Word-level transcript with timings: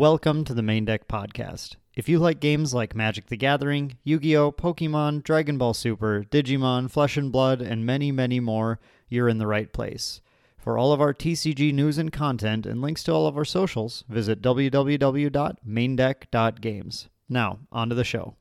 Welcome 0.00 0.46
to 0.46 0.54
the 0.54 0.62
Maindeck 0.62 1.08
Podcast. 1.10 1.76
If 1.94 2.08
you 2.08 2.20
like 2.20 2.40
games 2.40 2.72
like 2.72 2.96
Magic 2.96 3.26
the 3.26 3.36
Gathering, 3.36 3.98
Yu 4.02 4.18
Gi 4.18 4.34
Oh!, 4.34 4.50
Pokemon, 4.50 5.22
Dragon 5.22 5.58
Ball 5.58 5.74
Super, 5.74 6.24
Digimon, 6.24 6.90
Flesh 6.90 7.18
and 7.18 7.30
Blood, 7.30 7.60
and 7.60 7.84
many, 7.84 8.10
many 8.10 8.40
more, 8.40 8.80
you're 9.10 9.28
in 9.28 9.36
the 9.36 9.46
right 9.46 9.70
place. 9.70 10.22
For 10.56 10.78
all 10.78 10.94
of 10.94 11.02
our 11.02 11.12
TCG 11.12 11.74
news 11.74 11.98
and 11.98 12.10
content 12.10 12.64
and 12.64 12.80
links 12.80 13.04
to 13.04 13.12
all 13.12 13.26
of 13.26 13.36
our 13.36 13.44
socials, 13.44 14.04
visit 14.08 14.40
www.maindeck.games. 14.40 17.08
Now, 17.28 17.58
on 17.70 17.90
to 17.90 17.94
the 17.94 18.02
show. 18.02 18.36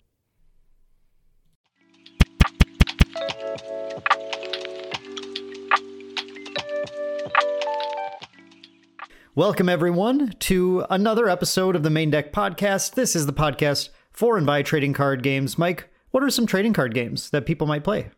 Welcome, 9.39 9.69
everyone, 9.69 10.33
to 10.39 10.85
another 10.89 11.29
episode 11.29 11.73
of 11.77 11.81
the 11.81 11.87
Maindeck 11.87 12.31
Podcast. 12.31 12.95
This 12.95 13.15
is 13.15 13.25
the 13.25 13.31
podcast 13.31 13.87
for 14.11 14.37
and 14.37 14.45
by 14.45 14.63
trading 14.63 14.91
card 14.91 15.23
games. 15.23 15.57
Mike, 15.57 15.87
what 16.11 16.21
are 16.23 16.29
some 16.29 16.45
trading 16.45 16.73
card 16.73 16.93
games 16.93 17.29
that 17.29 17.45
people 17.45 17.65
might 17.65 17.85
play? 17.85 18.09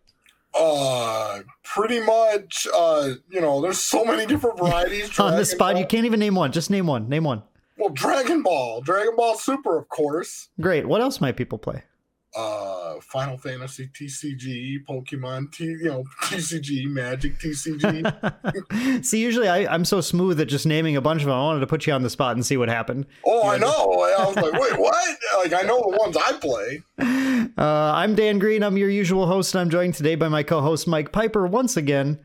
Uh, 0.59 1.41
pretty 1.63 1.99
much. 1.99 2.65
Uh, 2.75 3.11
you 3.29 3.39
know, 3.39 3.61
there's 3.61 3.77
so 3.77 4.03
many 4.03 4.25
different 4.25 4.57
varieties. 4.57 5.19
On 5.19 5.35
the 5.35 5.45
spot, 5.45 5.73
Ball. 5.73 5.81
you 5.81 5.85
can't 5.85 6.05
even 6.07 6.19
name 6.19 6.33
one. 6.33 6.51
Just 6.51 6.71
name 6.71 6.87
one. 6.87 7.07
Name 7.07 7.25
one. 7.25 7.43
Well, 7.77 7.89
Dragon 7.89 8.41
Ball, 8.41 8.81
Dragon 8.81 9.15
Ball 9.15 9.37
Super, 9.37 9.77
of 9.77 9.89
course. 9.89 10.49
Great. 10.59 10.87
What 10.87 11.01
else 11.01 11.21
might 11.21 11.37
people 11.37 11.59
play? 11.59 11.83
Uh 12.35 12.95
Final 13.01 13.37
Fantasy 13.37 13.87
TCG, 13.87 14.85
Pokemon 14.87 15.51
T, 15.51 15.65
you 15.65 15.83
know, 15.85 16.03
TCG, 16.23 16.85
Magic 16.85 17.39
TCG. 17.39 19.05
see, 19.05 19.21
usually 19.21 19.49
I, 19.49 19.73
I'm 19.73 19.85
so 19.85 20.01
smooth 20.01 20.39
at 20.39 20.47
just 20.47 20.65
naming 20.65 20.95
a 20.95 21.01
bunch 21.01 21.21
of 21.21 21.27
them. 21.27 21.35
I 21.35 21.41
wanted 21.41 21.61
to 21.61 21.67
put 21.67 21.87
you 21.87 21.93
on 21.93 22.03
the 22.03 22.09
spot 22.09 22.35
and 22.35 22.45
see 22.45 22.57
what 22.57 22.69
happened. 22.69 23.05
Oh, 23.25 23.49
I 23.49 23.57
know. 23.57 23.67
I 23.67 24.25
was 24.25 24.35
like, 24.35 24.53
wait, 24.53 24.77
what? 24.79 25.17
Like, 25.37 25.53
I 25.53 25.61
know 25.63 25.81
the 25.81 25.97
ones 25.97 26.15
I 26.17 26.33
play. 26.33 26.83
Uh, 27.57 27.91
I'm 27.95 28.15
Dan 28.15 28.39
Green. 28.39 28.63
I'm 28.63 28.77
your 28.77 28.89
usual 28.89 29.27
host, 29.27 29.53
and 29.55 29.61
I'm 29.61 29.69
joined 29.69 29.95
today 29.95 30.15
by 30.15 30.29
my 30.29 30.43
co-host 30.43 30.87
Mike 30.87 31.11
Piper 31.11 31.45
once 31.47 31.75
again, 31.75 32.19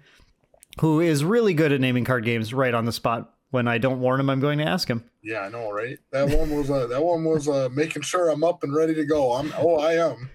who 0.81 1.01
is 1.01 1.25
really 1.25 1.55
good 1.55 1.73
at 1.73 1.81
naming 1.81 2.05
card 2.05 2.25
games 2.25 2.53
right 2.55 2.75
on 2.75 2.85
the 2.85 2.93
spot 2.93 3.36
when 3.50 3.69
I 3.69 3.78
don't 3.78 4.00
warn 4.00 4.20
him, 4.20 4.28
I'm 4.28 4.41
going 4.41 4.58
to 4.58 4.64
ask 4.64 4.89
him. 4.89 5.05
Yeah, 5.22 5.41
I 5.41 5.48
know, 5.48 5.70
right? 5.70 5.98
That 6.12 6.28
one 6.28 6.50
was 6.56 6.70
uh, 6.70 6.86
that 6.86 7.02
one 7.02 7.25
was 7.25 7.48
uh, 7.48 7.69
making 7.72 8.02
sure 8.02 8.28
I'm 8.28 8.44
up 8.44 8.62
and 8.62 8.75
ready 8.75 8.94
to 8.94 9.05
go. 9.05 9.33
I'm 9.33 9.52
oh, 9.58 9.77
I 9.77 9.94
am. 9.94 10.30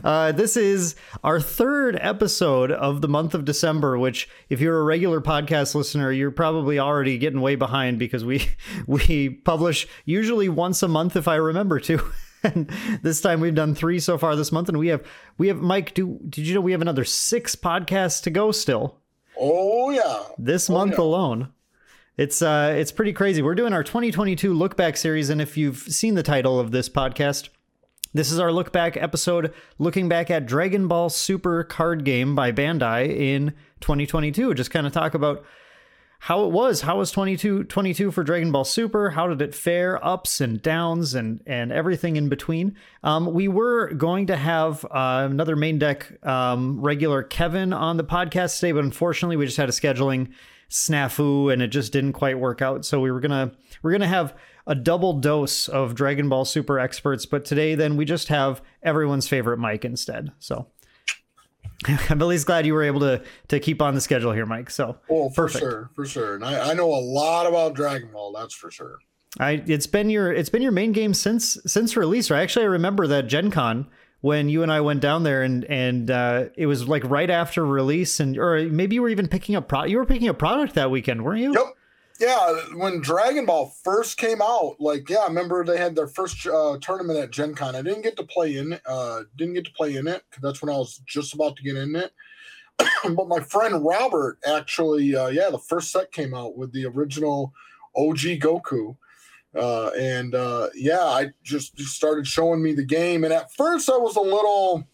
uh, 0.04 0.32
this 0.32 0.56
is 0.56 0.96
our 1.24 1.40
third 1.40 1.98
episode 2.00 2.70
of 2.70 3.00
the 3.00 3.08
month 3.08 3.34
of 3.34 3.44
December. 3.44 3.98
Which, 3.98 4.28
if 4.48 4.60
you're 4.60 4.78
a 4.78 4.84
regular 4.84 5.20
podcast 5.20 5.74
listener, 5.74 6.12
you're 6.12 6.30
probably 6.30 6.78
already 6.78 7.16
getting 7.16 7.40
way 7.40 7.54
behind 7.54 7.98
because 7.98 8.24
we 8.24 8.46
we 8.86 9.30
publish 9.30 9.86
usually 10.04 10.48
once 10.48 10.82
a 10.82 10.88
month, 10.88 11.16
if 11.16 11.28
I 11.28 11.36
remember 11.36 11.80
to. 11.80 12.00
and 12.42 12.70
this 13.02 13.20
time 13.20 13.40
we've 13.40 13.54
done 13.54 13.74
three 13.74 13.98
so 13.98 14.18
far 14.18 14.36
this 14.36 14.52
month, 14.52 14.68
and 14.68 14.78
we 14.78 14.88
have 14.88 15.04
we 15.38 15.48
have 15.48 15.58
Mike. 15.58 15.94
Do 15.94 16.18
did 16.28 16.46
you 16.46 16.54
know 16.54 16.60
we 16.60 16.72
have 16.72 16.82
another 16.82 17.04
six 17.04 17.56
podcasts 17.56 18.22
to 18.24 18.30
go 18.30 18.52
still? 18.52 18.98
Oh 19.38 19.90
yeah, 19.90 20.24
this 20.38 20.68
oh, 20.68 20.74
month 20.74 20.94
yeah. 20.98 21.04
alone. 21.04 21.52
It's 22.18 22.42
uh, 22.42 22.74
it's 22.76 22.90
pretty 22.90 23.12
crazy. 23.12 23.42
We're 23.42 23.54
doing 23.54 23.72
our 23.72 23.84
2022 23.84 24.52
look 24.52 24.76
back 24.76 24.96
series, 24.96 25.30
and 25.30 25.40
if 25.40 25.56
you've 25.56 25.78
seen 25.78 26.16
the 26.16 26.24
title 26.24 26.58
of 26.58 26.72
this 26.72 26.88
podcast, 26.88 27.48
this 28.12 28.32
is 28.32 28.40
our 28.40 28.50
look 28.50 28.72
back 28.72 28.96
episode, 28.96 29.54
looking 29.78 30.08
back 30.08 30.28
at 30.28 30.44
Dragon 30.44 30.88
Ball 30.88 31.10
Super 31.10 31.62
card 31.62 32.04
game 32.04 32.34
by 32.34 32.50
Bandai 32.50 33.08
in 33.16 33.54
2022. 33.80 34.52
Just 34.54 34.72
kind 34.72 34.84
of 34.84 34.92
talk 34.92 35.14
about 35.14 35.44
how 36.18 36.44
it 36.44 36.50
was. 36.50 36.80
How 36.80 36.98
was 36.98 37.12
22, 37.12 37.62
22 37.62 38.10
for 38.10 38.24
Dragon 38.24 38.50
Ball 38.50 38.64
Super? 38.64 39.10
How 39.10 39.28
did 39.28 39.40
it 39.40 39.54
fare? 39.54 40.04
Ups 40.04 40.40
and 40.40 40.60
downs 40.60 41.14
and 41.14 41.40
and 41.46 41.70
everything 41.70 42.16
in 42.16 42.28
between. 42.28 42.74
Um, 43.04 43.32
we 43.32 43.46
were 43.46 43.92
going 43.92 44.26
to 44.26 44.36
have 44.36 44.84
uh, 44.86 45.28
another 45.30 45.54
Maindeck 45.54 46.26
um, 46.26 46.80
regular 46.80 47.22
Kevin 47.22 47.72
on 47.72 47.96
the 47.96 48.02
podcast 48.02 48.58
today, 48.58 48.72
but 48.72 48.82
unfortunately, 48.82 49.36
we 49.36 49.46
just 49.46 49.56
had 49.56 49.68
a 49.68 49.72
scheduling 49.72 50.32
snafu 50.70 51.52
and 51.52 51.62
it 51.62 51.68
just 51.68 51.92
didn't 51.92 52.12
quite 52.12 52.38
work 52.38 52.62
out. 52.62 52.84
So 52.84 53.00
we 53.00 53.10
were 53.10 53.20
gonna 53.20 53.52
we're 53.82 53.92
gonna 53.92 54.06
have 54.06 54.34
a 54.66 54.74
double 54.74 55.14
dose 55.14 55.68
of 55.68 55.94
Dragon 55.94 56.28
Ball 56.28 56.44
Super 56.44 56.78
experts, 56.78 57.26
but 57.26 57.44
today 57.44 57.74
then 57.74 57.96
we 57.96 58.04
just 58.04 58.28
have 58.28 58.62
everyone's 58.82 59.28
favorite 59.28 59.58
Mike 59.58 59.84
instead. 59.84 60.32
So 60.38 60.68
I'm 61.86 62.20
at 62.20 62.26
least 62.26 62.46
glad 62.46 62.66
you 62.66 62.74
were 62.74 62.82
able 62.82 63.00
to 63.00 63.22
to 63.48 63.60
keep 63.60 63.80
on 63.80 63.94
the 63.94 64.00
schedule 64.00 64.32
here, 64.32 64.46
Mike. 64.46 64.70
So 64.70 64.98
oh, 65.08 65.30
for 65.30 65.44
perfect. 65.44 65.62
sure, 65.62 65.90
for 65.94 66.06
sure. 66.06 66.34
And 66.34 66.44
I, 66.44 66.70
I 66.70 66.74
know 66.74 66.92
a 66.92 67.00
lot 67.00 67.46
about 67.46 67.74
Dragon 67.74 68.10
Ball, 68.12 68.32
that's 68.32 68.54
for 68.54 68.70
sure. 68.70 68.98
I 69.38 69.62
it's 69.66 69.86
been 69.86 70.10
your 70.10 70.32
it's 70.32 70.48
been 70.48 70.62
your 70.62 70.72
main 70.72 70.92
game 70.92 71.14
since 71.14 71.58
since 71.66 71.96
release. 71.96 72.30
Right? 72.30 72.42
Actually, 72.42 72.64
I 72.64 72.68
remember 72.68 73.06
that 73.06 73.26
Gen 73.26 73.50
Con 73.50 73.86
when 74.20 74.48
you 74.48 74.62
and 74.62 74.72
I 74.72 74.80
went 74.80 75.00
down 75.00 75.22
there 75.22 75.42
and 75.42 75.64
and 75.64 76.10
uh, 76.10 76.46
it 76.56 76.66
was 76.66 76.88
like 76.88 77.04
right 77.04 77.30
after 77.30 77.64
release 77.64 78.20
and 78.20 78.36
or 78.36 78.68
maybe 78.68 78.96
you 78.96 79.02
were 79.02 79.08
even 79.08 79.28
picking 79.28 79.54
up 79.54 79.68
pro- 79.68 79.84
you 79.84 79.96
were 79.96 80.06
picking 80.06 80.28
up 80.28 80.38
product 80.38 80.74
that 80.74 80.90
weekend, 80.90 81.24
weren't 81.24 81.40
you? 81.40 81.52
Yep. 81.52 81.74
Yeah, 82.20 82.52
when 82.74 83.00
Dragon 83.00 83.46
Ball 83.46 83.72
first 83.84 84.18
came 84.18 84.42
out, 84.42 84.76
like 84.80 85.08
yeah, 85.08 85.18
I 85.18 85.28
remember 85.28 85.64
they 85.64 85.78
had 85.78 85.94
their 85.94 86.08
first 86.08 86.44
uh, 86.46 86.76
tournament 86.80 87.18
at 87.18 87.30
Gen 87.30 87.54
Con. 87.54 87.76
I 87.76 87.82
didn't 87.82 88.02
get 88.02 88.16
to 88.16 88.24
play 88.24 88.56
in 88.56 88.78
uh 88.86 89.22
didn't 89.36 89.54
get 89.54 89.66
to 89.66 89.72
play 89.72 89.94
in 89.94 90.08
it 90.08 90.24
cuz 90.30 90.42
that's 90.42 90.60
when 90.60 90.74
I 90.74 90.78
was 90.78 91.00
just 91.06 91.34
about 91.34 91.56
to 91.56 91.62
get 91.62 91.76
in 91.76 91.94
it. 91.94 92.12
but 93.14 93.28
my 93.28 93.40
friend 93.40 93.84
Robert 93.84 94.38
actually 94.44 95.14
uh 95.14 95.28
yeah, 95.28 95.50
the 95.50 95.58
first 95.58 95.92
set 95.92 96.10
came 96.10 96.34
out 96.34 96.56
with 96.56 96.72
the 96.72 96.86
original 96.86 97.52
OG 97.96 98.40
Goku 98.40 98.96
uh, 99.54 99.88
and 99.98 100.34
uh, 100.34 100.68
yeah, 100.74 101.00
I 101.00 101.30
just, 101.42 101.76
just 101.76 101.94
started 101.94 102.26
showing 102.26 102.62
me 102.62 102.72
the 102.72 102.84
game. 102.84 103.24
And 103.24 103.32
at 103.32 103.52
first, 103.54 103.88
I 103.88 103.96
was 103.96 104.16
a 104.16 104.20
little, 104.20 104.86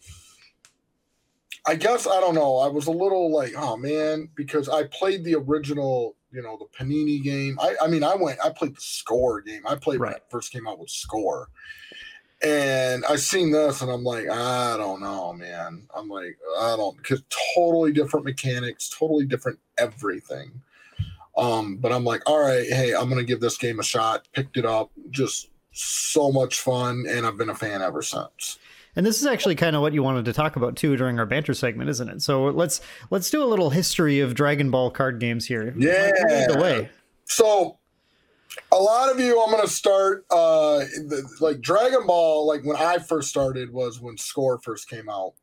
I 1.67 1.75
guess, 1.75 2.07
I 2.07 2.19
don't 2.19 2.35
know, 2.35 2.57
I 2.57 2.67
was 2.67 2.87
a 2.87 2.91
little 2.91 3.33
like, 3.33 3.53
oh 3.57 3.77
man, 3.77 4.29
because 4.35 4.69
I 4.69 4.83
played 4.83 5.23
the 5.23 5.35
original, 5.35 6.15
you 6.31 6.41
know, 6.41 6.57
the 6.57 6.65
Panini 6.77 7.21
game. 7.21 7.57
I, 7.61 7.75
I 7.81 7.87
mean, 7.87 8.03
I 8.03 8.15
went, 8.15 8.39
I 8.43 8.49
played 8.49 8.75
the 8.75 8.81
score 8.81 9.41
game. 9.41 9.61
I 9.67 9.75
played 9.75 9.99
right. 9.99 10.09
when 10.09 10.15
it 10.17 10.25
first 10.29 10.51
came 10.51 10.67
out 10.67 10.79
with 10.79 10.89
score. 10.89 11.49
And 12.43 13.05
I 13.05 13.15
seen 13.15 13.51
this 13.51 13.81
and 13.81 13.89
I'm 13.89 14.03
like, 14.03 14.29
I 14.29 14.75
don't 14.77 15.01
know, 15.01 15.33
man. 15.33 15.87
I'm 15.95 16.09
like, 16.09 16.37
I 16.59 16.75
don't, 16.75 16.97
because 16.97 17.23
totally 17.55 17.93
different 17.93 18.25
mechanics, 18.25 18.89
totally 18.89 19.25
different 19.25 19.59
everything. 19.77 20.61
Um, 21.37 21.77
but 21.77 21.91
I'm 21.91 22.03
like, 22.03 22.21
all 22.25 22.39
right, 22.39 22.65
hey, 22.67 22.93
I'm 22.93 23.09
gonna 23.09 23.23
give 23.23 23.41
this 23.41 23.57
game 23.57 23.79
a 23.79 23.83
shot. 23.83 24.27
Picked 24.33 24.57
it 24.57 24.65
up, 24.65 24.91
just 25.09 25.49
so 25.71 26.31
much 26.31 26.59
fun, 26.59 27.05
and 27.07 27.25
I've 27.25 27.37
been 27.37 27.49
a 27.49 27.55
fan 27.55 27.81
ever 27.81 28.01
since. 28.01 28.57
And 28.95 29.05
this 29.05 29.19
is 29.19 29.25
actually 29.25 29.55
kind 29.55 29.75
of 29.75 29.81
what 29.81 29.93
you 29.93 30.01
wanted 30.01 30.25
to 30.25 30.33
talk 30.33 30.55
about 30.55 30.77
too 30.77 30.95
during 30.95 31.19
our 31.19 31.25
banter 31.25 31.53
segment, 31.53 31.89
isn't 31.89 32.07
it? 32.07 32.21
So 32.21 32.45
let's 32.45 32.79
let's 33.11 33.29
do 33.29 33.43
a 33.43 33.45
little 33.45 33.69
history 33.69 34.21
of 34.21 34.35
Dragon 34.35 34.71
Ball 34.71 34.89
card 34.89 35.19
games 35.19 35.45
here. 35.45 35.73
Yeah. 35.77 36.11
The 36.47 36.59
way. 36.61 36.89
So 37.25 37.77
a 38.71 38.77
lot 38.77 39.11
of 39.11 39.19
you, 39.19 39.41
I'm 39.43 39.51
gonna 39.51 39.67
start 39.67 40.25
uh 40.31 40.79
the, 40.79 41.27
like 41.41 41.59
Dragon 41.59 42.07
Ball. 42.07 42.47
Like 42.47 42.63
when 42.63 42.77
I 42.77 42.99
first 42.99 43.27
started 43.27 43.73
was 43.73 43.99
when 43.99 44.17
Score 44.17 44.59
first 44.59 44.89
came 44.89 45.09
out 45.09 45.33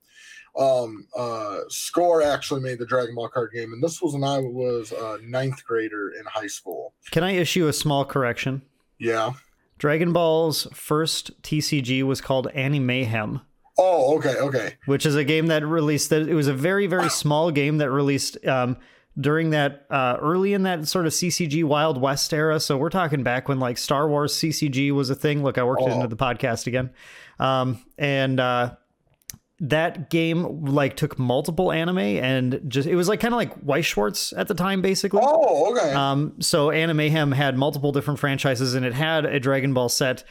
um, 0.57 1.07
uh, 1.17 1.61
Score 1.69 2.23
actually 2.23 2.61
made 2.61 2.79
the 2.79 2.87
Dragon 2.87 3.15
Ball 3.15 3.29
card 3.29 3.53
game, 3.55 3.73
and 3.73 3.83
this 3.83 4.03
was 4.03 4.15
when 4.15 4.25
I 4.25 4.39
was 4.39 4.93
a 4.93 5.19
ninth 5.23 5.65
grader 5.65 6.11
in 6.11 6.25
high 6.27 6.47
school. 6.47 6.95
Can 7.11 7.25
I 7.25 7.33
issue 7.33 7.69
a 7.69 7.73
small 7.73 8.05
correction? 8.05 8.63
Yeah. 8.99 9.33
Dragon 9.79 10.13
Ball's 10.13 10.69
first 10.73 11.43
TCG 11.43 12.03
was 12.03 12.21
called 12.21 12.49
Ani-Mayhem. 12.49 13.41
Oh, 13.79 14.17
okay, 14.19 14.37
okay. 14.37 14.77
Which 14.87 15.07
is 15.07 15.17
a 15.17 15.25
game 15.25 15.47
that 15.47 15.67
released. 15.67 16.11
That 16.11 16.29
it 16.29 16.35
was 16.35 16.47
a 16.47 16.55
very, 16.55 16.87
very 16.87 17.09
small 17.09 17.51
game 17.51 17.79
that 17.79 17.91
released 17.91 18.37
um, 18.47 18.77
during 19.19 19.51
that 19.51 19.87
uh, 19.91 20.19
early 20.21 20.53
in 20.53 20.63
that 20.65 20.87
sort 20.89 21.07
of 21.07 21.13
CCG 21.13 21.65
Wild 21.65 22.01
West 22.01 22.33
era. 22.33 22.61
So 22.61 22.77
we're 22.77 22.91
talking 22.91 23.23
back 23.23 23.49
when 23.49 23.59
like 23.59 23.79
Star 23.79 24.09
Wars 24.09 24.35
CCG 24.35 24.93
was 24.93 25.11
a 25.11 25.15
thing. 25.15 25.43
Look, 25.43 25.59
I 25.59 25.65
worked 25.65 25.83
oh. 25.83 25.89
it 25.89 25.93
into 25.93 26.07
the 26.07 26.17
podcast 26.17 26.67
again, 26.67 26.91
um, 27.39 27.83
and 27.97 28.39
uh, 28.39 28.75
that 29.63 30.11
game 30.11 30.65
like 30.65 30.97
took 30.97 31.21
multiple 31.21 31.71
anime 31.71 31.99
and 31.99 32.61
just 32.67 32.89
it 32.89 32.97
was 32.97 33.09
like 33.09 33.21
kind 33.21 33.33
of 33.33 33.39
like 33.39 33.53
Weiss 33.63 33.87
Schwarz 33.87 34.33
at 34.37 34.49
the 34.49 34.55
time 34.55 34.83
basically. 34.83 35.21
Oh, 35.23 35.71
okay. 35.73 35.93
Um, 35.93 36.35
so 36.41 36.73
Ani-Mayhem 36.73 37.31
had 37.31 37.57
multiple 37.57 37.93
different 37.93 38.19
franchises 38.19 38.75
and 38.75 38.85
it 38.85 38.93
had 38.93 39.25
a 39.25 39.39
Dragon 39.39 39.73
Ball 39.73 39.89
set, 39.89 40.25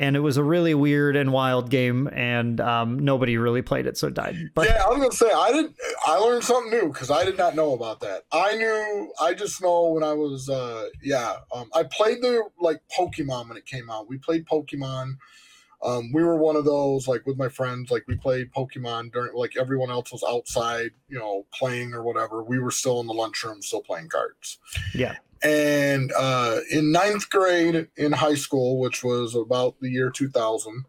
and 0.00 0.16
it 0.16 0.20
was 0.20 0.36
a 0.36 0.42
really 0.42 0.74
weird 0.74 1.14
and 1.14 1.32
wild 1.32 1.70
game, 1.70 2.08
and 2.08 2.60
um, 2.60 2.98
nobody 2.98 3.36
really 3.38 3.62
played 3.62 3.86
it, 3.86 3.96
so 3.96 4.08
it 4.08 4.14
died. 4.14 4.36
But 4.52 4.66
yeah, 4.66 4.82
I 4.84 4.88
was 4.88 4.98
gonna 4.98 5.12
say 5.12 5.30
I 5.32 5.52
did. 5.52 5.74
I 6.06 6.16
learned 6.16 6.42
something 6.42 6.72
new 6.72 6.92
because 6.92 7.10
I 7.10 7.24
did 7.24 7.38
not 7.38 7.54
know 7.54 7.74
about 7.74 8.00
that. 8.00 8.24
I 8.32 8.56
knew. 8.56 9.12
I 9.20 9.34
just 9.34 9.62
know 9.62 9.90
when 9.90 10.02
I 10.02 10.14
was 10.14 10.48
uh, 10.48 10.88
yeah. 11.02 11.36
Um, 11.54 11.70
I 11.72 11.84
played 11.84 12.20
the 12.20 12.42
like 12.58 12.80
Pokemon 12.98 13.48
when 13.48 13.56
it 13.56 13.66
came 13.66 13.90
out. 13.90 14.08
We 14.08 14.18
played 14.18 14.44
Pokemon 14.44 15.18
um, 15.84 16.12
we 16.12 16.22
were 16.22 16.36
one 16.36 16.56
of 16.56 16.64
those 16.64 17.08
like 17.08 17.26
with 17.26 17.36
my 17.36 17.48
friends 17.48 17.90
like 17.90 18.04
we 18.06 18.16
played 18.16 18.52
pokemon 18.52 19.12
during 19.12 19.34
like 19.34 19.56
everyone 19.56 19.90
else 19.90 20.12
was 20.12 20.24
outside 20.28 20.90
you 21.08 21.18
know 21.18 21.44
playing 21.52 21.92
or 21.92 22.02
whatever 22.02 22.42
we 22.42 22.58
were 22.58 22.70
still 22.70 23.00
in 23.00 23.06
the 23.06 23.12
lunchroom 23.12 23.60
still 23.62 23.82
playing 23.82 24.08
cards 24.08 24.58
yeah 24.94 25.16
And 25.42 26.12
uh, 26.16 26.60
in 26.70 26.92
ninth 26.92 27.28
grade 27.28 27.88
in 27.96 28.12
high 28.12 28.36
school, 28.36 28.78
which 28.78 29.02
was 29.02 29.34
about 29.34 29.74
the 29.80 29.90
year 29.90 30.08
2000, 30.08 30.84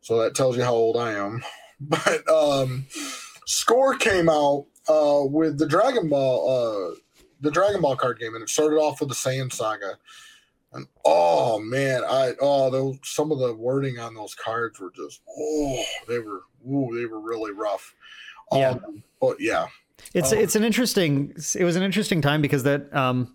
so 0.00 0.22
that 0.22 0.36
tells 0.36 0.56
you 0.56 0.62
how 0.62 0.74
old 0.74 0.96
I 0.96 1.12
am. 1.12 1.42
But 1.82 2.28
um, 2.28 2.86
Score 3.46 3.96
came 3.96 4.28
out 4.28 4.66
uh, 4.86 5.22
with 5.24 5.56
the 5.56 5.66
Dragon 5.66 6.10
Ball, 6.10 6.36
uh, 6.46 6.94
the 7.40 7.50
Dragon 7.50 7.80
Ball 7.80 7.96
card 7.96 8.18
game, 8.18 8.34
and 8.34 8.42
it 8.42 8.50
started 8.50 8.76
off 8.76 9.00
with 9.00 9.08
the 9.08 9.14
Saiyan 9.14 9.50
Saga. 9.50 9.96
And 10.72 10.86
oh 11.04 11.58
man, 11.58 12.02
I 12.04 12.34
oh 12.40 12.70
those 12.70 12.98
some 13.02 13.32
of 13.32 13.38
the 13.38 13.54
wording 13.54 13.98
on 13.98 14.14
those 14.14 14.34
cards 14.34 14.78
were 14.78 14.92
just 14.94 15.20
oh 15.38 15.82
they 16.08 16.18
were 16.20 16.42
ooh 16.68 16.96
they 16.96 17.06
were 17.06 17.20
really 17.20 17.52
rough. 17.52 17.94
Yeah. 18.52 18.70
Um, 18.70 19.02
but 19.20 19.40
yeah, 19.40 19.66
It's 20.14 20.32
Oh. 20.32 20.36
it's 20.38 20.54
an 20.56 20.64
interesting 20.64 21.34
it 21.58 21.64
was 21.64 21.76
an 21.76 21.82
interesting 21.82 22.20
time 22.22 22.40
because 22.42 22.62
that 22.64 22.94
um 22.94 23.34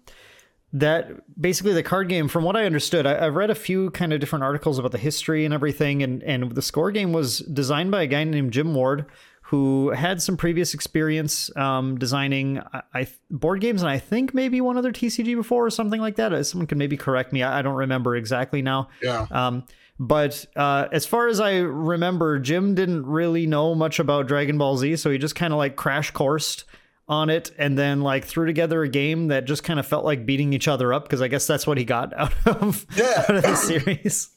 that 0.74 1.10
basically 1.40 1.72
the 1.74 1.84
card 1.84 2.10
game 2.10 2.28
from 2.28 2.44
what 2.44 2.56
I 2.56 2.66
understood 2.66 3.06
I, 3.06 3.26
I've 3.26 3.36
read 3.36 3.50
a 3.50 3.56
few 3.56 3.92
kind 3.92 4.12
of 4.12 4.20
different 4.20 4.44
articles 4.44 4.78
about 4.78 4.92
the 4.92 4.98
history 4.98 5.46
and 5.46 5.54
everything 5.54 6.04
and 6.04 6.22
and 6.24 6.54
the 6.54 6.62
score 6.62 6.92
game 6.92 7.14
was 7.14 7.40
designed 7.40 7.92
by 7.92 8.04
a 8.04 8.08
guy 8.08 8.24
named 8.24 8.52
Jim 8.52 8.74
Ward 8.74 9.06
who 9.50 9.90
had 9.92 10.22
some 10.22 10.36
previous 10.38 10.74
experience 10.74 11.56
um, 11.56 11.98
designing 12.00 12.60
I, 12.74 12.82
I 12.94 13.08
board 13.30 13.62
games 13.62 13.84
and 13.84 13.90
I 13.92 14.00
think 14.00 14.34
maybe 14.34 14.60
one 14.60 14.76
other 14.78 14.92
TCG 14.92 15.36
before 15.36 15.66
or 15.66 15.70
something 15.70 16.02
like 16.02 16.16
that. 16.16 16.34
Uh, 16.34 16.42
Someone 16.44 16.66
can 16.68 16.78
maybe 16.80 16.98
correct 16.98 17.32
me. 17.32 17.44
I, 17.44 17.60
I 17.60 17.62
don't 17.62 17.76
remember 17.76 18.16
exactly 18.16 18.62
now. 18.64 18.90
yeah. 19.04 19.28
Um, 19.30 19.64
but 20.00 20.46
uh, 20.56 20.88
as 20.92 21.06
far 21.06 21.28
as 21.28 21.40
I 21.40 21.58
remember, 21.60 22.40
Jim 22.40 22.76
didn't 22.76 23.06
really 23.06 23.46
know 23.48 23.76
much 23.76 24.00
about 24.00 24.28
Dragon 24.28 24.58
Ball 24.58 24.76
Z, 24.78 24.98
so 24.98 25.10
he 25.12 25.18
just 25.18 25.36
kind 25.36 25.54
of 25.54 25.58
like 25.58 25.76
crash 25.78 26.12
coursed 26.12 26.66
on 27.08 27.30
it 27.30 27.52
and 27.60 27.78
then 27.78 28.02
like 28.02 28.26
threw 28.26 28.48
together 28.48 28.82
a 28.82 28.90
game 28.90 29.28
that 29.28 29.46
just 29.46 29.64
kind 29.64 29.80
of 29.80 29.86
felt 29.86 30.04
like 30.04 30.26
beating 30.26 30.54
each 30.54 30.68
other 30.68 30.92
up 30.92 31.04
because 31.04 31.22
I 31.22 31.28
guess 31.28 31.46
that's 31.46 31.68
what 31.68 31.78
he 31.78 31.86
got 31.86 32.14
out 32.20 32.34
of, 32.48 32.84
Yeah. 32.98 33.26
out 33.30 33.36
of 33.36 33.44
the 33.44 33.56
series. 33.56 34.30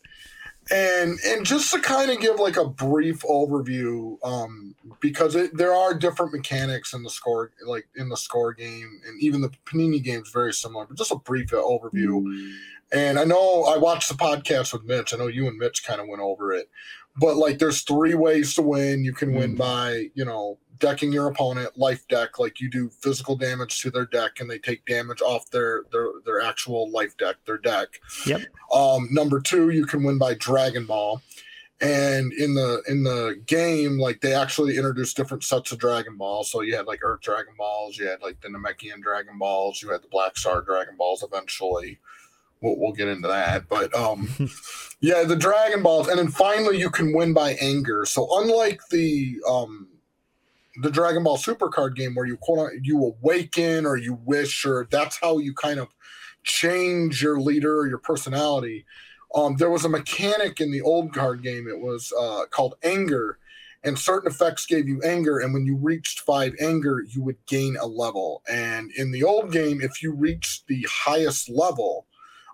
And 0.70 1.18
and 1.26 1.46
just 1.46 1.72
to 1.72 1.80
kind 1.80 2.10
of 2.10 2.20
give 2.20 2.38
like 2.38 2.56
a 2.56 2.68
brief 2.68 3.20
overview 3.22 4.16
um 4.24 4.74
because 5.00 5.34
it, 5.34 5.56
there 5.56 5.74
are 5.74 5.94
different 5.94 6.32
mechanics 6.32 6.92
in 6.92 7.02
the 7.02 7.10
score 7.10 7.50
like 7.66 7.88
in 7.96 8.08
the 8.08 8.16
score 8.16 8.52
game 8.52 9.00
and 9.06 9.20
even 9.22 9.40
the 9.40 9.50
panini 9.64 10.02
game 10.02 10.20
is 10.22 10.30
very 10.30 10.52
similar 10.52 10.84
but 10.86 10.96
just 10.96 11.12
a 11.12 11.16
brief 11.16 11.50
overview. 11.50 12.22
And 12.92 13.18
i 13.18 13.24
know 13.24 13.64
i 13.64 13.76
watched 13.76 14.08
the 14.08 14.14
podcast 14.14 14.72
with 14.72 14.84
mitch. 14.84 15.12
I 15.14 15.16
know 15.18 15.26
you 15.26 15.46
and 15.46 15.58
mitch 15.58 15.84
kind 15.84 16.00
of 16.00 16.08
went 16.08 16.22
over 16.22 16.52
it. 16.52 16.68
But 17.16 17.36
like 17.36 17.58
there's 17.58 17.82
three 17.82 18.14
ways 18.14 18.54
to 18.54 18.62
win. 18.62 19.02
You 19.04 19.12
can 19.12 19.32
win 19.34 19.54
Mm. 19.54 19.58
by 19.58 20.10
you 20.14 20.24
know 20.24 20.58
decking 20.78 21.12
your 21.12 21.28
opponent 21.28 21.76
life 21.78 22.06
deck 22.08 22.38
like 22.38 22.60
you 22.60 22.68
do 22.70 22.88
physical 22.88 23.36
damage 23.36 23.80
to 23.80 23.90
their 23.90 24.06
deck 24.06 24.40
and 24.40 24.50
they 24.50 24.58
take 24.58 24.84
damage 24.86 25.20
off 25.22 25.50
their 25.50 25.84
their 25.92 26.06
their 26.24 26.40
actual 26.40 26.90
life 26.90 27.16
deck 27.16 27.36
their 27.46 27.58
deck 27.58 27.88
Yep. 28.26 28.42
um, 28.72 29.08
number 29.10 29.40
two, 29.40 29.70
you 29.70 29.86
can 29.86 30.02
win 30.02 30.18
by 30.18 30.34
Dragon 30.34 30.84
Ball. 30.86 31.20
And 31.80 32.32
in 32.32 32.54
the 32.54 32.82
in 32.88 33.04
the 33.04 33.40
game, 33.46 33.98
like 34.00 34.20
they 34.20 34.34
actually 34.34 34.76
introduced 34.76 35.16
different 35.16 35.44
sets 35.44 35.70
of 35.70 35.78
Dragon 35.78 36.16
Balls. 36.16 36.50
So 36.50 36.60
you 36.62 36.74
had 36.74 36.86
like 36.86 36.98
Earth 37.04 37.20
Dragon 37.20 37.54
Balls, 37.56 37.96
you 37.96 38.08
had 38.08 38.20
like 38.20 38.40
the 38.40 38.48
Namekian 38.48 39.00
Dragon 39.00 39.38
Balls, 39.38 39.80
you 39.80 39.90
had 39.90 40.02
the 40.02 40.08
Black 40.08 40.36
Star 40.36 40.60
Dragon 40.60 40.96
Balls. 40.98 41.22
Eventually, 41.22 42.00
we'll, 42.60 42.76
we'll 42.76 42.92
get 42.92 43.06
into 43.06 43.28
that. 43.28 43.68
But 43.68 43.94
um, 43.94 44.28
yeah, 45.00 45.22
the 45.22 45.36
Dragon 45.36 45.84
Balls, 45.84 46.08
and 46.08 46.18
then 46.18 46.26
finally 46.26 46.78
you 46.80 46.90
can 46.90 47.12
win 47.12 47.32
by 47.32 47.52
anger. 47.60 48.04
So 48.06 48.26
unlike 48.40 48.80
the 48.90 49.36
um, 49.48 49.86
the 50.80 50.90
Dragon 50.90 51.24
Ball 51.24 51.36
Super 51.36 51.68
Card 51.68 51.96
game 51.96 52.14
where 52.14 52.26
you 52.26 52.36
quote 52.36 52.72
you 52.82 53.04
awaken 53.04 53.86
or 53.86 53.96
you 53.96 54.18
wish 54.24 54.64
or 54.64 54.86
that's 54.90 55.18
how 55.20 55.38
you 55.38 55.54
kind 55.54 55.80
of 55.80 55.88
change 56.44 57.22
your 57.22 57.40
leader 57.40 57.78
or 57.78 57.88
your 57.88 57.98
personality. 57.98 58.84
Um, 59.34 59.56
there 59.56 59.70
was 59.70 59.84
a 59.84 59.88
mechanic 59.88 60.60
in 60.60 60.70
the 60.70 60.80
old 60.80 61.12
card 61.12 61.42
game. 61.42 61.68
It 61.68 61.80
was 61.80 62.12
uh, 62.18 62.46
called 62.50 62.76
anger, 62.82 63.38
and 63.84 63.98
certain 63.98 64.30
effects 64.30 64.64
gave 64.66 64.88
you 64.88 65.02
anger. 65.02 65.38
And 65.38 65.52
when 65.52 65.66
you 65.66 65.76
reached 65.76 66.20
five 66.20 66.54
anger, 66.60 67.04
you 67.06 67.22
would 67.22 67.44
gain 67.46 67.76
a 67.76 67.86
level. 67.86 68.42
And 68.50 68.90
in 68.92 69.12
the 69.12 69.24
old 69.24 69.52
game, 69.52 69.80
if 69.82 70.02
you 70.02 70.12
reached 70.12 70.66
the 70.66 70.86
highest 70.90 71.50
level, 71.50 72.06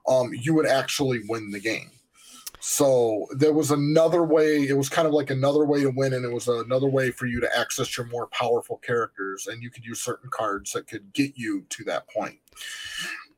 um, 0.06 0.32
you 0.34 0.54
would 0.54 0.66
actually 0.66 1.20
win 1.28 1.50
the 1.50 1.60
game. 1.60 1.90
So 2.66 3.26
there 3.36 3.52
was 3.52 3.70
another 3.70 4.24
way. 4.24 4.66
It 4.66 4.72
was 4.72 4.88
kind 4.88 5.06
of 5.06 5.12
like 5.12 5.28
another 5.28 5.66
way 5.66 5.82
to 5.82 5.90
win, 5.90 6.14
and 6.14 6.24
it 6.24 6.32
was 6.32 6.48
another 6.48 6.88
way 6.88 7.10
for 7.10 7.26
you 7.26 7.38
to 7.40 7.58
access 7.58 7.94
your 7.94 8.06
more 8.06 8.26
powerful 8.28 8.78
characters, 8.78 9.46
and 9.46 9.62
you 9.62 9.68
could 9.68 9.84
use 9.84 10.00
certain 10.00 10.30
cards 10.30 10.72
that 10.72 10.86
could 10.86 11.12
get 11.12 11.32
you 11.36 11.66
to 11.68 11.84
that 11.84 12.08
point. 12.08 12.38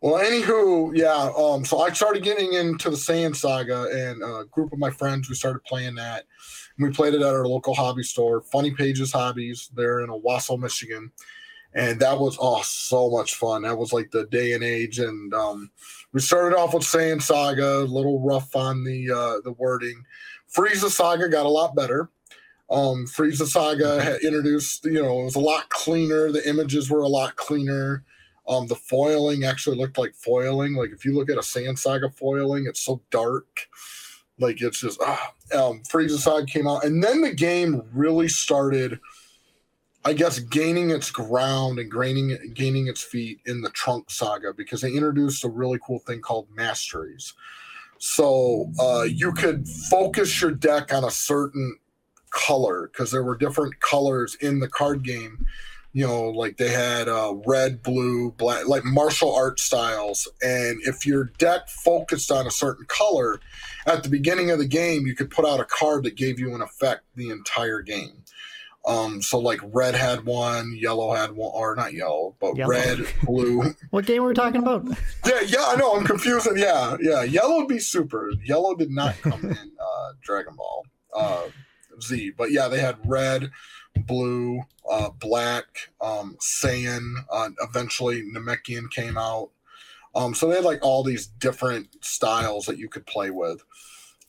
Well, 0.01 0.25
anywho, 0.25 0.97
yeah. 0.97 1.33
Um, 1.37 1.65
so 1.65 1.81
I 1.81 1.91
started 1.91 2.23
getting 2.23 2.53
into 2.53 2.89
the 2.89 2.97
Saiyan 2.97 3.35
Saga, 3.35 3.89
and 3.93 4.23
a 4.23 4.45
group 4.45 4.73
of 4.73 4.79
my 4.79 4.91
friends 4.91 5.29
we 5.29 5.35
started 5.35 5.65
playing 5.65 5.97
that. 5.97 6.25
And 6.79 6.87
we 6.87 6.95
played 6.95 7.15
it 7.15 7.21
at 7.21 7.27
our 7.27 7.49
local 7.49 7.75
hobby 7.75 8.05
store, 8.05 8.43
Funny 8.43 8.71
Pages 8.71 9.11
Hobbies. 9.11 9.71
They're 9.75 10.03
in 10.03 10.09
Owosso, 10.09 10.57
Michigan, 10.57 11.11
and 11.75 11.99
that 11.99 12.17
was 12.17 12.39
oh 12.41 12.63
so 12.63 13.11
much 13.11 13.35
fun. 13.35 13.63
That 13.63 13.77
was 13.77 13.93
like 13.93 14.13
the 14.13 14.27
day 14.27 14.53
and 14.53 14.63
age, 14.63 15.01
and 15.01 15.35
um, 15.35 15.73
we 16.17 16.23
started 16.23 16.57
off 16.57 16.73
with 16.73 16.83
Saiyan 16.83 17.21
Saga, 17.21 17.81
a 17.81 17.85
little 17.85 18.21
rough 18.21 18.57
on 18.57 18.85
the 18.85 19.11
uh, 19.11 19.41
the 19.45 19.53
wording. 19.59 20.03
Frieza 20.51 20.89
Saga 20.89 21.29
got 21.29 21.45
a 21.45 21.51
lot 21.51 21.77
better. 21.77 22.09
Um, 22.71 23.05
Frieza 23.05 23.47
Saga 23.47 24.03
had 24.03 24.23
introduced, 24.23 24.87
you 24.87 25.03
know, 25.03 25.21
it 25.21 25.25
was 25.25 25.35
a 25.35 25.41
lot 25.41 25.69
cleaner. 25.69 26.33
The 26.33 26.49
images 26.49 26.89
were 26.89 27.03
a 27.03 27.07
lot 27.07 27.37
cleaner. 27.37 28.03
Um, 28.49 28.67
the 28.67 28.77
foiling 28.77 29.45
actually 29.45 29.77
looked 29.77 29.99
like 29.99 30.15
foiling. 30.15 30.73
Like 30.73 30.89
if 30.89 31.05
you 31.05 31.15
look 31.15 31.29
at 31.29 31.37
a 31.37 31.41
Saiyan 31.41 31.79
Saga 31.79 32.09
foiling, 32.09 32.65
it's 32.67 32.81
so 32.81 33.03
dark. 33.11 33.69
Like 34.39 34.63
it's 34.63 34.81
just 34.81 34.99
ah. 35.03 35.35
Um, 35.53 35.83
Frieza 35.83 36.17
Saga 36.17 36.47
came 36.47 36.67
out, 36.67 36.83
and 36.83 37.05
then 37.05 37.21
the 37.21 37.35
game 37.35 37.83
really 37.93 38.29
started. 38.29 39.01
I 40.07 40.13
guess 40.13 40.39
gaining 40.39 40.91
its 40.91 41.11
ground 41.11 41.81
and 41.81 41.91
gaining 41.91 42.39
gaining 42.55 42.87
its 42.87 43.03
feet 43.03 43.41
in 43.45 43.63
the 43.63 43.71
Trunk 43.71 44.09
Saga 44.09 44.55
because 44.57 44.81
they 44.81 44.93
introduced 44.93 45.45
a 45.45 45.49
really 45.49 45.81
cool 45.85 45.99
thing 45.99 46.21
called 46.21 46.47
masteries. 46.55 47.35
So 47.99 48.71
uh, 48.79 49.03
you 49.03 49.33
could 49.33 49.67
focus 49.67 50.41
your 50.41 50.53
deck 50.53 50.95
on 50.95 51.03
a 51.03 51.11
certain 51.11 51.79
color 52.31 52.89
because 52.93 53.11
there 53.11 53.25
were 53.25 53.37
different 53.37 53.81
colors 53.81 54.37
in 54.41 54.61
the 54.61 54.69
card 54.69 55.03
game. 55.03 55.45
You 55.93 56.07
know, 56.07 56.29
like 56.29 56.59
they 56.59 56.69
had 56.69 57.09
uh, 57.09 57.35
red, 57.45 57.83
blue, 57.83 58.31
black, 58.31 58.69
like 58.69 58.85
martial 58.85 59.35
art 59.35 59.59
styles. 59.59 60.29
And 60.41 60.79
if 60.83 61.05
your 61.05 61.25
deck 61.39 61.69
focused 61.69 62.31
on 62.31 62.47
a 62.47 62.51
certain 62.53 62.87
color 62.87 63.41
at 63.87 64.05
the 64.05 64.09
beginning 64.09 64.53
of 64.53 64.61
the 64.61 64.69
game, 64.69 65.05
you 65.05 65.17
could 65.17 65.31
put 65.31 65.45
out 65.45 65.59
a 65.59 65.65
card 65.65 66.05
that 66.05 66.15
gave 66.15 66.39
you 66.39 66.55
an 66.55 66.63
effect 66.63 67.03
the 67.17 67.31
entire 67.31 67.81
game. 67.81 68.23
Um, 68.87 69.21
so 69.21 69.39
like 69.39 69.59
red 69.73 69.97
had 69.97 70.25
one, 70.25 70.77
yellow 70.77 71.13
had 71.13 71.33
one, 71.33 71.51
or 71.53 71.75
not 71.75 71.93
yellow, 71.93 72.37
but 72.41 72.57
Yellow. 72.57 72.71
red, 72.71 72.99
blue. 73.25 73.75
What 73.91 74.07
game 74.07 74.23
were 74.23 74.29
we 74.29 74.35
talking 74.35 74.63
about? 74.63 74.87
yeah, 75.27 75.41
yeah, 75.47 75.65
I 75.67 75.77
know. 75.77 75.95
I'm 75.97 76.05
confusing. 76.05 76.57
Yeah, 76.57 76.97
yeah. 77.01 77.23
Yellow 77.25 77.57
would 77.59 77.69
be 77.69 77.81
super. 77.81 78.31
Yellow 78.45 78.75
did 78.77 78.91
not 78.91 79.17
come 79.23 79.41
in 79.45 79.51
uh, 79.81 80.13
Dragon 80.23 80.55
Ball 80.55 80.85
uh, 81.17 81.43
Z, 82.01 82.33
but 82.39 82.53
yeah, 82.53 82.69
they 82.69 82.79
had 82.81 82.97
red, 83.05 83.51
blue, 83.97 84.61
uh, 84.89 85.11
black, 85.11 85.65
um, 86.01 86.37
Saiyan. 86.41 87.15
Uh, 87.31 87.51
eventually, 87.63 88.23
Namekian 88.23 88.89
came 88.91 89.19
out. 89.19 89.51
Um, 90.15 90.33
so 90.33 90.49
they 90.49 90.57
had 90.57 90.65
like 90.65 90.83
all 90.83 91.03
these 91.03 91.27
different 91.27 91.97
styles 92.05 92.67
that 92.67 92.79
you 92.79 92.89
could 92.89 93.05
play 93.07 93.31
with. 93.31 93.63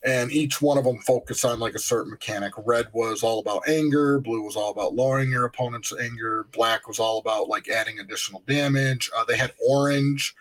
And 0.04 0.30
each 0.30 0.62
one 0.62 0.78
of 0.78 0.84
them 0.84 0.98
focused 1.00 1.44
on 1.44 1.58
like 1.58 1.74
a 1.74 1.80
certain 1.80 2.10
mechanic. 2.10 2.52
Red 2.56 2.86
was 2.92 3.24
all 3.24 3.40
about 3.40 3.68
anger. 3.68 4.20
Blue 4.20 4.42
was 4.42 4.54
all 4.54 4.70
about 4.70 4.94
lowering 4.94 5.30
your 5.30 5.44
opponent's 5.44 5.92
anger. 5.92 6.46
Black 6.52 6.86
was 6.86 7.00
all 7.00 7.18
about 7.18 7.48
like 7.48 7.68
adding 7.68 7.98
additional 7.98 8.42
damage. 8.46 9.10
Uh, 9.16 9.24
they 9.24 9.36
had 9.36 9.52
orange, 9.68 10.36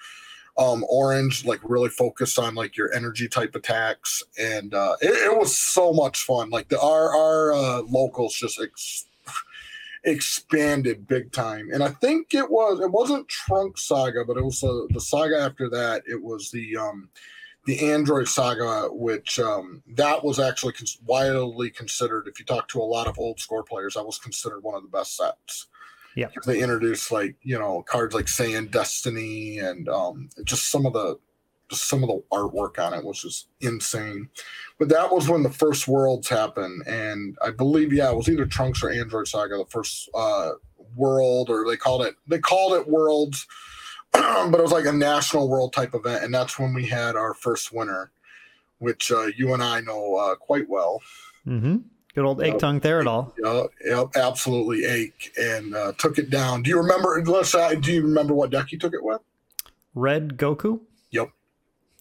um, 0.57 0.85
orange 0.89 1.45
like 1.45 1.59
really 1.63 1.89
focused 1.89 2.37
on 2.37 2.55
like 2.55 2.77
your 2.77 2.93
energy 2.93 3.27
type 3.27 3.55
attacks, 3.55 4.23
and 4.39 4.73
uh, 4.73 4.95
it, 5.01 5.09
it 5.09 5.37
was 5.37 5.57
so 5.57 5.93
much 5.93 6.19
fun. 6.19 6.49
Like 6.49 6.69
the 6.69 6.79
our 6.79 7.15
our 7.15 7.53
uh, 7.53 7.81
locals 7.81 8.35
just 8.35 8.59
ex- 8.61 9.05
expanded 10.03 11.07
big 11.07 11.31
time, 11.31 11.69
and 11.73 11.83
I 11.83 11.89
think 11.89 12.33
it 12.33 12.49
was 12.49 12.79
it 12.79 12.91
wasn't 12.91 13.27
Trunk 13.27 13.77
Saga, 13.77 14.23
but 14.25 14.37
it 14.37 14.43
was 14.43 14.63
uh, 14.63 14.85
the 14.89 15.01
saga 15.01 15.39
after 15.39 15.69
that. 15.69 16.03
It 16.07 16.21
was 16.21 16.49
the 16.51 16.77
um, 16.77 17.09
the 17.67 17.91
Android 17.91 18.29
Saga, 18.29 18.87
which 18.91 19.39
um, 19.39 19.83
that 19.95 20.23
was 20.23 20.39
actually 20.39 20.71
cons- 20.71 20.97
widely 21.05 21.69
considered. 21.69 22.25
If 22.27 22.39
you 22.39 22.45
talk 22.45 22.69
to 22.69 22.79
a 22.79 22.83
lot 22.83 23.07
of 23.07 23.19
old 23.19 23.41
score 23.41 23.61
players, 23.61 23.95
that 23.95 24.05
was 24.05 24.17
considered 24.17 24.63
one 24.63 24.73
of 24.73 24.83
the 24.83 24.87
best 24.87 25.17
sets. 25.17 25.67
Yeah. 26.15 26.29
They 26.45 26.61
introduced 26.61 27.11
like 27.11 27.35
you 27.43 27.59
know 27.59 27.83
cards 27.83 28.15
like 28.15 28.25
Saiyan 28.25 28.71
Destiny 28.71 29.59
and 29.59 29.87
um, 29.89 30.29
just 30.45 30.71
some 30.71 30.85
of 30.85 30.93
the 30.93 31.19
just 31.69 31.89
some 31.89 32.03
of 32.03 32.09
the 32.09 32.23
artwork 32.31 32.79
on 32.79 32.93
it 32.93 33.03
was 33.03 33.21
just 33.21 33.49
insane. 33.59 34.29
But 34.79 34.87
that 34.87 35.11
was 35.11 35.27
when 35.27 35.43
the 35.43 35.51
first 35.51 35.89
worlds 35.89 36.29
happened, 36.29 36.87
and 36.87 37.37
I 37.43 37.51
believe 37.51 37.91
yeah, 37.91 38.09
it 38.09 38.15
was 38.15 38.29
either 38.29 38.45
Trunks 38.45 38.81
or 38.81 38.89
Android 38.89 39.27
Saga, 39.27 39.57
the 39.57 39.65
first 39.65 40.09
uh, 40.15 40.51
world, 40.95 41.49
or 41.49 41.67
they 41.67 41.75
called 41.75 42.05
it 42.05 42.15
they 42.27 42.39
called 42.39 42.73
it 42.73 42.87
worlds. 42.87 43.45
but 44.51 44.59
it 44.59 44.61
was 44.61 44.71
like 44.71 44.85
a 44.85 44.91
national 44.91 45.49
world 45.49 45.73
type 45.73 45.93
event, 45.93 46.23
and 46.23 46.33
that's 46.33 46.57
when 46.57 46.73
we 46.73 46.85
had 46.85 47.15
our 47.15 47.33
first 47.33 47.71
winner, 47.71 48.11
which 48.79 49.11
uh, 49.11 49.27
you 49.35 49.53
and 49.53 49.63
I 49.63 49.81
know 49.81 50.15
uh, 50.15 50.35
quite 50.35 50.69
well. 50.69 51.01
Mm-hmm. 51.45 51.77
Good 52.15 52.25
old 52.25 52.41
Aik 52.41 52.55
Tongtharadol. 52.55 53.33
Yeah, 53.43 53.63
yep, 53.85 54.07
absolutely 54.15 54.85
Aik, 54.85 55.31
and 55.37 55.75
uh, 55.75 55.93
took 55.99 56.17
it 56.17 56.31
down. 56.31 56.63
Do 56.63 56.71
you 56.71 56.77
remember? 56.77 57.23
Let's. 57.23 57.53
Uh, 57.53 57.75
do 57.75 57.93
you 57.93 58.01
remember 58.01 58.33
what 58.33 58.49
deck 58.49 58.67
he 58.69 58.77
took 58.77 58.93
it 58.93 59.03
with? 59.03 59.21
Red 59.93 60.37
Goku. 60.37 60.79
Yep. 61.11 61.29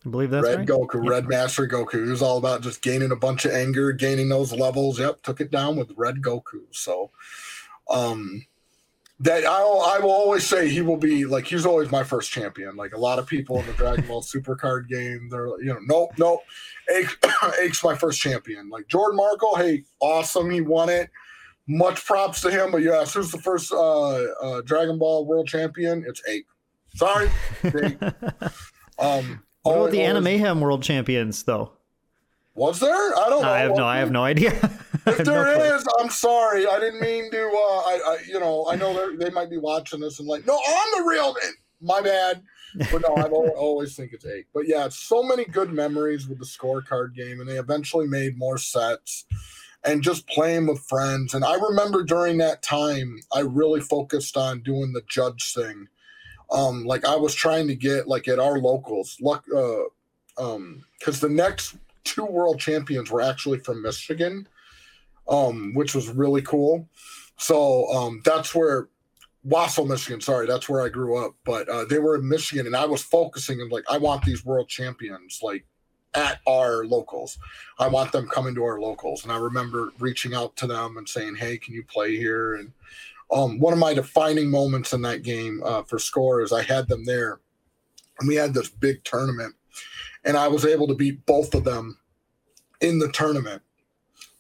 I 0.07 0.09
believe 0.09 0.31
that's 0.31 0.47
Red 0.47 0.59
right. 0.61 0.69
Goku, 0.69 1.03
Yep. 1.03 1.11
Red 1.11 1.29
Master 1.29 1.69
Goku. 1.69 2.07
It 2.07 2.11
was 2.11 2.23
all 2.23 2.39
about 2.39 2.63
just 2.63 2.81
gaining 2.81 3.11
a 3.11 3.17
bunch 3.17 3.45
of 3.45 3.53
anger, 3.53 3.93
gaining 3.93 4.29
those 4.29 4.53
levels. 4.53 4.99
Yep, 4.99 5.23
took 5.23 5.41
it 5.41 5.51
down 5.51 5.77
with 5.77 5.93
Red 5.97 6.23
Goku. 6.23 6.63
So, 6.71 7.11
um, 7.91 8.47
that 9.21 9.45
I 9.47 9.63
will, 9.63 9.81
I 9.81 9.99
will 9.99 10.11
always 10.11 10.47
say 10.47 10.69
he 10.69 10.83
will 10.83 10.99
be 10.99 11.25
like 11.25 11.47
he's 11.47 11.65
always 11.65 11.91
my 11.91 12.05
first 12.05 12.31
champion. 12.31 12.77
Like 12.77 12.95
a 12.95 12.99
lot 12.99 13.19
of 13.19 13.27
people 13.27 13.59
in 13.61 13.67
the 13.67 13.73
Dragon 13.73 14.07
Ball 14.07 14.23
Super 14.23 14.55
Card 14.57 14.89
game, 14.89 15.29
they're 15.31 15.47
you 15.61 15.67
know, 15.67 15.79
nope, 15.87 16.11
nope. 16.19 16.41
Aik, 16.95 17.09
Aik's 17.61 17.83
my 17.85 17.95
first 17.95 18.21
champion. 18.21 18.69
Like 18.69 18.89
Jordan 18.89 19.17
Markle, 19.17 19.57
hey, 19.57 19.85
awesome, 20.01 20.51
he 20.51 20.61
won 20.61 20.89
it. 20.89 21.11
Much 21.67 22.05
props 22.05 22.41
to 22.43 22.51
him. 22.51 22.71
But 22.71 22.83
yes, 22.83 23.15
who's 23.15 23.31
the 23.33 23.39
first 23.39 23.73
uh, 23.73 23.77
uh, 23.77 24.61
Dragon 24.63 24.99
Ball 24.99 25.27
World 25.27 25.49
Champion? 25.49 26.05
It's 26.07 26.23
Aik. 26.29 26.47
Sorry, 26.95 27.29
Aik. 27.65 27.99
Um, 28.99 29.43
what 29.63 29.73
about 29.75 29.91
the 29.91 29.99
always- 29.99 30.11
Ani-Mayhem 30.11 30.61
World 30.61 30.83
Champions, 30.83 31.43
though? 31.43 31.73
Was 32.55 32.81
there? 32.81 32.91
I 32.95 33.27
don't 33.29 33.43
know. 33.43 33.49
I 33.51 33.59
have 33.59 33.77
no. 33.77 33.85
I 33.85 33.99
have 33.99 34.11
no 34.11 34.25
idea. 34.25 34.53
If 35.07 35.19
have 35.19 35.27
no 35.27 35.43
is, 35.43 35.87
I'm 36.01 36.11
sorry. 36.11 36.67
I 36.67 36.79
didn't 36.81 37.01
mean 37.01 37.31
to. 37.31 37.47
Uh, 37.47 37.49
I, 37.51 38.01
I, 38.07 38.19
you 38.27 38.41
know, 38.41 38.67
I 38.69 38.77
know 38.77 38.93
they're- 38.93 39.31
might 39.31 39.51
be 39.51 39.59
watching 39.59 40.01
this 40.01 40.19
and 40.19 40.29
like, 40.29 40.47
no, 40.47 40.59
I'm 40.67 41.05
the 41.05 41.09
real. 41.09 41.35
Man. 41.35 41.53
My 41.81 42.01
bad. 42.01 42.43
But 42.91 43.03
no, 43.03 43.15
I 43.17 43.23
always 43.25 43.95
think 43.97 44.13
it's 44.13 44.25
Aik. 44.25 44.47
But 44.53 44.67
yeah, 44.67 44.89
so 44.89 45.23
many 45.23 45.45
good 45.45 45.73
memories 45.73 46.27
with 46.27 46.39
the 46.39 46.45
scorecard 46.45 47.15
game, 47.15 47.41
and 47.41 47.49
they 47.49 47.59
eventually 47.59 48.07
made 48.07 48.39
more 48.39 48.59
sets 48.59 49.25
and 49.85 50.03
just 50.03 50.27
playing 50.27 50.67
with 50.67 50.81
friends. 50.81 51.33
And 51.35 51.45
I 51.45 51.55
remember 51.55 52.03
during 52.03 52.39
that 52.39 52.63
time, 52.63 53.19
I 53.33 53.41
really 53.41 53.81
focused 53.81 54.37
on 54.37 54.61
doing 54.63 54.93
the 54.93 55.03
judge 55.09 55.53
thing. 55.55 55.87
Um, 56.51 56.85
like 56.85 57.05
I 57.05 57.17
was 57.17 57.35
trying 57.35 57.67
to 57.69 57.75
get 57.75 58.09
like 58.09 58.29
at 58.29 58.39
our 58.39 58.59
locals, 58.59 59.17
luck, 59.21 59.45
uh, 59.55 59.85
um, 60.39 60.85
because 60.99 61.21
the 61.21 61.29
next 61.29 61.77
two 62.05 62.25
world 62.25 62.59
champions 62.61 63.11
were 63.11 63.23
actually 63.23 63.59
from 63.59 63.83
Michigan, 63.83 64.47
um, 65.29 65.73
which 65.75 65.95
was 65.95 66.09
really 66.09 66.43
cool. 66.43 66.89
So 67.37 67.87
um, 67.93 68.23
that's 68.25 68.55
where 68.55 68.89
Owosso, 69.47 69.87
Michigan. 69.87 70.21
Sorry, 70.21 70.47
that's 70.47 70.69
where 70.69 70.83
I 70.83 70.89
grew 70.89 71.17
up. 71.17 71.35
But 71.45 71.69
uh, 71.69 71.85
they 71.85 71.99
were 71.99 72.17
in 72.17 72.29
Michigan, 72.29 72.67
and 72.67 72.77
I 72.77 72.87
was 72.87 73.03
focusing 73.03 73.61
and 73.61 73.71
like 73.71 73.85
I 73.89 73.99
want 73.99 74.25
these 74.25 74.45
world 74.45 74.69
champions 74.69 75.41
like 75.43 75.65
at 76.15 76.41
our 76.47 76.85
locals. 76.85 77.39
I 77.79 77.89
want 77.89 78.13
them 78.13 78.29
coming 78.29 78.55
to 78.55 78.65
our 78.65 78.81
locals. 78.81 79.23
And 79.23 79.33
I 79.33 79.39
remember 79.39 79.93
reaching 79.99 80.35
out 80.35 80.57
to 80.57 80.67
them 80.67 80.97
and 80.97 81.09
saying, 81.09 81.37
"Hey, 81.37 81.59
can 81.59 81.75
you 81.75 81.85
play 81.85 82.17
here?" 82.17 82.55
And 82.55 82.73
um, 83.31 83.59
one 83.59 83.73
of 83.73 83.79
my 83.79 83.95
defining 83.95 84.51
moments 84.51 84.93
in 84.93 85.03
that 85.03 85.23
game 85.23 85.63
uh, 85.65 85.83
for 85.83 85.99
score 85.99 86.43
is 86.43 86.53
I 86.53 86.63
had 86.63 86.89
them 86.89 87.05
there, 87.05 87.41
and 88.19 88.29
we 88.29 88.35
had 88.35 88.55
this 88.55 88.69
big 88.69 89.05
tournament, 89.05 89.55
and 90.25 90.37
I 90.37 90.49
was 90.49 90.65
able 90.65 90.89
to 90.89 90.95
beat 90.95 91.25
both 91.27 91.55
of 91.55 91.65
them 91.65 91.99
in 92.81 92.99
the 92.99 93.11
tournament 93.13 93.63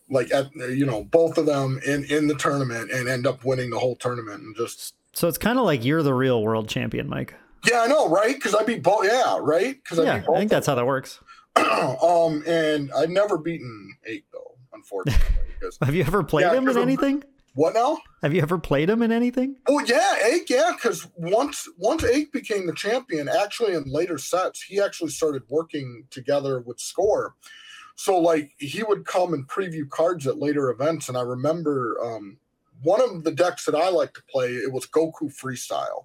like 0.08 0.32
at 0.32 0.54
you 0.54 0.86
know 0.86 1.04
both 1.04 1.38
of 1.38 1.46
them 1.46 1.80
in 1.86 2.04
in 2.04 2.28
the 2.28 2.34
tournament 2.34 2.90
and 2.90 3.08
end 3.08 3.26
up 3.26 3.44
winning 3.44 3.70
the 3.70 3.78
whole 3.78 3.96
tournament 3.96 4.42
and 4.42 4.56
just 4.56 4.94
So 5.12 5.28
it's 5.28 5.38
kind 5.38 5.58
of 5.58 5.64
like 5.64 5.84
you're 5.84 6.02
the 6.02 6.14
real 6.14 6.42
world 6.42 6.68
champion, 6.68 7.08
Mike. 7.08 7.34
yeah 7.68 7.80
i 7.82 7.86
know 7.86 8.08
right 8.08 8.34
because 8.34 8.54
i 8.54 8.62
beat 8.62 8.82
both 8.82 9.04
yeah 9.04 9.38
right 9.40 9.76
because 9.82 9.98
Yeah, 9.98 10.22
i 10.28 10.32
I 10.32 10.38
think 10.38 10.50
that's 10.50 10.66
how 10.66 10.74
that 10.76 10.86
works. 10.86 11.20
um 11.56 12.42
and 12.46 12.92
i've 12.92 13.10
never 13.10 13.38
beaten 13.38 13.96
Aik 14.08 14.24
though 14.32 14.56
unfortunately 14.72 15.22
Have 15.82 15.94
you 15.94 16.02
ever 16.04 16.22
played 16.22 16.42
Yeah, 16.42 16.54
him 16.54 16.68
in 16.68 16.76
anything? 16.76 17.24
what 17.54 17.72
now 17.74 17.98
Have 18.22 18.34
you 18.34 18.42
ever 18.42 18.58
played 18.58 18.90
him 18.90 19.00
in 19.02 19.10
anything? 19.10 19.56
Oh 19.66 19.80
yeah, 19.80 20.14
Aik, 20.22 20.48
yeah, 20.50 20.72
because 20.76 21.08
once 21.16 21.66
once 21.78 22.04
Aik 22.04 22.30
became 22.30 22.66
the 22.66 22.74
champion, 22.74 23.26
actually 23.28 23.72
in 23.72 23.84
later 23.86 24.18
sets, 24.18 24.62
he 24.62 24.78
actually 24.80 25.10
started 25.10 25.42
working 25.48 26.04
together 26.10 26.60
with 26.60 26.78
Score. 26.78 27.34
So 27.96 28.18
like 28.18 28.52
he 28.58 28.82
would 28.82 29.04
come 29.06 29.34
and 29.34 29.48
preview 29.48 29.88
cards 29.88 30.26
at 30.26 30.38
later 30.38 30.70
events, 30.70 31.08
and 31.08 31.16
I 31.18 31.22
remember 31.22 31.96
um, 32.02 32.36
one 32.82 33.00
of 33.00 33.24
the 33.24 33.32
decks 33.32 33.64
that 33.64 33.74
I 33.74 33.88
like 33.88 34.12
to 34.14 34.22
play. 34.30 34.52
It 34.54 34.72
was 34.72 34.86
Goku 34.86 35.32
Freestyle. 35.34 36.04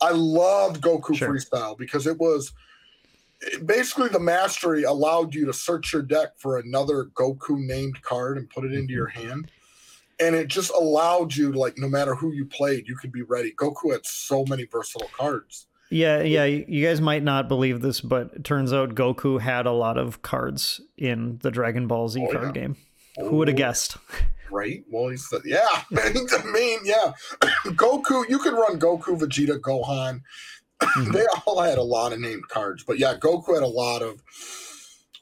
I 0.00 0.10
loved 0.10 0.82
Goku 0.82 1.14
Sure. 1.16 1.28
Freestyle 1.30 1.76
because 1.78 2.06
it 2.06 2.18
was 2.18 2.52
it- 3.40 3.66
basically 3.66 4.08
the 4.08 4.18
mastery 4.18 4.84
allowed 4.84 5.34
you 5.34 5.44
to 5.46 5.52
search 5.52 5.92
your 5.92 6.02
deck 6.02 6.30
for 6.38 6.58
another 6.58 7.04
Goku 7.14 7.58
named 7.58 8.00
card 8.02 8.38
and 8.38 8.48
put 8.50 8.64
it 8.64 8.72
into 8.72 8.92
your 8.92 9.06
hand 9.08 9.50
and 10.18 10.34
it 10.34 10.48
just 10.48 10.70
allowed 10.72 11.34
you 11.34 11.52
to 11.52 11.58
like 11.58 11.76
no 11.76 11.88
matter 11.88 12.14
who 12.14 12.32
you 12.32 12.46
played 12.46 12.88
you 12.88 12.96
could 12.96 13.12
be 13.12 13.22
ready 13.22 13.52
goku 13.52 13.92
had 13.92 14.04
so 14.06 14.44
many 14.48 14.64
versatile 14.64 15.10
cards 15.16 15.66
Yeah, 15.90 16.22
yeah. 16.22 16.44
You 16.44 16.84
guys 16.86 17.00
might 17.00 17.22
not 17.22 17.48
believe 17.48 17.80
this, 17.80 18.00
but 18.00 18.32
it 18.34 18.44
turns 18.44 18.72
out 18.72 18.94
Goku 18.96 19.40
had 19.40 19.66
a 19.66 19.72
lot 19.72 19.96
of 19.98 20.22
cards 20.22 20.80
in 20.98 21.38
the 21.42 21.50
Dragon 21.50 21.86
Ball 21.86 22.08
Z 22.08 22.26
Oh, 22.28 22.32
card 22.32 22.56
yeah. 22.56 22.62
game. 22.62 22.76
Who 23.18 23.36
would 23.36 23.48
have 23.48 23.54
Oh, 23.54 23.58
guessed? 23.58 23.96
right 24.52 24.84
well 24.92 25.08
he's 25.08 25.28
the, 25.28 25.40
yeah 25.44 25.66
i 25.98 26.52
mean 26.52 26.78
yeah 26.84 27.12
goku 27.74 28.22
you 28.28 28.38
could 28.38 28.52
run 28.52 28.78
goku 28.78 29.18
vegeta 29.18 29.58
gohan 29.58 30.20
Mhm. 30.80 31.12
they 31.12 31.26
all 31.44 31.60
had 31.60 31.78
a 31.78 31.82
lot 31.82 32.12
of 32.12 32.20
named 32.20 32.46
cards 32.46 32.84
but 32.86 32.96
yeah 32.96 33.14
goku 33.18 33.54
had 33.54 33.64
a 33.64 33.66
lot 33.66 34.02
of 34.02 34.22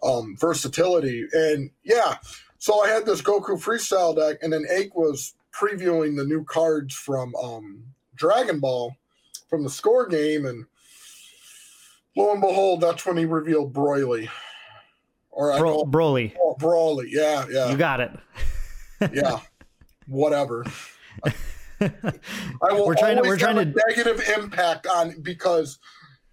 um 0.02 0.36
versatility 0.38 1.26
and 1.32 1.70
yeah 1.84 2.16
so 2.58 2.84
i 2.84 2.88
had 2.88 3.06
this 3.06 3.22
goku 3.22 3.58
freestyle 3.58 4.14
deck 4.14 4.36
and 4.42 4.52
then 4.52 4.66
Aik 4.70 4.94
was 4.94 5.34
previewing 5.58 6.16
the 6.18 6.24
new 6.24 6.44
cards 6.44 6.94
from 6.94 7.34
um 7.36 7.82
dragon 8.14 8.60
ball 8.60 8.94
from 9.54 9.62
the 9.62 9.70
score 9.70 10.08
game 10.08 10.46
and 10.46 10.66
lo 12.16 12.32
and 12.32 12.40
behold 12.40 12.80
that's 12.80 13.06
when 13.06 13.16
he 13.16 13.24
revealed 13.24 13.72
broly. 13.72 14.28
Or 15.30 15.56
Bro- 15.56 15.72
call 15.74 15.86
Broly, 15.86 16.34
oh, 16.42 16.56
brawly 16.58 17.08
yeah 17.10 17.46
yeah. 17.48 17.70
You 17.70 17.76
got 17.76 18.00
it. 18.00 18.10
yeah. 19.12 19.38
Whatever. 20.08 20.64
I 21.24 21.92
will 22.72 22.86
We're 22.86 22.96
trying 22.96 23.16
to- 23.16 23.22
we're 23.22 23.36
trying 23.36 23.56
to- 23.72 23.80
negative 23.88 24.20
impact 24.36 24.88
on 24.88 25.20
because 25.22 25.78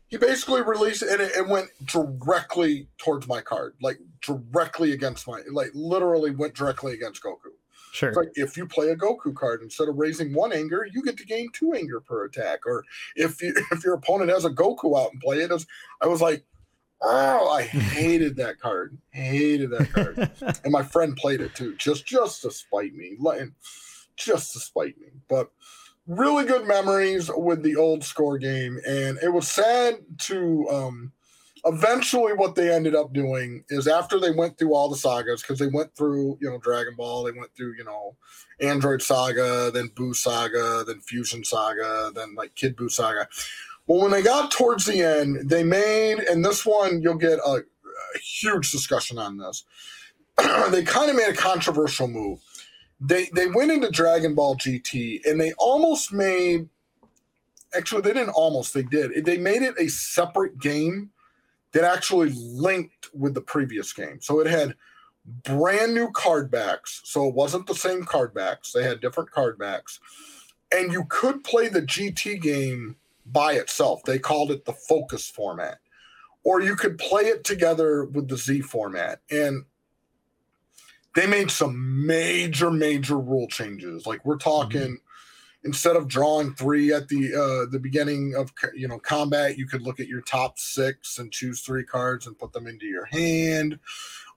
he 0.08 0.18
basically 0.18 0.64
released 0.64 1.04
it 1.04 1.10
and 1.10 1.22
it, 1.22 1.32
it 1.36 1.48
went 1.48 1.68
directly 1.86 2.88
towards 2.98 3.28
my 3.28 3.40
card, 3.42 3.76
like 3.84 4.00
directly 4.22 4.94
against 4.94 5.28
my, 5.28 5.42
like 5.52 5.70
literally 5.76 6.32
went 6.32 6.56
directly 6.56 6.94
against 6.94 7.22
Goku. 7.24 7.52
Sure. 7.92 8.10
It's 8.10 8.18
like 8.18 8.32
if 8.36 8.56
you 8.56 8.66
play 8.66 8.90
a 8.90 8.96
Goku 8.96 9.36
card 9.36 9.62
instead 9.62 9.90
of 9.90 9.98
raising 9.98 10.34
one 10.34 10.54
anger, 10.54 10.88
you 10.92 11.04
get 11.04 11.18
to 11.18 11.26
gain 11.26 11.50
two 11.52 11.74
anger 11.74 12.00
per 12.00 12.24
attack. 12.24 12.66
Or 12.66 12.86
if 13.16 13.42
you 13.42 13.54
if 13.72 13.84
your 13.84 13.96
opponent 13.96 14.32
has 14.32 14.46
a 14.46 14.50
Goku 14.50 14.98
out 15.00 15.12
and 15.12 15.22
play 15.22 15.42
it, 15.42 15.52
as 15.52 15.68
I 16.02 16.08
was 16.08 16.22
like, 16.22 16.46
oh, 17.02 17.50
I 17.50 17.64
hated 17.64 18.38
that 18.38 18.60
card, 18.60 18.98
hated 19.10 19.72
that 19.72 19.92
card 19.92 20.32
and 20.64 20.72
my 20.72 20.84
friend 20.84 21.18
played 21.18 21.42
it 21.42 21.54
too, 21.54 21.76
just 21.76 22.06
just 22.06 22.42
to 22.44 22.52
spite 22.52 22.94
me, 22.94 23.18
just 24.16 24.54
to 24.54 24.60
spite 24.60 24.98
me. 24.98 25.08
But 25.28 25.52
really 26.08 26.46
good 26.46 26.68
memories 26.68 27.30
with 27.36 27.62
the 27.62 27.76
old 27.76 28.06
score 28.06 28.38
game, 28.38 28.80
and 28.88 29.18
it 29.22 29.30
was 29.34 29.48
sad 29.50 29.96
to. 30.20 30.68
um 30.70 31.12
Eventually, 31.66 32.34
what 32.34 32.56
they 32.56 32.74
ended 32.74 32.96
up 32.96 33.14
doing 33.14 33.64
is 33.70 33.88
after 33.88 34.20
they 34.20 34.32
went 34.32 34.58
through 34.58 34.74
all 34.74 34.90
the 34.90 34.98
sagas, 34.98 35.42
because 35.42 35.60
they 35.60 35.68
went 35.68 35.96
through, 35.96 36.38
you 36.42 36.50
know, 36.50 36.58
Dragon 36.58 36.96
Ball, 36.96 37.24
they 37.24 37.32
went 37.32 37.56
through, 37.56 37.76
you 37.78 37.84
know, 37.84 38.16
Android 38.60 39.02
Saga, 39.02 39.72
then 39.72 39.90
Buu 39.90 40.16
Saga, 40.16 40.84
then 40.86 41.02
Fusion 41.02 41.44
Saga, 41.44 42.12
then 42.16 42.34
like 42.36 42.56
Kid 42.56 42.76
Buu 42.76 42.90
Saga. 42.90 43.28
Well, 43.88 44.02
when 44.02 44.12
they 44.12 44.22
got 44.22 44.52
towards 44.52 44.86
the 44.86 45.02
end, 45.02 45.50
they 45.50 45.64
made, 45.64 46.20
and 46.20 46.44
this 46.46 46.66
one 46.66 47.02
you'll 47.02 47.16
get 47.16 47.40
a, 47.40 47.64
a 48.16 48.20
huge 48.20 48.72
discussion 48.72 49.18
on 49.18 49.38
this. 49.38 49.64
they 50.70 50.84
kind 50.84 51.10
of 51.10 51.16
made 51.16 51.30
a 51.30 51.34
controversial 51.34 52.08
move. 52.08 52.40
They 53.00 53.30
they 53.34 53.48
went 53.48 53.72
into 53.72 53.90
Dragon 53.90 54.36
Ball 54.36 54.56
GT 54.56 55.26
and 55.26 55.42
they 55.42 55.54
almost 55.54 56.14
made 56.14 56.70
actually 57.76 58.02
they 58.02 58.14
didn't 58.14 58.30
almost 58.30 58.74
they 58.74 58.84
did. 58.84 59.26
They 59.26 59.38
made 59.38 59.64
it 59.64 59.74
a 59.80 59.88
separate 59.88 60.60
game 60.60 61.10
that 61.74 61.84
actually 61.84 62.32
linked 62.34 63.10
with 63.14 63.34
the 63.34 63.42
previous 63.42 63.94
game. 63.94 64.20
So 64.22 64.40
it 64.40 64.48
had 64.48 64.76
brand 65.44 65.94
new 65.94 66.12
card 66.12 66.52
backs. 66.52 67.02
So 67.06 67.28
it 67.28 67.36
wasn't 67.36 67.68
the 67.68 67.76
same 67.76 68.04
card 68.04 68.34
backs. 68.34 68.72
They 68.72 68.84
had 68.84 69.02
different 69.02 69.32
card 69.32 69.58
backs. 69.58 70.00
And 70.76 70.92
you 70.92 71.06
could 71.10 71.44
play 71.44 71.68
the 71.68 71.82
GT 71.82 72.42
game 72.42 72.96
by 73.26 73.54
itself. 73.54 74.04
They 74.04 74.20
called 74.20 74.52
it 74.52 74.66
the 74.66 74.74
focus 74.74 75.30
format. 75.30 75.80
Or 76.44 76.62
you 76.62 76.76
could 76.76 76.98
play 76.98 77.24
it 77.24 77.44
together 77.44 78.06
with 78.06 78.28
the 78.28 78.38
Z 78.38 78.62
format. 78.62 79.20
And 79.30 79.66
they 81.16 81.28
made 81.28 81.52
some 81.52 82.06
major, 82.06 82.72
major 82.72 83.18
rule 83.18 83.48
changes. 83.48 84.08
Like 84.08 84.26
we're 84.26 84.38
talking, 84.38 84.82
mm-hmm. 84.82 85.11
Instead 85.64 85.96
of 85.96 86.08
drawing 86.08 86.54
three 86.54 86.94
at 86.94 87.08
the 87.08 87.34
uh, 87.34 87.70
the 87.72 87.80
beginning 87.80 88.34
of 88.36 88.52
you 88.74 88.88
know 88.88 89.00
combat, 89.00 89.58
you 89.58 89.68
could 89.68 89.82
look 89.82 90.00
at 90.00 90.08
your 90.08 90.22
top 90.22 90.58
six 90.60 91.18
and 91.18 91.32
choose 91.32 91.62
three 91.62 91.84
cards 91.84 92.28
and 92.28 92.38
put 92.38 92.54
them 92.54 92.68
into 92.68 92.86
your 92.86 93.06
hand. 93.06 93.80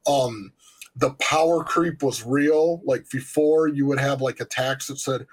Um, 0.07 0.53
the 0.97 1.11
power 1.15 1.65
creep 1.65 2.03
was 2.03 2.25
real. 2.25 2.81
Like 2.85 3.09
before, 3.11 3.69
you 3.69 3.87
would 3.87 4.01
have 4.01 4.21
like 4.21 4.41
attacks 4.41 4.87
that 4.89 4.99
said, 4.99 5.27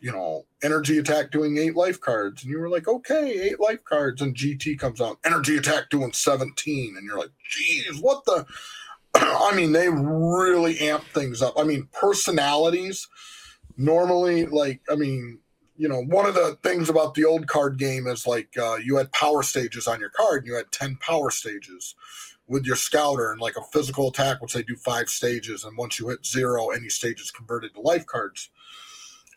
you 0.00 0.12
know, 0.12 0.46
energy 0.62 0.98
attack 0.98 1.30
doing 1.30 1.56
eight 1.56 1.76
life 1.76 2.00
cards, 2.00 2.42
and 2.42 2.50
you 2.50 2.58
were 2.58 2.68
like, 2.68 2.88
okay, 2.88 3.40
eight 3.40 3.60
life 3.60 3.84
cards, 3.84 4.20
and 4.20 4.36
GT 4.36 4.78
comes 4.78 5.00
out, 5.00 5.18
energy 5.24 5.56
attack 5.56 5.90
doing 5.90 6.12
seventeen, 6.12 6.96
and 6.96 7.06
you're 7.06 7.18
like, 7.18 7.32
geez, 7.48 8.00
what 8.00 8.24
the. 8.24 8.46
I 9.16 9.54
mean, 9.54 9.70
they 9.70 9.88
really 9.88 10.80
amp 10.80 11.04
things 11.04 11.40
up. 11.40 11.54
I 11.56 11.62
mean, 11.62 11.88
personalities 11.92 13.06
normally 13.76 14.46
like 14.46 14.80
i 14.90 14.94
mean 14.94 15.38
you 15.76 15.88
know 15.88 16.02
one 16.04 16.26
of 16.26 16.34
the 16.34 16.56
things 16.62 16.88
about 16.88 17.14
the 17.14 17.24
old 17.24 17.46
card 17.46 17.78
game 17.78 18.06
is 18.06 18.26
like 18.26 18.48
uh, 18.56 18.76
you 18.76 18.96
had 18.96 19.10
power 19.12 19.42
stages 19.42 19.86
on 19.86 20.00
your 20.00 20.10
card 20.10 20.42
and 20.42 20.46
you 20.46 20.54
had 20.54 20.70
10 20.70 20.96
power 20.96 21.30
stages 21.30 21.94
with 22.46 22.64
your 22.64 22.76
scouter. 22.76 23.32
And 23.32 23.40
like 23.40 23.56
a 23.56 23.62
physical 23.72 24.08
attack 24.08 24.40
which 24.40 24.52
they 24.52 24.62
do 24.62 24.76
five 24.76 25.08
stages 25.08 25.64
and 25.64 25.76
once 25.76 25.98
you 25.98 26.08
hit 26.08 26.24
zero 26.26 26.70
any 26.70 26.88
stage 26.88 27.20
is 27.20 27.30
converted 27.30 27.74
to 27.74 27.80
life 27.80 28.06
cards. 28.06 28.50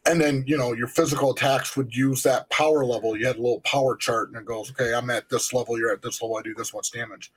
And 0.06 0.22
then 0.22 0.44
you 0.48 0.58
know 0.58 0.74
your 0.74 0.88
physical 0.88 1.32
attacks 1.32 1.76
would 1.76 1.96
use 1.96 2.24
that 2.24 2.50
power 2.50 2.86
level. 2.86 3.18
You 3.18 3.28
had 3.28 3.38
a 3.38 3.42
little 3.42 3.62
power 3.62 3.96
chart 3.96 4.30
and 4.30 4.38
it 4.38 4.46
goes 4.46 4.72
okay 4.72 4.94
i'm 4.94 5.10
at 5.10 5.30
this 5.30 5.52
level 5.54 5.78
you're 5.78 5.92
at 5.92 6.02
this 6.02 6.22
level 6.22 6.38
i 6.38 6.42
do 6.42 6.54
this 6.54 6.74
much 6.74 6.92
damage 6.92 7.32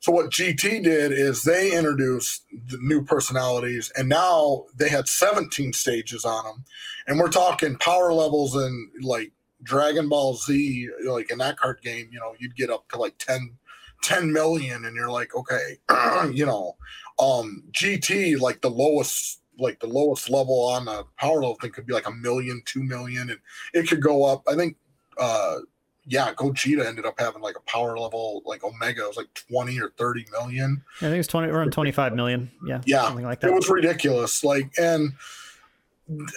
so 0.00 0.12
what 0.12 0.30
GT 0.30 0.82
did 0.82 1.12
is 1.12 1.42
they 1.42 1.72
introduced 1.76 2.44
the 2.52 2.78
new 2.80 3.02
personalities, 3.04 3.90
and 3.96 4.08
now 4.08 4.64
they 4.76 4.88
had 4.88 5.08
17 5.08 5.72
stages 5.72 6.24
on 6.24 6.44
them, 6.44 6.64
and 7.06 7.18
we're 7.18 7.30
talking 7.30 7.76
power 7.76 8.12
levels 8.12 8.54
and 8.54 8.90
like 9.02 9.32
Dragon 9.62 10.08
Ball 10.08 10.34
Z, 10.34 10.88
like 11.06 11.30
in 11.30 11.38
that 11.38 11.56
card 11.56 11.80
game, 11.82 12.08
you 12.12 12.20
know, 12.20 12.34
you'd 12.38 12.56
get 12.56 12.70
up 12.70 12.88
to 12.90 12.98
like 12.98 13.18
10, 13.18 13.56
10 14.02 14.32
million, 14.32 14.84
and 14.84 14.94
you're 14.94 15.10
like, 15.10 15.34
okay, 15.34 15.78
you 16.32 16.46
know, 16.46 16.76
um, 17.18 17.64
GT, 17.72 18.38
like 18.38 18.60
the 18.60 18.70
lowest 18.70 19.40
like 19.58 19.80
the 19.80 19.86
lowest 19.86 20.28
level 20.28 20.68
on 20.68 20.84
the 20.84 21.04
power 21.16 21.36
level 21.36 21.56
thing 21.60 21.70
could 21.70 21.86
be 21.86 21.94
like 21.94 22.06
a 22.06 22.12
million, 22.12 22.62
two 22.64 22.82
million, 22.82 23.30
and 23.30 23.40
it 23.72 23.88
could 23.88 24.02
go 24.02 24.24
up. 24.24 24.42
I 24.48 24.54
think 24.54 24.76
uh 25.18 25.56
yeah, 26.06 26.32
Gogeta 26.34 26.86
ended 26.86 27.04
up 27.04 27.18
having 27.18 27.42
like 27.42 27.56
a 27.56 27.60
power 27.60 27.98
level 27.98 28.42
like 28.44 28.62
Omega. 28.62 29.02
It 29.02 29.08
was 29.08 29.16
like 29.16 29.32
twenty 29.34 29.80
or 29.80 29.90
thirty 29.90 30.24
million. 30.30 30.82
I 30.98 31.06
think 31.06 31.18
it's 31.18 31.28
twenty 31.28 31.48
around 31.48 31.72
twenty 31.72 31.92
five 31.92 32.14
million. 32.14 32.50
Yeah, 32.64 32.80
yeah, 32.86 33.02
something 33.02 33.24
like 33.24 33.40
that. 33.40 33.48
It 33.48 33.54
was 33.54 33.68
ridiculous. 33.68 34.44
Like, 34.44 34.72
and 34.78 35.12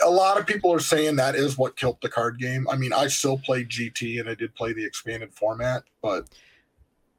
a 0.04 0.10
lot 0.10 0.40
of 0.40 0.48
people 0.48 0.74
are 0.74 0.80
saying 0.80 1.18
that 1.18 1.36
is 1.36 1.58
what 1.58 1.76
killed 1.76 1.98
the 2.02 2.10
card 2.10 2.40
game. 2.40 2.68
I 2.70 2.76
mean, 2.76 2.94
I 2.94 3.08
still 3.08 3.38
play 3.38 3.64
GT 3.64 4.20
and 4.20 4.28
I 4.28 4.34
did 4.34 4.56
play 4.56 4.74
the 4.74 4.84
expanded 4.84 5.34
format, 5.34 5.84
but 6.02 6.28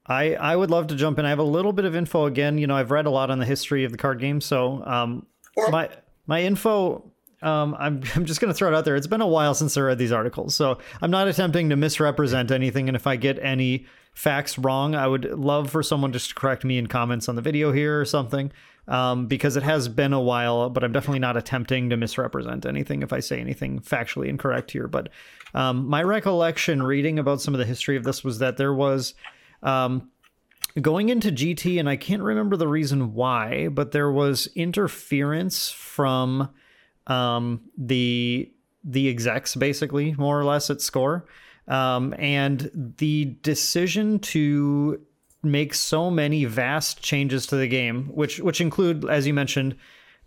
I 0.06 0.34
I 0.34 0.56
would 0.56 0.70
love 0.70 0.88
to 0.88 0.96
jump 0.96 1.20
in. 1.20 1.24
I 1.24 1.28
have 1.28 1.38
a 1.38 1.44
little 1.44 1.72
bit 1.72 1.84
of 1.84 1.94
info 1.94 2.26
again. 2.26 2.58
You 2.58 2.66
know, 2.66 2.76
I've 2.76 2.90
read 2.90 3.06
a 3.06 3.10
lot 3.10 3.30
on 3.30 3.38
the 3.38 3.46
history 3.46 3.84
of 3.84 3.92
the 3.92 3.98
card 3.98 4.18
game, 4.18 4.40
so 4.40 4.84
um, 4.84 5.26
my 5.70 5.88
my 6.26 6.42
info 6.42 7.09
um, 7.42 7.74
I'm, 7.78 8.02
I'm 8.14 8.24
just 8.24 8.40
going 8.40 8.52
to 8.52 8.54
throw 8.54 8.68
it 8.68 8.74
out 8.74 8.84
there. 8.84 8.96
It's 8.96 9.06
been 9.06 9.20
a 9.20 9.26
while 9.26 9.54
since 9.54 9.76
I 9.76 9.80
read 9.80 9.98
these 9.98 10.12
articles, 10.12 10.54
so 10.54 10.78
I'm 11.00 11.10
not 11.10 11.28
attempting 11.28 11.70
to 11.70 11.76
misrepresent 11.76 12.50
anything. 12.50 12.88
And 12.88 12.96
if 12.96 13.06
I 13.06 13.16
get 13.16 13.38
any 13.40 13.86
facts 14.12 14.58
wrong, 14.58 14.94
I 14.94 15.06
would 15.06 15.24
love 15.24 15.70
for 15.70 15.82
someone 15.82 16.12
just 16.12 16.30
to 16.30 16.34
correct 16.34 16.64
me 16.64 16.78
in 16.78 16.86
comments 16.86 17.28
on 17.28 17.36
the 17.36 17.42
video 17.42 17.72
here 17.72 18.00
or 18.00 18.04
something, 18.04 18.52
um, 18.88 19.26
because 19.26 19.56
it 19.56 19.62
has 19.62 19.88
been 19.88 20.12
a 20.12 20.20
while. 20.20 20.68
But 20.70 20.84
I'm 20.84 20.92
definitely 20.92 21.20
not 21.20 21.36
attempting 21.36 21.90
to 21.90 21.96
misrepresent 21.96 22.66
anything 22.66 23.02
if 23.02 23.12
I 23.12 23.20
say 23.20 23.40
anything 23.40 23.80
factually 23.80 24.28
incorrect 24.28 24.70
here. 24.70 24.88
But 24.88 25.08
um, 25.54 25.88
my 25.88 26.02
recollection 26.02 26.82
reading 26.82 27.18
about 27.18 27.40
some 27.40 27.54
of 27.54 27.58
the 27.58 27.66
history 27.66 27.96
of 27.96 28.04
this 28.04 28.24
was 28.24 28.38
that 28.38 28.56
there 28.56 28.74
was. 28.74 29.14
Um, 29.62 30.10
going 30.80 31.08
into 31.08 31.32
GT, 31.32 31.80
and 31.80 31.88
I 31.88 31.96
can't 31.96 32.22
remember 32.22 32.56
the 32.56 32.68
reason 32.68 33.12
why, 33.12 33.66
but 33.66 33.90
there 33.90 34.10
was 34.10 34.48
interference 34.54 35.68
from 35.68 36.48
um, 37.10 37.60
the 37.76 38.50
the 38.84 39.08
execs 39.08 39.54
basically 39.54 40.14
more 40.14 40.38
or 40.38 40.44
less 40.44 40.70
at 40.70 40.80
score 40.80 41.26
um, 41.68 42.14
and 42.18 42.70
the 42.98 43.36
decision 43.42 44.18
to 44.18 45.00
make 45.42 45.74
so 45.74 46.10
many 46.10 46.44
vast 46.44 47.02
changes 47.02 47.46
to 47.46 47.56
the 47.56 47.68
game 47.68 48.06
which 48.14 48.40
which 48.40 48.60
include 48.60 49.04
as 49.08 49.26
you 49.26 49.34
mentioned 49.34 49.76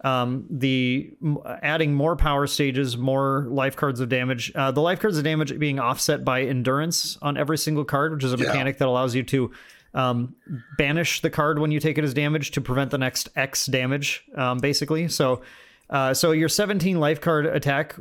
um, 0.03 0.45
the 0.49 1.15
adding 1.61 1.93
more 1.93 2.17
power 2.17 2.45
stages, 2.45 2.97
more 2.97 3.47
life 3.49 3.77
cards 3.77 4.01
of 4.01 4.09
damage. 4.09 4.51
Uh, 4.53 4.69
the 4.71 4.81
life 4.81 4.99
cards 4.99 5.17
of 5.17 5.23
damage 5.23 5.57
being 5.57 5.79
offset 5.79 6.25
by 6.25 6.41
endurance 6.41 7.17
on 7.21 7.37
every 7.37 7.57
single 7.57 7.85
card, 7.85 8.13
which 8.13 8.23
is 8.23 8.33
a 8.33 8.37
mechanic 8.37 8.75
yeah. 8.75 8.79
that 8.79 8.87
allows 8.89 9.15
you 9.15 9.23
to 9.23 9.51
um, 9.93 10.35
banish 10.77 11.21
the 11.21 11.29
card 11.29 11.59
when 11.59 11.71
you 11.71 11.79
take 11.79 11.97
it 11.97 12.03
as 12.03 12.13
damage 12.13 12.51
to 12.51 12.61
prevent 12.61 12.91
the 12.91 12.97
next 12.97 13.29
X 13.35 13.65
damage, 13.67 14.25
um, 14.35 14.57
basically. 14.59 15.07
So 15.07 15.41
uh, 15.93 16.13
so 16.13 16.31
your 16.31 16.49
17 16.49 16.99
life 16.99 17.21
card 17.21 17.45
attack, 17.45 17.95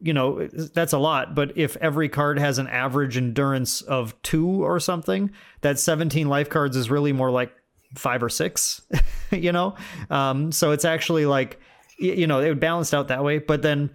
you 0.00 0.14
know, 0.14 0.46
that's 0.48 0.94
a 0.94 0.98
lot. 0.98 1.34
But 1.34 1.56
if 1.56 1.76
every 1.76 2.08
card 2.08 2.38
has 2.38 2.58
an 2.58 2.66
average 2.68 3.18
endurance 3.18 3.82
of 3.82 4.20
two 4.22 4.64
or 4.64 4.80
something, 4.80 5.30
that 5.60 5.78
17 5.78 6.26
life 6.26 6.48
cards 6.48 6.74
is 6.74 6.90
really 6.90 7.12
more 7.12 7.30
like 7.30 7.52
five 7.96 8.22
or 8.22 8.30
six, 8.30 8.80
you 9.30 9.52
know? 9.52 9.76
Um, 10.08 10.52
so 10.52 10.72
it's 10.72 10.86
actually 10.86 11.26
like, 11.26 11.60
you 11.98 12.26
know, 12.26 12.40
it 12.40 12.48
would 12.48 12.60
balanced 12.60 12.94
out 12.94 13.08
that 13.08 13.22
way. 13.22 13.38
But 13.38 13.60
then 13.60 13.90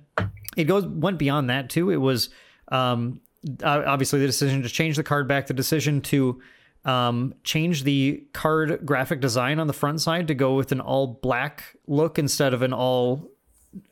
it 0.56 0.66
goes 0.66 0.86
went 0.86 1.18
beyond 1.18 1.50
that 1.50 1.72
too. 1.72 1.90
It 1.90 1.98
was 1.98 2.30
um, 2.72 3.20
obviously 3.64 4.20
the 4.20 4.28
decision 4.28 4.62
to 4.62 4.70
change 4.70 4.96
the 4.96 5.04
card 5.04 5.28
back, 5.28 5.48
the 5.48 5.56
decision 5.56 6.02
to 6.02 6.40
um, 6.86 7.34
change 7.44 7.84
the 7.84 8.28
card 8.34 8.86
graphic 8.86 9.22
design 9.22 9.60
on 9.60 9.66
the 9.66 9.74
front 9.74 10.02
side 10.02 10.28
to 10.28 10.36
go 10.36 10.54
with 10.54 10.72
an 10.72 10.80
all 10.80 11.20
black 11.22 11.76
look 11.88 12.20
instead 12.20 12.54
of 12.54 12.62
an 12.62 12.74
all 12.74 13.32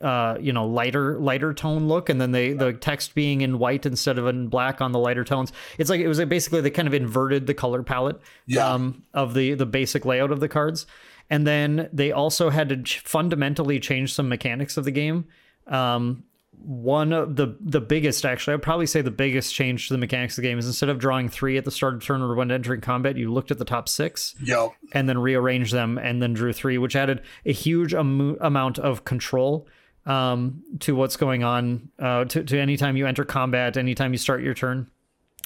uh, 0.00 0.36
you 0.40 0.52
know 0.52 0.66
lighter 0.66 1.18
lighter 1.18 1.54
tone 1.54 1.86
look 1.86 2.08
and 2.08 2.20
then 2.20 2.32
the 2.32 2.52
the 2.52 2.72
text 2.72 3.14
being 3.14 3.42
in 3.42 3.58
white 3.58 3.86
instead 3.86 4.18
of 4.18 4.26
in 4.26 4.48
black 4.48 4.80
on 4.80 4.92
the 4.92 4.98
lighter 4.98 5.24
tones. 5.24 5.52
It's 5.78 5.90
like 5.90 6.00
it 6.00 6.08
was 6.08 6.22
basically 6.24 6.60
they 6.60 6.70
kind 6.70 6.88
of 6.88 6.94
inverted 6.94 7.46
the 7.46 7.54
color 7.54 7.82
palette 7.82 8.20
yeah. 8.46 8.68
um, 8.68 9.04
of 9.14 9.34
the 9.34 9.54
the 9.54 9.66
basic 9.66 10.04
layout 10.04 10.30
of 10.32 10.40
the 10.40 10.48
cards. 10.48 10.86
And 11.30 11.46
then 11.46 11.90
they 11.92 12.10
also 12.10 12.48
had 12.50 12.68
to 12.70 13.00
fundamentally 13.00 13.78
change 13.80 14.14
some 14.14 14.28
mechanics 14.28 14.76
of 14.78 14.84
the 14.84 14.90
game. 14.90 15.26
Um, 15.66 16.24
one 16.64 17.12
of 17.12 17.36
the 17.36 17.56
the 17.60 17.80
biggest 17.80 18.24
actually 18.24 18.54
i'd 18.54 18.62
probably 18.62 18.86
say 18.86 19.00
the 19.00 19.10
biggest 19.10 19.54
change 19.54 19.88
to 19.88 19.94
the 19.94 19.98
mechanics 19.98 20.36
of 20.36 20.42
the 20.42 20.48
game 20.48 20.58
is 20.58 20.66
instead 20.66 20.88
of 20.88 20.98
drawing 20.98 21.28
three 21.28 21.56
at 21.56 21.64
the 21.64 21.70
start 21.70 21.94
of 21.94 22.02
turn 22.02 22.20
or 22.20 22.34
when 22.34 22.50
entering 22.50 22.80
combat 22.80 23.16
you 23.16 23.32
looked 23.32 23.50
at 23.50 23.58
the 23.58 23.64
top 23.64 23.88
six 23.88 24.34
yep. 24.42 24.70
and 24.92 25.08
then 25.08 25.18
rearranged 25.18 25.72
them 25.72 25.98
and 25.98 26.22
then 26.22 26.32
drew 26.32 26.52
three 26.52 26.78
which 26.78 26.96
added 26.96 27.22
a 27.46 27.52
huge 27.52 27.94
am- 27.94 28.36
amount 28.40 28.78
of 28.78 29.04
control 29.04 29.66
um, 30.06 30.62
to 30.80 30.94
what's 30.94 31.16
going 31.16 31.44
on 31.44 31.90
uh, 31.98 32.24
to, 32.24 32.42
to 32.42 32.58
anytime 32.58 32.96
you 32.96 33.06
enter 33.06 33.24
combat 33.24 33.76
anytime 33.76 34.12
you 34.12 34.18
start 34.18 34.42
your 34.42 34.54
turn 34.54 34.90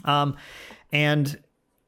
um, 0.04 0.36
and 0.92 1.38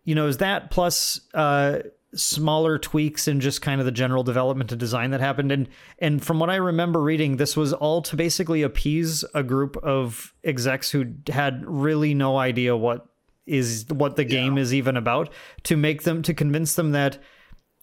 you 0.05 0.15
know 0.15 0.27
is 0.27 0.39
that 0.39 0.71
plus 0.71 1.21
uh, 1.35 1.79
smaller 2.15 2.79
tweaks 2.79 3.27
and 3.29 3.41
just 3.41 3.63
kind 3.63 3.81
of 3.81 3.85
the 3.85 3.93
general 3.93 4.23
development 4.23 4.71
and 4.71 4.81
design 4.81 5.11
that 5.11 5.21
happened 5.21 5.51
and 5.51 5.69
and 5.99 6.25
from 6.25 6.39
what 6.39 6.51
i 6.51 6.57
remember 6.57 7.01
reading 7.01 7.37
this 7.37 7.57
was 7.57 7.73
all 7.73 8.03
to 8.03 8.17
basically 8.17 8.63
appease 8.63 9.25
a 9.35 9.43
group 9.43 9.77
of 9.79 10.33
execs 10.45 10.91
who 10.91 11.05
had 11.29 11.63
really 11.67 12.15
no 12.15 12.37
idea 12.37 12.77
what 12.77 13.07
is 13.47 13.87
what 13.91 14.17
the 14.17 14.25
game 14.25 14.57
yeah. 14.57 14.63
is 14.63 14.73
even 14.73 14.97
about 14.97 15.29
to 15.63 15.77
make 15.77 16.03
them 16.03 16.23
to 16.23 16.33
convince 16.33 16.75
them 16.75 16.93
that 16.93 17.19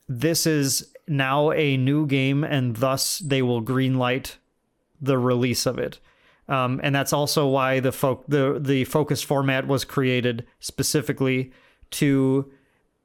this 0.07 0.45
is 0.47 0.93
now 1.07 1.51
a 1.51 1.77
new 1.77 2.05
game 2.05 2.43
and 2.43 2.77
thus 2.77 3.19
they 3.19 3.41
will 3.41 3.61
greenlight 3.61 4.37
the 4.99 5.17
release 5.17 5.65
of 5.65 5.77
it 5.77 5.99
um, 6.47 6.81
and 6.83 6.93
that's 6.93 7.13
also 7.13 7.47
why 7.47 7.79
the 7.79 7.91
fo- 7.91 8.23
the 8.27 8.59
the 8.59 8.83
focus 8.85 9.21
format 9.21 9.67
was 9.67 9.85
created 9.85 10.45
specifically 10.59 11.51
to 11.91 12.51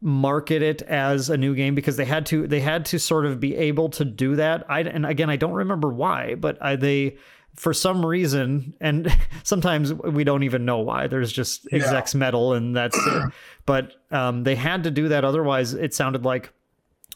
market 0.00 0.62
it 0.62 0.82
as 0.82 1.30
a 1.30 1.36
new 1.36 1.54
game 1.54 1.74
because 1.74 1.96
they 1.96 2.04
had 2.04 2.26
to 2.26 2.46
they 2.46 2.60
had 2.60 2.84
to 2.84 2.98
sort 2.98 3.24
of 3.24 3.40
be 3.40 3.56
able 3.56 3.88
to 3.88 4.04
do 4.04 4.36
that. 4.36 4.64
I 4.68 4.80
and 4.80 5.06
again 5.06 5.30
i 5.30 5.36
don't 5.36 5.54
remember 5.54 5.88
why 5.92 6.34
but 6.34 6.62
I, 6.62 6.76
they 6.76 7.16
for 7.54 7.72
some 7.72 8.04
reason 8.04 8.74
and 8.80 9.10
sometimes 9.42 9.94
we 9.94 10.24
don't 10.24 10.42
even 10.42 10.64
know 10.64 10.78
why 10.78 11.06
there's 11.06 11.32
just 11.32 11.66
execs 11.72 12.14
yeah. 12.14 12.18
metal 12.18 12.52
and 12.52 12.76
that's 12.76 12.96
it. 12.96 13.32
But 13.66 13.94
um, 14.12 14.44
they 14.44 14.54
had 14.54 14.84
to 14.84 14.92
do 14.92 15.08
that. 15.08 15.24
Otherwise 15.24 15.74
it 15.74 15.92
sounded 15.92 16.24
like 16.24 16.52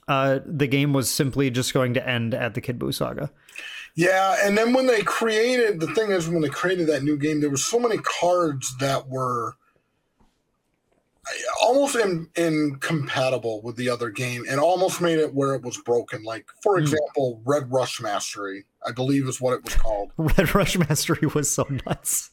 uh, 0.08 0.40
the 0.44 0.66
game 0.66 0.92
was 0.92 1.08
simply 1.08 1.48
just 1.48 1.72
going 1.72 1.94
to 1.94 2.08
end 2.08 2.34
at 2.34 2.54
the 2.54 2.60
kid 2.60 2.76
buu 2.76 2.92
saga. 2.92 3.30
Yeah 3.94 4.36
and 4.42 4.58
then 4.58 4.72
when 4.72 4.86
they 4.86 5.02
created 5.02 5.78
the 5.78 5.94
thing 5.94 6.10
is 6.10 6.28
when 6.28 6.40
they 6.40 6.48
created 6.48 6.86
that 6.88 7.04
new 7.04 7.18
game 7.18 7.40
there 7.40 7.50
were 7.50 7.56
so 7.56 7.78
many 7.78 7.98
cards 7.98 8.74
that 8.78 9.08
were 9.08 9.56
almost 11.62 11.96
in, 11.96 12.28
incompatible 12.36 13.62
with 13.62 13.76
the 13.76 13.88
other 13.88 14.10
game 14.10 14.44
and 14.48 14.60
almost 14.60 15.00
made 15.00 15.18
it 15.18 15.34
where 15.34 15.54
it 15.54 15.62
was 15.62 15.78
broken. 15.78 16.22
Like, 16.22 16.46
for 16.62 16.76
mm. 16.76 16.82
example, 16.82 17.42
Red 17.44 17.70
Rush 17.70 18.00
Mastery. 18.00 18.64
I 18.86 18.92
believe 18.92 19.28
is 19.28 19.40
what 19.40 19.52
it 19.54 19.64
was 19.64 19.74
called. 19.74 20.12
Red 20.16 20.54
Rush 20.54 20.78
Mastery 20.78 21.28
was 21.34 21.50
so 21.50 21.66
nuts. 21.86 22.30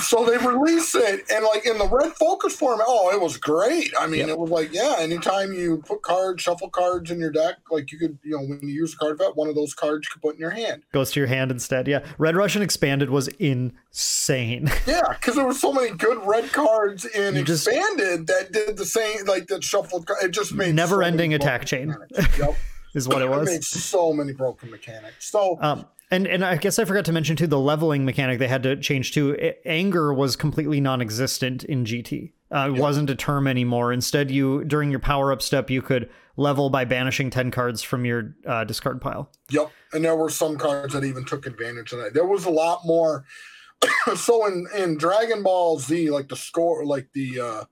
So 0.00 0.24
they 0.24 0.36
release 0.38 0.94
it, 0.94 1.24
and 1.30 1.44
like 1.44 1.66
in 1.66 1.78
the 1.78 1.86
red 1.88 2.12
focus 2.14 2.56
format, 2.56 2.86
oh, 2.88 3.10
it 3.14 3.20
was 3.20 3.36
great. 3.36 3.92
I 3.98 4.06
mean, 4.06 4.20
Yep. 4.20 4.28
it 4.30 4.38
was 4.38 4.50
like, 4.50 4.72
yeah, 4.72 4.96
anytime 4.98 5.52
you 5.52 5.82
put 5.86 6.02
cards, 6.02 6.42
shuffle 6.42 6.68
cards 6.70 7.10
in 7.10 7.18
your 7.20 7.30
deck, 7.30 7.56
like 7.70 7.92
you 7.92 7.98
could, 7.98 8.18
you 8.22 8.32
know, 8.32 8.38
when 8.44 8.60
you 8.62 8.74
use 8.74 8.94
a 8.94 8.96
card 8.96 9.18
vet, 9.18 9.36
one 9.36 9.48
of 9.48 9.54
those 9.54 9.72
cards 9.74 10.06
you 10.08 10.12
could 10.12 10.22
put 10.22 10.34
in 10.34 10.40
your 10.40 10.50
hand. 10.50 10.82
Goes 10.92 11.12
to 11.12 11.20
your 11.20 11.28
hand 11.28 11.50
instead. 11.50 11.86
Yeah. 11.86 12.04
Red 12.18 12.36
Russian 12.36 12.62
Expanded 12.62 13.10
was 13.10 13.28
insane. 13.38 14.70
Yeah, 14.86 15.00
because 15.12 15.34
there 15.36 15.44
were 15.44 15.54
so 15.54 15.72
many 15.72 15.90
good 15.90 16.18
red 16.26 16.52
cards 16.52 17.04
in 17.04 17.36
You 17.36 17.44
just- 17.44 17.66
expanded 17.66 18.26
that 18.26 18.52
did 18.52 18.76
the 18.76 18.84
same, 18.84 19.24
like 19.26 19.46
that 19.48 19.64
shuffled. 19.64 20.08
It 20.22 20.30
just 20.30 20.52
made 20.52 20.74
never 20.74 20.96
so 20.96 21.00
ending 21.00 21.32
attack 21.34 21.64
chain. 21.64 21.94
Yep. 22.38 22.54
is 22.94 23.08
what 23.08 23.22
it 23.22 23.28
was. 23.28 23.48
made 23.48 23.64
so 23.64 24.12
many 24.12 24.32
broken 24.32 24.70
mechanics. 24.70 25.28
So 25.30 25.58
Um, 25.60 25.86
and 26.10 26.26
and 26.26 26.44
I 26.44 26.56
guess 26.56 26.78
I 26.78 26.84
forgot 26.84 27.04
to 27.06 27.12
mention 27.12 27.36
too 27.36 27.46
the 27.46 27.58
leveling 27.58 28.04
mechanic 28.04 28.38
they 28.38 28.48
had 28.48 28.62
to 28.64 28.76
change 28.76 29.12
too. 29.12 29.36
Anger 29.64 30.12
was 30.12 30.36
completely 30.36 30.80
non-existent 30.80 31.64
in 31.64 31.84
GT. 31.84 32.32
Uh, 32.54 32.70
it 32.74 32.78
wasn't 32.78 33.10
a 33.10 33.14
term 33.14 33.46
anymore. 33.46 33.92
Instead, 33.92 34.30
you 34.30 34.64
during 34.64 34.90
your 34.90 35.00
power 35.00 35.32
up 35.32 35.42
step 35.42 35.70
you 35.70 35.82
could 35.82 36.08
level 36.36 36.70
by 36.70 36.84
banishing 36.84 37.30
ten 37.30 37.50
cards 37.50 37.82
from 37.82 38.04
your 38.04 38.34
uh, 38.46 38.64
discard 38.64 39.00
pile. 39.00 39.30
Yep. 39.50 39.70
And 39.92 40.04
there 40.04 40.16
were 40.16 40.30
some 40.30 40.58
cards 40.58 40.94
that 40.94 41.04
even 41.04 41.24
took 41.24 41.46
advantage 41.46 41.92
of 41.92 41.98
that. 42.00 42.14
There 42.14 42.26
was 42.26 42.44
a 42.44 42.50
lot 42.50 42.80
more. 42.84 43.24
so 44.16 44.46
in, 44.46 44.66
in 44.76 44.96
Dragon 44.96 45.42
Ball 45.42 45.78
Z, 45.78 46.10
like 46.10 46.28
the 46.28 46.36
score, 46.36 46.84
like 46.84 47.08
the, 47.12 47.40
uh, 47.40 47.64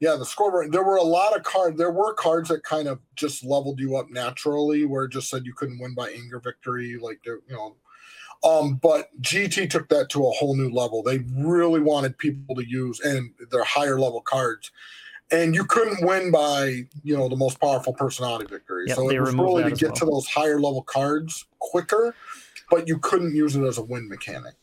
yeah, 0.00 0.14
the 0.16 0.24
scoreboard, 0.24 0.72
there 0.72 0.84
were 0.84 0.96
a 0.96 1.02
lot 1.02 1.36
of 1.36 1.42
cards. 1.42 1.76
There 1.76 1.90
were 1.90 2.14
cards 2.14 2.48
that 2.50 2.62
kind 2.62 2.86
of 2.86 3.00
just 3.16 3.44
leveled 3.44 3.80
you 3.80 3.96
up 3.96 4.10
naturally, 4.10 4.84
where 4.84 5.04
it 5.04 5.12
just 5.12 5.28
said 5.28 5.44
you 5.44 5.54
couldn't 5.54 5.80
win 5.80 5.94
by 5.94 6.10
anger 6.10 6.38
victory. 6.38 6.96
Like, 6.96 7.18
you 7.24 7.40
know, 7.48 7.76
um, 8.44 8.76
but 8.76 9.10
GT 9.20 9.68
took 9.68 9.88
that 9.88 10.08
to 10.10 10.26
a 10.26 10.30
whole 10.30 10.54
new 10.54 10.70
level. 10.70 11.02
They 11.02 11.18
really 11.34 11.80
wanted 11.80 12.16
people 12.16 12.54
to 12.54 12.68
use 12.68 13.00
and 13.00 13.32
their 13.50 13.64
higher 13.64 13.98
level 13.98 14.20
cards. 14.20 14.70
And 15.30 15.54
you 15.54 15.64
couldn't 15.64 16.06
win 16.06 16.30
by, 16.30 16.84
you 17.02 17.16
know, 17.16 17.28
the 17.28 17.36
most 17.36 17.60
powerful 17.60 17.92
personality 17.92 18.46
victory. 18.46 18.84
Yep, 18.86 18.96
so 18.96 19.10
it 19.10 19.20
was 19.20 19.34
really 19.34 19.64
to 19.64 19.70
get 19.70 19.88
well. 19.88 19.94
to 19.94 20.04
those 20.06 20.26
higher 20.26 20.60
level 20.60 20.82
cards 20.82 21.44
quicker, 21.58 22.14
but 22.70 22.88
you 22.88 22.98
couldn't 22.98 23.34
use 23.34 23.54
it 23.54 23.62
as 23.62 23.76
a 23.76 23.82
win 23.82 24.08
mechanic. 24.08 24.54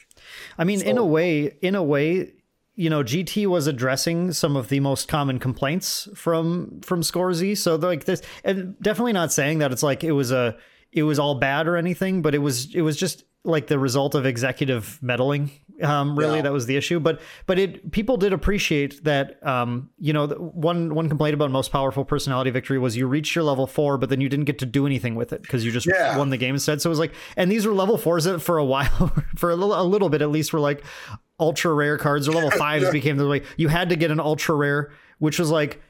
I 0.57 0.63
mean, 0.63 0.81
in 0.81 0.97
a 0.97 1.05
way, 1.05 1.55
in 1.61 1.75
a 1.75 1.83
way, 1.83 2.31
you 2.75 2.89
know, 2.89 3.03
GT 3.03 3.47
was 3.47 3.67
addressing 3.67 4.31
some 4.33 4.55
of 4.55 4.69
the 4.69 4.79
most 4.81 5.07
common 5.07 5.39
complaints 5.39 6.07
from 6.15 6.81
from 6.81 7.03
Score 7.03 7.33
Z. 7.33 7.55
So 7.55 7.75
like 7.75 8.05
this, 8.05 8.21
and 8.43 8.79
definitely 8.81 9.13
not 9.13 9.31
saying 9.31 9.59
that 9.59 9.71
it's 9.71 9.83
like 9.83 10.03
it 10.03 10.11
was 10.11 10.31
a 10.31 10.57
it 10.91 11.03
was 11.03 11.19
all 11.19 11.35
bad 11.35 11.67
or 11.67 11.77
anything, 11.77 12.21
but 12.21 12.35
it 12.35 12.39
was 12.39 12.73
it 12.75 12.81
was 12.81 12.97
just 12.97 13.23
like 13.43 13.67
the 13.67 13.77
result 13.77 14.15
of 14.15 14.25
executive 14.25 14.97
meddling. 15.01 15.51
Um, 15.83 16.17
really, 16.17 16.37
Yeah. 16.37 16.43
that 16.43 16.53
was 16.53 16.67
the 16.67 16.77
issue. 16.77 16.99
But 17.01 17.19
but 17.45 17.59
it 17.59 17.91
people 17.91 18.15
did 18.15 18.31
appreciate 18.33 19.03
that. 19.03 19.45
Um, 19.45 19.89
you 19.99 20.13
know, 20.13 20.25
one 20.27 20.95
one 20.95 21.09
complaint 21.09 21.33
about 21.33 21.51
most 21.51 21.69
powerful 21.71 22.05
personality 22.05 22.49
victory 22.49 22.79
was 22.79 22.95
you 22.95 23.07
reached 23.07 23.35
your 23.35 23.43
level 23.43 23.67
four, 23.67 23.97
but 23.97 24.09
then 24.09 24.21
you 24.21 24.29
didn't 24.29 24.45
get 24.45 24.57
to 24.59 24.65
do 24.65 24.85
anything 24.85 25.15
with 25.15 25.33
it 25.33 25.41
because 25.41 25.65
you 25.65 25.71
just 25.71 25.85
Yeah. 25.85 26.17
won 26.17 26.29
the 26.29 26.37
game 26.37 26.55
instead. 26.55 26.81
So 26.81 26.89
it 26.89 26.91
was 26.91 26.99
like, 26.99 27.13
and 27.35 27.51
these 27.51 27.67
were 27.67 27.73
level 27.73 27.97
fours 27.97 28.23
that 28.23 28.39
for 28.39 28.57
a 28.57 28.63
while, 28.73 29.13
for 29.35 29.51
a 29.51 29.55
little, 29.55 29.79
a 29.79 29.83
little 29.83 30.07
bit 30.09 30.21
at 30.21 30.31
least, 30.31 30.53
were 30.53 30.59
like 30.61 30.81
ultra 31.39 31.73
rare 31.73 31.97
cards 31.97 32.27
or 32.27 32.31
level 32.33 32.51
fives 32.57 32.89
became 32.91 33.17
the 33.17 33.27
way 33.27 33.41
you 33.57 33.67
had 33.67 33.89
to 33.89 33.95
get 33.95 34.11
an 34.11 34.19
ultra 34.19 34.55
rare, 34.55 34.91
which 35.19 35.37
was 35.39 35.49
like 35.51 35.81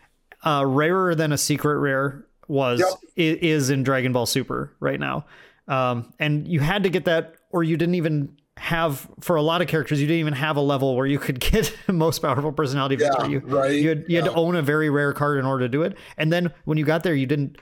uh, 0.45 0.63
rarer 0.65 1.15
than 1.15 1.31
a 1.31 1.37
secret 1.37 1.77
rare 1.79 2.25
was 2.47 2.79
Yep. 2.79 2.89
is 3.15 3.69
in 3.69 3.83
Dragon 3.83 4.13
Ball 4.13 4.25
Super 4.25 4.71
right 4.79 4.99
now, 4.99 5.25
um, 5.67 6.13
and 6.19 6.47
you 6.47 6.59
had 6.59 6.83
to 6.83 6.89
get 6.89 7.05
that, 7.05 7.35
or 7.51 7.63
you 7.63 7.75
didn't 7.77 7.95
even 7.95 8.37
have 8.57 9.07
for 9.19 9.35
a 9.35 9.41
lot 9.41 9.61
of 9.61 9.67
characters 9.67 9.99
you 9.99 10.07
didn't 10.07 10.21
even 10.21 10.33
have 10.33 10.55
a 10.55 10.61
level 10.61 10.95
where 10.95 11.05
you 11.05 11.19
could 11.19 11.39
get 11.51 11.75
most 11.89 12.19
powerful 12.19 12.51
personality 12.53 12.95
Yeah. 12.99 13.27
You, 13.27 13.39
right. 13.39 13.71
you 13.71 13.89
had, 13.89 14.05
you 14.07 14.15
had 14.15 14.25
to 14.25 14.33
own 14.33 14.55
a 14.55 14.61
very 14.61 14.89
rare 14.89 15.11
card 15.11 15.37
in 15.39 15.45
order 15.45 15.65
to 15.65 15.69
do 15.69 15.81
it, 15.83 15.97
and 16.17 16.31
then 16.31 16.53
when 16.65 16.77
you 16.77 16.85
got 16.85 17.03
there, 17.03 17.15
you 17.15 17.25
didn't 17.25 17.57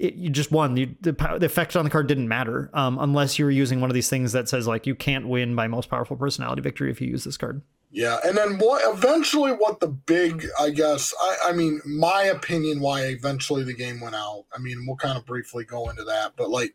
it, 0.00 0.14
you 0.14 0.30
just 0.30 0.50
won. 0.50 0.76
You, 0.76 0.94
the, 1.00 1.12
the 1.12 1.46
effect 1.46 1.76
on 1.76 1.84
the 1.84 1.90
card 1.90 2.06
didn't 2.06 2.28
matter 2.28 2.70
um, 2.72 2.98
unless 2.98 3.38
you 3.38 3.44
were 3.44 3.50
using 3.50 3.80
one 3.80 3.90
of 3.90 3.94
these 3.94 4.08
things 4.08 4.32
that 4.32 4.48
says 4.48 4.66
like 4.66 4.86
you 4.86 4.94
can't 4.94 5.28
win 5.28 5.54
by 5.54 5.68
most 5.68 5.90
powerful 5.90 6.16
personality 6.16 6.62
victory 6.62 6.90
if 6.90 7.00
you 7.00 7.08
use 7.08 7.24
this 7.24 7.36
card. 7.36 7.62
Yeah, 7.92 8.18
and 8.24 8.36
then 8.36 8.58
what? 8.58 8.82
Eventually, 8.96 9.50
what 9.50 9.80
the 9.80 9.88
big, 9.88 10.46
I 10.60 10.70
guess, 10.70 11.12
I, 11.20 11.36
I 11.48 11.52
mean, 11.52 11.80
my 11.84 12.22
opinion 12.22 12.80
why 12.80 13.02
eventually 13.02 13.64
the 13.64 13.74
game 13.74 14.00
went 14.00 14.14
out. 14.14 14.44
I 14.54 14.60
mean, 14.60 14.84
we'll 14.86 14.96
kind 14.96 15.18
of 15.18 15.26
briefly 15.26 15.64
go 15.64 15.90
into 15.90 16.04
that, 16.04 16.34
but 16.36 16.50
like, 16.50 16.72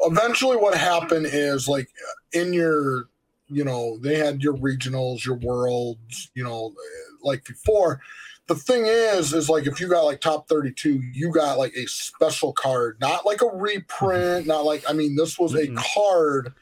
eventually, 0.00 0.56
what 0.56 0.74
happened 0.74 1.26
is 1.30 1.68
like 1.68 1.88
in 2.32 2.54
your, 2.54 3.08
you 3.48 3.62
know, 3.62 3.98
they 3.98 4.16
had 4.16 4.42
your 4.42 4.54
regionals, 4.54 5.24
your 5.24 5.36
worlds, 5.36 6.30
you 6.34 6.44
know, 6.44 6.74
like 7.22 7.44
before. 7.44 8.00
The 8.48 8.54
thing 8.54 8.86
is, 8.86 9.34
is 9.34 9.50
like 9.50 9.66
if 9.66 9.78
you 9.78 9.88
got 9.88 10.04
like 10.04 10.22
top 10.22 10.48
thirty-two, 10.48 11.02
you 11.12 11.30
got 11.30 11.58
like 11.58 11.74
a 11.76 11.84
special 11.86 12.54
card, 12.54 12.96
not 12.98 13.26
like 13.26 13.42
a 13.42 13.46
reprint, 13.46 14.46
not 14.46 14.64
like 14.64 14.82
I 14.88 14.94
mean, 14.94 15.16
this 15.16 15.38
was 15.38 15.54
a 15.54 15.66
Mhm. 15.68 15.76
card 15.94 16.54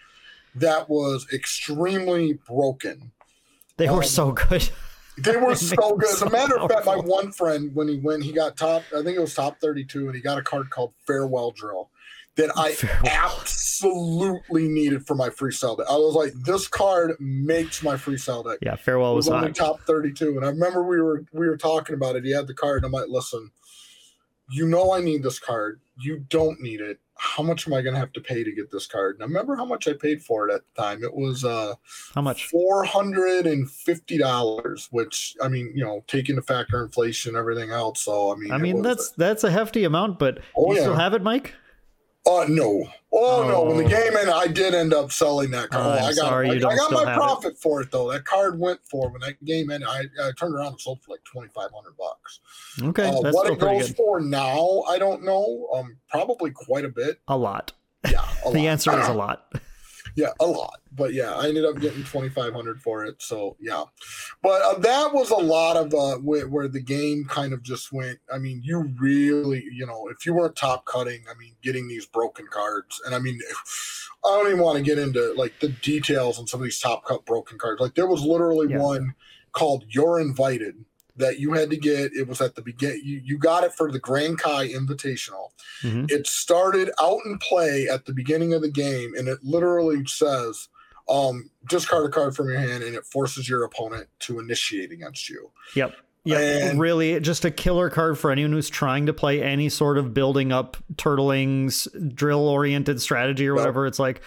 that 0.57 0.89
was 0.91 1.27
extremely 1.33 2.35
broken. 2.49 3.13
They 3.77 3.89
were 3.89 4.03
Um, 4.03 4.05
so 4.05 4.33
good. 4.33 4.69
They 5.19 5.37
were 5.37 5.55
so 5.55 5.97
good. 5.97 6.11
As 6.11 6.23
a 6.23 6.31
matter 6.31 6.59
of 6.59 6.69
fact, 6.71 6.87
my 6.87 6.97
one 6.97 7.31
friend, 7.31 7.73
when 7.75 7.87
he 7.87 7.99
went, 7.99 8.25
he 8.25 8.33
got 8.33 8.57
top, 8.57 8.83
I 8.93 9.03
think 9.03 9.17
it 9.17 9.21
was 9.21 9.35
top 9.35 9.61
32, 9.61 10.07
and 10.09 10.17
he 10.17 10.21
got 10.21 10.39
a 10.39 10.43
card 10.43 10.71
called 10.71 10.93
Farewell 11.07 11.53
Drill 11.53 11.89
that 12.37 12.51
I 12.57 12.77
absolutely 13.09 14.69
needed 14.69 15.07
for 15.07 15.15
my 15.15 15.29
freestyle 15.29 15.77
deck. 15.77 15.87
I 15.89 15.97
was 15.97 16.15
like, 16.15 16.33
this 16.45 16.69
card 16.69 17.17
makes 17.19 17.83
my 17.83 17.95
freestyle 17.95 18.45
deck. 18.45 18.59
Yeah, 18.63 18.77
farewell 18.77 19.15
was 19.15 19.27
was 19.27 19.35
only 19.35 19.49
hot. 19.49 19.57
top 19.57 19.81
32. 19.83 20.37
And 20.37 20.45
I 20.45 20.49
remember 20.49 20.83
we 20.83 21.01
were 21.01 21.25
we 21.33 21.49
were 21.49 21.57
talking 21.57 21.95
about 21.95 22.17
it. 22.17 22.25
He 22.25 22.33
had 22.33 22.47
the 22.47 22.55
card, 22.55 22.79
and 22.79 22.87
I'm 22.87 22.93
like, 22.93 23.09
listen, 23.09 23.51
you 24.51 24.67
know 24.69 24.93
I 24.93 25.01
need 25.01 25.23
this 25.23 25.39
card. 25.39 25.81
You 25.99 26.19
don't 26.29 26.61
need 26.61 26.81
it. 26.81 26.99
How 27.19 27.43
much 27.43 27.67
am 27.67 27.73
I 27.73 27.81
gonna 27.81 27.99
have 27.99 28.13
to 28.13 28.21
pay 28.21 28.45
to 28.45 28.53
get 28.53 28.71
this 28.71 28.87
card? 28.87 29.15
And 29.15 29.23
I 29.23 29.27
remember 29.27 29.57
how 29.57 29.65
much 29.65 29.89
I 29.89 29.95
paid 29.95 30.23
for 30.23 30.47
it 30.49 30.53
at 30.55 30.61
the 30.75 30.83
time. 30.83 31.03
It 31.03 31.15
was 31.15 31.43
uh 31.47 31.75
How 32.15 32.21
much? 32.21 32.49
four 32.49 32.85
hundred 32.85 33.47
and 33.47 33.71
fifty 33.71 34.19
dollars, 34.19 34.89
which 34.91 35.35
I 35.43 35.49
mean, 35.49 35.73
you 35.75 35.83
know, 35.83 36.05
taking 36.07 36.37
into 36.37 36.43
factor 36.47 36.85
inflation 36.85 37.31
and 37.31 37.39
everything 37.39 37.71
else. 37.71 38.03
So 38.03 38.31
I 38.31 38.37
mean, 38.37 38.53
I 38.53 38.59
mean 38.59 38.83
that's 38.83 39.13
that's 39.13 39.45
a 39.45 39.51
hefty 39.51 39.85
amount, 39.85 40.19
but 40.19 40.41
Oh, 40.55 40.71
you 40.73 40.77
yeah. 40.77 40.83
still 40.83 40.95
have 40.97 41.15
it, 41.15 41.23
Mike? 41.23 41.55
Uh 42.27 42.45
no, 42.49 42.85
oh, 43.13 43.49
no. 43.49 43.63
When 43.63 43.77
the 43.79 43.85
Oh. 43.85 43.89
game 43.89 44.17
ended, 44.17 44.29
I 44.35 44.47
did 44.49 44.75
end 44.75 44.93
up 44.93 45.13
selling 45.13 45.51
that 45.53 45.71
card. 45.71 45.87
Oh, 45.87 45.91
I'm 46.07 46.15
got, 46.15 46.29
sorry 46.29 46.51
I, 46.51 46.53
you 46.55 46.61
don't 46.61 46.73
I 46.73 46.77
got 46.77 46.91
my 46.93 47.01
have 47.05 47.09
it. 47.09 47.15
profit 47.15 47.59
for 47.59 47.81
it 47.83 47.91
though. 47.91 48.11
That 48.11 48.25
card 48.25 48.59
went 48.59 48.81
for 48.91 49.11
when 49.11 49.21
that 49.21 49.43
game 49.45 49.71
ended. 49.71 49.89
I, 49.89 50.03
I 50.23 50.33
turned 50.39 50.55
around 50.55 50.73
and 50.73 50.81
sold 50.81 51.03
for 51.03 51.13
like 51.13 51.25
twenty 51.25 51.49
five 51.55 51.71
hundred 51.75 51.97
bucks. 51.97 52.41
Okay, 52.83 53.09
Uh, 53.09 53.21
that's 53.23 53.35
what 53.35 53.51
it 53.51 53.59
goes 53.59 53.89
good. 53.89 53.97
for 53.97 54.21
now, 54.21 54.83
I 54.89 54.99
don't 54.99 55.23
know. 55.23 55.69
Um, 55.75 55.97
probably 56.11 56.51
quite 56.51 56.85
a 56.85 56.89
bit. 56.91 57.21
A 57.29 57.37
lot. 57.37 57.73
Yeah, 58.11 58.25
a 58.45 58.51
The 58.53 58.59
lot. 58.59 58.67
answer 58.67 59.01
is 59.01 59.09
a 59.09 59.13
lot. 59.15 59.53
Yeah, 60.17 60.31
a 60.41 60.47
lot. 60.47 60.81
But 60.93 61.13
yeah, 61.13 61.35
I 61.35 61.47
ended 61.49 61.67
up 61.67 61.79
getting 61.79 62.03
twenty 62.05 62.31
five 62.31 62.55
hundred 62.55 62.81
for 62.81 63.05
it. 63.05 63.21
So 63.23 63.57
yeah, 63.61 63.85
but 64.43 64.63
uh, 64.63 64.79
that 64.79 65.13
was 65.13 65.31
a 65.31 65.37
lot 65.37 65.77
of 65.77 65.93
uh, 65.95 66.17
where, 66.17 66.49
where 66.49 66.69
the 66.69 66.81
game 66.81 67.27
kind 67.29 67.53
of 67.53 67.63
just 67.63 67.93
went. 67.93 68.19
I 68.33 68.39
mean, 68.39 68.63
you 68.65 68.91
really, 68.99 69.65
you 69.71 69.87
know, 69.87 70.09
if 70.09 70.25
you 70.25 70.33
weren't 70.33 70.57
top 70.57 70.87
cutting, 70.87 71.25
I 71.31 71.39
mean, 71.39 71.55
getting 71.63 71.87
these 71.87 72.07
broken 72.07 72.47
cards, 72.51 73.01
and 73.05 73.15
I 73.15 73.19
mean, 73.19 73.39
I 74.25 74.29
don't 74.31 74.47
even 74.47 74.61
want 74.61 74.79
to 74.79 74.83
get 74.83 74.99
into 74.99 75.35
like 75.37 75.61
the 75.61 75.69
details 75.69 76.39
on 76.39 76.47
some 76.47 76.61
of 76.61 76.65
these 76.65 76.81
top 76.81 77.05
cut 77.05 77.27
broken 77.27 77.59
cards. 77.59 77.81
Like 77.81 77.95
there 77.95 78.07
was 78.09 78.23
literally 78.23 78.69
Yeah. 78.71 78.79
one 78.79 79.15
called 79.53 79.85
"You're 79.91 80.19
Invited." 80.19 80.77
That 81.19 81.39
you 81.39 81.53
had 81.55 81.71
to 81.71 81.77
get. 81.77 82.13
It 82.15 82.29
was 82.29 82.41
at 82.41 82.55
the 82.55 82.63
begin. 82.63 83.01
You, 83.03 83.21
you 83.25 83.39
got 83.39 83.65
it 83.65 83.73
for 83.75 83.91
the 83.91 83.99
Grand 83.99 84.39
Kai 84.39 84.69
Invitational 84.69 85.51
Mhm. 85.83 86.11
it 86.11 86.27
started 86.27 86.91
out 87.01 87.21
in 87.27 87.39
play 87.39 87.87
at 87.89 88.07
the 88.07 88.13
beginning 88.15 88.55
of 88.55 88.63
the 88.63 88.71
game 88.71 89.13
and 89.15 89.29
it 89.29 89.39
literally 89.43 90.05
says 90.07 90.69
um 91.09 91.51
discard 91.69 92.07
a 92.07 92.09
card 92.09 92.35
from 92.35 92.49
your 92.49 92.59
hand 92.59 92.83
and 92.83 92.95
it 92.97 93.05
forces 93.05 93.47
your 93.49 93.63
opponent 93.63 94.09
to 94.21 94.39
initiate 94.41 94.91
against 94.91 95.29
you 95.29 95.51
Yep. 95.75 95.95
Yeah, 96.25 96.73
really, 96.75 97.21
just 97.21 97.45
a 97.45 97.51
killer 97.53 97.89
card 97.91 98.19
for 98.19 98.33
anyone 98.33 98.51
who's 98.53 98.69
trying 98.71 99.07
to 99.07 99.13
play 99.13 99.43
any 99.43 99.69
sort 99.69 99.97
of 99.99 100.13
building 100.13 100.51
up 100.51 100.77
turtlings, 100.97 101.87
drill 102.15 102.49
oriented 102.49 103.01
strategy 103.01 103.47
or 103.47 103.53
Yep. 103.55 103.59
whatever. 103.61 103.87
It's 103.87 103.99
like 104.01 104.23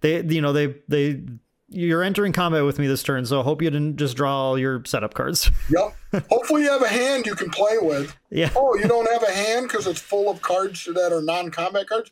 they, 0.00 0.20
you 0.22 0.40
know, 0.40 0.52
they, 0.52 0.74
they, 0.88 1.20
you're 1.68 2.02
entering 2.02 2.32
combat 2.32 2.64
with 2.64 2.78
me 2.78 2.86
this 2.86 3.02
turn, 3.02 3.24
so 3.26 3.40
I 3.40 3.42
hope 3.44 3.62
you 3.62 3.70
didn't 3.70 3.96
just 3.96 4.16
draw 4.16 4.34
all 4.34 4.58
your 4.58 4.82
setup 4.84 5.14
cards. 5.14 5.50
yep 5.70 5.94
hopefully 6.30 6.62
you 6.62 6.70
have 6.70 6.82
a 6.82 6.86
hand 6.88 7.26
you 7.26 7.34
can 7.34 7.50
play 7.50 7.76
with 7.80 8.14
yeah, 8.30 8.48
oh 8.54 8.76
you 8.76 8.86
don't 8.86 9.10
have 9.10 9.24
a 9.24 9.32
hand 9.32 9.66
because 9.66 9.84
it's 9.88 10.00
full 10.00 10.30
of 10.30 10.40
cards 10.42 10.84
that 10.84 11.12
are 11.12 11.20
non-combat 11.20 11.88
cards 11.88 12.08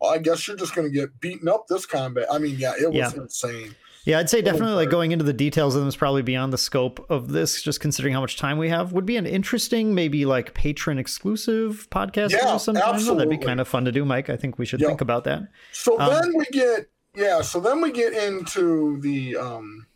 well, 0.00 0.10
i 0.10 0.18
guess 0.18 0.48
you're 0.48 0.56
just 0.56 0.74
going 0.74 0.84
to 0.88 0.92
get 0.92 1.20
beaten 1.20 1.46
up 1.48 1.68
this 1.68 1.86
combat 1.86 2.26
i 2.32 2.38
mean 2.38 2.56
yeah 2.58 2.72
it 2.76 2.88
was 2.88 2.96
Yeah. 2.96 3.22
insane 3.22 3.74
Yeah, 4.04 4.18
I'd 4.18 4.30
say 4.30 4.40
definitely 4.42 4.72
like 4.74 4.88
going 4.90 5.12
into 5.12 5.24
the 5.24 5.32
details 5.32 5.76
of 5.76 5.82
them 5.82 5.88
is 5.88 5.94
probably 5.94 6.22
beyond 6.22 6.52
the 6.54 6.58
scope 6.58 7.04
of 7.10 7.28
this, 7.28 7.60
just 7.62 7.80
considering 7.80 8.14
how 8.14 8.20
much 8.22 8.38
time 8.38 8.56
we 8.56 8.70
have. 8.70 8.92
Would 8.94 9.04
be 9.04 9.18
an 9.18 9.26
interesting, 9.26 9.94
maybe 9.94 10.24
like 10.24 10.54
patron 10.54 10.98
exclusive 10.98 11.86
podcast 11.90 12.30
Yeah, 12.32 12.56
sometime. 12.56 13.04
That'd 13.04 13.28
be 13.28 13.36
kind 13.36 13.60
of 13.60 13.68
fun 13.68 13.84
to 13.84 13.92
do, 13.92 14.06
Mike. 14.06 14.30
I 14.30 14.36
think 14.38 14.58
we 14.58 14.64
should 14.64 14.80
Yeah. 14.80 14.88
think 14.88 15.02
about 15.02 15.24
that. 15.24 15.42
So 15.72 16.00
Um, 16.00 16.10
then 16.14 16.32
we 16.34 16.46
get 16.46 16.86
yeah. 17.14 17.42
So 17.42 17.60
then 17.60 17.80
we 17.80 17.92
get 17.92 18.12
into 18.12 19.00
the 19.00 19.36
um 19.36 19.86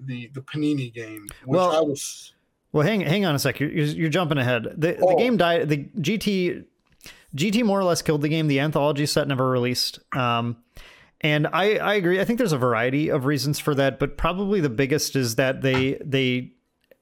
the 0.00 0.28
the 0.34 0.40
Panini 0.40 0.92
game, 0.92 1.26
which 1.44 1.56
Well- 1.58 1.72
I 1.72 1.80
was 1.80 2.32
Well, 2.72 2.86
hang 2.86 3.00
hang 3.00 3.24
on 3.24 3.34
a 3.34 3.38
sec. 3.38 3.58
You're, 3.60 3.70
you're, 3.70 4.08
jumping 4.10 4.38
ahead. 4.38 4.64
The, 4.76 4.92
the 4.92 4.98
Oh. 5.02 5.18
game 5.18 5.36
died. 5.36 5.68
The 5.68 5.88
GT 6.00 6.64
GT 7.36 7.62
more 7.64 7.78
or 7.78 7.84
less 7.84 8.02
killed 8.02 8.22
the 8.22 8.28
game. 8.28 8.46
The 8.48 8.60
anthology 8.60 9.06
set 9.06 9.26
never 9.28 9.48
released. 9.50 9.98
Um, 10.16 10.56
and 11.20 11.46
I 11.48 11.76
I 11.76 11.94
agree. 11.94 12.20
I 12.20 12.24
think 12.24 12.38
there's 12.38 12.52
a 12.52 12.58
variety 12.58 13.08
of 13.08 13.24
reasons 13.26 13.58
for 13.58 13.74
that, 13.74 13.98
but 13.98 14.16
probably 14.16 14.60
the 14.60 14.70
biggest 14.70 15.16
is 15.16 15.34
that 15.36 15.62
they 15.62 15.98
they 16.04 16.52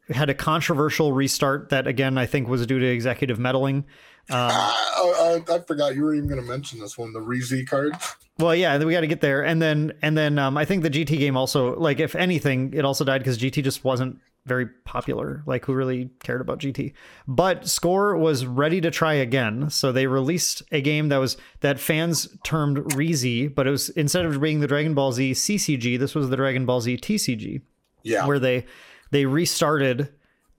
had 0.08 0.30
a 0.30 0.34
controversial 0.34 1.12
restart 1.12 1.68
that 1.68 1.86
again 1.86 2.16
I 2.18 2.24
think 2.26 2.48
was 2.48 2.66
due 2.66 2.78
to 2.78 2.86
executive 2.86 3.38
meddling. 3.38 3.84
Um, 4.30 4.50
I, 4.50 5.42
I, 5.48 5.54
I 5.54 5.58
forgot 5.60 5.94
you 5.94 6.02
were 6.02 6.14
even 6.14 6.28
going 6.28 6.40
to 6.40 6.46
mention 6.46 6.80
this 6.80 6.98
one, 6.98 7.12
the 7.12 7.20
Reezy 7.20 7.66
card. 7.66 7.94
Well, 8.38 8.54
yeah, 8.54 8.78
we 8.78 8.92
got 8.92 9.00
to 9.00 9.06
get 9.06 9.20
there, 9.20 9.44
and 9.44 9.60
then 9.60 9.92
and 10.00 10.16
then 10.16 10.38
um, 10.38 10.56
I 10.56 10.64
think 10.64 10.82
the 10.82 10.90
GT 10.90 11.18
game 11.18 11.36
also, 11.36 11.76
like, 11.78 11.98
if 11.98 12.14
anything, 12.14 12.72
it 12.72 12.84
also 12.84 13.04
died 13.04 13.18
because 13.18 13.38
GT 13.38 13.64
just 13.64 13.84
wasn't 13.84 14.20
very 14.46 14.66
popular. 14.84 15.42
Like, 15.44 15.64
who 15.64 15.74
really 15.74 16.10
cared 16.20 16.40
about 16.40 16.60
GT? 16.60 16.92
But 17.26 17.68
Score 17.68 18.16
was 18.16 18.46
ready 18.46 18.80
to 18.80 18.90
try 18.90 19.14
again, 19.14 19.70
so 19.70 19.90
they 19.90 20.06
released 20.06 20.62
a 20.70 20.80
game 20.80 21.08
that 21.08 21.18
was 21.18 21.36
that 21.60 21.80
fans 21.80 22.28
termed 22.44 22.78
Reezy, 22.94 23.52
but 23.52 23.66
it 23.66 23.70
was 23.70 23.88
instead 23.90 24.24
of 24.24 24.40
being 24.40 24.60
the 24.60 24.68
Dragon 24.68 24.94
Ball 24.94 25.10
Z 25.12 25.32
CCG, 25.32 25.98
this 25.98 26.14
was 26.14 26.30
the 26.30 26.36
Dragon 26.36 26.64
Ball 26.64 26.80
Z 26.80 26.96
TCG 26.98 27.62
Yeah, 28.04 28.26
where 28.26 28.38
they 28.38 28.66
they 29.10 29.26
restarted 29.26 30.12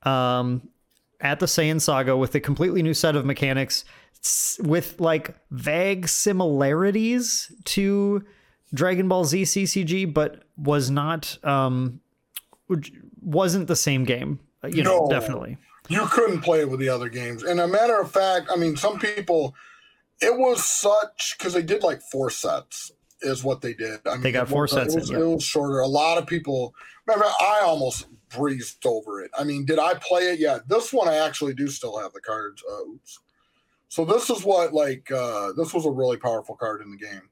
um, 0.04 0.70
at 1.22 1.40
the 1.40 1.46
Saiyan 1.46 1.82
Saga 1.82 2.16
with 2.18 2.34
a 2.36 2.40
completely 2.40 2.82
new 2.82 2.94
set 2.94 3.16
of 3.16 3.26
mechanics 3.26 3.84
with 4.60 5.00
like 5.00 5.36
vague 5.52 6.08
similarities 6.08 7.52
to 7.66 8.24
Dragon 8.74 9.08
Ball 9.08 9.26
Z 9.26 9.44
CCG, 9.44 10.14
but 10.14 10.44
was 10.58 10.90
not 10.90 11.38
um, 11.46 12.00
wasn't 13.22 13.68
the 13.68 13.76
same 13.76 14.04
game. 14.04 14.40
You 14.68 14.84
know, 14.84 15.06
No. 15.06 15.10
definitely. 15.10 15.58
you 15.88 16.06
couldn't 16.08 16.42
play 16.42 16.60
it 16.62 16.70
with 16.70 16.80
the 16.80 16.90
other 16.90 17.10
games. 17.10 17.44
And 17.44 17.60
a 17.60 17.68
matter 17.68 18.00
of 18.00 18.12
fact, 18.12 18.50
I 18.52 18.58
mean, 18.58 18.76
some 18.76 19.00
people, 19.00 19.56
it 20.22 20.38
was 20.38 20.64
such 20.64 21.36
because 21.38 21.54
they 21.54 21.62
did 21.64 21.82
like 21.82 22.02
four 22.02 22.30
sets 22.30 22.92
is 23.22 23.44
what 23.44 23.62
they 23.62 23.74
did. 23.74 24.00
I 24.06 24.14
mean, 24.14 24.22
They 24.22 24.32
got 24.32 24.48
it 24.48 24.50
four 24.50 24.64
wasn't- 24.64 24.92
sets 24.92 24.96
It 24.96 25.00
was, 25.00 25.10
in, 25.10 25.18
yeah. 25.18 25.24
it 25.24 25.28
was 25.36 25.44
shorter. 25.44 25.80
A 25.80 25.88
lot 25.88 26.18
of 26.18 26.28
people 26.28 26.74
remember. 27.08 27.26
I 27.26 27.62
almost 27.64 28.06
breezed 28.36 28.86
over 28.86 29.22
it. 29.22 29.32
I 29.38 29.44
mean, 29.44 29.66
did 29.66 29.80
I 29.80 29.94
play 29.96 30.24
it? 30.32 30.40
Yeah, 30.40 30.60
this 30.68 30.92
one 30.94 31.08
I 31.08 31.16
actually 31.16 31.54
do 31.54 31.68
still 31.68 31.98
have 32.00 32.14
the 32.14 32.22
cards. 32.22 32.64
Uh, 32.70 32.82
oops. 32.84 33.20
So 33.90 34.06
this 34.06 34.30
is 34.30 34.44
what 34.44 34.74
like 34.74 35.12
uh, 35.12 35.52
this 35.58 35.74
was 35.74 35.86
a 35.86 35.92
really 35.92 36.18
powerful 36.18 36.56
card 36.56 36.82
in 36.82 36.92
the 36.92 36.98
game, 36.98 37.30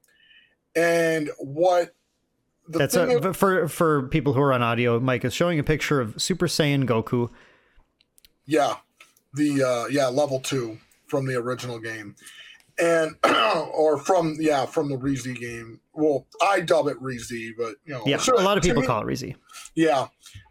and 0.74 1.30
what 1.38 1.94
the 2.68 2.78
That's 2.80 2.96
a, 2.96 3.08
is- 3.28 3.36
for 3.36 3.68
for 3.68 4.08
people 4.08 4.32
who 4.32 4.40
are 4.40 4.52
on 4.52 4.62
audio. 4.62 4.98
Mike 5.00 5.24
is 5.24 5.32
showing 5.34 5.58
a 5.58 5.64
picture 5.64 6.00
of 6.00 6.20
Super 6.20 6.46
Saiyan 6.46 6.84
Goku. 6.84 7.30
Yeah, 8.44 8.76
the 9.34 9.62
uh, 9.62 9.86
yeah 9.86 10.08
level 10.08 10.40
two 10.40 10.78
from 11.06 11.26
the 11.26 11.36
original 11.36 11.78
game, 11.78 12.16
and 12.78 13.14
or 13.72 13.98
from 13.98 14.36
yeah 14.40 14.66
from 14.66 14.88
the 14.88 14.96
Reezy 14.96 15.38
game. 15.38 15.80
Well, 15.94 16.26
I 16.42 16.60
dub 16.60 16.86
it 16.88 17.00
Reezy, 17.00 17.52
but 17.56 17.76
you 17.84 17.94
know, 17.94 18.02
Yeah, 18.06 18.18
sure, 18.18 18.34
a 18.34 18.42
lot 18.42 18.56
of 18.56 18.62
people 18.62 18.82
me- 18.82 18.86
call 18.86 19.02
it 19.02 19.06
Reezy. 19.06 19.34
Yeah, 19.74 20.06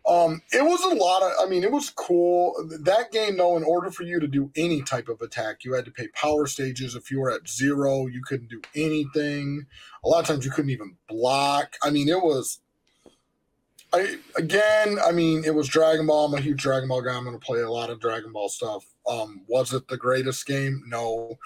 um, 0.07 0.41
it 0.53 0.63
was 0.63 0.81
a 0.83 0.95
lot 0.95 1.21
of. 1.21 1.33
I 1.41 1.49
mean, 1.49 1.63
it 1.63 1.71
was 1.71 1.89
cool. 1.89 2.53
That 2.83 3.11
game, 3.11 3.37
though, 3.37 3.57
in 3.57 3.63
order 3.63 3.91
for 3.91 4.03
you 4.03 4.19
to 4.19 4.27
do 4.27 4.49
any 4.55 4.81
type 4.81 5.09
of 5.09 5.21
attack, 5.21 5.65
you 5.65 5.73
had 5.73 5.85
to 5.85 5.91
pay 5.91 6.07
power 6.09 6.47
stages. 6.47 6.95
If 6.95 7.11
you 7.11 7.19
were 7.19 7.31
at 7.31 7.47
zero, 7.47 8.07
you 8.07 8.21
couldn't 8.23 8.49
do 8.49 8.61
anything. 8.73 9.65
A 10.05 10.07
lot 10.07 10.21
of 10.21 10.27
times, 10.27 10.45
you 10.45 10.51
couldn't 10.51 10.71
even 10.71 10.95
block. 11.09 11.75
I 11.83 11.89
mean, 11.89 12.07
it 12.07 12.21
was. 12.21 12.61
I 13.93 14.17
again, 14.37 14.97
I 15.05 15.11
mean, 15.11 15.43
it 15.45 15.55
was 15.55 15.67
Dragon 15.67 16.07
Ball. 16.07 16.25
I'm 16.25 16.33
a 16.33 16.41
huge 16.41 16.61
Dragon 16.61 16.87
Ball 16.87 17.01
guy. 17.01 17.15
I'm 17.15 17.25
going 17.25 17.37
to 17.37 17.45
play 17.45 17.59
a 17.59 17.71
lot 17.71 17.89
of 17.89 17.99
Dragon 17.99 18.31
Ball 18.31 18.49
stuff. 18.49 18.85
Um, 19.09 19.41
was 19.47 19.73
it 19.73 19.87
the 19.89 19.97
greatest 19.97 20.45
game? 20.45 20.83
No. 20.87 21.37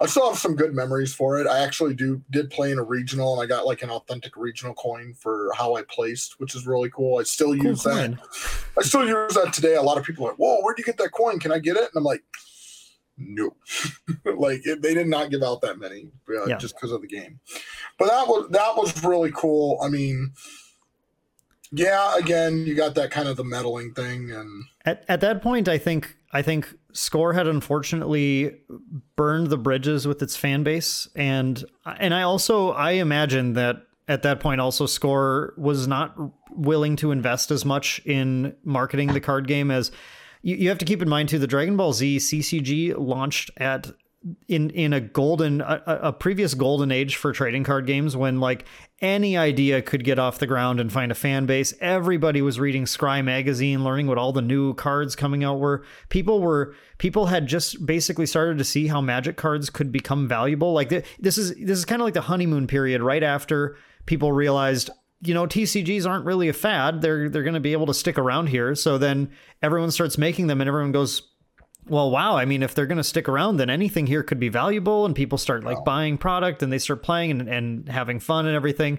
I 0.00 0.06
still 0.06 0.28
have 0.28 0.38
some 0.38 0.56
good 0.56 0.74
memories 0.74 1.14
for 1.14 1.38
it. 1.38 1.46
I 1.46 1.60
actually 1.60 1.94
do 1.94 2.20
did 2.30 2.50
play 2.50 2.72
in 2.72 2.78
a 2.78 2.82
regional, 2.82 3.32
and 3.32 3.42
I 3.42 3.46
got 3.46 3.64
like 3.66 3.82
an 3.82 3.90
authentic 3.90 4.36
regional 4.36 4.74
coin 4.74 5.14
for 5.14 5.52
how 5.56 5.76
I 5.76 5.82
placed, 5.82 6.40
which 6.40 6.54
is 6.54 6.66
really 6.66 6.90
cool. 6.90 7.18
I 7.18 7.22
still 7.22 7.54
Cool 7.54 7.64
use 7.64 7.82
that. 7.84 8.18
I 8.76 8.82
still 8.82 9.06
use 9.06 9.34
that 9.34 9.52
today. 9.52 9.76
A 9.76 9.82
lot 9.82 9.96
of 9.98 10.04
people 10.04 10.26
are 10.26 10.30
like, 10.30 10.38
"Whoa, 10.38 10.60
where'd 10.62 10.78
you 10.78 10.84
get 10.84 10.96
that 10.98 11.12
coin? 11.12 11.38
Can 11.38 11.52
I 11.52 11.58
get 11.60 11.76
it?" 11.76 11.82
And 11.82 11.96
I'm 11.96 12.04
like, 12.04 12.24
"No, 13.16 13.54
like 14.36 14.66
it, 14.66 14.82
they 14.82 14.94
did 14.94 15.06
not 15.06 15.30
give 15.30 15.42
out 15.42 15.60
that 15.60 15.78
many 15.78 16.10
uh, 16.28 16.46
Yeah. 16.46 16.58
just 16.58 16.74
because 16.74 16.90
of 16.90 17.00
the 17.00 17.06
game." 17.08 17.38
But 17.98 18.08
that 18.08 18.26
was 18.26 18.48
that 18.50 18.76
was 18.76 19.04
really 19.04 19.30
cool. 19.32 19.78
I 19.80 19.88
mean, 19.88 20.32
yeah, 21.70 22.16
again, 22.18 22.66
you 22.66 22.74
got 22.74 22.94
that 22.96 23.10
kind 23.10 23.28
of 23.28 23.36
the 23.36 23.44
meddling 23.44 23.94
thing, 23.94 24.32
and 24.32 24.64
At 24.84 25.04
at 25.08 25.20
that 25.20 25.40
point, 25.40 25.68
I 25.68 25.78
think 25.78 26.16
I 26.32 26.42
think 26.42 26.74
Score 26.94 27.32
had 27.32 27.48
unfortunately 27.48 28.56
burned 29.16 29.48
the 29.48 29.58
bridges 29.58 30.06
with 30.06 30.22
its 30.22 30.36
fan 30.36 30.62
base, 30.62 31.08
and 31.14 31.62
and 31.84 32.14
I 32.14 32.22
also 32.22 32.70
I 32.70 32.92
imagine 32.92 33.54
that 33.54 33.82
at 34.06 34.22
that 34.22 34.40
point 34.40 34.60
also 34.60 34.86
Score 34.86 35.54
was 35.56 35.88
not 35.88 36.16
willing 36.52 36.94
to 36.96 37.10
invest 37.10 37.50
as 37.50 37.64
much 37.64 38.00
in 38.04 38.54
marketing 38.64 39.12
the 39.12 39.20
card 39.20 39.48
game 39.48 39.72
as 39.72 39.90
you, 40.42 40.54
you 40.54 40.68
have 40.68 40.78
to 40.78 40.84
keep 40.84 41.02
in 41.02 41.08
mind 41.08 41.28
too. 41.28 41.40
The 41.40 41.48
Dragon 41.48 41.76
Ball 41.76 41.92
Z 41.92 42.18
CCG 42.18 42.94
launched 42.96 43.50
at 43.56 43.90
in 44.48 44.70
in 44.70 44.92
a 44.92 45.00
golden 45.00 45.60
a, 45.60 45.82
a 45.86 46.12
previous 46.12 46.54
golden 46.54 46.90
age 46.90 47.16
for 47.16 47.32
trading 47.32 47.62
card 47.62 47.86
games 47.86 48.16
when 48.16 48.40
like 48.40 48.64
any 49.00 49.36
idea 49.36 49.82
could 49.82 50.02
get 50.02 50.18
off 50.18 50.38
the 50.38 50.46
ground 50.46 50.80
and 50.80 50.90
find 50.90 51.12
a 51.12 51.14
fan 51.14 51.44
base. 51.44 51.74
Everybody 51.80 52.40
was 52.40 52.58
reading 52.58 52.84
Scrye 52.84 53.22
magazine 53.22 53.84
learning 53.84 54.06
what 54.06 54.16
all 54.16 54.32
the 54.32 54.40
new 54.40 54.72
cards 54.74 55.14
coming 55.14 55.44
out 55.44 55.60
were. 55.60 55.84
People 56.08 56.40
were 56.40 56.74
people 56.96 57.26
had 57.26 57.46
just 57.46 57.84
basically 57.84 58.24
started 58.24 58.56
to 58.58 58.64
see 58.64 58.86
how 58.86 59.00
magic 59.00 59.36
cards 59.36 59.68
could 59.68 59.92
become 59.92 60.26
valuable. 60.26 60.72
Like 60.72 60.88
th- 60.88 61.04
this 61.18 61.36
is 61.36 61.54
this 61.56 61.78
is 61.78 61.84
kind 61.84 62.00
of 62.00 62.06
like 62.06 62.14
the 62.14 62.22
honeymoon 62.22 62.66
period 62.66 63.02
right 63.02 63.22
after 63.22 63.76
people 64.06 64.32
realized 64.32 64.90
you 65.20 65.34
know 65.34 65.46
TCGs 65.46 66.08
aren't 66.08 66.24
really 66.24 66.48
a 66.48 66.54
fad. 66.54 67.02
They're 67.02 67.28
they're 67.28 67.42
going 67.42 67.54
to 67.54 67.60
be 67.60 67.72
able 67.72 67.86
to 67.86 67.94
stick 67.94 68.18
around 68.18 68.46
here. 68.46 68.74
So 68.74 68.96
then 68.96 69.30
everyone 69.62 69.90
starts 69.90 70.16
making 70.16 70.46
them 70.46 70.62
and 70.62 70.68
everyone 70.68 70.92
goes 70.92 71.33
well, 71.88 72.10
wow. 72.10 72.36
I 72.36 72.44
mean, 72.44 72.62
if 72.62 72.74
they're 72.74 72.86
going 72.86 72.98
to 72.98 73.04
stick 73.04 73.28
around, 73.28 73.58
then 73.58 73.70
anything 73.70 74.06
here 74.06 74.22
could 74.22 74.40
be 74.40 74.48
valuable, 74.48 75.04
and 75.04 75.14
people 75.14 75.38
start 75.38 75.64
like 75.64 75.84
buying 75.84 76.16
product 76.18 76.62
and 76.62 76.72
they 76.72 76.78
start 76.78 77.02
playing 77.02 77.30
and, 77.30 77.48
and 77.48 77.88
having 77.88 78.20
fun 78.20 78.46
and 78.46 78.56
everything. 78.56 78.98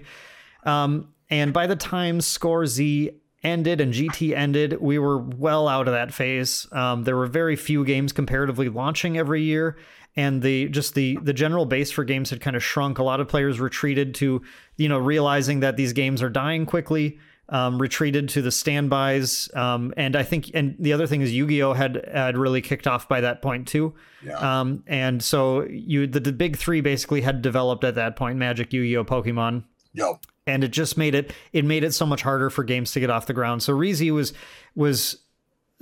Um, 0.64 1.08
and 1.28 1.52
by 1.52 1.66
the 1.66 1.76
time 1.76 2.20
Score 2.20 2.66
Z 2.66 3.10
ended 3.42 3.80
and 3.80 3.92
GT 3.92 4.36
ended, 4.36 4.80
we 4.80 4.98
were 4.98 5.18
well 5.18 5.68
out 5.68 5.88
of 5.88 5.94
that 5.94 6.14
phase. 6.14 6.66
Um, 6.72 7.04
there 7.04 7.16
were 7.16 7.26
very 7.26 7.56
few 7.56 7.84
games 7.84 8.12
comparatively 8.12 8.68
launching 8.68 9.18
every 9.18 9.42
year, 9.42 9.76
and 10.14 10.42
the 10.42 10.68
just 10.68 10.94
the 10.94 11.18
the 11.22 11.32
general 11.32 11.66
base 11.66 11.90
for 11.90 12.04
games 12.04 12.30
had 12.30 12.40
kind 12.40 12.56
of 12.56 12.62
shrunk. 12.62 12.98
A 12.98 13.02
lot 13.02 13.20
of 13.20 13.28
players 13.28 13.60
retreated 13.60 14.14
to, 14.16 14.42
you 14.76 14.88
know, 14.88 14.98
realizing 14.98 15.60
that 15.60 15.76
these 15.76 15.92
games 15.92 16.22
are 16.22 16.30
dying 16.30 16.66
quickly 16.66 17.18
um, 17.48 17.80
retreated 17.80 18.28
to 18.30 18.42
the 18.42 18.50
standbys. 18.50 19.54
Um, 19.54 19.94
and 19.96 20.16
I 20.16 20.22
think, 20.22 20.50
and 20.54 20.74
the 20.78 20.92
other 20.92 21.06
thing 21.06 21.20
is 21.20 21.32
Yu-Gi-Oh 21.32 21.74
had 21.74 22.08
had 22.12 22.36
really 22.36 22.60
kicked 22.60 22.86
off 22.86 23.08
by 23.08 23.20
that 23.20 23.42
point 23.42 23.68
too. 23.68 23.94
yeah, 24.24 24.60
Um, 24.60 24.82
and 24.86 25.22
so 25.22 25.64
you 25.64 26.06
the, 26.06 26.20
the 26.20 26.32
big 26.32 26.56
three 26.56 26.80
basically 26.80 27.20
had 27.20 27.42
developed 27.42 27.84
at 27.84 27.94
that 27.94 28.16
point: 28.16 28.38
Magic, 28.38 28.72
Yu-Gi-Oh, 28.72 29.04
Pokemon, 29.04 29.64
yep, 29.92 30.24
and 30.46 30.64
it 30.64 30.72
just 30.72 30.96
made 30.96 31.14
it 31.14 31.32
it 31.52 31.64
made 31.64 31.84
it 31.84 31.92
so 31.92 32.06
much 32.06 32.22
harder 32.22 32.50
for 32.50 32.64
games 32.64 32.92
to 32.92 33.00
get 33.00 33.10
off 33.10 33.26
the 33.26 33.34
ground. 33.34 33.62
So 33.62 33.72
Reezy 33.72 34.12
was 34.12 34.32
was 34.74 35.18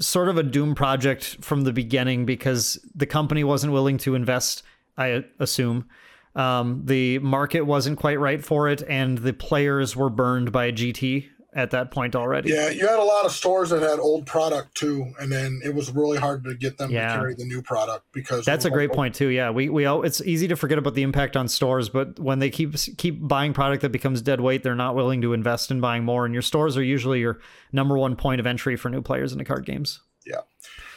sort 0.01 0.29
of 0.29 0.37
a 0.37 0.43
doom 0.43 0.75
project 0.75 1.39
from 1.41 1.63
the 1.63 1.73
beginning 1.73 2.27
because 2.27 2.79
the 2.95 3.07
company 3.07 3.45
wasn't 3.45 3.73
willing 3.73 3.97
to 3.99 4.15
invest. 4.15 4.63
I 4.99 5.25
assume 5.39 5.89
um, 6.35 6.83
the 6.85 7.21
market 7.21 7.63
wasn't 7.63 7.99
quite 7.99 8.19
right 8.19 8.45
for 8.45 8.69
it, 8.69 8.83
and 8.89 9.19
the 9.19 9.33
players 9.33 9.95
were 9.97 10.11
burned 10.11 10.53
by 10.53 10.73
GT 10.73 11.29
at 11.57 11.71
that 11.71 11.91
point 11.93 12.17
already. 12.17 12.51
yeah. 12.51 12.69
You 12.69 12.87
had 12.87 12.99
a 12.99 13.05
lot 13.05 13.25
of 13.25 13.31
stores 13.31 13.71
that 13.71 13.81
had 13.81 14.01
old 14.01 14.27
product 14.27 14.75
too, 14.75 15.13
and 15.21 15.31
then 15.31 15.61
it 15.65 15.73
was 15.75 15.91
really 15.93 16.19
hard 16.19 16.43
to 16.45 16.55
get 16.55 16.79
them 16.79 16.91
Yeah. 16.91 17.13
to 17.13 17.19
carry 17.21 17.35
the 17.35 17.45
new 17.45 17.63
product 17.63 18.07
because 18.13 18.45
That's 18.45 18.65
a 18.65 18.71
great 18.71 18.91
point 18.93 19.15
too. 19.15 19.29
Yeah, 19.29 19.51
we 19.51 19.69
we 19.69 19.87
all, 19.87 20.03
it's 20.03 20.21
easy 20.23 20.49
to 20.49 20.57
forget 20.57 20.79
about 20.79 20.95
the 20.95 21.03
impact 21.03 21.37
on 21.37 21.47
stores, 21.47 21.89
but 21.89 22.19
when 22.19 22.41
they 22.41 22.51
keep 22.51 22.75
keep 22.99 23.27
buying 23.27 23.53
product 23.53 23.83
that 23.83 23.93
becomes 23.93 24.21
dead 24.21 24.41
weight, 24.41 24.63
they're 24.65 24.75
not 24.75 24.95
willing 24.97 25.21
to 25.23 25.33
invest 25.33 25.71
in 25.71 25.81
buying 25.81 26.05
more. 26.05 26.25
And 26.25 26.35
your 26.35 26.43
stores 26.43 26.77
are 26.77 26.83
usually 26.83 27.21
your 27.21 27.39
number 27.73 27.97
one 27.97 28.17
point 28.17 28.41
of 28.41 28.47
entry 28.47 28.75
for 28.77 28.89
new 28.89 29.01
players 29.01 29.33
into 29.33 29.45
card 29.45 29.65
games. 29.65 30.01
Yeah. 30.27 30.41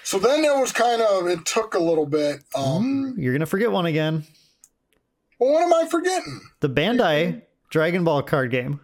So 0.04 0.18
then 0.20 0.42
there 0.42 0.58
was 0.60 0.72
kind 0.72 1.02
of 1.02 1.28
it 1.28 1.46
took 1.46 1.76
a 1.76 1.80
little 1.80 2.06
bit. 2.06 2.44
Um, 2.56 3.14
You're 3.18 3.34
gonna 3.34 3.46
forget 3.46 3.72
one 3.72 3.86
again. 3.86 4.24
well, 5.40 5.52
what 5.54 5.64
am 5.64 5.74
I 5.74 5.88
forgetting? 5.88 6.42
The 6.62 6.70
Bandai 6.70 7.44
Dragon 7.70 8.04
Ball 8.04 8.24
card 8.24 8.50
game. 8.50 8.80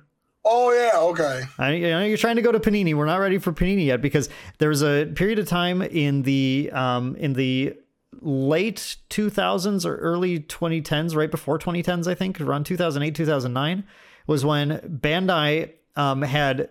Oh 0.46 0.74
yeah, 0.74 1.00
okay. 1.00 1.44
I, 1.58 1.72
you 1.74 1.90
know, 1.90 2.04
you're 2.04 2.18
trying 2.18 2.36
to 2.36 2.42
go 2.42 2.52
to 2.52 2.60
Panini. 2.60 2.94
We're 2.94 3.06
not 3.06 3.18
ready 3.18 3.38
for 3.38 3.54
Panini 3.54 3.86
yet 3.86 4.02
because 4.02 4.30
there's 4.58 4.84
a 4.84 5.06
period 5.16 5.40
of 5.40 5.48
time 5.48 5.82
in 5.82 6.24
the 6.24 6.70
um, 6.74 7.16
in 7.16 7.34
the 7.34 7.76
late 8.22 8.98
2000s 9.10 9.86
or 9.86 9.96
early 9.98 10.40
2010s, 10.40 11.16
right 11.16 11.32
before 11.32 11.60
2010s, 11.60 12.08
I 12.08 12.16
think, 12.16 12.40
around 12.40 12.66
2008, 12.66 13.16
2009, 13.16 13.84
was 14.28 14.46
when 14.46 14.80
Bandai 14.80 15.72
um, 15.96 16.22
had. 16.22 16.70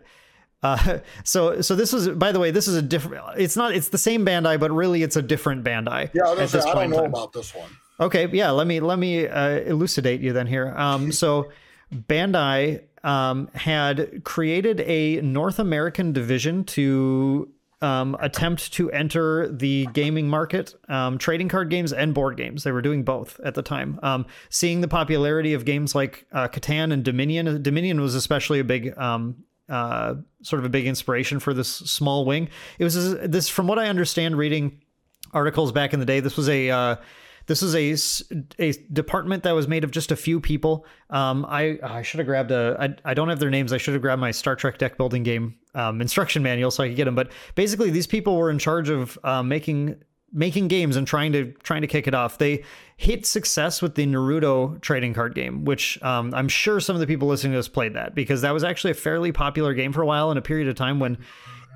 Uh, 0.63 0.99
so 1.25 1.61
so 1.61 1.75
this 1.75 1.93
was 1.93 2.09
by 2.11 2.31
the 2.31 2.39
way 2.39 2.51
this 2.51 2.69
is 2.69 2.77
a 2.77 2.83
different 2.83 3.25
it's 3.37 3.57
not 3.57 3.75
it's 3.75 3.89
the 3.89 3.99
same 3.99 4.25
Bandai 4.25 4.61
but 4.61 4.71
really 4.71 5.03
it's 5.03 5.17
a 5.17 5.23
different 5.23 5.65
Bandai. 5.65 6.11
Yeah, 6.13 6.25
I, 6.25 6.47
say, 6.47 6.61
I 6.61 6.75
don't 6.75 6.91
know 6.91 7.05
about 7.05 7.33
this 7.33 7.55
one. 7.55 7.71
Okay, 7.99 8.29
yeah, 8.33 8.51
let 8.51 8.67
me 8.67 8.81
let 8.81 8.99
me 8.99 9.27
uh, 9.27 9.61
elucidate 9.61 10.21
you 10.21 10.33
then 10.33 10.47
here. 10.47 10.75
Um, 10.77 11.11
so 11.11 11.51
Bandai 11.93 12.83
um, 13.05 13.49
had 13.55 14.25
created 14.25 14.81
a 14.81 15.21
North 15.21 15.59
American 15.59 16.13
division 16.13 16.65
to 16.65 17.49
um, 17.83 18.17
attempt 18.21 18.73
to 18.75 18.91
enter 18.93 19.49
the 19.49 19.87
gaming 19.93 20.29
market, 20.29 20.75
um, 20.89 21.19
trading 21.19 21.49
card 21.49 21.69
games 21.69 21.93
and 21.93 22.15
board 22.15 22.37
games. 22.37 22.63
They 22.63 22.71
were 22.71 22.81
doing 22.81 23.03
both 23.03 23.41
at 23.45 23.55
the 23.55 23.63
time. 23.63 23.99
Um, 24.03 24.27
seeing 24.51 24.81
the 24.81 24.89
popularity 24.89 25.53
of 25.53 25.65
games 25.65 25.95
like 25.95 26.25
uh, 26.33 26.49
Catan 26.49 26.93
and 26.93 27.05
Dominion, 27.05 27.61
Dominion 27.63 28.01
was 28.01 28.15
especially 28.15 28.61
a 28.61 28.65
big. 28.65 28.97
Um, 28.97 29.45
uh, 29.69 30.17
sort 30.43 30.59
of 30.59 30.67
a 30.67 30.69
big 30.69 30.87
inspiration 30.87 31.39
for 31.39 31.55
this 31.55 31.69
small 31.69 32.27
wing. 32.27 32.49
It 32.79 32.85
was 32.85 33.19
this, 33.21 33.49
from 33.49 33.69
what 33.69 33.79
I 33.79 33.87
understand, 33.87 34.37
reading 34.37 34.83
articles 35.33 35.73
back 35.73 35.95
in 35.95 36.01
the 36.01 36.05
day. 36.05 36.21
This 36.21 36.37
was 36.37 36.49
a 36.49 36.69
uh, 36.69 36.97
this 37.53 37.63
is 37.63 37.75
a, 37.75 38.33
a 38.59 38.73
department 38.95 39.43
that 39.43 39.53
was 39.53 39.69
made 39.69 39.85
of 39.85 39.91
just 39.91 40.11
a 40.11 40.17
few 40.17 40.41
people. 40.41 40.87
Um, 41.11 41.45
I 41.47 41.79
I 41.83 42.01
should 42.01 42.17
have 42.19 42.27
grabbed 42.27 42.51
a. 42.51 42.77
I, 42.81 43.11
I 43.11 43.13
don't 43.13 43.29
have 43.29 43.41
their 43.41 43.51
names. 43.51 43.75
I 43.75 43.77
should 43.77 43.93
have 43.93 44.01
grabbed 44.01 44.21
my 44.21 44.31
Star 44.31 44.57
Trek 44.57 44.79
deck 44.79 44.97
building 44.97 45.23
game 45.23 45.57
um, 45.75 46.01
instruction 46.01 46.43
manual 46.43 46.71
so 46.71 46.83
I 46.83 46.89
could 46.89 46.97
get 46.97 47.05
them. 47.05 47.15
But 47.15 47.31
basically, 47.55 47.91
these 47.91 48.07
people 48.07 48.39
were 48.39 48.51
in 48.51 48.59
charge 48.59 48.89
of 48.89 49.19
uh, 49.23 49.43
making 49.43 49.97
making 50.33 50.69
games 50.69 50.97
and 50.97 51.07
trying 51.07 51.33
to 51.33 51.53
trying 51.63 51.83
to 51.83 51.87
kick 51.87 52.07
it 52.07 52.15
off. 52.15 52.39
They 52.39 52.65
hit 52.97 53.27
success 53.27 53.83
with 53.83 53.97
the 53.97 54.07
Naruto 54.07 54.81
trading 54.81 55.13
card 55.13 55.35
game, 55.35 55.67
which 55.67 56.03
um, 56.03 56.33
I'm 56.33 56.49
sure 56.49 56.81
some 56.81 56.97
of 56.97 57.01
the 57.01 57.07
people 57.07 57.29
listening 57.29 57.53
to 57.53 57.59
this 57.59 57.69
played 57.69 57.93
that 57.97 58.15
because 58.15 58.41
that 58.41 58.55
was 58.55 58.65
actually 58.65 58.93
a 58.93 58.95
fairly 58.95 59.31
popular 59.31 59.75
game 59.75 59.93
for 59.93 60.01
a 60.01 60.07
while 60.07 60.31
in 60.31 60.39
a 60.39 60.43
period 60.43 60.69
of 60.69 60.75
time 60.75 61.01
when 61.01 61.19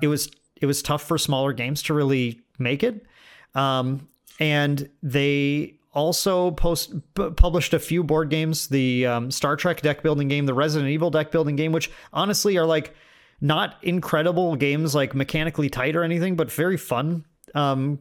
it 0.01 0.07
was 0.07 0.31
it 0.59 0.65
was 0.65 0.81
tough 0.81 1.03
for 1.03 1.19
smaller 1.19 1.53
games 1.53 1.83
to 1.83 1.93
really 1.93 2.41
make 2.57 2.81
it. 2.81 3.05
Um, 3.53 4.07
and 4.39 4.89
they 5.01 5.75
also 5.93 6.51
post 6.51 6.93
p- 7.15 7.29
published 7.31 7.73
a 7.73 7.79
few 7.79 8.03
board 8.03 8.29
games 8.29 8.67
the 8.67 9.05
um, 9.05 9.31
star 9.31 9.55
trek 9.55 9.81
deck 9.81 10.03
building 10.03 10.27
game 10.27 10.45
the 10.45 10.53
resident 10.53 10.89
evil 10.89 11.09
deck 11.09 11.31
building 11.31 11.55
game 11.55 11.71
which 11.71 11.89
honestly 12.13 12.57
are 12.57 12.65
like 12.65 12.93
not 13.41 13.75
incredible 13.81 14.55
games 14.55 14.93
like 14.93 15.15
mechanically 15.15 15.69
tight 15.69 15.95
or 15.95 16.03
anything 16.03 16.35
but 16.35 16.51
very 16.51 16.77
fun 16.77 17.25
um, 17.55 17.99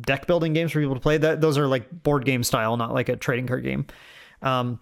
deck 0.00 0.26
building 0.26 0.52
games 0.52 0.72
for 0.72 0.80
people 0.80 0.94
to 0.94 1.00
play. 1.00 1.18
That 1.18 1.40
those 1.40 1.58
are 1.58 1.66
like 1.66 1.90
board 2.02 2.24
game 2.24 2.42
style 2.42 2.76
not 2.76 2.92
like 2.92 3.08
a 3.08 3.16
trading 3.16 3.46
card 3.46 3.64
game. 3.64 3.86
Um, 4.42 4.80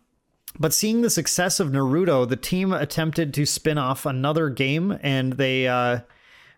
but 0.59 0.75
seeing 0.75 1.01
the 1.01 1.11
success 1.11 1.61
of 1.61 1.69
naruto 1.69 2.29
the 2.29 2.37
team 2.37 2.73
attempted 2.73 3.33
to 3.35 3.47
spin 3.47 3.79
off 3.79 4.05
another 4.07 4.51
game 4.51 4.99
and 5.03 5.35
they 5.35 5.67
uh, 5.67 6.01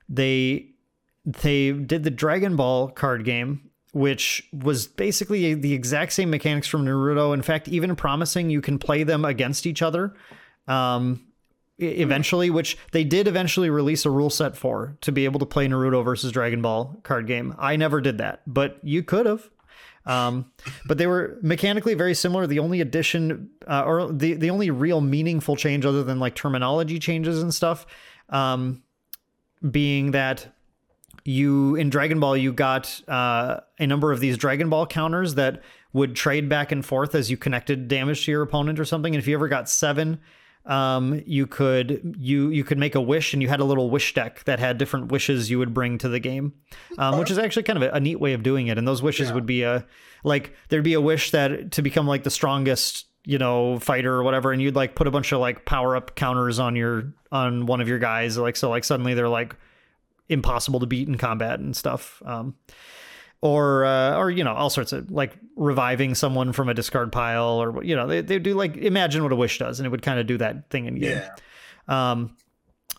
they 0.09 0.71
they 1.25 1.73
did 1.73 2.05
the 2.05 2.11
dragon 2.11 2.57
ball 2.57 2.89
card 2.89 3.25
game 3.25 3.71
which 3.95 4.47
was 4.53 4.87
basically 4.87 5.55
the 5.55 5.73
exact 5.73 6.13
same 6.13 6.29
mechanics 6.29 6.67
from 6.67 6.85
Naruto. 6.85 7.33
In 7.33 7.43
fact, 7.43 7.69
even 7.69 7.95
promising 7.97 8.51
you 8.51 8.61
can 8.61 8.79
play 8.79 9.05
them 9.05 9.25
against 9.25 9.67
each 9.67 9.83
other. 9.83 10.15
Um, 10.67 11.27
eventually, 11.79 12.51
which 12.51 12.77
they 12.93 13.05
did 13.05 13.27
eventually 13.27 13.71
release 13.71 14.05
a 14.05 14.11
rule 14.11 14.31
set 14.31 14.57
for 14.57 14.97
to 15.01 15.13
be 15.13 15.25
able 15.25 15.41
to 15.41 15.47
play 15.47 15.67
Naruto 15.67 16.05
versus 16.05 16.33
Dragon 16.33 16.61
Ball 16.61 17.01
card 17.03 17.27
game. 17.27 17.55
I 17.59 17.77
never 17.77 18.01
did 18.01 18.19
that, 18.19 18.43
but 18.47 18.79
you 18.83 19.03
could 19.03 19.27
have. 19.27 19.49
Um, 20.07 20.51
but 20.87 20.99
they 20.99 21.07
were 21.07 21.39
mechanically 21.41 21.95
very 21.95 22.15
similar. 22.15 22.47
The 22.47 22.59
only 22.59 22.81
addition, 22.81 23.51
uh, 23.67 23.85
or 23.87 24.13
the 24.13 24.35
the 24.35 24.51
only 24.51 24.71
real 24.71 25.01
meaningful 25.01 25.57
change, 25.57 25.87
other 25.87 26.05
than 26.05 26.21
like 26.21 26.35
terminology 26.35 26.99
changes 26.99 27.43
and 27.43 27.55
stuff, 27.55 27.87
um, 28.29 28.83
being 29.69 30.11
that 30.11 30.54
you 31.25 31.75
in 31.77 31.91
Dragon 31.91 32.21
Ball 32.21 32.37
you 32.37 32.53
got 32.53 33.01
uh, 33.09 33.61
a 33.79 33.87
number 33.87 34.13
of 34.13 34.21
these 34.21 34.37
Dragon 34.37 34.69
Ball 34.69 34.87
counters 34.87 35.35
that 35.37 35.63
would 35.93 36.15
trade 36.15 36.49
back 36.49 36.73
and 36.73 36.85
forth 36.85 37.15
as 37.15 37.31
you 37.31 37.37
connected 37.37 37.89
damage 37.89 38.25
to 38.25 38.31
your 38.31 38.43
opponent 38.43 38.79
or 38.79 38.85
something. 38.85 39.15
And 39.15 39.23
if 39.23 39.29
you 39.29 39.35
ever 39.35 39.49
got 39.49 39.69
seven, 39.69 40.21
um, 40.67 41.23
you 41.27 41.47
could 41.47 42.17
you 42.19 42.51
you 42.51 42.65
could 42.65 42.79
make 42.79 42.95
a 42.95 43.01
wish, 43.01 43.33
and 43.33 43.43
you 43.43 43.49
had 43.49 43.61
a 43.61 43.65
little 43.65 43.91
wish 43.91 44.15
deck 44.15 44.45
that 44.45 44.59
had 44.59 44.79
different 44.79 45.13
wishes 45.13 45.51
you 45.51 45.59
would 45.59 45.75
bring 45.75 45.99
to 45.99 46.09
the 46.09 46.21
game, 46.21 46.55
um, 46.99 47.19
which 47.19 47.31
is 47.31 47.39
actually 47.39 47.65
kind 47.65 47.83
of 47.83 47.83
a, 47.83 47.97
a, 47.97 48.01
neat 48.01 48.19
way 48.19 48.33
of 48.33 48.43
doing 48.43 48.67
it. 48.69 48.79
And 48.79 48.89
those 48.89 49.03
wishes 49.03 49.29
yeah. 49.29 49.35
would 49.35 49.47
be 49.47 49.63
a 49.63 49.87
like 50.25 50.55
there'd 50.69 50.85
be 50.85 50.95
a 50.95 51.01
wish 51.01 51.31
that 51.33 51.73
to 51.73 51.83
become 51.83 52.07
like 52.07 52.23
the 52.25 52.31
strongest 52.31 53.07
you 53.27 53.39
know 53.39 53.79
fighter 53.79 54.15
or 54.15 54.23
whatever 54.23 54.53
and 54.53 54.61
you'd 54.61 54.77
like 54.77 54.95
put 54.95 55.07
a 55.07 55.11
bunch 55.11 55.33
of 55.33 55.41
like 55.41 55.65
power 55.65 55.97
up 55.97 56.15
counters 56.15 56.59
on 56.59 56.77
your 56.77 57.15
on 57.33 57.65
one 57.65 57.81
of 57.81 57.89
your 57.89 57.99
guys 57.99 58.37
like 58.37 58.55
so 58.55 58.69
like 58.69 58.85
suddenly 58.85 59.15
they're 59.15 59.31
like 59.31 59.57
impossible 60.29 60.81
to 60.81 60.87
beat 60.87 61.09
in 61.09 61.17
combat 61.17 61.61
and 61.61 61.77
stuff. 61.77 62.23
Um, 62.25 62.55
or 63.41 63.85
uh, 63.85 64.17
or 64.17 64.31
you 64.31 64.43
know 64.43 64.55
all 64.55 64.71
sorts 64.71 64.93
of 64.93 65.11
like 65.11 65.37
reviving 65.55 66.15
someone 66.15 66.53
from 66.53 66.69
a 66.69 66.75
discard 66.75 67.13
pile 67.13 67.63
or 67.63 67.85
you 67.85 67.95
know 67.95 68.07
they, 68.07 68.23
they 68.23 68.39
do 68.39 68.55
like 68.55 68.77
imagine 68.79 69.23
what 69.23 69.33
a 69.33 69.37
wish 69.37 69.59
does 69.59 69.79
and 69.79 69.87
it 69.87 69.91
would 69.91 70.01
kind 70.01 70.19
of 70.19 70.27
do 70.27 70.39
that 70.39 70.71
thing 70.71 70.87
in 70.87 70.95
game. 70.95 71.21
Yeah. 71.89 72.11
Um, 72.13 72.37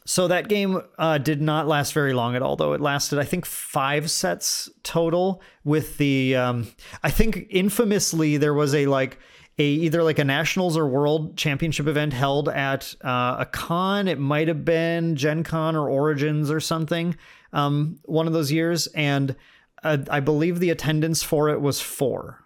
so 0.07 0.27
that 0.27 0.47
game 0.47 0.81
uh, 0.99 1.17
did 1.17 1.41
not 1.41 1.67
last 1.67 1.93
very 1.93 2.13
long 2.13 2.35
at 2.35 2.43
all, 2.43 2.55
though. 2.55 2.73
It 2.73 2.81
lasted, 2.81 3.17
I 3.17 3.23
think, 3.23 3.43
five 3.43 4.11
sets 4.11 4.69
total. 4.83 5.41
With 5.63 5.97
the, 5.97 6.35
um, 6.35 6.67
I 7.01 7.09
think, 7.09 7.47
infamously, 7.49 8.37
there 8.37 8.53
was 8.53 8.75
a 8.75 8.85
like 8.85 9.17
a 9.57 9.63
either 9.63 10.03
like 10.03 10.19
a 10.19 10.23
nationals 10.23 10.75
or 10.75 10.87
world 10.87 11.37
championship 11.37 11.87
event 11.87 12.13
held 12.13 12.49
at 12.49 12.93
uh, 13.03 13.37
a 13.39 13.47
con. 13.49 14.07
It 14.07 14.19
might 14.19 14.47
have 14.47 14.65
been 14.65 15.15
Gen 15.15 15.43
Con 15.43 15.75
or 15.75 15.89
Origins 15.89 16.51
or 16.51 16.59
something. 16.59 17.15
Um, 17.53 17.99
one 18.03 18.27
of 18.27 18.33
those 18.33 18.51
years, 18.51 18.87
and 18.87 19.35
uh, 19.83 19.99
I 20.09 20.19
believe 20.19 20.59
the 20.59 20.71
attendance 20.71 21.23
for 21.23 21.49
it 21.49 21.61
was 21.61 21.79
four. 21.79 22.43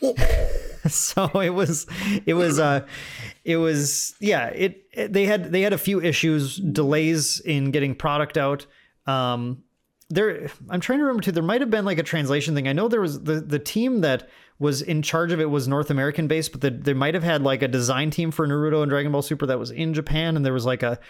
so 0.86 1.26
it 1.40 1.50
was, 1.50 1.86
it 2.26 2.34
was, 2.34 2.60
uh, 2.60 2.86
it 3.44 3.56
was, 3.56 4.14
yeah. 4.20 4.46
It, 4.48 4.86
it, 4.92 5.12
they 5.12 5.26
had 5.26 5.50
they 5.50 5.62
had 5.62 5.72
a 5.72 5.78
few 5.78 6.00
issues, 6.00 6.56
delays 6.56 7.40
in 7.40 7.72
getting 7.72 7.96
product 7.96 8.38
out. 8.38 8.66
Um, 9.06 9.64
there, 10.10 10.48
I'm 10.68 10.80
trying 10.80 10.98
to 10.98 11.04
remember 11.04 11.22
too. 11.22 11.32
There 11.32 11.42
might 11.42 11.60
have 11.60 11.70
been 11.70 11.84
like 11.84 11.98
a 11.98 12.02
translation 12.04 12.54
thing. 12.54 12.68
I 12.68 12.72
know 12.72 12.86
there 12.88 13.00
was 13.00 13.22
the 13.22 13.40
the 13.40 13.58
team 13.58 14.00
that 14.02 14.28
was 14.60 14.82
in 14.82 15.00
charge 15.00 15.32
of 15.32 15.40
it 15.40 15.50
was 15.50 15.66
North 15.66 15.90
American 15.90 16.28
based, 16.28 16.52
but 16.52 16.60
the, 16.60 16.70
they 16.70 16.92
might 16.92 17.14
have 17.14 17.24
had 17.24 17.42
like 17.42 17.62
a 17.62 17.68
design 17.68 18.10
team 18.10 18.30
for 18.30 18.46
Naruto 18.46 18.82
and 18.82 18.90
Dragon 18.90 19.10
Ball 19.10 19.22
Super 19.22 19.46
that 19.46 19.58
was 19.58 19.70
in 19.70 19.94
Japan, 19.94 20.36
and 20.36 20.44
there 20.44 20.52
was 20.52 20.66
like 20.66 20.82
a 20.82 21.00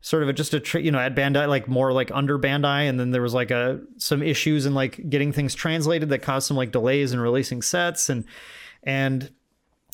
sort 0.00 0.22
of 0.22 0.28
a, 0.30 0.32
just 0.32 0.54
a 0.54 0.80
you 0.80 0.92
know 0.92 0.98
at 1.00 1.14
Bandai 1.14 1.48
like 1.48 1.68
more 1.68 1.92
like 1.92 2.10
under 2.12 2.38
Bandai, 2.38 2.88
and 2.88 2.98
then 2.98 3.10
there 3.10 3.20
was 3.20 3.34
like 3.34 3.50
a 3.50 3.80
some 3.98 4.22
issues 4.22 4.64
in 4.64 4.74
like 4.74 5.10
getting 5.10 5.32
things 5.32 5.54
translated 5.54 6.08
that 6.10 6.20
caused 6.20 6.46
some 6.46 6.56
like 6.56 6.70
delays 6.70 7.12
in 7.12 7.20
releasing 7.20 7.60
sets 7.60 8.08
and 8.08 8.24
and 8.84 9.30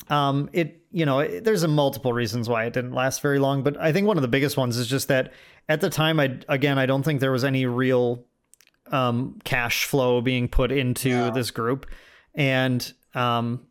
um 0.09 0.47
it 0.53 0.81
you 0.91 1.05
know 1.05 1.19
it, 1.19 1.43
there's 1.43 1.63
a 1.63 1.67
multiple 1.67 2.13
reasons 2.13 2.47
why 2.47 2.65
it 2.65 2.73
didn't 2.73 2.93
last 2.93 3.21
very 3.21 3.39
long, 3.39 3.63
but 3.63 3.75
I 3.77 3.91
think 3.91 4.05
one 4.05 4.17
of 4.17 4.21
the 4.21 4.27
biggest 4.27 4.57
ones 4.57 4.77
is 4.77 4.87
just 4.87 5.07
that 5.07 5.33
at 5.67 5.81
the 5.81 5.89
time 5.89 6.19
I 6.19 6.37
again 6.47 6.77
I 6.77 6.85
don't 6.85 7.01
think 7.01 7.19
there 7.19 7.31
was 7.31 7.43
any 7.43 7.65
real 7.65 8.23
um 8.91 9.39
cash 9.43 9.85
flow 9.85 10.21
being 10.21 10.47
put 10.47 10.71
into 10.71 11.09
yeah. 11.09 11.29
this 11.31 11.49
group 11.49 11.87
and 12.35 12.93
um, 13.17 13.65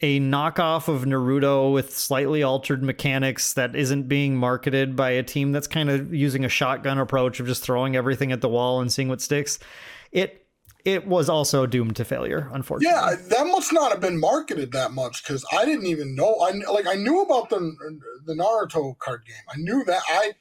a 0.00 0.20
knockoff 0.20 0.88
of 0.88 1.02
Naruto 1.02 1.72
with 1.72 1.96
slightly 1.96 2.42
altered 2.42 2.82
mechanics 2.82 3.52
that 3.54 3.74
isn't 3.74 4.08
being 4.08 4.36
marketed 4.36 4.94
by 4.94 5.10
a 5.10 5.22
team 5.22 5.52
that's 5.52 5.66
kind 5.66 5.90
of 5.90 6.14
using 6.14 6.44
a 6.44 6.48
shotgun 6.48 6.98
approach 6.98 7.40
of 7.40 7.46
just 7.46 7.62
throwing 7.62 7.96
everything 7.96 8.32
at 8.32 8.40
the 8.40 8.48
wall 8.48 8.80
and 8.80 8.92
seeing 8.92 9.08
what 9.08 9.20
sticks. 9.20 9.58
It 10.12 10.46
it 10.84 11.06
was 11.06 11.28
also 11.28 11.66
doomed 11.66 11.96
to 11.96 12.04
failure, 12.04 12.48
unfortunately. 12.52 12.94
Yeah, 12.94 13.16
that 13.36 13.46
must 13.48 13.72
not 13.72 13.90
have 13.90 14.00
been 14.00 14.18
marketed 14.18 14.72
that 14.72 14.92
much 14.92 15.22
because 15.22 15.44
I 15.52 15.64
didn't 15.64 15.86
even 15.86 16.14
know. 16.14 16.36
I 16.36 16.52
like 16.72 16.86
I 16.86 16.94
knew 16.94 17.20
about 17.20 17.50
the 17.50 17.58
the 18.24 18.34
Naruto 18.34 18.96
card 18.98 19.24
game. 19.26 19.36
I 19.52 19.56
knew 19.56 19.84
that 19.84 20.02
I 20.08 20.32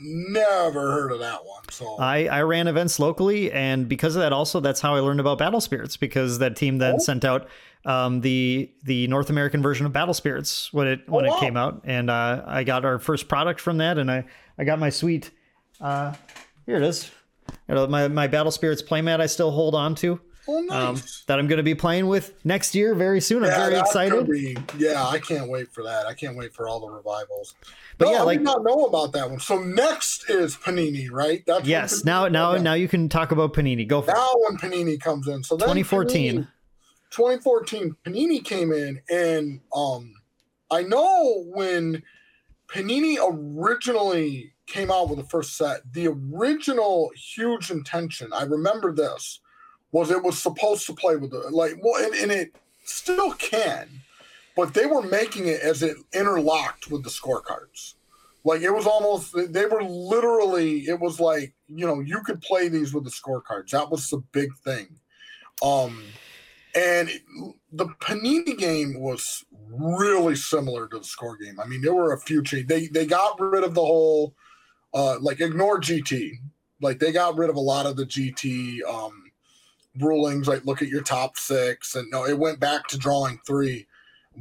never 0.00 0.92
heard 0.92 1.12
of 1.12 1.20
that 1.20 1.44
one. 1.44 1.62
So 1.70 1.96
I, 1.98 2.26
I 2.26 2.42
ran 2.42 2.68
events 2.68 2.98
locally, 2.98 3.52
and 3.52 3.88
because 3.88 4.16
of 4.16 4.20
that, 4.20 4.32
also 4.32 4.60
that's 4.60 4.80
how 4.80 4.94
I 4.94 5.00
learned 5.00 5.20
about 5.20 5.38
Battle 5.38 5.60
Spirits 5.60 5.96
because 5.96 6.38
that 6.38 6.56
team 6.56 6.78
then 6.78 6.96
oh. 6.96 6.98
sent 6.98 7.24
out 7.24 7.48
um, 7.84 8.20
the 8.20 8.70
the 8.84 9.06
North 9.06 9.30
American 9.30 9.62
version 9.62 9.86
of 9.86 9.92
Battle 9.92 10.14
Spirits 10.14 10.72
when 10.72 10.86
it 10.86 11.08
when 11.08 11.26
oh, 11.26 11.30
wow. 11.30 11.36
it 11.36 11.40
came 11.40 11.56
out, 11.56 11.82
and 11.84 12.10
uh, 12.10 12.42
I 12.46 12.64
got 12.64 12.84
our 12.84 12.98
first 12.98 13.28
product 13.28 13.60
from 13.60 13.78
that, 13.78 13.98
and 13.98 14.10
I 14.10 14.24
I 14.58 14.64
got 14.64 14.78
my 14.78 14.90
sweet 14.90 15.30
uh, 15.80 16.14
here 16.66 16.76
it 16.76 16.82
is, 16.82 17.10
you 17.68 17.74
know 17.74 17.86
my 17.86 18.08
my 18.08 18.26
Battle 18.26 18.52
Spirits 18.52 18.82
playmat 18.82 19.20
I 19.20 19.26
still 19.26 19.50
hold 19.50 19.74
on 19.74 19.94
to. 19.96 20.20
Oh, 20.50 20.60
nice. 20.60 20.72
um, 20.72 21.02
that 21.26 21.38
I'm 21.38 21.46
going 21.46 21.58
to 21.58 21.62
be 21.62 21.74
playing 21.74 22.06
with 22.06 22.32
next 22.42 22.74
year 22.74 22.94
very 22.94 23.20
soon. 23.20 23.44
I'm 23.44 23.50
very 23.50 23.78
excited. 23.78 24.26
be- 24.26 24.56
yeah, 24.78 25.06
I 25.06 25.18
can't 25.18 25.50
wait 25.50 25.70
for 25.74 25.84
that. 25.84 26.06
I 26.06 26.14
can't 26.14 26.38
wait 26.38 26.54
for 26.54 26.66
all 26.66 26.80
the 26.80 26.88
revivals. 26.88 27.54
But 27.98 28.06
no, 28.06 28.12
yeah, 28.12 28.20
I 28.20 28.22
like- 28.22 28.38
did 28.38 28.44
not 28.44 28.64
know 28.64 28.86
about 28.86 29.12
that 29.12 29.28
one. 29.28 29.40
So 29.40 29.58
next 29.58 30.30
is 30.30 30.56
Panini, 30.56 31.10
right? 31.10 31.44
That's 31.46 31.66
Yes. 31.66 32.02
Now, 32.02 32.28
now, 32.28 32.56
now 32.56 32.72
you 32.72 32.88
can 32.88 33.10
talk 33.10 33.30
about 33.30 33.52
Panini. 33.52 33.86
Go 33.86 34.00
for 34.00 34.10
it. 34.10 34.14
now 34.14 34.30
when 34.48 34.56
Panini 34.56 34.98
comes 34.98 35.28
in. 35.28 35.42
So 35.42 35.58
2014. 35.58 36.44
Panini- 36.44 36.48
2014, 37.10 37.96
Panini 38.04 38.44
came 38.44 38.72
in, 38.72 39.00
and 39.10 39.60
um, 39.74 40.14
I 40.70 40.82
know 40.82 41.44
when 41.46 42.02
Panini 42.68 43.16
originally 43.20 44.52
came 44.66 44.90
out 44.90 45.08
with 45.08 45.18
the 45.18 45.24
first 45.24 45.56
set, 45.56 45.80
the 45.92 46.08
original 46.08 47.10
huge 47.16 47.70
intention, 47.70 48.30
I 48.32 48.42
remember 48.42 48.92
this, 48.92 49.40
was 49.92 50.10
it 50.10 50.22
was 50.22 50.38
supposed 50.38 50.86
to 50.86 50.94
play 50.94 51.16
with 51.16 51.30
the 51.30 51.48
like 51.50 51.78
well, 51.82 52.04
and, 52.04 52.14
and 52.14 52.30
it 52.30 52.54
still 52.84 53.32
can, 53.32 53.88
but 54.54 54.74
they 54.74 54.86
were 54.86 55.02
making 55.02 55.46
it 55.46 55.60
as 55.60 55.82
it 55.82 55.96
interlocked 56.12 56.90
with 56.90 57.04
the 57.04 57.10
scorecards. 57.10 57.94
Like 58.44 58.62
it 58.62 58.70
was 58.70 58.86
almost 58.86 59.34
they 59.34 59.66
were 59.66 59.82
literally 59.82 60.80
it 60.86 61.00
was 61.00 61.20
like, 61.20 61.54
you 61.68 61.86
know, 61.86 62.00
you 62.00 62.22
could 62.22 62.40
play 62.40 62.68
these 62.68 62.92
with 62.94 63.04
the 63.04 63.10
scorecards. 63.10 63.70
That 63.70 63.90
was 63.90 64.08
the 64.08 64.18
big 64.32 64.54
thing. 64.64 64.88
Um 65.62 66.02
and 66.74 67.10
the 67.72 67.86
Panini 68.00 68.56
game 68.56 69.00
was 69.00 69.44
really 69.70 70.36
similar 70.36 70.88
to 70.88 70.98
the 70.98 71.04
score 71.04 71.36
game. 71.36 71.60
I 71.60 71.66
mean, 71.66 71.82
there 71.82 71.94
were 71.94 72.12
a 72.12 72.20
few 72.20 72.42
changes. 72.42 72.68
They 72.68 72.86
they 72.88 73.06
got 73.06 73.40
rid 73.40 73.64
of 73.64 73.74
the 73.74 73.84
whole 73.84 74.34
uh 74.94 75.18
like 75.20 75.40
ignore 75.40 75.80
GT. 75.80 76.32
Like 76.80 76.98
they 76.98 77.12
got 77.12 77.36
rid 77.36 77.50
of 77.50 77.56
a 77.56 77.60
lot 77.60 77.86
of 77.86 77.96
the 77.96 78.04
GT 78.04 78.82
um 78.88 79.24
rulings, 79.98 80.48
like 80.48 80.64
look 80.64 80.82
at 80.82 80.88
your 80.88 81.02
top 81.02 81.36
six, 81.36 81.94
and 81.94 82.08
no, 82.10 82.26
it 82.26 82.38
went 82.38 82.60
back 82.60 82.86
to 82.88 82.98
drawing 82.98 83.38
three. 83.46 83.86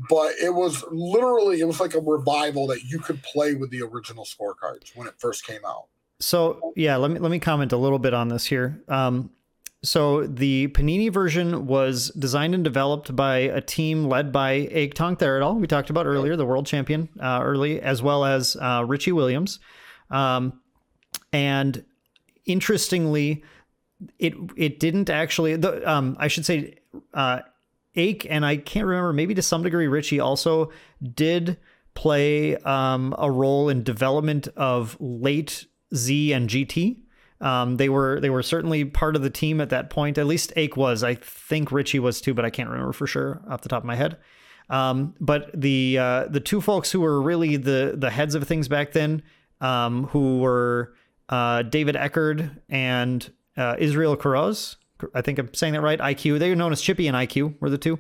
But 0.09 0.33
it 0.41 0.53
was 0.53 0.83
literally 0.91 1.59
it 1.59 1.65
was 1.65 1.79
like 1.79 1.95
a 1.95 1.99
revival 1.99 2.67
that 2.67 2.83
you 2.83 2.99
could 2.99 3.21
play 3.23 3.55
with 3.55 3.71
the 3.71 3.81
original 3.81 4.25
scorecards 4.25 4.95
when 4.95 5.07
it 5.07 5.15
first 5.17 5.45
came 5.45 5.65
out. 5.65 5.85
So 6.19 6.73
yeah, 6.75 6.97
let 6.97 7.11
me 7.11 7.19
let 7.19 7.31
me 7.31 7.39
comment 7.39 7.71
a 7.71 7.77
little 7.77 7.99
bit 7.99 8.13
on 8.13 8.27
this 8.27 8.45
here. 8.45 8.81
Um, 8.87 9.31
so 9.83 10.25
the 10.25 10.69
Panini 10.69 11.11
version 11.11 11.67
was 11.67 12.09
designed 12.17 12.55
and 12.55 12.63
developed 12.63 13.15
by 13.15 13.37
a 13.37 13.61
team 13.61 14.05
led 14.05 14.31
by 14.31 14.67
Aik 14.71 14.95
Tongtharadol, 14.95 15.59
we 15.59 15.67
talked 15.67 15.89
about 15.89 16.05
earlier, 16.05 16.35
the 16.35 16.45
world 16.45 16.65
champion 16.65 17.09
uh, 17.21 17.41
early, 17.43 17.79
as 17.79 18.01
well 18.01 18.25
as 18.25 18.55
uh, 18.59 18.83
Richie 18.85 19.11
Williams. 19.11 19.59
Um, 20.09 20.61
and 21.31 21.83
interestingly, 22.45 23.43
it 24.17 24.33
it 24.55 24.79
didn't 24.79 25.09
actually. 25.09 25.55
The, 25.55 25.89
um, 25.89 26.17
I 26.19 26.27
should 26.27 26.45
say, 26.45 26.75
uh, 27.13 27.41
Aik 27.95 28.25
and 28.29 28.45
I 28.45 28.57
can't 28.57 28.85
remember. 28.85 29.13
Maybe 29.13 29.35
to 29.35 29.41
some 29.41 29.63
degree, 29.63 29.87
Richie 29.87 30.19
also 30.19 30.71
did 31.13 31.57
play 31.93 32.55
um, 32.57 33.15
a 33.17 33.29
role 33.29 33.69
in 33.69 33.83
development 33.83 34.47
of 34.55 34.97
late 34.99 35.65
Z 35.93 36.31
and 36.33 36.49
GT. 36.49 37.01
Um, 37.39 37.77
they 37.77 37.89
were 37.89 38.19
they 38.19 38.29
were 38.29 38.43
certainly 38.43 38.85
part 38.85 39.15
of 39.15 39.21
the 39.21 39.29
team 39.29 39.61
at 39.61 39.69
that 39.69 39.89
point. 39.89 40.17
At 40.17 40.25
least 40.25 40.53
Aik 40.55 40.75
was. 40.75 41.03
I 41.03 41.15
think 41.15 41.71
Richie 41.71 41.99
was 41.99 42.19
too, 42.21 42.33
but 42.33 42.45
I 42.45 42.49
can't 42.49 42.69
remember 42.69 42.93
for 42.93 43.07
sure 43.07 43.41
off 43.49 43.61
the 43.61 43.69
top 43.69 43.83
of 43.83 43.85
my 43.85 43.95
head. 43.95 44.17
Um, 44.69 45.13
but 45.19 45.49
the 45.53 45.97
uh, 45.97 46.25
the 46.29 46.39
two 46.39 46.61
folks 46.61 46.91
who 46.91 47.01
were 47.01 47.21
really 47.21 47.57
the 47.57 47.93
the 47.95 48.09
heads 48.09 48.35
of 48.35 48.43
things 48.47 48.67
back 48.67 48.93
then, 48.93 49.23
um, 49.61 50.05
who 50.07 50.39
were 50.39 50.93
uh, 51.29 51.61
David 51.61 51.95
Eckerd 51.95 52.59
and 52.69 53.31
uh, 53.55 53.75
Israel 53.77 54.17
Kuroz. 54.17 54.77
I 55.13 55.21
think 55.21 55.37
I'm 55.37 55.53
saying 55.53 55.73
that 55.73 55.81
right. 55.81 55.99
IQ. 55.99 56.39
They 56.39 56.49
were 56.49 56.55
known 56.55 56.71
as 56.71 56.81
Chippy 56.81 57.07
and 57.07 57.15
IQ 57.15 57.61
were 57.61 57.69
the 57.69 57.77
two 57.77 57.99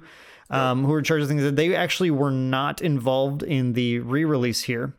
um, 0.49 0.83
who 0.83 0.91
were 0.91 0.99
in 0.99 1.03
charge 1.03 1.21
of 1.21 1.27
things. 1.27 1.51
They 1.53 1.75
actually 1.75 2.11
were 2.11 2.31
not 2.31 2.81
involved 2.81 3.43
in 3.43 3.73
the 3.73 3.99
re-release 3.99 4.63
here. 4.63 4.95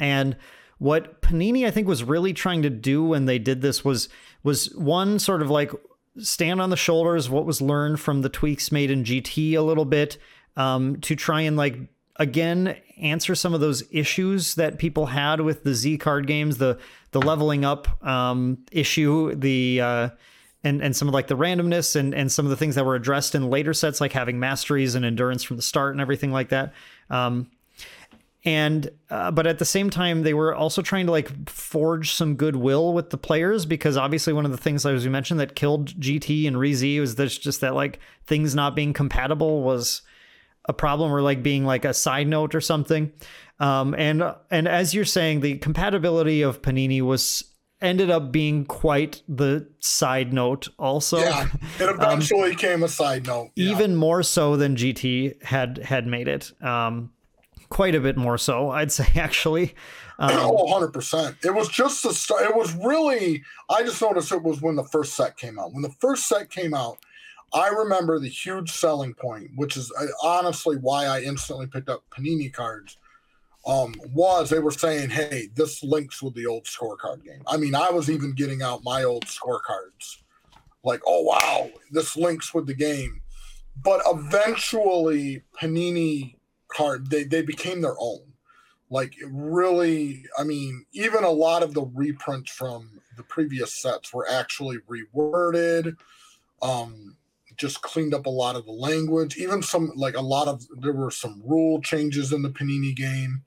And 0.00 0.36
what 0.78 1.20
Panini 1.22 1.66
I 1.66 1.70
think 1.70 1.86
was 1.86 2.04
really 2.04 2.32
trying 2.32 2.62
to 2.62 2.70
do 2.70 3.04
when 3.04 3.26
they 3.26 3.38
did 3.38 3.62
this 3.62 3.84
was 3.84 4.08
was 4.42 4.74
one 4.76 5.18
sort 5.18 5.42
of 5.42 5.50
like 5.50 5.72
stand 6.18 6.60
on 6.60 6.70
the 6.70 6.76
shoulders 6.76 7.30
what 7.30 7.46
was 7.46 7.60
learned 7.60 8.00
from 8.00 8.22
the 8.22 8.28
tweaks 8.28 8.72
made 8.72 8.90
in 8.90 9.04
GT 9.04 9.54
a 9.54 9.60
little 9.60 9.84
bit 9.84 10.18
um, 10.56 11.00
to 11.00 11.14
try 11.14 11.42
and 11.42 11.56
like 11.56 11.76
again 12.16 12.76
answer 13.00 13.34
some 13.34 13.54
of 13.54 13.60
those 13.60 13.82
issues 13.90 14.56
that 14.56 14.78
people 14.78 15.06
had 15.06 15.40
with 15.40 15.64
the 15.64 15.74
Z 15.74 15.98
card 15.98 16.26
games, 16.26 16.58
the 16.58 16.78
the 17.12 17.20
leveling 17.20 17.64
up 17.64 18.04
um, 18.06 18.58
issue, 18.72 19.34
the 19.34 19.80
uh, 19.80 20.08
and 20.64 20.82
and 20.82 20.94
some 20.94 21.08
of 21.08 21.14
like 21.14 21.28
the 21.28 21.36
randomness 21.36 21.96
and 21.96 22.14
and 22.14 22.30
some 22.30 22.44
of 22.44 22.50
the 22.50 22.56
things 22.56 22.74
that 22.74 22.84
were 22.84 22.94
addressed 22.94 23.34
in 23.34 23.48
later 23.48 23.72
sets, 23.72 24.00
like 24.00 24.12
having 24.12 24.38
masteries 24.38 24.94
and 24.94 25.04
endurance 25.04 25.42
from 25.42 25.56
the 25.56 25.62
start 25.62 25.92
and 25.92 26.00
everything 26.00 26.32
like 26.32 26.50
that. 26.50 26.72
Um, 27.10 27.50
and 28.44 28.90
uh, 29.10 29.30
but 29.30 29.46
at 29.46 29.58
the 29.58 29.64
same 29.64 29.90
time 29.90 30.22
they 30.22 30.34
were 30.34 30.54
also 30.54 30.80
trying 30.80 31.06
to 31.06 31.12
like 31.12 31.48
forge 31.48 32.12
some 32.12 32.36
goodwill 32.36 32.94
with 32.94 33.10
the 33.10 33.18
players 33.18 33.66
because 33.66 33.96
obviously 33.96 34.32
one 34.32 34.44
of 34.44 34.50
the 34.52 34.56
things 34.56 34.86
as 34.86 35.04
we 35.04 35.10
mentioned 35.10 35.40
that 35.40 35.56
killed 35.56 35.88
gt 36.00 36.46
and 36.46 36.58
rez 36.58 36.82
was 37.00 37.16
there's 37.16 37.36
just 37.36 37.60
that 37.60 37.74
like 37.74 37.98
things 38.26 38.54
not 38.54 38.76
being 38.76 38.92
compatible 38.92 39.62
was 39.62 40.02
a 40.66 40.72
problem 40.72 41.12
or 41.12 41.20
like 41.20 41.42
being 41.42 41.64
like 41.64 41.84
a 41.84 41.94
side 41.94 42.28
note 42.28 42.54
or 42.54 42.60
something 42.60 43.12
um, 43.58 43.94
and 43.94 44.22
and 44.50 44.68
as 44.68 44.94
you're 44.94 45.04
saying 45.04 45.40
the 45.40 45.58
compatibility 45.58 46.42
of 46.42 46.62
panini 46.62 47.02
was 47.02 47.42
ended 47.80 48.10
up 48.10 48.32
being 48.32 48.64
quite 48.64 49.22
the 49.28 49.66
side 49.78 50.32
note 50.32 50.68
also 50.78 51.18
Yeah, 51.18 51.48
it 51.80 51.88
eventually 51.88 52.54
came 52.54 52.82
a 52.82 52.88
side 52.88 53.26
note. 53.26 53.50
Yeah. 53.54 53.70
even 53.70 53.94
more 53.94 54.22
so 54.22 54.56
than 54.56 54.76
GT 54.76 55.42
had 55.42 55.78
had 55.78 56.06
made 56.06 56.28
it. 56.28 56.52
Um, 56.62 57.12
quite 57.68 57.94
a 57.94 58.00
bit 58.00 58.16
more 58.16 58.38
so, 58.38 58.70
I'd 58.70 58.92
say 58.92 59.06
actually. 59.16 59.74
Um, 60.18 60.30
oh, 60.32 60.80
100%. 60.80 61.44
It 61.44 61.54
was 61.54 61.68
just 61.68 62.02
the 62.02 62.12
start. 62.12 62.42
It 62.42 62.56
was 62.56 62.74
really, 62.74 63.44
I 63.70 63.82
just 63.82 64.02
noticed 64.02 64.32
it 64.32 64.42
was 64.42 64.60
when 64.60 64.74
the 64.74 64.84
first 64.84 65.14
set 65.14 65.36
came 65.36 65.58
out. 65.58 65.72
When 65.72 65.82
the 65.82 65.94
first 66.00 66.26
set 66.26 66.50
came 66.50 66.74
out, 66.74 66.98
I 67.54 67.68
remember 67.68 68.18
the 68.18 68.28
huge 68.28 68.72
selling 68.72 69.14
point, 69.14 69.50
which 69.54 69.76
is 69.76 69.92
uh, 69.98 70.06
honestly 70.22 70.76
why 70.76 71.06
I 71.06 71.20
instantly 71.20 71.66
picked 71.66 71.88
up 71.88 72.04
Panini 72.10 72.52
cards, 72.52 72.98
um, 73.66 73.94
was 74.12 74.50
they 74.50 74.58
were 74.58 74.70
saying, 74.70 75.10
hey, 75.10 75.48
this 75.54 75.82
links 75.82 76.22
with 76.22 76.34
the 76.34 76.46
old 76.46 76.64
scorecard 76.64 77.24
game. 77.24 77.42
I 77.46 77.56
mean, 77.56 77.74
I 77.74 77.90
was 77.90 78.10
even 78.10 78.34
getting 78.34 78.62
out 78.62 78.84
my 78.84 79.04
old 79.04 79.26
scorecards. 79.26 80.18
Like, 80.84 81.00
oh, 81.06 81.22
wow, 81.22 81.70
this 81.90 82.16
links 82.16 82.52
with 82.52 82.66
the 82.66 82.74
game. 82.74 83.20
But 83.82 84.00
eventually, 84.06 85.42
Panini 85.60 86.37
card, 86.68 87.10
they, 87.10 87.24
they 87.24 87.42
became 87.42 87.80
their 87.80 87.96
own. 87.98 88.20
Like 88.90 89.20
it 89.20 89.28
really 89.30 90.24
i 90.38 90.44
mean 90.44 90.86
even 90.92 91.22
a 91.22 91.30
lot 91.30 91.62
of 91.62 91.74
the 91.74 91.82
reprints 91.94 92.50
from 92.50 93.02
the 93.18 93.22
previous 93.22 93.74
sets 93.74 94.14
were 94.14 94.26
actually 94.26 94.78
reworded 94.88 95.94
um 96.62 97.18
just 97.58 97.82
cleaned 97.82 98.14
up 98.14 98.24
a 98.24 98.30
lot 98.30 98.56
of 98.56 98.64
the 98.64 98.72
language. 98.72 99.36
Even 99.36 99.60
some 99.62 99.92
like 99.94 100.16
a 100.16 100.22
lot 100.22 100.48
of 100.48 100.64
there 100.80 100.92
were 100.92 101.10
some 101.10 101.42
rule 101.44 101.82
changes 101.82 102.32
in 102.32 102.42
the 102.42 102.48
panini 102.48 102.96
game. 102.96 103.42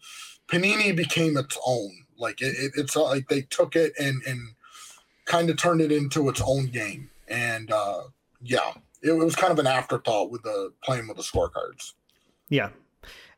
Panini 0.47 0.95
became 0.95 1.37
its 1.37 1.57
own. 1.65 1.91
Like 2.17 2.41
it, 2.41 2.53
it, 2.57 2.73
it's 2.75 2.95
uh, 2.95 3.03
like 3.03 3.29
they 3.29 3.41
took 3.43 3.75
it 3.75 3.93
and 3.97 4.21
and 4.27 4.39
kind 5.25 5.49
of 5.49 5.57
turned 5.57 5.81
it 5.81 5.91
into 5.91 6.29
its 6.29 6.41
own 6.45 6.67
game. 6.67 7.09
And 7.27 7.71
uh 7.71 8.03
yeah 8.41 8.73
it 9.01 9.13
was 9.13 9.35
kind 9.35 9.51
of 9.51 9.57
an 9.57 9.67
afterthought 9.67 10.29
with 10.29 10.43
the 10.43 10.73
playing 10.83 11.07
with 11.07 11.17
the 11.17 11.23
scorecards. 11.23 11.93
Yeah. 12.49 12.69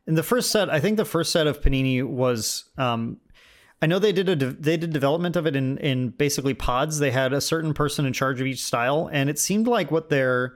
In 0.05 0.15
the 0.15 0.23
first 0.23 0.51
set, 0.51 0.69
I 0.69 0.79
think 0.79 0.97
the 0.97 1.05
first 1.05 1.31
set 1.31 1.47
of 1.47 1.61
Panini 1.61 2.03
was. 2.03 2.65
Um, 2.77 3.17
I 3.81 3.85
know 3.85 3.99
they 3.99 4.13
did 4.13 4.29
a 4.29 4.35
de- 4.35 4.53
they 4.53 4.77
did 4.77 4.93
development 4.93 5.35
of 5.35 5.45
it 5.45 5.55
in 5.55 5.77
in 5.77 6.09
basically 6.09 6.53
pods. 6.53 6.99
They 6.99 7.11
had 7.11 7.33
a 7.33 7.41
certain 7.41 7.73
person 7.73 8.05
in 8.05 8.13
charge 8.13 8.39
of 8.39 8.47
each 8.47 8.63
style, 8.63 9.09
and 9.11 9.29
it 9.29 9.39
seemed 9.39 9.67
like 9.67 9.91
what 9.91 10.09
their 10.09 10.55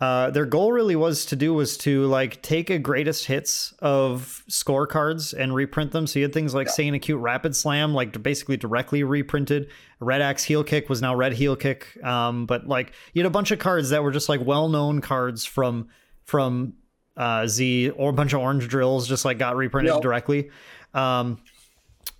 uh, 0.00 0.30
their 0.30 0.44
goal 0.44 0.72
really 0.72 0.96
was 0.96 1.24
to 1.26 1.36
do 1.36 1.54
was 1.54 1.78
to 1.78 2.04
like 2.06 2.42
take 2.42 2.68
a 2.68 2.78
greatest 2.78 3.26
hits 3.26 3.72
of 3.78 4.42
scorecards 4.48 5.32
and 5.32 5.54
reprint 5.54 5.92
them. 5.92 6.06
So 6.06 6.18
you 6.18 6.24
had 6.24 6.34
things 6.34 6.54
like 6.54 6.66
Saiyan 6.66 6.94
Acute 6.94 7.18
Rapid 7.18 7.56
Slam, 7.56 7.94
like 7.94 8.22
basically 8.22 8.58
directly 8.58 9.04
reprinted. 9.04 9.70
Red 9.98 10.20
Axe 10.20 10.44
Heel 10.44 10.64
Kick 10.64 10.90
was 10.90 11.00
now 11.00 11.14
Red 11.14 11.32
Heel 11.32 11.56
Kick, 11.56 11.96
um, 12.04 12.44
but 12.44 12.66
like 12.66 12.92
you 13.14 13.22
had 13.22 13.26
a 13.26 13.30
bunch 13.30 13.52
of 13.52 13.58
cards 13.58 13.88
that 13.90 14.02
were 14.02 14.12
just 14.12 14.28
like 14.28 14.44
well 14.44 14.68
known 14.68 15.00
cards 15.00 15.46
from 15.46 15.88
from 16.24 16.74
uh, 17.16 17.46
Z 17.46 17.90
or 17.90 18.10
a 18.10 18.12
bunch 18.12 18.32
of 18.32 18.40
orange 18.40 18.68
drills 18.68 19.08
just 19.08 19.24
like 19.24 19.38
got 19.38 19.56
reprinted 19.56 19.94
Yep. 19.94 20.02
directly. 20.02 20.50
Um, 20.94 21.40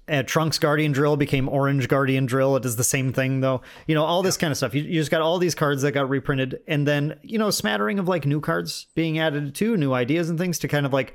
and 0.08 0.26
Trunks 0.28 0.58
Guardian 0.60 0.92
Drill 0.92 1.16
became 1.16 1.48
Orange 1.48 1.88
Guardian 1.88 2.26
Drill. 2.26 2.54
It 2.56 2.62
does 2.62 2.76
the 2.76 2.84
same 2.84 3.12
thing 3.12 3.40
though. 3.40 3.62
You 3.88 3.94
know, 3.96 4.04
all 4.04 4.22
this 4.22 4.36
kind 4.36 4.52
of 4.52 4.56
stuff. 4.56 4.72
You, 4.72 4.82
you 4.82 5.00
just 5.00 5.10
got 5.10 5.20
all 5.20 5.38
these 5.38 5.54
cards 5.56 5.82
that 5.82 5.92
got 5.92 6.08
reprinted, 6.08 6.60
and 6.68 6.86
then 6.86 7.18
you 7.22 7.38
know, 7.38 7.50
smattering 7.50 7.98
of 7.98 8.06
like 8.06 8.24
new 8.24 8.40
cards 8.40 8.86
being 8.94 9.18
added 9.18 9.54
to 9.56 9.76
new 9.76 9.92
ideas 9.92 10.30
and 10.30 10.38
things 10.38 10.60
to 10.60 10.68
kind 10.68 10.86
of 10.86 10.92
like 10.92 11.12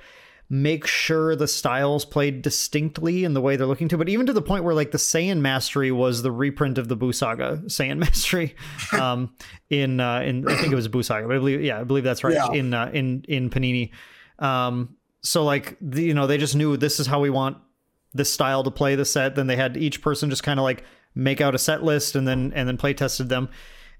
make 0.54 0.86
sure 0.86 1.34
the 1.34 1.48
styles 1.48 2.04
played 2.04 2.42
distinctly 2.42 3.24
in 3.24 3.34
the 3.34 3.40
way 3.40 3.56
they're 3.56 3.66
looking 3.66 3.88
to, 3.88 3.98
but 3.98 4.10
even 4.10 4.26
to 4.26 4.34
the 4.34 4.42
point 4.42 4.66
where 4.66 4.76
like 4.76 4.92
the 4.92 4.98
Saiyan 4.98 5.40
Mastery 5.40 5.94
was 5.94 6.24
the 6.24 6.32
reprint 6.32 6.78
of 6.78 6.90
the 6.90 6.98
Buu 6.98 7.16
Saga 7.16 7.62
Saiyan 7.68 7.98
Mastery, 8.00 8.54
um, 8.92 9.34
in 9.70 10.02
uh, 10.02 10.20
in 10.20 10.46
I 10.50 10.58
think 10.58 10.74
it 10.74 10.76
was 10.76 10.90
Buu 10.90 11.06
Saga, 11.06 11.26
but 11.26 11.38
I 11.38 11.40
believe 11.40 11.62
yeah 11.62 11.80
I 11.80 11.86
believe 11.86 12.04
that's 12.04 12.22
right 12.24 12.34
Yeah. 12.34 12.52
in 12.52 12.74
uh, 12.74 12.92
in 12.94 13.24
in 13.30 13.50
Panini. 13.50 13.92
Um, 14.40 14.98
so 15.22 15.46
like 15.46 15.78
the, 15.80 16.04
you 16.04 16.14
know 16.14 16.28
they 16.28 16.38
just 16.38 16.56
knew 16.56 16.76
this 16.76 17.00
is 17.00 17.08
how 17.08 17.22
we 17.22 17.30
want 17.30 17.58
this 18.14 18.32
style 18.34 18.62
to 18.64 18.72
play 18.72 18.96
the 18.96 19.06
set. 19.06 19.36
Then 19.36 19.48
they 19.48 19.56
had 19.56 19.78
each 19.78 20.02
person 20.02 20.30
just 20.30 20.44
kind 20.44 20.60
of 20.60 20.66
like 20.66 20.84
make 21.16 21.40
out 21.40 21.56
a 21.56 21.58
set 21.58 21.82
list 21.82 22.16
and 22.18 22.28
then 22.28 22.52
and 22.54 22.68
then 22.68 22.76
play 22.76 22.94
tested 22.94 23.30
them. 23.30 23.48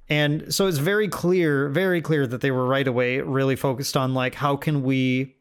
And 0.10 0.54
so 0.54 0.68
it's 0.68 0.80
very 0.80 1.08
clear, 1.08 1.70
very 1.70 2.02
clear 2.02 2.28
that 2.28 2.42
they 2.42 2.52
were 2.52 2.66
right 2.66 2.88
away 2.88 3.22
really 3.22 3.56
focused 3.56 3.96
on 3.96 4.14
like 4.14 4.36
how 4.36 4.58
can 4.58 4.84
we 4.84 5.38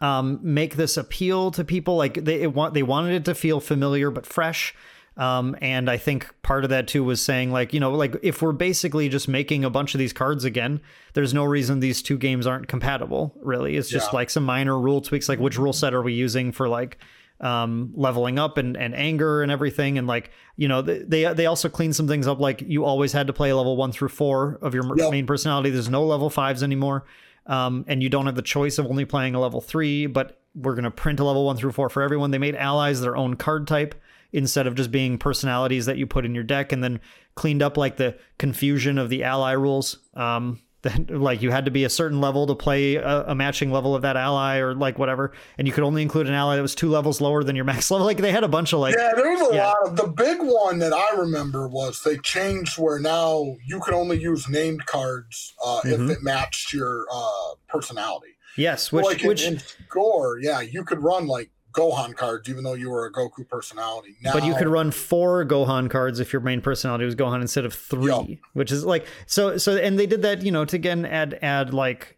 um, 0.00 0.38
make 0.42 0.76
this 0.76 0.96
appeal 0.96 1.50
to 1.52 1.64
people. 1.64 1.96
Like 1.96 2.14
they 2.24 2.42
it 2.42 2.52
want 2.54 2.74
they 2.74 2.82
wanted 2.82 3.14
it 3.14 3.24
to 3.26 3.34
feel 3.34 3.60
familiar 3.60 4.10
but 4.10 4.26
fresh. 4.26 4.74
Um, 5.18 5.56
and 5.62 5.88
I 5.88 5.96
think 5.96 6.28
part 6.42 6.64
of 6.64 6.68
that 6.70 6.88
too 6.88 7.02
was 7.02 7.22
saying 7.22 7.50
like 7.50 7.72
you 7.72 7.80
know 7.80 7.90
like 7.92 8.16
if 8.22 8.42
we're 8.42 8.52
basically 8.52 9.08
just 9.08 9.28
making 9.28 9.64
a 9.64 9.70
bunch 9.70 9.94
of 9.94 9.98
these 9.98 10.12
cards 10.12 10.44
again, 10.44 10.80
there's 11.14 11.32
no 11.32 11.44
reason 11.44 11.80
these 11.80 12.02
two 12.02 12.18
games 12.18 12.46
aren't 12.46 12.68
compatible. 12.68 13.34
Really, 13.40 13.76
it's 13.78 13.88
just 13.88 14.12
Yeah. 14.12 14.16
like 14.16 14.28
some 14.30 14.44
minor 14.44 14.78
rule 14.78 15.00
tweaks. 15.00 15.28
Like 15.28 15.38
which 15.38 15.56
rule 15.58 15.72
set 15.72 15.94
are 15.94 16.02
we 16.02 16.12
using 16.12 16.52
for 16.52 16.68
like 16.68 16.98
um 17.40 17.92
leveling 17.94 18.38
up 18.38 18.56
and, 18.56 18.76
and 18.78 18.94
anger 18.94 19.42
and 19.42 19.52
everything 19.52 19.98
and 19.98 20.06
like 20.06 20.30
you 20.56 20.68
know 20.68 20.80
they 20.80 20.98
they 21.00 21.34
they 21.34 21.44
also 21.46 21.68
clean 21.68 21.92
some 21.92 22.08
things 22.08 22.26
up 22.26 22.40
like 22.40 22.62
you 22.62 22.82
always 22.82 23.12
had 23.12 23.26
to 23.26 23.32
play 23.34 23.52
level 23.52 23.76
one 23.76 23.92
through 23.92 24.08
four 24.08 24.58
of 24.62 24.72
your 24.72 24.84
Yep. 24.96 25.10
main 25.10 25.26
personality 25.26 25.68
there's 25.68 25.90
no 25.90 26.02
level 26.06 26.30
fives 26.30 26.62
anymore 26.62 27.04
um 27.46 27.84
and 27.88 28.02
you 28.02 28.08
don't 28.08 28.26
have 28.26 28.34
the 28.34 28.42
choice 28.42 28.78
of 28.78 28.86
only 28.86 29.04
playing 29.04 29.34
a 29.34 29.40
level 29.40 29.60
three 29.60 30.06
but 30.06 30.40
we're 30.56 30.74
going 30.74 30.84
to 30.84 30.90
print 30.90 31.20
a 31.20 31.24
level 31.24 31.44
one 31.44 31.56
through 31.56 31.72
four 31.72 31.88
for 31.88 32.02
everyone. 32.02 32.30
They 32.30 32.38
made 32.38 32.56
allies 32.56 33.00
their 33.00 33.16
own 33.16 33.36
card 33.36 33.66
type 33.68 33.94
instead 34.32 34.66
of 34.66 34.74
just 34.74 34.90
being 34.90 35.18
personalities 35.18 35.86
that 35.86 35.98
you 35.98 36.06
put 36.06 36.24
in 36.24 36.34
your 36.34 36.44
deck 36.44 36.72
and 36.72 36.82
then 36.82 37.00
cleaned 37.34 37.62
up 37.62 37.76
like 37.76 37.96
the 37.96 38.16
confusion 38.38 38.98
of 38.98 39.10
the 39.10 39.22
ally 39.22 39.52
rules. 39.52 39.98
Um 40.14 40.60
that 40.86 41.10
like 41.10 41.42
you 41.42 41.50
had 41.50 41.64
to 41.66 41.70
be 41.70 41.84
a 41.84 41.88
certain 41.90 42.20
level 42.20 42.46
to 42.46 42.54
play 42.54 42.96
a, 42.96 43.24
a 43.28 43.34
matching 43.34 43.70
level 43.70 43.94
of 43.94 44.02
that 44.02 44.16
ally 44.16 44.58
or 44.58 44.74
like 44.74 44.98
whatever 44.98 45.32
and 45.58 45.66
you 45.66 45.72
could 45.72 45.84
only 45.84 46.02
include 46.02 46.26
an 46.26 46.34
ally 46.34 46.56
that 46.56 46.62
was 46.62 46.74
two 46.74 46.88
levels 46.88 47.20
lower 47.20 47.44
than 47.44 47.54
your 47.56 47.64
max 47.72 47.90
level 47.90 48.06
like 48.06 48.16
they 48.18 48.32
had 48.32 48.44
a 48.44 48.48
bunch 48.48 48.72
of 48.72 48.80
like 48.80 48.94
Yeah, 48.96 49.12
there 49.14 49.30
was 49.30 49.50
a 49.50 49.54
Yeah. 49.54 49.66
lot 49.68 49.76
of 49.86 49.96
the 49.96 50.06
big 50.08 50.38
one 50.40 50.78
that 50.80 50.92
I 50.92 51.16
remember 51.16 51.68
was 51.68 52.02
they 52.02 52.16
changed 52.18 52.78
where 52.78 52.98
now 52.98 53.56
you 53.66 53.80
could 53.80 53.94
only 53.94 54.18
use 54.20 54.48
named 54.48 54.86
cards 54.86 55.54
uh, 55.64 55.80
Mhm. 55.84 56.10
if 56.10 56.16
it 56.18 56.22
matched 56.22 56.72
your 56.72 57.04
uh, 57.12 57.54
personality. 57.68 58.36
yes 58.56 58.90
which 58.92 59.04
like 59.04 59.20
in- 59.22 59.28
which 59.28 59.44
in, 59.44 59.58
Score, 59.58 60.38
yeah, 60.40 60.60
you 60.60 60.84
could 60.84 61.02
run 61.02 61.26
like 61.26 61.50
Gohan 61.76 62.16
cards 62.16 62.48
even 62.48 62.64
though 62.64 62.74
you 62.74 62.90
were 62.90 63.04
a 63.06 63.12
Goku 63.12 63.46
personality. 63.48 64.16
Now, 64.22 64.32
but 64.32 64.44
you 64.44 64.54
could 64.54 64.68
run 64.68 64.90
four 64.90 65.44
Gohan 65.44 65.90
cards 65.90 66.18
if 66.20 66.32
your 66.32 66.40
main 66.40 66.60
personality 66.60 67.04
was 67.04 67.14
Gohan 67.14 67.40
instead 67.40 67.64
of 67.64 67.74
three, 67.74 68.06
Yep. 68.12 68.38
which 68.54 68.72
is 68.72 68.84
like 68.84 69.06
so. 69.26 69.56
So 69.58 69.76
and 69.76 69.98
they 69.98 70.06
did 70.06 70.22
that, 70.22 70.42
you 70.42 70.50
know, 70.50 70.64
to 70.64 70.76
again 70.76 71.04
add 71.04 71.38
add 71.42 71.74
like 71.74 72.16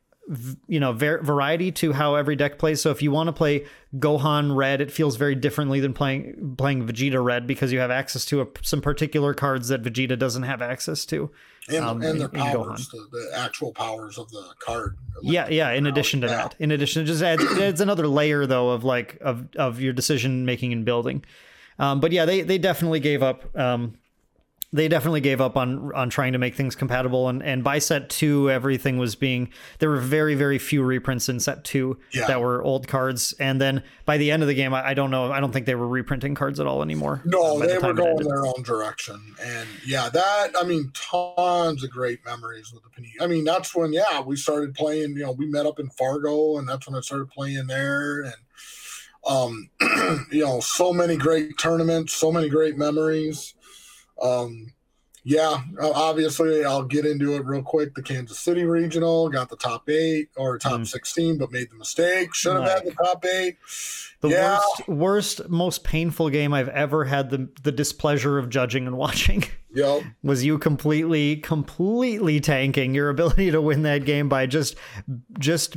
you 0.67 0.79
know 0.79 0.93
var- 0.93 1.23
variety 1.23 1.73
to 1.73 1.93
how 1.95 2.15
every 2.15 2.37
deck 2.37 2.59
plays. 2.59 2.81
So 2.83 2.91
if 2.91 3.01
you 3.03 3.11
want 3.11 3.29
to 3.29 3.33
play 3.33 3.65
Gohan 3.97 4.55
Red, 4.55 4.81
it 4.81 4.93
feels 4.93 5.17
very 5.17 5.35
differently 5.35 5.81
than 5.81 5.95
playing 5.95 6.55
playing 6.59 6.87
Vegeta 6.87 7.23
Red 7.23 7.47
because 7.47 7.73
you 7.73 7.79
have 7.79 7.91
access 7.91 8.25
to 8.27 8.43
a, 8.43 8.47
some 8.63 8.81
particular 8.83 9.33
cards 9.35 9.69
that 9.69 9.83
Vegeta 9.83 10.19
doesn't 10.19 10.43
have 10.43 10.61
access 10.63 11.07
to. 11.07 11.31
And, 11.69 11.85
um, 11.85 12.03
and 12.03 12.21
their 12.21 12.29
powers, 12.29 12.89
the, 12.89 13.07
the 13.13 13.31
actual 13.37 13.73
powers 13.73 14.19
of 14.19 14.31
the 14.31 14.45
card. 14.59 14.97
Like, 15.23 15.33
Yeah, 15.33 15.49
yeah. 15.49 15.71
In 15.71 15.87
addition 15.87 16.21
to 16.23 16.29
that, 16.29 16.55
in 16.59 16.71
addition, 16.71 17.03
it 17.03 17.07
just 17.07 17.23
adds 17.23 17.43
it 17.43 17.59
adds 17.61 17.81
another 17.81 18.07
layer 18.07 18.47
though 18.47 18.71
of 18.71 18.85
like 18.85 19.19
of 19.21 19.49
of 19.57 19.81
your 19.81 19.93
decision 19.93 20.45
making 20.47 20.73
and 20.73 20.85
building. 20.85 21.25
Um, 21.79 22.01
but 22.01 22.13
yeah, 22.13 22.25
they 22.25 22.43
they 22.43 22.59
definitely 22.59 23.01
gave 23.01 23.23
up. 23.23 23.57
Um, 23.57 23.99
they 24.71 24.87
definitely 24.87 25.23
gave 25.23 25.41
up 25.41 25.57
on 25.57 25.91
on 25.95 26.11
trying 26.11 26.33
to 26.33 26.39
make 26.39 26.55
things 26.55 26.75
compatible. 26.75 27.29
And 27.29 27.43
and 27.43 27.65
by 27.65 27.79
set 27.79 28.11
two, 28.11 28.51
everything 28.51 28.99
was 28.99 29.15
being 29.15 29.51
there 29.79 29.89
were 29.89 30.01
very 30.01 30.35
very 30.35 30.59
few 30.59 30.83
reprints 30.83 31.29
in 31.29 31.41
set 31.41 31.65
two 31.65 31.99
Yeah. 32.13 32.27
that 32.27 32.41
were 32.41 32.63
old 32.63 32.87
cards. 32.87 33.33
And 33.41 33.61
then 33.61 33.83
by 34.05 34.19
the 34.19 34.31
end 34.31 34.43
of 34.43 34.47
the 34.49 34.55
game, 34.55 34.75
I, 34.75 34.89
I 34.89 34.95
don't 34.95 35.11
know. 35.11 35.33
I 35.33 35.41
don't 35.41 35.53
think 35.53 35.65
they 35.65 35.75
were 35.75 35.89
reprinting 35.89 36.35
cards 36.35 36.61
at 36.61 36.67
all 36.67 36.83
anymore. 36.83 37.23
No, 37.25 37.55
um, 37.55 37.61
by 37.61 37.67
the 37.67 37.73
they 37.81 37.87
were 37.87 37.95
going 37.95 38.29
their 38.29 38.47
own 38.47 38.63
direction, 38.63 39.35
and 39.43 39.69
yeah, 39.87 40.11
that 40.11 40.51
I 40.59 40.65
mean, 40.65 40.93
tons 40.95 41.83
of 41.83 41.91
great 41.91 42.25
memories 42.27 42.71
with 42.73 42.83
the 42.83 42.91
Panini. 42.91 43.25
I 43.25 43.27
mean, 43.27 43.45
that's 43.45 43.75
when 43.75 43.93
yeah 43.95 44.21
we 44.21 44.37
started 44.37 44.75
playing. 44.75 45.17
You 45.17 45.25
know, 45.25 45.33
we 45.33 45.47
met 45.47 45.65
up 45.65 45.79
in 45.81 45.89
Fargo, 45.91 46.59
and 46.59 46.69
that's 46.69 46.87
when 46.87 46.95
I 46.95 47.01
started 47.01 47.31
playing 47.31 47.69
there, 47.69 48.21
and 48.21 48.35
um, 49.27 49.71
you 50.31 50.45
know, 50.45 50.61
so 50.61 50.93
many 50.93 51.17
great 51.17 51.59
tournaments, 51.59 52.13
so 52.15 52.31
many 52.31 52.49
great 52.49 52.77
memories. 52.77 53.55
Um, 54.23 54.73
yeah, 55.25 55.61
uh, 55.83 55.91
obviously, 55.91 56.65
I'll 56.65 56.85
get 56.85 57.05
into 57.05 57.35
it 57.35 57.45
real 57.45 57.63
quick. 57.63 57.95
The 57.95 58.03
Kansas 58.03 58.39
City 58.39 58.65
Regional 58.65 59.29
got 59.29 59.51
the 59.51 59.57
top 59.57 59.89
eight 59.91 60.29
or 60.37 60.59
top 60.59 60.81
Mm. 60.81 60.87
sixteen, 60.87 61.37
but 61.39 61.53
made 61.53 61.71
the 61.71 61.77
mistake. 61.77 62.35
Should 62.35 62.55
have 62.57 62.65
had 62.65 62.85
the 62.87 62.93
top 62.93 63.25
eight. 63.27 63.57
The 64.21 64.29
Yeah. 64.31 64.59
worst, 64.89 64.89
worst, 64.89 65.49
most 65.49 65.85
painful 65.85 66.31
game 66.31 66.55
I've 66.55 66.69
ever 66.71 67.05
had 67.05 67.31
the 67.31 67.49
the 67.63 67.73
displeasure 67.73 68.39
of 68.39 68.49
judging 68.49 68.87
and 68.87 68.97
watching. 68.97 69.45
Yep. 69.75 70.03
was 70.23 70.45
you 70.47 70.57
completely 70.59 71.37
completely 71.37 72.41
tanking 72.41 72.95
your 72.95 73.11
ability 73.11 73.51
to 73.51 73.61
win 73.61 73.83
that 73.83 74.07
game 74.07 74.27
by 74.31 74.47
just 74.47 74.77
just 75.39 75.77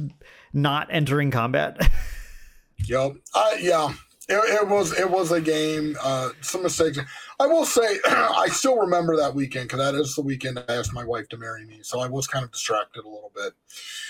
not 0.54 0.88
entering 0.90 1.30
combat 1.30 1.78
Yep. 2.88 3.16
I 3.36 3.58
yeah. 3.60 3.94
It, 4.30 4.62
it 4.62 4.68
was 4.70 4.98
it 4.98 5.10
was 5.12 5.32
a 5.34 5.42
game. 5.42 5.98
Uh, 6.02 6.30
some 6.40 6.64
mistakes. 6.64 7.00
I 7.42 7.48
will 7.48 7.66
say 7.66 7.98
I 8.06 8.48
still 8.52 8.78
remember 8.78 9.18
that 9.18 9.34
weekend 9.34 9.68
because 9.70 9.80
that 9.80 9.96
is 10.00 10.14
the 10.16 10.22
weekend 10.22 10.60
I 10.60 10.74
asked 10.76 10.94
my 10.94 11.04
wife 11.04 11.28
to 11.30 11.38
marry 11.38 11.66
me. 11.66 11.80
So 11.82 12.00
I 12.00 12.08
was 12.08 12.28
kind 12.28 12.46
of 12.46 12.52
distracted 12.52 13.04
a 13.04 13.08
little 13.10 13.32
bit. 13.36 13.54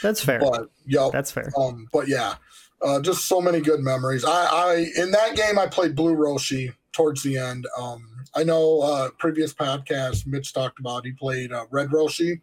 that's 0.01 0.21
fair 0.23 0.39
But 0.39 0.69
yep. 0.85 1.11
that's 1.13 1.31
fair 1.31 1.49
Um, 1.57 1.87
but 1.93 2.09
yeah, 2.09 2.35
uh, 2.81 2.99
just 2.99 3.25
so 3.25 3.39
many 3.39 3.61
good 3.61 3.79
memories. 3.79 4.25
I, 4.25 4.45
I 4.51 4.85
in 4.97 5.11
that 5.11 5.35
game 5.37 5.57
I 5.57 5.67
played 5.67 5.95
Blue 5.95 6.15
Roshi 6.15 6.73
towards 6.91 7.23
the 7.23 7.37
end. 7.37 7.67
Um, 7.79 8.05
I 8.35 8.43
know 8.43 8.81
uh, 8.81 9.09
previous 9.17 9.53
podcast 9.53 10.27
Mitch 10.27 10.53
talked 10.53 10.79
about 10.79 11.05
he 11.05 11.13
played 11.13 11.53
uh, 11.53 11.65
Red 11.71 11.89
Roshi. 11.89 12.41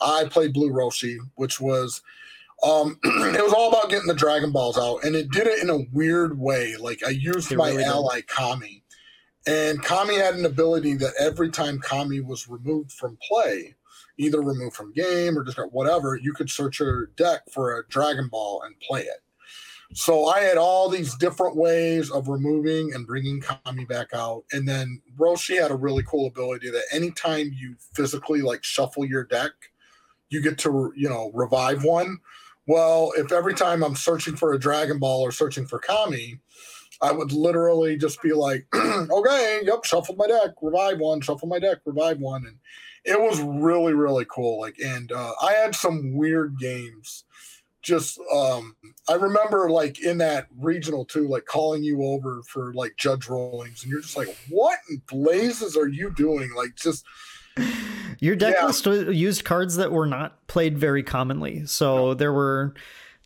I 0.00 0.24
played 0.30 0.52
Blue 0.52 0.70
Roshi, 0.70 1.16
which 1.36 1.58
was 1.58 2.02
um, 2.62 2.98
it 3.04 3.42
was 3.42 3.52
all 3.52 3.68
about 3.68 3.88
getting 3.88 4.08
the 4.08 4.14
Dragon 4.14 4.52
Balls 4.52 4.76
out, 4.76 5.04
and 5.04 5.14
it 5.14 5.30
did 5.30 5.46
it 5.46 5.62
in 5.62 5.70
a 5.70 5.84
weird 5.92 6.38
way. 6.38 6.76
Like 6.76 7.02
I 7.06 7.10
used 7.10 7.50
It 7.52 7.56
my 7.56 7.68
really 7.70 7.84
did. 7.84 7.86
ally 7.92 8.20
Kami, 8.22 8.82
and 9.48 9.82
Kami 9.82 10.16
had 10.16 10.34
an 10.34 10.44
ability 10.44 10.94
that 10.94 11.14
every 11.18 11.48
time 11.48 11.78
Kami 11.78 12.20
was 12.20 12.48
removed 12.48 12.92
from 12.92 13.16
play, 13.26 13.76
either 14.18 14.42
removed 14.42 14.76
from 14.76 14.92
game 14.92 15.38
or 15.38 15.44
just 15.44 15.58
whatever, 15.72 16.16
you 16.16 16.34
could 16.34 16.50
search 16.50 16.80
your 16.80 17.06
deck 17.16 17.40
for 17.50 17.78
a 17.78 17.88
Dragon 17.88 18.28
Ball 18.28 18.60
and 18.66 18.78
play 18.80 19.02
it. 19.02 19.22
So 19.94 20.26
I 20.26 20.40
had 20.40 20.58
all 20.58 20.90
these 20.90 21.16
different 21.16 21.56
ways 21.56 22.10
of 22.10 22.28
removing 22.28 22.92
and 22.92 23.06
bringing 23.06 23.40
Kami 23.40 23.86
back 23.86 24.08
out. 24.12 24.44
And 24.52 24.68
then 24.68 25.00
Roshi 25.16 25.58
had 25.58 25.70
a 25.70 25.76
really 25.76 26.02
cool 26.02 26.26
ability 26.26 26.70
that 26.70 26.84
anytime 26.92 27.50
you 27.54 27.76
physically 27.94 28.42
like 28.42 28.64
shuffle 28.64 29.06
your 29.06 29.24
deck, 29.24 29.52
you 30.28 30.42
get 30.42 30.58
to, 30.58 30.92
you 30.94 31.08
know, 31.08 31.30
revive 31.32 31.84
one. 31.84 32.18
Well, 32.66 33.12
if 33.16 33.32
every 33.32 33.54
time 33.54 33.82
I'm 33.82 33.96
searching 33.96 34.36
for 34.36 34.52
a 34.52 34.60
Dragon 34.60 34.98
Ball 34.98 35.22
or 35.22 35.32
searching 35.32 35.66
for 35.66 35.78
Kami, 35.78 36.38
I 37.00 37.12
would 37.12 37.32
literally 37.32 37.96
just 37.96 38.20
be 38.22 38.32
like, 38.32 38.66
okay, 38.74 39.60
yep, 39.62 39.84
shuffle 39.84 40.16
my 40.16 40.26
deck, 40.26 40.50
revive 40.60 40.98
one, 40.98 41.20
shuffle 41.20 41.48
my 41.48 41.58
deck, 41.58 41.78
revive 41.84 42.18
one. 42.18 42.44
And 42.46 42.58
it 43.04 43.20
was 43.20 43.40
really, 43.40 43.94
really 43.94 44.26
cool. 44.28 44.60
Like, 44.60 44.76
and 44.84 45.12
uh, 45.12 45.32
I 45.40 45.52
had 45.52 45.74
some 45.74 46.14
weird 46.14 46.58
games. 46.58 47.24
Just, 47.80 48.18
um, 48.34 48.76
I 49.08 49.14
remember 49.14 49.70
like 49.70 50.02
in 50.02 50.18
that 50.18 50.48
regional 50.58 51.04
too, 51.04 51.28
like 51.28 51.44
calling 51.46 51.84
you 51.84 52.02
over 52.02 52.42
for 52.48 52.74
like 52.74 52.96
judge 52.98 53.28
rollings, 53.28 53.82
and 53.82 53.90
you're 53.92 54.00
just 54.02 54.16
like, 54.16 54.28
what 54.48 54.78
in 54.90 55.00
blazes 55.08 55.76
are 55.76 55.86
you 55.88 56.10
doing? 56.10 56.50
Like, 56.56 56.74
just, 56.74 57.04
your 58.20 58.34
deck 58.34 58.56
Yeah. 58.58 58.66
list 58.66 58.84
used 58.86 59.44
cards 59.44 59.76
that 59.76 59.92
were 59.92 60.06
not 60.06 60.44
played 60.48 60.76
very 60.76 61.04
commonly 61.04 61.64
so 61.66 62.14
there 62.14 62.32
were 62.32 62.74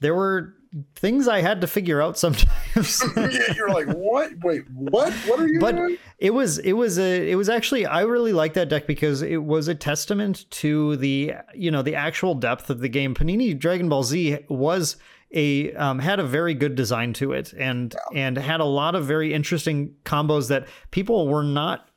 there 0.01 0.15
were 0.15 0.55
things 0.97 1.29
i 1.29 1.41
had 1.41 1.61
to 1.61 1.67
figure 1.67 2.01
out 2.01 2.17
sometimes 2.19 3.03
yeah, 3.17 3.53
you're 3.55 3.69
like, 3.69 3.87
what? 3.89 4.33
Wait, 4.43 4.63
what? 4.73 5.13
What 5.27 5.39
are 5.41 5.47
you 5.47 5.61
But- 5.61 5.77
doing? 5.77 5.99
It 6.19 6.33
was 6.33 6.59
it 6.59 6.73
was 6.75 6.99
a 6.99 7.31
it 7.31 7.35
was 7.35 7.49
actually 7.49 7.85
I 7.85 8.03
really 8.03 8.33
liked 8.33 8.55
that 8.55 8.69
deck 8.69 8.87
because 8.87 9.23
it 9.23 9.43
was 9.43 9.67
a 9.69 9.75
testament 9.75 10.49
to 10.53 10.97
the 10.97 11.33
you 11.55 11.71
know 11.71 11.83
the 11.83 11.97
actual 11.97 12.35
depth 12.35 12.71
of 12.71 12.79
the 12.81 12.89
game. 12.89 13.15
Panini 13.15 13.59
Dragon 13.59 13.89
Ball 13.89 14.05
Z 14.05 14.39
was 14.49 14.97
a 15.35 15.73
um, 15.75 15.99
had 15.99 16.21
a 16.21 16.25
very 16.25 16.55
good 16.55 16.75
design 16.77 17.13
to 17.15 17.33
it 17.33 17.53
and 17.55 17.95
and 18.15 18.37
had 18.39 18.61
a 18.61 18.65
lot 18.65 18.95
of 18.95 19.05
very 19.05 19.35
interesting 19.35 19.95
combos 20.05 20.49
that 20.49 20.69
people 20.93 21.27
were 21.29 21.43
not. 21.43 21.89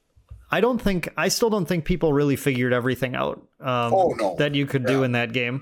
I 0.52 0.60
don't 0.62 0.82
think 0.82 1.10
I 1.18 1.28
still 1.28 1.50
don't 1.52 1.66
think 1.68 1.86
people 1.86 2.12
really 2.12 2.36
figured 2.36 2.74
everything 2.74 3.16
out 3.16 3.38
um, 3.60 3.94
Oh, 3.94 4.16
no. 4.18 4.36
that 4.38 4.56
you 4.56 4.66
could 4.66 4.86
do 4.86 5.04
in 5.04 5.12
that 5.14 5.34
game. 5.34 5.62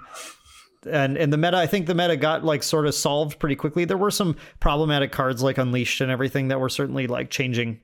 And 0.90 1.18
and 1.18 1.32
the 1.32 1.38
meta 1.38 1.58
i 1.58 1.66
think 1.66 1.88
the 1.88 1.96
meta 1.96 2.16
got 2.18 2.44
like 2.44 2.64
sort 2.64 2.86
of 2.86 2.96
solved 2.96 3.40
pretty 3.40 3.56
quickly. 3.56 3.86
There 3.86 3.98
were 3.98 4.12
some 4.12 4.36
problematic 4.60 5.12
cards 5.12 5.44
like 5.44 5.58
unleashed 5.58 6.02
and 6.02 6.12
everything 6.12 6.48
that 6.50 6.60
were 6.60 6.70
certainly 6.70 7.08
like 7.08 7.30
changing 7.30 7.80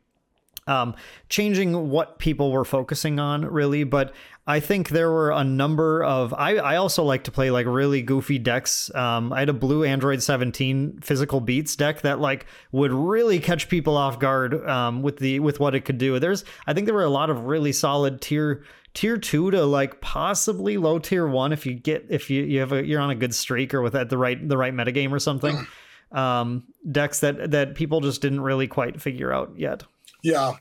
um, 0.70 0.96
changing 1.28 1.90
what 1.90 2.20
people 2.20 2.52
were 2.52 2.66
focusing 2.66 3.20
on 3.20 3.46
really. 3.46 3.84
But 3.84 4.14
i 4.50 4.60
think 4.60 4.90
there 4.90 5.12
were 5.12 5.30
a 5.30 5.44
number 5.44 6.04
of 6.04 6.34
i, 6.34 6.56
I 6.56 6.78
also 6.78 7.04
like 7.04 7.26
to 7.26 7.32
play 7.32 7.52
like 7.52 7.68
really 7.68 8.02
goofy 8.02 8.40
decks. 8.40 8.94
Um, 8.96 9.32
i 9.32 9.40
had 9.40 9.50
a 9.50 9.54
blue 9.54 9.84
android 9.84 10.24
17 10.24 11.00
physical 11.02 11.40
beats 11.40 11.76
deck 11.76 12.02
that 12.02 12.20
like 12.20 12.48
would 12.72 12.92
really 12.92 13.40
catch 13.40 13.70
people 13.70 13.96
off 13.96 14.18
guard 14.20 14.68
um, 14.68 15.04
with 15.04 15.18
the 15.20 15.40
with 15.40 15.60
what 15.60 15.76
it 15.76 15.86
could 15.86 16.00
do. 16.00 16.20
There's 16.20 16.44
i 16.66 16.74
think 16.74 16.86
there 16.86 16.96
were 16.96 17.04
a 17.04 17.10
lot 17.10 17.30
of 17.30 17.46
really 17.46 17.72
solid 17.72 18.22
tier 18.22 18.64
tier 18.96 19.18
two 19.18 19.52
to 19.52 19.66
like 19.66 20.02
possibly 20.02 20.78
low 20.78 20.98
tier 20.98 21.28
one 21.28 21.54
if 21.54 21.66
you 21.66 21.76
get 21.76 22.08
if 22.10 22.30
you 22.30 22.44
you 22.44 22.60
have 22.60 22.72
a 22.72 22.86
you're 22.86 23.02
on 23.02 23.12
a 23.12 23.16
good 23.16 23.36
streak 23.36 23.74
or 23.74 23.82
with 23.82 23.96
at 23.96 24.10
the 24.10 24.18
right 24.18 24.50
the 24.50 24.58
right 24.58 24.74
metagame 24.74 25.12
or 25.12 25.20
something. 25.20 25.56
Um 26.12 26.64
decks 26.92 27.20
that 27.20 27.52
that 27.52 27.76
people 27.76 28.02
just 28.02 28.20
didn't 28.20 28.42
really 28.42 28.68
quite 28.68 29.00
figure 29.00 29.32
out 29.32 29.54
yet 29.56 29.84
yeah 30.22 30.54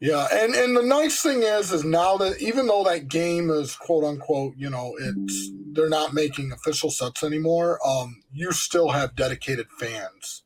yeah 0.00 0.26
and 0.32 0.54
and 0.54 0.76
the 0.76 0.82
nice 0.82 1.22
thing 1.22 1.42
is 1.42 1.72
is 1.72 1.84
now 1.84 2.16
that 2.16 2.40
even 2.40 2.66
though 2.66 2.84
that 2.84 3.08
game 3.08 3.50
is 3.50 3.74
quote 3.76 4.04
unquote 4.04 4.54
you 4.56 4.68
know 4.68 4.94
it's 5.00 5.50
they're 5.72 5.88
not 5.88 6.14
making 6.14 6.52
official 6.52 6.90
sets 6.90 7.22
anymore 7.22 7.78
um 7.86 8.22
you 8.32 8.52
still 8.52 8.90
have 8.90 9.16
dedicated 9.16 9.66
fans 9.78 10.42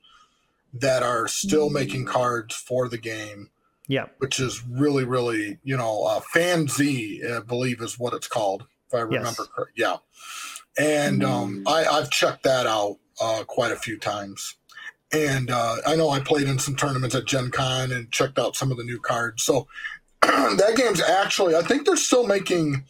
that 0.73 1.03
are 1.03 1.27
still 1.27 1.69
making 1.69 2.05
cards 2.05 2.55
for 2.55 2.89
the 2.89 2.99
game 2.99 3.51
yeah. 3.91 4.07
Which 4.19 4.39
is 4.39 4.65
really, 4.65 5.03
really, 5.03 5.59
you 5.65 5.77
know, 5.77 6.05
uh, 6.05 6.21
Fan 6.21 6.69
Z, 6.69 7.23
I 7.29 7.41
believe 7.41 7.83
is 7.83 7.99
what 7.99 8.15
it's 8.15 8.29
called, 8.29 8.65
if 8.87 8.95
I 8.95 9.01
remember 9.01 9.27
yes. 9.27 9.37
correctly. 9.37 9.75
Yeah. 9.75 9.97
And 10.79 11.25
um, 11.25 11.65
I, 11.67 11.85
I've 11.87 12.09
checked 12.09 12.45
that 12.45 12.69
out 12.69 12.99
uh, 13.21 13.43
quite 13.49 13.73
a 13.73 13.77
few 13.77 13.99
times. 13.99 14.55
And 15.13 15.51
uh, 15.51 15.77
I 15.87 15.97
know 15.97 16.11
I 16.11 16.21
played 16.21 16.49
in 16.49 16.59
some 16.59 16.77
tournaments 16.77 17.15
at 17.15 17.25
Gen 17.25 17.51
Con 17.51 17.91
and 17.91 18.11
checked 18.11 18.39
out 18.39 18.57
some 18.57 18.71
of 18.71 18.77
the 18.77 18.85
new 18.85 19.01
cards. 19.01 19.43
So 19.43 19.67
that 20.23 20.75
game's 20.77 21.01
actually, 21.01 21.57
I 21.57 21.63
think 21.63 21.85
they're 21.85 21.97
still 21.97 22.27
making, 22.27 22.85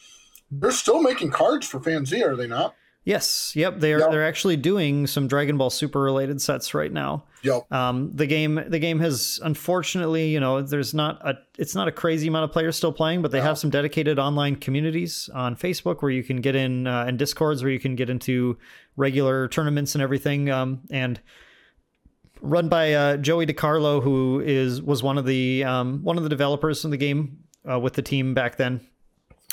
they're 0.51 0.71
still 0.71 1.03
making 1.03 1.31
cards 1.31 1.67
for 1.67 1.81
Fan 1.81 2.05
Z, 2.05 2.23
are 2.23 2.37
they 2.37 2.47
not? 2.47 2.75
Yes. 3.05 3.55
Yep. 3.57 3.81
They're 3.81 3.99
yep. 3.99 4.11
they're 4.11 4.27
actually 4.27 4.57
doing 4.57 5.07
some 5.07 5.27
Dragon 5.27 5.57
Ball 5.57 5.71
Super 5.71 6.01
related 6.01 6.41
sets 6.41 6.75
right 6.75 6.93
now. 6.93 7.25
Yep. 7.43 7.73
Um, 7.73 8.11
the 8.15 8.27
game 8.27 8.63
the 8.69 8.79
game 8.79 9.01
has 9.01 9.41
unfortunately, 9.43 10.29
you 10.29 10.39
know, 10.39 10.61
there's 10.61 10.93
not 10.93 11.19
a 11.27 11.39
it's 11.57 11.75
not 11.75 11.89
a 11.89 11.93
crazy 11.93 12.29
amount 12.29 12.45
of 12.45 12.53
players 12.53 12.77
still 12.77 12.93
playing, 12.93 13.23
but 13.23 13.31
they 13.31 13.41
have 13.41 13.59
some 13.59 13.71
dedicated 13.71 14.19
online 14.19 14.57
communities 14.57 15.31
on 15.35 15.57
Facebook 15.57 16.03
where 16.03 16.11
you 16.11 16.23
can 16.23 16.43
get 16.43 16.55
in 16.55 16.87
uh, 16.87 17.05
and 17.09 17.19
Discords 17.19 17.63
where 17.63 17.73
you 17.73 17.81
can 17.81 17.97
get 17.97 18.11
into 18.11 18.59
regular 18.97 19.49
tournaments 19.49 19.95
and 19.95 20.03
everything. 20.03 20.51
Um, 20.51 20.81
and 20.91 21.19
run 22.43 22.69
by 22.69 22.93
uh, 22.93 23.17
Joey 23.17 23.47
DeCarlo, 23.47 24.03
who 24.03 24.41
is 24.41 24.83
was 24.83 25.03
one 25.03 25.19
of 25.19 25.27
the 25.27 25.65
um, 25.65 26.03
one 26.03 26.17
of 26.17 26.23
the 26.23 26.29
developers 26.29 26.85
in 26.85 26.91
the 26.91 26.97
game 26.97 27.45
uh, 27.71 27.79
with 27.79 27.95
the 27.95 28.03
team 28.03 28.35
back 28.35 28.57
then. 28.57 28.81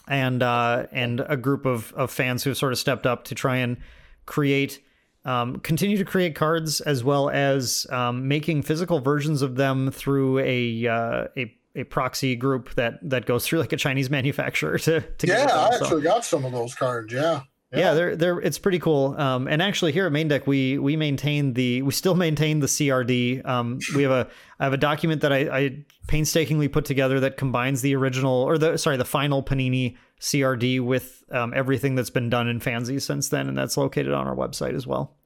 And 0.07 0.41
uh, 0.41 0.87
and 0.91 1.21
a 1.27 1.35
group 1.35 1.65
of, 1.65 1.93
of 1.93 2.11
fans 2.11 2.43
who 2.43 2.49
have 2.49 2.57
sort 2.57 2.71
of 2.71 2.79
stepped 2.79 3.05
up 3.05 3.25
to 3.25 3.35
try 3.35 3.57
and 3.57 3.77
create 4.25 4.81
um, 5.25 5.57
continue 5.59 5.97
to 5.97 6.05
create 6.05 6.35
cards 6.35 6.79
as 6.79 7.03
well 7.03 7.29
as 7.29 7.85
um, 7.89 8.27
making 8.27 8.63
physical 8.63 9.01
versions 9.01 9.41
of 9.41 9.55
them 9.55 9.91
through 9.91 10.39
a 10.39 10.87
uh, 10.87 11.27
a 11.35 11.53
a 11.75 11.83
proxy 11.83 12.35
group 12.35 12.73
that 12.75 12.97
that 13.07 13.25
goes 13.25 13.45
through 13.45 13.59
like 13.59 13.73
a 13.73 13.77
Chinese 13.77 14.09
manufacturer 14.17 14.77
to, 14.79 15.01
to 15.01 15.27
yeah 15.27 15.47
I 15.51 15.75
actually 15.75 16.01
got 16.03 16.23
some 16.23 16.45
of 16.45 16.53
those 16.53 16.73
cards 16.73 17.11
yeah 17.11 17.41
yeah. 17.71 17.79
yeah, 17.79 17.93
they're 17.93 18.15
they're 18.15 18.39
it's 18.39 18.57
pretty 18.57 18.79
cool. 18.79 19.15
Um, 19.19 19.47
and 19.47 19.61
actually, 19.61 19.91
here 19.91 20.05
at 20.05 20.11
Maindeck, 20.13 20.47
we 20.47 20.77
we 20.77 20.95
maintain 20.95 21.53
the 21.53 21.81
we 21.81 21.91
still 21.91 22.15
maintain 22.15 22.59
the 22.59 22.67
CRD. 22.67 23.45
Um, 23.45 23.79
we 23.95 24.03
have 24.03 24.11
a 24.11 24.29
I 24.59 24.63
have 24.63 24.73
a 24.73 24.77
document 24.77 25.21
that 25.21 25.33
I, 25.33 25.37
I 25.37 25.85
painstakingly 26.07 26.69
put 26.69 26.85
together 26.85 27.19
that 27.19 27.35
combines 27.35 27.81
the 27.81 27.95
original 27.95 28.33
or 28.33 28.57
the 28.57 28.77
sorry 28.77 28.95
the 28.95 29.05
final 29.05 29.43
Panini 29.43 29.97
CRD 30.21 30.79
with 30.79 31.23
um, 31.31 31.53
everything 31.53 31.95
that's 31.95 32.09
been 32.09 32.29
done 32.29 32.47
in 32.47 32.59
Fan 32.59 32.85
Z 32.85 32.99
since 32.99 33.29
then, 33.29 33.49
and 33.49 33.57
that's 33.57 33.75
located 33.75 34.13
on 34.13 34.27
our 34.27 34.35
website 34.35 34.73
as 34.73 34.87
well. 34.87 35.17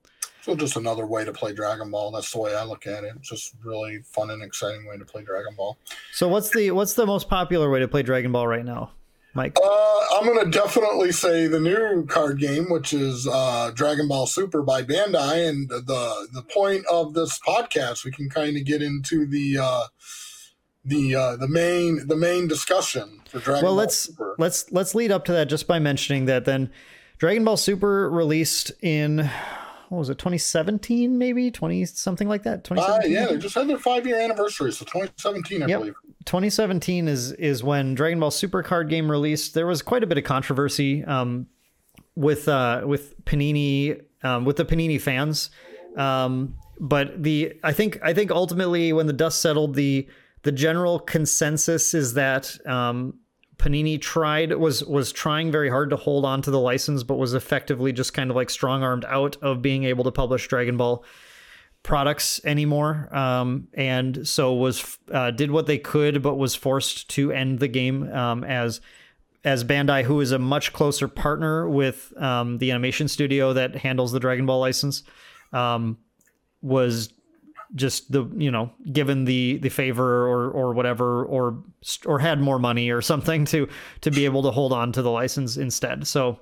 So 0.42 0.56
just 0.56 0.76
another 0.76 1.06
way 1.06 1.24
to 1.24 1.32
play 1.32 1.54
Dragon 1.54 1.92
Ball. 1.92 2.10
That's 2.10 2.32
the 2.32 2.39
way 2.39 2.56
I 2.56 2.64
look 2.64 2.88
at 2.88 3.04
it. 3.04 3.14
It's 3.18 3.30
just 3.30 3.54
really 3.64 4.00
fun 4.02 4.32
and 4.32 4.42
exciting 4.42 4.88
way 4.88 4.98
to 4.98 5.06
play 5.06 5.22
Dragon 5.22 5.54
Ball. 5.56 5.78
So 6.14 6.28
what's 6.28 6.50
the 6.50 6.72
what's 6.72 6.96
the 6.96 7.06
most 7.06 7.30
popular 7.30 7.70
way 7.70 7.80
to 7.80 7.88
play 7.88 8.02
Dragon 8.02 8.32
Ball 8.32 8.48
right 8.48 8.66
now? 8.66 8.94
Mike? 9.34 9.58
Uh, 9.64 10.00
I'm 10.14 10.26
going 10.26 10.44
to 10.44 10.52
definitely 10.52 11.12
say 11.12 11.48
the 11.48 11.60
new 11.60 12.06
card 12.06 12.40
game, 12.40 12.70
which 12.70 12.94
is 12.94 13.28
uh, 13.28 13.72
Dragon 13.74 14.08
Ball 14.08 14.28
Super 14.28 14.62
by 14.62 14.84
Bandai. 14.84 15.48
And 15.48 15.70
the 15.70 16.28
the 16.34 16.44
point 16.44 16.86
of 16.92 17.14
this 17.14 17.40
podcast, 17.40 18.04
we 18.04 18.12
can 18.12 18.30
kind 18.30 18.58
of 18.58 18.66
get 18.66 18.82
into 18.82 19.26
the 19.26 19.58
uh, 19.58 19.84
the 20.84 21.16
uh, 21.16 21.36
the 21.38 21.48
main 21.48 22.08
the 22.08 22.16
main 22.16 22.48
discussion 22.48 23.22
for 23.26 23.40
Dragon 23.40 23.64
well, 23.64 23.74
Ball 23.74 23.80
let's, 23.80 23.98
Super. 23.98 24.36
Let's 24.38 24.72
let's 24.72 24.96
lead 24.96 25.12
up 25.12 25.26
to 25.26 25.32
that 25.34 25.46
just 25.46 25.68
by 25.68 25.80
mentioning 25.80 26.26
that 26.26 26.46
then 26.46 26.72
Dragon 27.18 27.44
Ball 27.44 27.58
Super 27.58 28.10
released 28.10 28.72
in 28.82 29.30
what 29.90 30.00
was 30.00 30.10
it 30.10 30.18
2017 30.18 31.18
maybe 31.18 31.52
20 31.52 31.84
something 31.84 32.30
like 32.30 32.44
that 32.44 32.64
2017 32.64 33.12
uh, 33.12 33.20
yeah 33.20 33.28
they 33.28 33.38
just 33.38 33.54
had 33.54 33.68
their 33.68 33.78
five 33.78 34.08
year 34.08 34.22
anniversary 34.22 34.72
so 34.72 34.86
2017 34.86 35.64
i 35.64 35.68
yep. 35.68 35.80
believe 35.80 35.96
2017 36.26 37.08
is 37.08 37.32
is 37.34 37.64
when 37.64 37.96
Dragon 37.96 38.20
Ball 38.20 38.32
Super 38.32 38.64
card 38.64 38.90
game 38.90 39.10
released. 39.10 39.54
There 39.54 39.68
was 39.68 39.82
quite 39.82 40.04
a 40.04 40.08
bit 40.08 40.18
of 40.18 40.24
controversy 40.24 41.04
um, 41.04 41.48
with 42.16 42.48
uh, 42.48 42.84
with 42.86 43.24
Panini 43.26 44.02
um, 44.24 44.46
with 44.46 44.58
the 44.58 44.66
Panini 44.66 45.00
fans, 45.00 45.50
um, 45.98 46.56
but 46.80 47.24
the 47.24 47.54
I 47.64 47.74
think 47.74 48.00
I 48.04 48.14
think 48.14 48.32
ultimately 48.32 48.94
when 48.94 49.08
the 49.08 49.14
dust 49.14 49.42
settled, 49.42 49.76
the 49.76 50.08
the 50.44 50.52
general 50.52 51.00
consensus 51.00 51.94
is 51.94 52.14
that 52.16 52.58
um, 52.68 53.16
Panini 53.58 54.00
tried 54.00 54.54
was 54.54 54.84
was 54.84 55.12
trying 55.12 55.52
very 55.52 55.70
hard 55.70 55.90
to 55.92 55.96
hold 55.96 56.26
on 56.26 56.42
to 56.44 56.52
the 56.52 56.60
license, 56.60 57.04
but 57.04 57.16
was 57.16 57.34
effectively 57.34 57.92
just 57.92 58.14
kind 58.14 58.30
of 58.30 58.36
like 58.36 58.50
strong 58.50 58.84
armed 58.84 59.06
out 59.06 59.38
of 59.42 59.62
being 59.62 59.84
able 59.86 60.04
to 60.04 60.12
publish 60.12 60.48
Dragon 60.48 60.78
Ball 60.78 61.04
products 61.84 62.40
anymore. 62.46 63.14
Um, 63.16 63.68
and 63.74 64.28
so 64.28 64.54
was 64.54 64.98
uh, 65.12 65.32
did 65.32 65.52
what 65.52 65.66
they 65.66 65.78
could 65.78 66.22
but 66.22 66.36
was 66.36 66.56
forced 66.56 67.10
to 67.12 67.32
end 67.32 67.60
the 67.60 67.68
game 67.68 68.12
um, 68.14 68.44
as 68.44 68.82
as 69.44 69.64
Bandai 69.64 70.04
who 70.04 70.22
is 70.22 70.32
a 70.32 70.40
much 70.40 70.74
closer 70.74 71.08
partner 71.08 71.68
with 71.68 72.14
um, 72.18 72.60
the 72.60 72.72
animation 72.72 73.08
studio 73.08 73.54
that 73.54 73.76
handles 73.76 74.12
the 74.12 74.20
Dragon 74.20 74.46
Ball 74.46 74.60
license 74.60 75.04
um, 75.54 75.98
was 76.62 77.12
just 77.74 78.12
the 78.12 78.26
you 78.36 78.52
know 78.52 78.70
given 78.92 79.26
the 79.26 79.58
the 79.60 79.70
favor 79.70 80.28
or 80.28 80.52
or 80.52 80.74
whatever 80.74 81.24
or 81.26 81.64
or 82.06 82.20
had 82.20 82.40
more 82.42 82.60
money 82.60 82.90
or 82.90 83.02
something 83.02 83.46
to 83.46 83.68
to 84.02 84.12
be 84.12 84.26
able 84.26 84.44
to 84.44 84.52
hold 84.52 84.74
on 84.74 84.92
to 84.92 85.02
the 85.02 85.12
license 85.12 85.58
instead. 85.58 86.06
So 86.06 86.40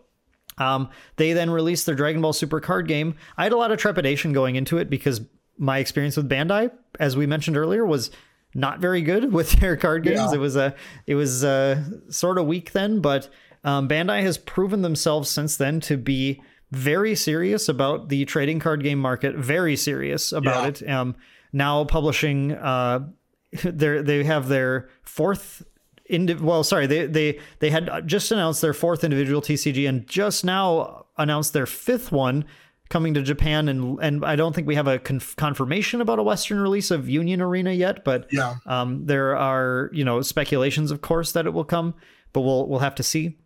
um, 0.59 0.89
they 1.15 1.33
then 1.33 1.49
released 1.49 1.85
their 1.85 1.95
Dragon 1.95 2.21
Ball 2.21 2.33
Super 2.33 2.59
card 2.59 2.87
game. 2.87 3.15
I 3.37 3.43
had 3.43 3.53
a 3.53 3.57
lot 3.57 3.71
of 3.71 3.79
trepidation 3.79 4.33
going 4.33 4.55
into 4.55 4.77
it 4.77 4.89
because 4.89 5.21
my 5.57 5.79
experience 5.79 6.17
with 6.17 6.29
Bandai, 6.29 6.71
as 6.99 7.17
we 7.17 7.25
mentioned 7.25 7.57
earlier, 7.57 7.85
was 7.85 8.11
not 8.53 8.79
very 8.79 9.01
good 9.01 9.33
with 9.33 9.51
their 9.53 9.77
card 9.77 10.03
games. 10.03 10.19
Yeah. 10.19 10.33
It 10.33 10.39
was 10.39 10.55
a 10.55 10.75
it 11.07 11.15
was 11.15 11.43
a 11.43 11.83
sort 12.09 12.37
of 12.37 12.45
weak 12.45 12.71
then, 12.71 12.99
but 12.99 13.29
um, 13.63 13.87
Bandai 13.87 14.21
has 14.21 14.37
proven 14.37 14.81
themselves 14.81 15.29
since 15.29 15.57
then 15.57 15.79
to 15.81 15.97
be 15.97 16.41
very 16.71 17.15
serious 17.15 17.67
about 17.67 18.09
the 18.09 18.25
trading 18.25 18.59
card 18.59 18.83
game 18.83 18.99
market. 18.99 19.35
Very 19.35 19.75
serious 19.75 20.31
about 20.31 20.81
yeah. 20.81 20.87
it. 20.87 20.91
Um, 20.91 21.15
now 21.51 21.83
publishing, 21.83 22.53
uh, 22.53 23.07
they 23.63 24.01
they 24.01 24.23
have 24.23 24.47
their 24.47 24.89
fourth 25.03 25.63
indi- 26.09 26.33
well, 26.35 26.63
sorry, 26.63 26.87
they 26.87 27.05
they 27.05 27.39
they 27.59 27.69
had 27.69 27.89
just 28.05 28.31
announced 28.31 28.61
their 28.61 28.73
fourth 28.73 29.03
individual 29.03 29.41
TCG 29.41 29.87
and 29.87 30.05
just 30.07 30.43
now 30.43 31.05
announced 31.17 31.53
their 31.53 31.65
fifth 31.65 32.11
one 32.11 32.45
coming 32.89 33.13
to 33.13 33.21
Japan 33.21 33.69
and 33.69 33.99
and 34.01 34.25
I 34.25 34.35
don't 34.35 34.53
think 34.53 34.67
we 34.67 34.75
have 34.75 34.87
a 34.87 34.99
conf- 34.99 35.35
confirmation 35.35 36.01
about 36.01 36.19
a 36.19 36.23
Western 36.23 36.59
release 36.59 36.91
of 36.91 37.07
Union 37.07 37.41
Arena 37.41 37.71
yet, 37.71 38.03
but 38.03 38.27
yeah, 38.31 38.55
um, 38.65 39.05
there 39.05 39.37
are 39.37 39.89
you 39.93 40.03
know 40.03 40.21
speculations, 40.21 40.91
of 40.91 41.01
course, 41.01 41.31
that 41.33 41.45
it 41.45 41.53
will 41.53 41.63
come, 41.63 41.93
but 42.33 42.41
we'll 42.41 42.67
we'll 42.67 42.79
have 42.79 42.95
to 42.95 43.03
see. 43.03 43.37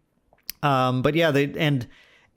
Um, 0.64 1.02
but 1.02 1.14
yeah, 1.14 1.32
they 1.32 1.54
and 1.58 1.88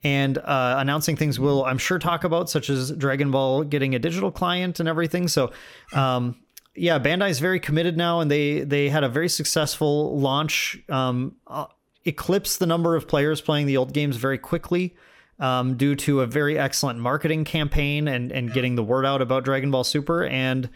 and 0.03 0.37
uh, 0.37 0.75
announcing 0.77 1.15
things 1.15 1.39
we'll 1.39 1.63
I'm 1.65 1.77
sure 1.77 1.97
talk 1.97 2.23
about, 2.23 2.49
such 2.49 2.69
as 2.69 2.91
Dragon 2.91 3.31
Ball 3.31 3.63
getting 3.63 3.95
a 3.95 3.99
digital 3.99 4.31
client 4.31 4.79
and 4.79 4.87
everything. 4.87 5.27
So 5.27 5.51
um, 5.93 6.35
yeah, 6.77 6.99
Bandai 6.99 7.29
is 7.29 7.39
very 7.39 7.59
committed 7.59 7.97
now, 7.97 8.19
and 8.19 8.31
they 8.31 8.61
they 8.61 8.89
had 8.89 9.03
a 9.03 9.09
very 9.09 9.29
successful 9.29 10.17
launch. 10.19 10.77
Um, 10.89 11.35
uh, 11.47 11.65
eclipsed 12.07 12.59
the 12.59 12.65
number 12.65 12.95
of 12.95 13.07
players 13.07 13.41
playing 13.41 13.67
the 13.67 13.77
old 13.77 13.93
games 13.93 14.15
very 14.15 14.37
quickly. 14.37 14.95
Um, 15.39 15.77
due 15.77 15.95
to 15.97 16.21
a 16.21 16.25
very 16.25 16.57
excellent 16.57 16.97
marketing 16.97 17.43
campaign 17.43 18.07
and, 18.07 18.31
and 18.31 18.51
getting 18.51 18.73
the 18.73 18.81
word 18.81 19.05
out 19.05 19.21
about 19.21 19.45
Dragon 19.45 19.69
Ball 19.69 19.83
Super. 19.83 20.25
And 20.25 20.67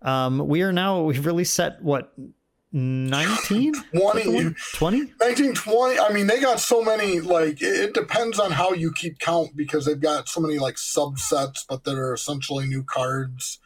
um, 0.00 0.48
we 0.48 0.62
are 0.62 0.72
now, 0.72 1.02
we've 1.02 1.26
really 1.26 1.44
set 1.44 1.82
what 1.82 2.14
19 2.72 3.74
20 3.92 4.22
20 4.22 4.98
1920 4.98 5.98
i 5.98 6.12
mean 6.12 6.28
they 6.28 6.40
got 6.40 6.60
so 6.60 6.80
many 6.84 7.18
like 7.18 7.60
it, 7.60 7.80
it, 7.80 7.94
depends 7.94 8.38
on 8.38 8.52
how 8.52 8.72
you 8.72 8.92
keep 8.92 9.18
count 9.18 9.56
because 9.56 9.84
they've 9.86 10.00
got 10.00 10.28
so 10.28 10.40
many 10.40 10.56
like 10.56 10.76
subsets 10.76 11.64
but 11.68 11.82
that 11.82 11.98
are 11.98 12.14
essentially 12.14 12.68
new 12.68 12.84
cards 12.84 13.58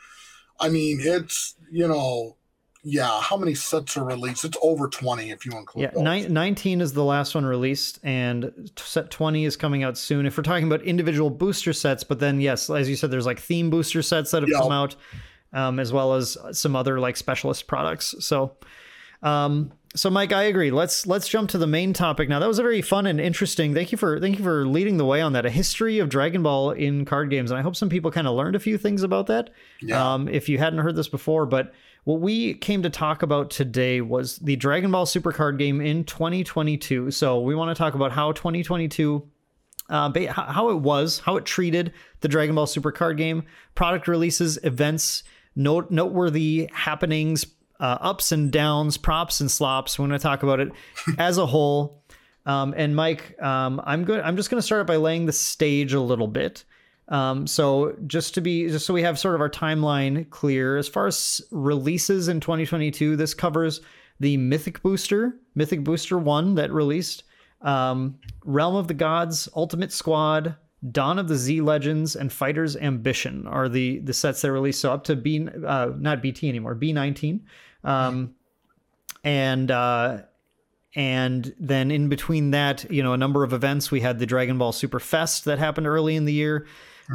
i 0.58 0.70
mean 0.70 1.00
it's 1.02 1.54
you 1.74 1.88
know 1.88 2.36
yeah 2.82 3.20
how 3.20 3.36
many 3.36 3.54
sets 3.54 3.96
are 3.96 4.04
released? 4.04 4.44
It's 4.44 4.58
over 4.62 4.88
20 4.88 5.30
if 5.30 5.44
you 5.44 5.52
include 5.52 5.90
yeah 5.94 6.02
ni- 6.02 6.28
19 6.28 6.80
is 6.80 6.92
the 6.92 7.04
last 7.04 7.34
one 7.34 7.44
released 7.44 7.98
and 8.02 8.70
set 8.76 9.10
20 9.10 9.44
is 9.44 9.56
coming 9.56 9.82
out 9.82 9.98
soon. 9.98 10.26
If 10.26 10.36
we're 10.36 10.44
talking 10.44 10.66
about 10.66 10.82
individual 10.82 11.30
booster 11.30 11.72
sets 11.72 12.04
but 12.04 12.20
then 12.20 12.40
yes 12.40 12.70
as 12.70 12.88
you 12.88 12.96
said 12.96 13.10
there's 13.10 13.26
like 13.26 13.40
theme 13.40 13.70
booster 13.70 14.02
sets 14.02 14.30
that 14.30 14.42
have 14.42 14.50
yep. 14.50 14.60
come 14.60 14.72
out 14.72 14.96
um, 15.52 15.78
as 15.78 15.92
well 15.92 16.14
as 16.14 16.36
some 16.52 16.76
other 16.76 17.00
like 17.00 17.16
specialist 17.16 17.66
products. 17.66 18.14
So 18.20 18.56
um, 19.22 19.72
so 19.94 20.10
Mike, 20.10 20.32
I 20.32 20.44
agree. 20.44 20.70
Let's 20.70 21.06
let's 21.06 21.28
jump 21.28 21.50
to 21.50 21.58
the 21.58 21.66
main 21.66 21.92
topic 21.92 22.28
now. 22.28 22.40
That 22.40 22.48
was 22.48 22.58
a 22.58 22.62
very 22.62 22.82
fun 22.82 23.06
and 23.06 23.20
interesting. 23.20 23.74
Thank 23.74 23.92
you 23.92 23.98
for 23.98 24.18
thank 24.18 24.38
you 24.38 24.44
for 24.44 24.66
leading 24.66 24.96
the 24.96 25.04
way 25.04 25.20
on 25.20 25.34
that. 25.34 25.46
A 25.46 25.50
history 25.50 26.00
of 26.00 26.08
Dragon 26.08 26.42
Ball 26.42 26.72
in 26.72 27.04
card 27.04 27.30
games, 27.30 27.50
and 27.50 27.58
I 27.58 27.62
hope 27.62 27.76
some 27.76 27.88
people 27.88 28.10
kind 28.10 28.26
of 28.26 28.34
learned 28.34 28.56
a 28.56 28.60
few 28.60 28.76
things 28.76 29.02
about 29.02 29.28
that. 29.28 29.50
Yeah. 29.80 30.14
Um, 30.14 30.28
if 30.28 30.48
you 30.48 30.58
hadn't 30.58 30.80
heard 30.80 30.96
this 30.96 31.08
before, 31.08 31.46
but 31.46 31.72
what 32.04 32.20
we 32.20 32.54
came 32.54 32.82
to 32.82 32.90
talk 32.90 33.22
about 33.22 33.50
today 33.50 34.00
was 34.00 34.36
the 34.38 34.56
Dragon 34.56 34.90
Ball 34.90 35.06
Super 35.06 35.32
card 35.32 35.58
game 35.58 35.80
in 35.80 36.04
2022. 36.04 37.10
So 37.12 37.40
we 37.40 37.54
want 37.54 37.74
to 37.74 37.78
talk 37.80 37.94
about 37.94 38.12
how 38.12 38.32
2022 38.32 39.26
uh, 39.90 40.10
how 40.28 40.70
it 40.70 40.80
was, 40.80 41.20
how 41.20 41.36
it 41.36 41.44
treated 41.44 41.92
the 42.20 42.28
Dragon 42.28 42.54
Ball 42.54 42.66
Super 42.66 42.90
card 42.90 43.16
game, 43.16 43.44
product 43.74 44.08
releases, 44.08 44.58
events, 44.64 45.22
note 45.54 45.90
noteworthy 45.90 46.68
happenings, 46.72 47.46
uh, 47.84 47.98
ups 48.00 48.32
and 48.32 48.50
downs, 48.50 48.96
props 48.96 49.42
and 49.42 49.50
slops. 49.50 49.98
We're 49.98 50.06
going 50.06 50.18
to 50.18 50.22
talk 50.22 50.42
about 50.42 50.58
it 50.58 50.72
as 51.18 51.36
a 51.36 51.44
whole. 51.44 52.02
Um, 52.46 52.72
and 52.78 52.96
Mike, 52.96 53.40
um, 53.42 53.78
I'm 53.84 54.04
good. 54.04 54.20
I'm 54.20 54.36
just 54.36 54.48
going 54.48 54.58
to 54.58 54.64
start 54.64 54.86
by 54.86 54.96
laying 54.96 55.26
the 55.26 55.32
stage 55.32 55.92
a 55.92 56.00
little 56.00 56.26
bit. 56.26 56.64
Um, 57.08 57.46
so 57.46 57.94
just 58.06 58.32
to 58.34 58.40
be, 58.40 58.68
just 58.68 58.86
so 58.86 58.94
we 58.94 59.02
have 59.02 59.18
sort 59.18 59.34
of 59.34 59.42
our 59.42 59.50
timeline 59.50 60.30
clear, 60.30 60.78
as 60.78 60.88
far 60.88 61.06
as 61.06 61.42
releases 61.50 62.28
in 62.28 62.40
2022, 62.40 63.16
this 63.16 63.34
covers 63.34 63.82
the 64.18 64.38
Mythic 64.38 64.80
Booster, 64.82 65.36
Mythic 65.54 65.84
Booster 65.84 66.16
One 66.16 66.54
that 66.54 66.72
released, 66.72 67.24
um, 67.60 68.18
Realm 68.46 68.76
of 68.76 68.88
the 68.88 68.94
Gods, 68.94 69.46
Ultimate 69.54 69.92
Squad, 69.92 70.56
Dawn 70.90 71.18
of 71.18 71.28
the 71.28 71.36
Z 71.36 71.60
Legends, 71.60 72.16
and 72.16 72.32
Fighter's 72.32 72.76
Ambition 72.76 73.46
are 73.46 73.68
the 73.68 73.98
the 74.00 74.12
sets 74.12 74.42
that 74.42 74.52
released. 74.52 74.80
So 74.80 74.92
up 74.92 75.04
to 75.04 75.16
B, 75.16 75.48
uh, 75.66 75.90
not 75.98 76.20
BT 76.20 76.48
anymore, 76.48 76.74
B19. 76.74 77.40
Um, 77.84 78.34
and 79.22 79.70
uh, 79.70 80.22
and 80.94 81.54
then 81.58 81.90
in 81.90 82.08
between 82.08 82.52
that, 82.52 82.90
you 82.90 83.02
know, 83.02 83.12
a 83.12 83.16
number 83.16 83.42
of 83.42 83.52
events. 83.52 83.90
We 83.90 84.00
had 84.00 84.18
the 84.18 84.26
Dragon 84.26 84.58
Ball 84.58 84.72
Super 84.72 85.00
Fest 85.00 85.44
that 85.46 85.58
happened 85.58 85.86
early 85.86 86.16
in 86.16 86.24
the 86.24 86.32
year. 86.32 86.66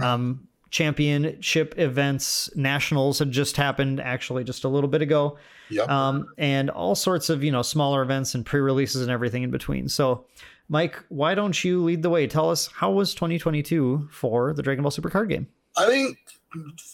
Um, 0.01 0.47
championship 0.69 1.73
events, 1.77 2.49
nationals 2.55 3.19
had 3.19 3.31
just 3.31 3.57
happened 3.57 3.99
actually 3.99 4.43
just 4.43 4.63
a 4.63 4.67
little 4.67 4.89
bit 4.89 5.01
ago. 5.01 5.37
Yep. 5.69 5.89
Um, 5.89 6.27
and 6.37 6.69
all 6.69 6.95
sorts 6.95 7.29
of 7.29 7.43
you 7.43 7.51
know 7.51 7.61
smaller 7.61 8.01
events 8.01 8.35
and 8.35 8.45
pre-releases 8.45 9.01
and 9.01 9.11
everything 9.11 9.43
in 9.43 9.51
between. 9.51 9.87
So, 9.87 10.25
Mike, 10.67 11.03
why 11.09 11.35
don't 11.35 11.63
you 11.63 11.83
lead 11.83 12.03
the 12.03 12.09
way? 12.09 12.27
Tell 12.27 12.49
us 12.49 12.67
how 12.67 12.91
was 12.91 13.13
2022 13.13 14.09
for 14.11 14.53
the 14.53 14.61
Dragon 14.61 14.83
Ball 14.83 14.91
Super 14.91 15.09
card 15.09 15.29
game? 15.29 15.47
I 15.77 15.87
think 15.87 16.17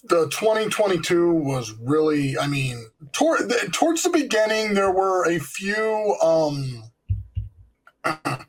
the 0.04 0.28
2022 0.30 1.32
was 1.32 1.74
really 1.82 2.38
i 2.38 2.48
mean 2.48 2.88
toward, 3.14 3.52
towards 3.72 4.04
the 4.04 4.10
beginning 4.10 4.74
there 4.74 4.92
were 4.92 5.24
a 5.30 5.40
few 5.40 6.16
um 6.22 6.84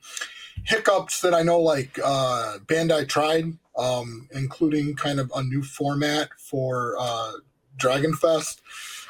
hiccups 0.64 1.20
that 1.20 1.32
i 1.32 1.42
know 1.42 1.61
like 1.61 1.98
uh 2.04 2.59
bandai 2.66 3.09
tried 3.09 3.44
um 3.78 4.28
including 4.32 4.96
kind 4.96 5.20
of 5.20 5.30
a 5.36 5.42
new 5.42 5.62
format 5.62 6.28
for 6.38 6.96
uh 6.98 7.32
dragon 7.76 8.14
fest. 8.14 8.61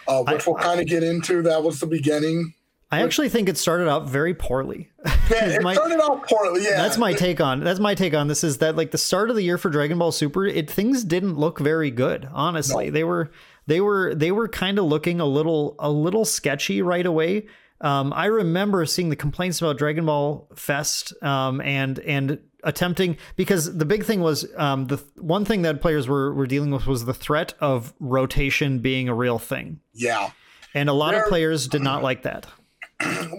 Uh, 0.09 0.22
which 0.22 0.47
I, 0.47 0.51
we'll 0.51 0.61
kind 0.61 0.80
of 0.80 0.86
get 0.86 1.03
into. 1.03 1.42
That 1.42 1.64
was 1.64 1.80
the 1.80 1.86
beginning 1.86 2.55
I 2.91 3.03
actually 3.03 3.28
think 3.30 3.49
it 3.49 3.59
started 3.59 3.89
out 3.89 4.09
very 4.09 4.34
poorly. 4.34 4.91
Yeah, 5.28 5.47
it 5.47 5.62
my, 5.62 5.74
started 5.74 6.01
out 6.01 6.28
poorly. 6.28 6.62
Yeah, 6.62 6.76
that's 6.76 6.99
my 6.99 7.12
take 7.12 7.41
on. 7.41 7.64
That's 7.64 7.80
my 7.80 7.97
take 7.97 8.14
on 8.14 8.28
this. 8.28 8.45
Is 8.45 8.59
that 8.59 8.76
like 8.76 8.93
the 8.93 8.99
start 8.99 9.28
of 9.28 9.34
the 9.34 9.43
year 9.43 9.59
for 9.59 9.70
Dragon 9.70 9.99
Ball 9.99 10.12
Super? 10.12 10.47
It 10.47 10.70
things 10.70 11.03
didn't 11.03 11.37
look 11.37 11.59
very 11.59 11.91
good. 11.91 12.28
Honestly, 12.32 12.87
no. 12.87 12.91
they 12.93 13.03
were 13.03 13.32
they 13.66 13.80
were 13.80 14.14
they 14.14 14.30
were 14.30 14.47
kind 14.47 14.78
of 14.78 14.84
looking 14.84 15.18
a 15.18 15.24
little 15.24 15.74
a 15.80 15.91
little 15.91 16.24
sketchy 16.24 16.80
right 16.80 17.05
away. 17.05 17.47
Um, 17.80 18.12
I 18.12 18.26
remember 18.26 18.87
seeing 18.87 19.09
the 19.09 19.16
complaints 19.16 19.61
about 19.61 19.78
Dragon 19.78 20.07
Ball 20.07 20.49
Fest 20.55 21.12
um, 21.24 21.61
and 21.61 21.99
and 21.99 22.39
attempting 22.62 23.16
because 23.34 23.76
the 23.76 23.84
big 23.84 24.05
thing 24.05 24.20
was 24.20 24.47
um, 24.57 24.87
the 24.87 25.03
one 25.16 25.45
thing 25.45 25.62
that 25.62 25.80
players 25.80 26.07
were 26.07 26.32
were 26.34 26.47
dealing 26.47 26.70
with 26.70 26.87
was 26.87 27.05
the 27.05 27.14
threat 27.14 27.55
of 27.61 27.95
rotation 27.99 28.78
being 28.78 29.09
a 29.09 29.14
real 29.14 29.41
thing. 29.41 29.80
Yeah, 29.93 30.30
and 30.72 30.89
a 30.89 30.93
lot 30.93 31.12
They're, 31.12 31.24
of 31.24 31.28
players 31.28 31.66
did 31.66 31.82
not 31.82 32.03
like 32.05 32.22
that. 32.22 32.47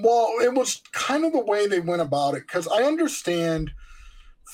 Well, 0.02 0.34
it 0.42 0.54
was 0.54 0.82
kind 0.92 1.26
of 1.26 1.34
the 1.34 1.44
way 1.44 1.68
they 1.68 1.80
went 1.80 2.02
about 2.02 2.36
it 2.36 2.44
because 2.48 2.68
I 2.68 2.84
understand 2.84 3.72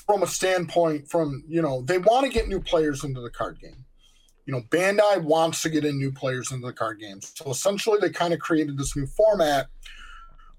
from 0.06 0.22
a 0.22 0.26
standpoint 0.26 1.08
from 1.08 1.44
you 1.48 1.62
know 1.62 1.82
they 1.82 1.98
want 1.98 2.26
to 2.26 2.32
get 2.32 2.48
new 2.48 2.60
players 2.60 3.04
into 3.04 3.20
the 3.20 3.30
card 3.30 3.58
game. 3.60 3.84
You 4.46 4.52
know, 4.52 4.62
Bandai 4.68 5.22
wants 5.22 5.62
to 5.62 5.70
get 5.70 5.84
in 5.84 5.96
new 5.96 6.12
players 6.12 6.52
into 6.52 6.66
the 6.66 6.72
card 6.72 7.00
game. 7.00 7.20
So 7.22 7.50
essentially, 7.50 7.98
they 8.00 8.10
kind 8.10 8.34
of 8.34 8.40
created 8.40 8.76
this 8.76 8.94
new 8.94 9.06
format 9.06 9.68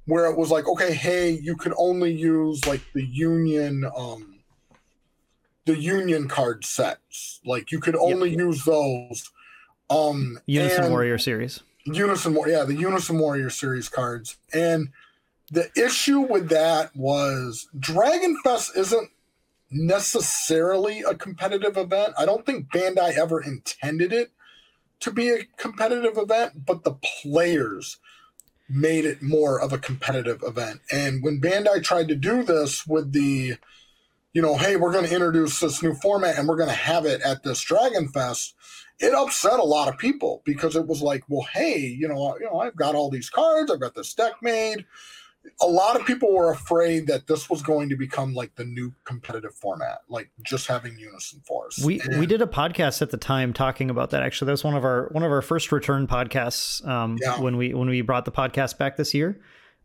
where 0.06 0.26
it 0.26 0.38
was 0.38 0.50
like, 0.50 0.68
okay, 0.68 0.94
hey, 0.94 1.32
you 1.32 1.56
could 1.56 1.74
only 1.78 2.12
use 2.12 2.66
like 2.66 2.82
the 2.94 3.04
union, 3.04 3.86
um, 3.96 4.40
the 5.66 5.78
union 5.78 6.28
card 6.28 6.66
sets. 6.66 7.42
Like 7.46 7.72
you 7.72 7.80
could 7.80 7.96
only 7.96 8.32
yep. 8.32 8.40
use 8.40 8.66
those. 8.66 9.32
Um, 9.90 10.40
Unison 10.48 10.86
and, 10.86 10.92
Warrior 10.92 11.20
series. 11.20 11.62
Unison, 11.86 12.34
War, 12.34 12.48
yeah, 12.48 12.64
the 12.64 12.76
Unison 12.76 13.20
Warrior 13.20 13.50
series 13.50 13.90
cards. 13.90 14.38
And 14.54 14.90
the 15.52 15.70
issue 15.78 16.22
with 16.22 16.50
that 16.50 16.96
was 16.96 17.68
Dragon 17.78 18.38
Fest 18.44 18.76
isn't 18.76 19.12
necessarily 19.72 21.02
a 21.02 21.16
competitive 21.16 21.78
event. 21.78 22.14
I 22.18 22.26
don't 22.26 22.46
think 22.46 22.70
Bandai 22.72 23.18
ever 23.18 23.42
intended 23.42 24.14
it 24.14 24.32
to 25.02 25.12
be 25.12 25.30
a 25.30 25.44
competitive 25.58 26.18
event, 26.18 26.66
but 26.66 26.84
the 26.84 26.94
players 27.22 27.98
made 28.68 29.06
it 29.06 29.22
more 29.22 29.62
of 29.62 29.72
a 29.72 29.78
competitive 29.78 30.42
event. 30.44 30.82
And 30.92 31.24
when 31.24 31.40
Bandai 31.40 31.84
tried 31.84 32.08
to 32.08 32.16
do 32.16 32.44
this 32.44 32.88
with 32.88 33.12
the, 33.12 33.58
you 34.34 34.42
know, 34.42 34.58
hey, 34.58 34.76
we're 34.76 34.92
going 34.92 35.06
to 35.06 35.14
introduce 35.14 35.60
this 35.60 35.84
new 35.84 35.94
format 35.94 36.38
and 36.38 36.48
we're 36.48 36.58
going 36.58 36.70
to 36.70 36.76
have 36.76 37.06
it 37.06 37.22
at 37.22 37.44
this 37.44 37.62
Dragon 37.62 38.08
Fest, 38.08 38.56
it 39.00 39.14
upset 39.14 39.60
a 39.60 39.64
lot 39.64 39.88
of 39.88 39.98
people 39.98 40.42
because 40.46 40.76
it 40.76 40.88
was 40.88 41.02
like, 41.02 41.24
well, 41.28 41.46
hey, 41.54 41.80
you 41.80 42.08
know, 42.08 42.38
you 42.40 42.46
know, 42.46 42.60
I've 42.60 42.76
got 42.76 42.96
all 42.96 43.10
these 43.10 43.30
cards, 43.30 43.72
I've 43.72 43.80
got 43.80 43.96
this 43.96 44.14
deck 44.14 44.34
made. 44.42 44.86
A 45.62 45.68
lot 45.68 46.00
of 46.00 46.08
people 46.08 46.34
were 46.34 46.52
afraid 46.52 47.06
that 47.06 47.28
this 47.28 47.52
was 47.52 47.62
going 47.62 47.90
to 47.90 47.96
become 47.96 48.34
like 48.34 48.56
the 48.56 48.66
new 48.66 48.94
competitive 49.04 49.54
format, 49.54 50.00
like 50.10 50.32
just 50.44 50.66
having 50.66 50.98
Unison 50.98 51.40
Force. 51.42 51.78
We 51.78 52.00
and, 52.02 52.20
we 52.20 52.26
did 52.26 52.42
a 52.42 52.48
podcast 52.48 53.04
at 53.04 53.12
the 53.12 53.18
time 53.18 53.54
talking 53.54 53.92
about 53.92 54.10
that. 54.10 54.24
Actually, 54.24 54.48
that 54.48 54.54
was 54.54 54.64
one 54.64 54.76
of 54.76 54.84
our 54.84 55.10
one 55.12 55.24
of 55.24 55.32
our 55.32 55.44
first 55.44 55.72
return 55.72 56.08
podcasts 56.08 56.86
um, 56.88 57.20
yeah. 57.22 57.40
when 57.40 57.58
we 57.58 57.76
when 57.76 57.88
we 57.88 58.02
brought 58.02 58.26
the 58.26 58.32
podcast 58.32 58.80
back 58.80 58.98
this 58.98 59.14
year. 59.14 59.40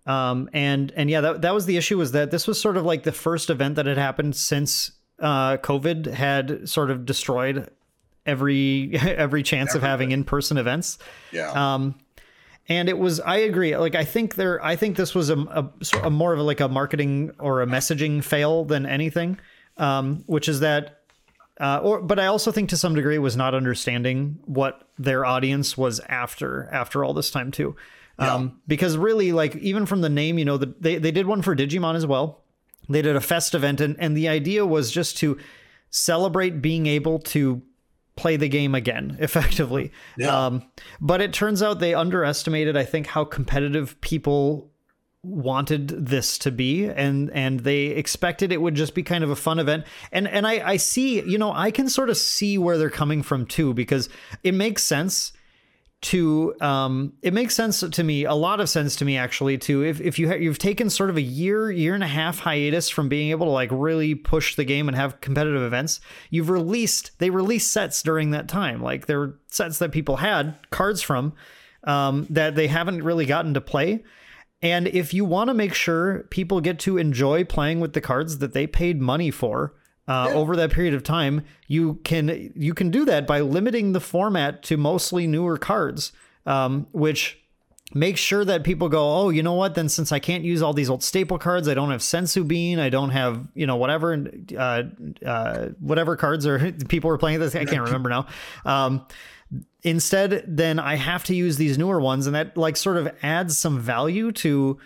Um, 0.06 0.48
and 0.54 0.92
and 0.96 1.10
yeah, 1.10 1.20
that 1.20 1.42
that 1.42 1.52
was 1.52 1.66
the 1.66 1.76
issue 1.76 1.98
was 1.98 2.12
that 2.12 2.30
this 2.30 2.46
was 2.46 2.58
sort 2.58 2.78
of 2.78 2.86
like 2.86 3.02
the 3.02 3.12
first 3.12 3.50
event 3.50 3.74
that 3.74 3.84
had 3.84 3.98
happened 3.98 4.36
since 4.36 4.92
uh, 5.18 5.58
COVID 5.58 6.06
had 6.06 6.66
sort 6.66 6.90
of 6.90 7.04
destroyed 7.04 7.68
every 8.26 8.92
every 9.02 9.42
chance 9.42 9.74
of 9.74 9.82
having 9.82 10.12
in 10.12 10.24
person 10.24 10.58
events. 10.58 10.98
Yeah. 11.32 11.50
Um, 11.50 11.96
and 12.68 12.88
it 12.88 12.98
was 12.98 13.20
I 13.20 13.38
agree. 13.38 13.76
Like 13.76 13.94
I 13.94 14.04
think 14.04 14.36
there, 14.36 14.64
I 14.64 14.76
think 14.76 14.96
this 14.96 15.14
was 15.14 15.30
a, 15.30 15.38
a, 15.38 15.70
a 16.04 16.10
more 16.10 16.32
of 16.32 16.38
a, 16.38 16.42
like 16.42 16.60
a 16.60 16.68
marketing 16.68 17.32
or 17.38 17.62
a 17.62 17.66
messaging 17.66 18.22
fail 18.22 18.64
than 18.64 18.86
anything. 18.86 19.38
Um, 19.76 20.24
which 20.26 20.48
is 20.48 20.60
that. 20.60 20.96
Uh, 21.58 21.78
or, 21.82 22.00
but 22.00 22.18
I 22.18 22.24
also 22.24 22.50
think 22.52 22.70
to 22.70 22.76
some 22.78 22.94
degree 22.94 23.18
was 23.18 23.36
not 23.36 23.54
understanding 23.54 24.38
what 24.46 24.88
their 24.98 25.26
audience 25.26 25.76
was 25.76 26.00
after 26.08 26.66
after 26.72 27.04
all 27.04 27.12
this 27.12 27.30
time 27.30 27.50
too, 27.50 27.76
um, 28.18 28.42
yeah. 28.42 28.50
because 28.66 28.96
really 28.96 29.32
like 29.32 29.56
even 29.56 29.84
from 29.84 30.00
the 30.00 30.08
name, 30.08 30.38
you 30.38 30.46
know, 30.46 30.56
the, 30.56 30.74
they 30.80 30.96
they 30.96 31.10
did 31.10 31.26
one 31.26 31.42
for 31.42 31.54
Digimon 31.54 31.96
as 31.96 32.06
well. 32.06 32.40
They 32.88 33.02
did 33.02 33.14
a 33.14 33.20
fest 33.20 33.54
event, 33.54 33.82
and 33.82 33.94
and 33.98 34.16
the 34.16 34.26
idea 34.26 34.64
was 34.64 34.90
just 34.90 35.18
to 35.18 35.36
celebrate 35.90 36.62
being 36.62 36.86
able 36.86 37.18
to 37.18 37.60
play 38.20 38.36
the 38.36 38.48
game 38.48 38.74
again 38.74 39.16
effectively. 39.20 39.92
Yeah. 40.16 40.46
Um, 40.46 40.64
but 41.00 41.20
it 41.20 41.32
turns 41.32 41.62
out 41.62 41.80
they 41.80 41.94
underestimated, 41.94 42.76
I 42.76 42.84
think, 42.84 43.06
how 43.06 43.24
competitive 43.24 44.00
people 44.00 44.70
wanted 45.22 45.88
this 45.88 46.38
to 46.38 46.50
be 46.50 46.86
and 46.86 47.30
and 47.32 47.60
they 47.60 47.88
expected 47.88 48.50
it 48.52 48.62
would 48.62 48.74
just 48.74 48.94
be 48.94 49.02
kind 49.02 49.22
of 49.22 49.28
a 49.28 49.36
fun 49.36 49.58
event 49.58 49.84
and 50.12 50.26
and 50.26 50.46
I 50.46 50.66
I 50.66 50.76
see 50.78 51.20
you 51.20 51.36
know 51.36 51.52
I 51.52 51.70
can 51.70 51.90
sort 51.90 52.08
of 52.08 52.16
see 52.16 52.56
where 52.56 52.78
they're 52.78 52.88
coming 52.88 53.22
from 53.22 53.44
too 53.44 53.74
because 53.74 54.08
it 54.42 54.54
makes 54.54 54.82
sense 54.82 55.34
to 56.02 56.54
um, 56.62 57.12
it 57.20 57.34
makes 57.34 57.54
sense 57.54 57.80
to 57.80 58.02
me 58.02 58.24
a 58.24 58.32
lot 58.32 58.58
of 58.58 58.70
sense 58.70 58.96
to 58.96 59.04
me 59.04 59.18
actually 59.18 59.58
to 59.58 59.84
if, 59.84 60.00
if 60.00 60.18
you 60.18 60.28
ha- 60.28 60.36
you've 60.36 60.58
taken 60.58 60.88
sort 60.88 61.10
of 61.10 61.18
a 61.18 61.22
year 61.22 61.70
year 61.70 61.94
and 61.94 62.02
a 62.02 62.08
half 62.08 62.38
hiatus 62.38 62.88
from 62.88 63.10
being 63.10 63.30
able 63.30 63.44
to 63.44 63.52
like 63.52 63.68
really 63.70 64.14
push 64.14 64.56
the 64.56 64.64
game 64.64 64.88
and 64.88 64.96
have 64.96 65.20
competitive 65.20 65.60
events 65.60 66.00
you've 66.30 66.48
released 66.48 67.10
they 67.18 67.28
released 67.28 67.70
sets 67.70 68.02
during 68.02 68.30
that 68.30 68.48
time. 68.48 68.82
Like 68.82 69.06
there 69.06 69.18
were 69.18 69.38
sets 69.48 69.78
that 69.78 69.92
people 69.92 70.16
had 70.16 70.56
cards 70.70 71.02
from 71.02 71.34
um, 71.84 72.26
that 72.30 72.54
they 72.54 72.66
haven't 72.66 73.02
really 73.02 73.26
gotten 73.26 73.54
to 73.54 73.60
play. 73.60 74.02
And 74.62 74.88
if 74.88 75.14
you 75.14 75.24
want 75.24 75.48
to 75.48 75.54
make 75.54 75.72
sure 75.72 76.24
people 76.30 76.60
get 76.60 76.78
to 76.80 76.98
enjoy 76.98 77.44
playing 77.44 77.80
with 77.80 77.94
the 77.94 78.00
cards 78.00 78.38
that 78.38 78.52
they 78.52 78.66
paid 78.66 79.00
money 79.00 79.30
for 79.30 79.74
uh, 80.10 80.26
yeah. 80.28 80.34
over 80.34 80.56
that 80.56 80.72
period 80.72 80.92
of 80.92 81.04
time, 81.04 81.44
you 81.68 81.94
can 82.02 82.52
you 82.56 82.74
can 82.74 82.90
do 82.90 83.04
that 83.04 83.28
by 83.28 83.40
limiting 83.40 83.92
the 83.92 84.00
format 84.00 84.60
to 84.64 84.76
mostly 84.76 85.24
newer 85.24 85.56
cards, 85.56 86.10
um, 86.46 86.88
which 86.90 87.38
makes 87.94 88.18
sure 88.20 88.44
that 88.44 88.64
people 88.64 88.88
go, 88.88 89.18
oh, 89.18 89.28
you 89.28 89.40
know 89.40 89.52
what? 89.54 89.76
Then 89.76 89.88
since 89.88 90.10
I 90.10 90.18
can't 90.18 90.42
use 90.42 90.62
all 90.62 90.72
these 90.72 90.90
old 90.90 91.04
staple 91.04 91.38
cards, 91.38 91.68
I 91.68 91.74
don't 91.74 91.92
have 91.92 92.00
Senzu 92.00 92.46
Bean, 92.46 92.80
I 92.80 92.88
don't 92.88 93.10
have 93.10 93.46
you 93.54 93.68
know 93.68 93.76
whatever 93.76 94.26
uh, 94.58 94.82
uh, 95.24 95.66
whatever 95.78 96.16
cards 96.16 96.44
are 96.44 96.72
people 96.88 97.08
are 97.10 97.18
playing 97.18 97.38
this. 97.38 97.54
I 97.54 97.64
can't 97.64 97.84
remember 97.84 98.08
now. 98.08 98.26
Um, 98.64 99.06
instead, 99.84 100.42
then 100.44 100.80
I 100.80 100.96
have 100.96 101.22
to 101.24 101.36
use 101.36 101.56
these 101.56 101.78
newer 101.78 102.00
ones, 102.00 102.26
and 102.26 102.34
that 102.34 102.56
like 102.56 102.76
sort 102.76 102.96
of 102.96 103.14
adds 103.22 103.56
some 103.56 103.78
value 103.78 104.32
to 104.32 104.76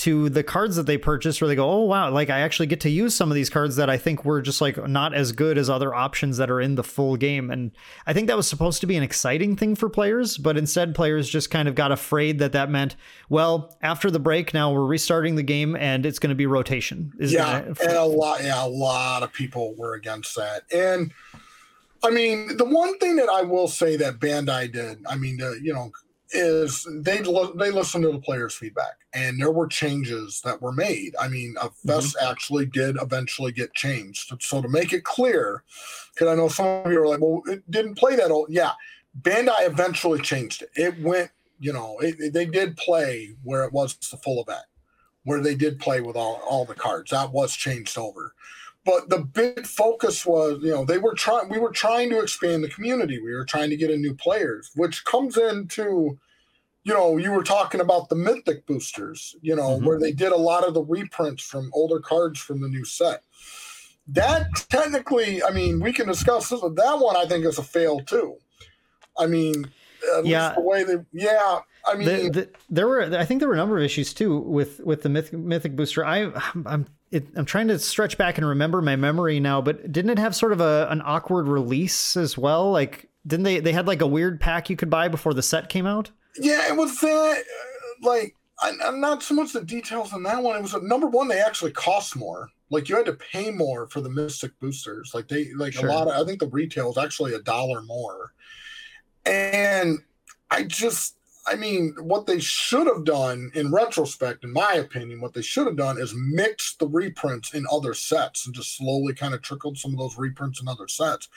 to 0.00 0.30
the 0.30 0.42
cards 0.42 0.76
that 0.76 0.86
they 0.86 0.96
purchase 0.96 1.42
where 1.42 1.48
they 1.48 1.54
go, 1.54 1.70
oh 1.70 1.84
wow, 1.84 2.10
like 2.10 2.30
I 2.30 2.40
actually 2.40 2.68
get 2.68 2.80
to 2.80 2.88
use 2.88 3.14
some 3.14 3.30
of 3.30 3.34
these 3.34 3.50
cards 3.50 3.76
that 3.76 3.90
I 3.90 3.98
think 3.98 4.24
were 4.24 4.40
just 4.40 4.62
like 4.62 4.88
not 4.88 5.12
as 5.12 5.32
good 5.32 5.58
as 5.58 5.68
other 5.68 5.94
options 5.94 6.38
that 6.38 6.50
are 6.50 6.58
in 6.58 6.76
the 6.76 6.82
full 6.82 7.16
game. 7.16 7.50
And 7.50 7.70
I 8.06 8.14
think 8.14 8.26
that 8.28 8.36
was 8.36 8.48
supposed 8.48 8.80
to 8.80 8.86
be 8.86 8.96
an 8.96 9.02
exciting 9.02 9.56
thing 9.56 9.74
for 9.76 9.90
players, 9.90 10.38
but 10.38 10.56
instead 10.56 10.94
players 10.94 11.28
just 11.28 11.50
kind 11.50 11.68
of 11.68 11.74
got 11.74 11.92
afraid 11.92 12.38
that 12.38 12.52
that 12.52 12.70
meant, 12.70 12.96
well, 13.28 13.76
after 13.82 14.10
the 14.10 14.18
break, 14.18 14.54
now 14.54 14.72
we're 14.72 14.86
restarting 14.86 15.34
the 15.34 15.42
game 15.42 15.76
and 15.76 16.06
it's 16.06 16.18
going 16.18 16.30
to 16.30 16.34
be 16.34 16.46
rotation. 16.46 17.12
Is 17.18 17.34
yeah, 17.34 17.60
gonna... 17.60 17.74
and 17.82 17.92
a 17.92 18.04
lot, 18.04 18.42
yeah, 18.42 18.64
a 18.64 18.66
lot 18.66 19.22
of 19.22 19.34
people 19.34 19.74
were 19.76 19.94
against 19.94 20.34
that, 20.36 20.62
and. 20.74 21.12
I 22.02 22.08
mean, 22.08 22.56
the 22.56 22.64
one 22.64 22.96
thing 22.96 23.16
that 23.16 23.28
I 23.28 23.42
will 23.42 23.68
say 23.68 23.98
that 23.98 24.20
Bandai 24.20 24.72
did, 24.72 25.04
I 25.06 25.16
mean, 25.16 25.42
uh, 25.42 25.50
you 25.60 25.74
know, 25.74 25.92
is 26.32 26.86
they 27.02 27.18
they 27.18 27.70
listened 27.70 28.04
to 28.04 28.12
the 28.12 28.20
players' 28.20 28.54
feedback, 28.54 28.98
and 29.12 29.40
there 29.40 29.50
were 29.50 29.66
changes 29.66 30.40
that 30.44 30.60
were 30.62 30.72
made. 30.72 31.14
I 31.20 31.28
mean, 31.28 31.54
a 31.60 31.70
fest 31.86 32.16
mm-hmm. 32.16 32.30
actually 32.30 32.66
did 32.66 32.96
eventually 33.00 33.52
get 33.52 33.74
changed. 33.74 34.32
So 34.40 34.62
to 34.62 34.68
make 34.68 34.92
it 34.92 35.04
clear, 35.04 35.64
because 36.14 36.28
I 36.28 36.34
know 36.34 36.48
some 36.48 36.66
of 36.66 36.92
you 36.92 37.02
are 37.02 37.08
like, 37.08 37.20
"Well, 37.20 37.42
it 37.46 37.68
didn't 37.70 37.96
play 37.96 38.16
that 38.16 38.30
old." 38.30 38.50
Yeah, 38.50 38.72
Bandai 39.20 39.66
eventually 39.66 40.20
changed 40.20 40.62
it. 40.62 40.70
It 40.76 41.00
went, 41.00 41.30
you 41.58 41.72
know, 41.72 41.98
it, 42.00 42.32
they 42.32 42.46
did 42.46 42.76
play 42.76 43.34
where 43.42 43.64
it 43.64 43.72
was 43.72 43.96
the 43.96 44.16
full 44.16 44.42
event, 44.42 44.64
where 45.24 45.40
they 45.40 45.54
did 45.54 45.80
play 45.80 46.00
with 46.00 46.16
all 46.16 46.40
all 46.48 46.64
the 46.64 46.74
cards. 46.74 47.10
That 47.10 47.32
was 47.32 47.54
changed 47.54 47.98
over 47.98 48.34
but 48.84 49.08
the 49.08 49.18
big 49.18 49.66
focus 49.66 50.24
was 50.24 50.60
you 50.62 50.70
know 50.70 50.84
they 50.84 50.98
were 50.98 51.14
trying 51.14 51.48
we 51.48 51.58
were 51.58 51.72
trying 51.72 52.10
to 52.10 52.20
expand 52.20 52.64
the 52.64 52.68
community 52.68 53.20
we 53.20 53.34
were 53.34 53.44
trying 53.44 53.70
to 53.70 53.76
get 53.76 53.90
in 53.90 54.00
new 54.00 54.14
players 54.14 54.70
which 54.74 55.04
comes 55.04 55.36
into 55.36 56.18
you 56.84 56.94
know 56.94 57.16
you 57.16 57.30
were 57.30 57.42
talking 57.42 57.80
about 57.80 58.08
the 58.08 58.16
mythic 58.16 58.66
boosters 58.66 59.36
you 59.42 59.54
know 59.54 59.76
mm-hmm. 59.76 59.86
where 59.86 59.98
they 59.98 60.12
did 60.12 60.32
a 60.32 60.36
lot 60.36 60.66
of 60.66 60.74
the 60.74 60.82
reprints 60.82 61.42
from 61.42 61.70
older 61.74 62.00
cards 62.00 62.38
from 62.38 62.60
the 62.60 62.68
new 62.68 62.84
set 62.84 63.22
that 64.06 64.46
technically 64.68 65.42
i 65.42 65.50
mean 65.50 65.80
we 65.80 65.92
can 65.92 66.06
discuss 66.06 66.48
this 66.48 66.60
but 66.60 66.76
that 66.76 66.98
one 66.98 67.16
i 67.16 67.26
think 67.26 67.44
is 67.44 67.58
a 67.58 67.62
fail 67.62 68.00
too 68.00 68.36
i 69.18 69.26
mean 69.26 69.70
yeah 70.24 70.54
the 70.54 70.60
way 70.60 70.84
they 70.84 70.96
yeah 71.12 71.60
I 71.88 71.94
mean, 71.94 72.06
the, 72.06 72.30
the, 72.30 72.48
there 72.68 72.86
were. 72.86 73.02
I 73.16 73.24
think 73.24 73.40
there 73.40 73.48
were 73.48 73.54
a 73.54 73.56
number 73.56 73.78
of 73.78 73.84
issues 73.84 74.12
too 74.12 74.38
with 74.38 74.80
with 74.80 75.00
the 75.00 75.08
mythic, 75.08 75.32
mythic 75.32 75.76
booster. 75.76 76.04
I 76.04 76.30
I'm 76.66 76.86
it, 77.10 77.26
I'm 77.34 77.44
trying 77.44 77.68
to 77.68 77.78
stretch 77.78 78.16
back 78.16 78.38
and 78.38 78.46
remember 78.46 78.80
my 78.80 78.96
memory 78.96 79.40
now, 79.40 79.60
but 79.60 79.90
didn't 79.90 80.10
it 80.10 80.18
have 80.18 80.36
sort 80.36 80.52
of 80.52 80.60
a 80.60 80.86
an 80.90 81.02
awkward 81.04 81.48
release 81.48 82.16
as 82.16 82.38
well? 82.38 82.70
Like, 82.70 83.08
didn't 83.26 83.44
they 83.44 83.60
they 83.60 83.72
had 83.72 83.86
like 83.86 84.00
a 84.00 84.06
weird 84.06 84.40
pack 84.40 84.70
you 84.70 84.76
could 84.76 84.90
buy 84.90 85.08
before 85.08 85.34
the 85.34 85.42
set 85.42 85.68
came 85.68 85.86
out? 85.86 86.10
Yeah, 86.38 86.68
it 86.68 86.76
was 86.76 86.98
that. 87.00 87.38
Uh, 87.38 88.08
like, 88.08 88.36
I, 88.60 88.72
am 88.84 89.00
not 89.00 89.22
so 89.22 89.34
much 89.34 89.52
the 89.52 89.64
details 89.64 90.12
on 90.12 90.22
that 90.22 90.42
one. 90.42 90.56
It 90.56 90.62
was 90.62 90.74
a, 90.74 90.80
number 90.80 91.08
one. 91.08 91.28
They 91.28 91.40
actually 91.40 91.72
cost 91.72 92.16
more. 92.16 92.48
Like, 92.70 92.88
you 92.88 92.96
had 92.96 93.06
to 93.06 93.14
pay 93.14 93.50
more 93.50 93.88
for 93.88 94.00
the 94.00 94.08
Mythic 94.08 94.58
boosters. 94.60 95.12
Like 95.12 95.26
they 95.26 95.52
like 95.54 95.72
sure. 95.72 95.88
a 95.88 95.92
lot 95.92 96.06
of. 96.06 96.14
I 96.14 96.24
think 96.24 96.38
the 96.38 96.48
retail 96.48 96.90
is 96.90 96.98
actually 96.98 97.34
a 97.34 97.42
dollar 97.42 97.82
more, 97.82 98.32
and 99.26 99.98
I 100.50 100.62
just 100.62 101.16
I 101.46 101.54
mean, 101.54 101.94
what 101.98 102.26
they 102.26 102.38
should 102.38 102.86
have 102.86 103.04
done 103.04 103.50
in 103.54 103.72
retrospect, 103.72 104.44
in 104.44 104.52
my 104.52 104.74
opinion, 104.74 105.20
what 105.20 105.32
they 105.32 105.42
should 105.42 105.66
have 105.66 105.76
done 105.76 105.98
is 105.98 106.14
mix 106.14 106.76
the 106.76 106.86
reprints 106.86 107.54
in 107.54 107.64
other 107.70 107.94
sets 107.94 108.46
and 108.46 108.54
just 108.54 108.76
slowly 108.76 109.14
kind 109.14 109.32
of 109.32 109.40
trickled 109.40 109.78
some 109.78 109.92
of 109.92 109.98
those 109.98 110.18
reprints 110.18 110.60
in 110.60 110.68
other 110.68 110.86
sets. 110.86 111.28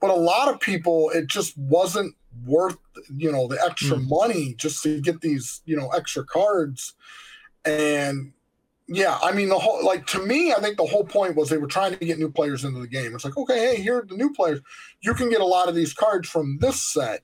But 0.00 0.10
a 0.10 0.14
lot 0.14 0.48
of 0.52 0.60
people, 0.60 1.10
it 1.10 1.26
just 1.26 1.56
wasn't 1.56 2.14
worth, 2.44 2.76
you 3.14 3.32
know, 3.32 3.48
the 3.48 3.62
extra 3.64 3.96
mm. 3.96 4.08
money 4.08 4.54
just 4.58 4.82
to 4.82 5.00
get 5.00 5.20
these, 5.22 5.62
you 5.64 5.76
know, 5.76 5.88
extra 5.88 6.24
cards. 6.24 6.94
And 7.64 8.32
yeah, 8.88 9.18
I 9.22 9.32
mean, 9.32 9.48
the 9.48 9.58
whole, 9.58 9.84
like, 9.84 10.06
to 10.08 10.24
me, 10.24 10.52
I 10.52 10.60
think 10.60 10.76
the 10.76 10.86
whole 10.86 11.04
point 11.04 11.34
was 11.34 11.48
they 11.48 11.58
were 11.58 11.66
trying 11.66 11.96
to 11.96 12.04
get 12.04 12.18
new 12.18 12.30
players 12.30 12.64
into 12.64 12.80
the 12.80 12.86
game. 12.86 13.14
It's 13.14 13.24
like, 13.24 13.36
okay, 13.36 13.58
hey, 13.58 13.82
here 13.82 13.98
are 13.98 14.06
the 14.06 14.16
new 14.16 14.32
players. 14.32 14.60
You 15.00 15.14
can 15.14 15.30
get 15.30 15.40
a 15.40 15.46
lot 15.46 15.68
of 15.68 15.74
these 15.74 15.92
cards 15.92 16.28
from 16.28 16.58
this 16.60 16.80
set 16.82 17.22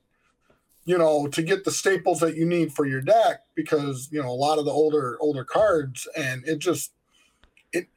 you 0.85 0.99
know, 0.99 1.29
to 1.29 1.43
get 1.43 1.65
the 1.65 1.71
staples 1.71 2.21
that 2.21 2.37
you 2.37 2.45
need 2.45 2.73
for 2.73 2.87
your 2.87 3.01
deck 3.01 3.43
because, 3.55 4.09
you 4.11 4.21
know, 4.21 4.29
a 4.29 4.33
lot 4.33 4.59
of 4.59 4.65
the 4.65 4.71
older 4.71 5.17
older 5.21 5.45
cards 5.45 6.09
and 6.17 6.43
it 6.47 6.59
just 6.59 6.93
it 7.73 7.89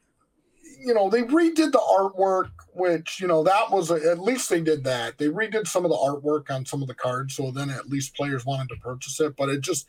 you 0.79 0.93
know, 0.93 1.09
they 1.09 1.23
redid 1.23 1.71
the 1.71 1.79
artwork 1.79 2.51
which, 2.73 3.19
you 3.19 3.27
know, 3.27 3.43
that 3.43 3.71
was 3.71 3.89
a, 3.89 3.95
at 3.95 4.19
least 4.19 4.49
they 4.49 4.61
did 4.61 4.83
that. 4.83 5.17
They 5.17 5.27
redid 5.27 5.67
some 5.67 5.85
of 5.85 5.89
the 5.89 5.97
artwork 5.97 6.53
on 6.53 6.65
some 6.65 6.81
of 6.81 6.87
the 6.87 6.93
cards 6.93 7.35
so 7.35 7.51
then 7.51 7.69
at 7.69 7.89
least 7.89 8.15
players 8.15 8.45
wanted 8.45 8.69
to 8.69 8.75
purchase 8.75 9.19
it, 9.19 9.35
but 9.35 9.49
it 9.49 9.61
just 9.61 9.87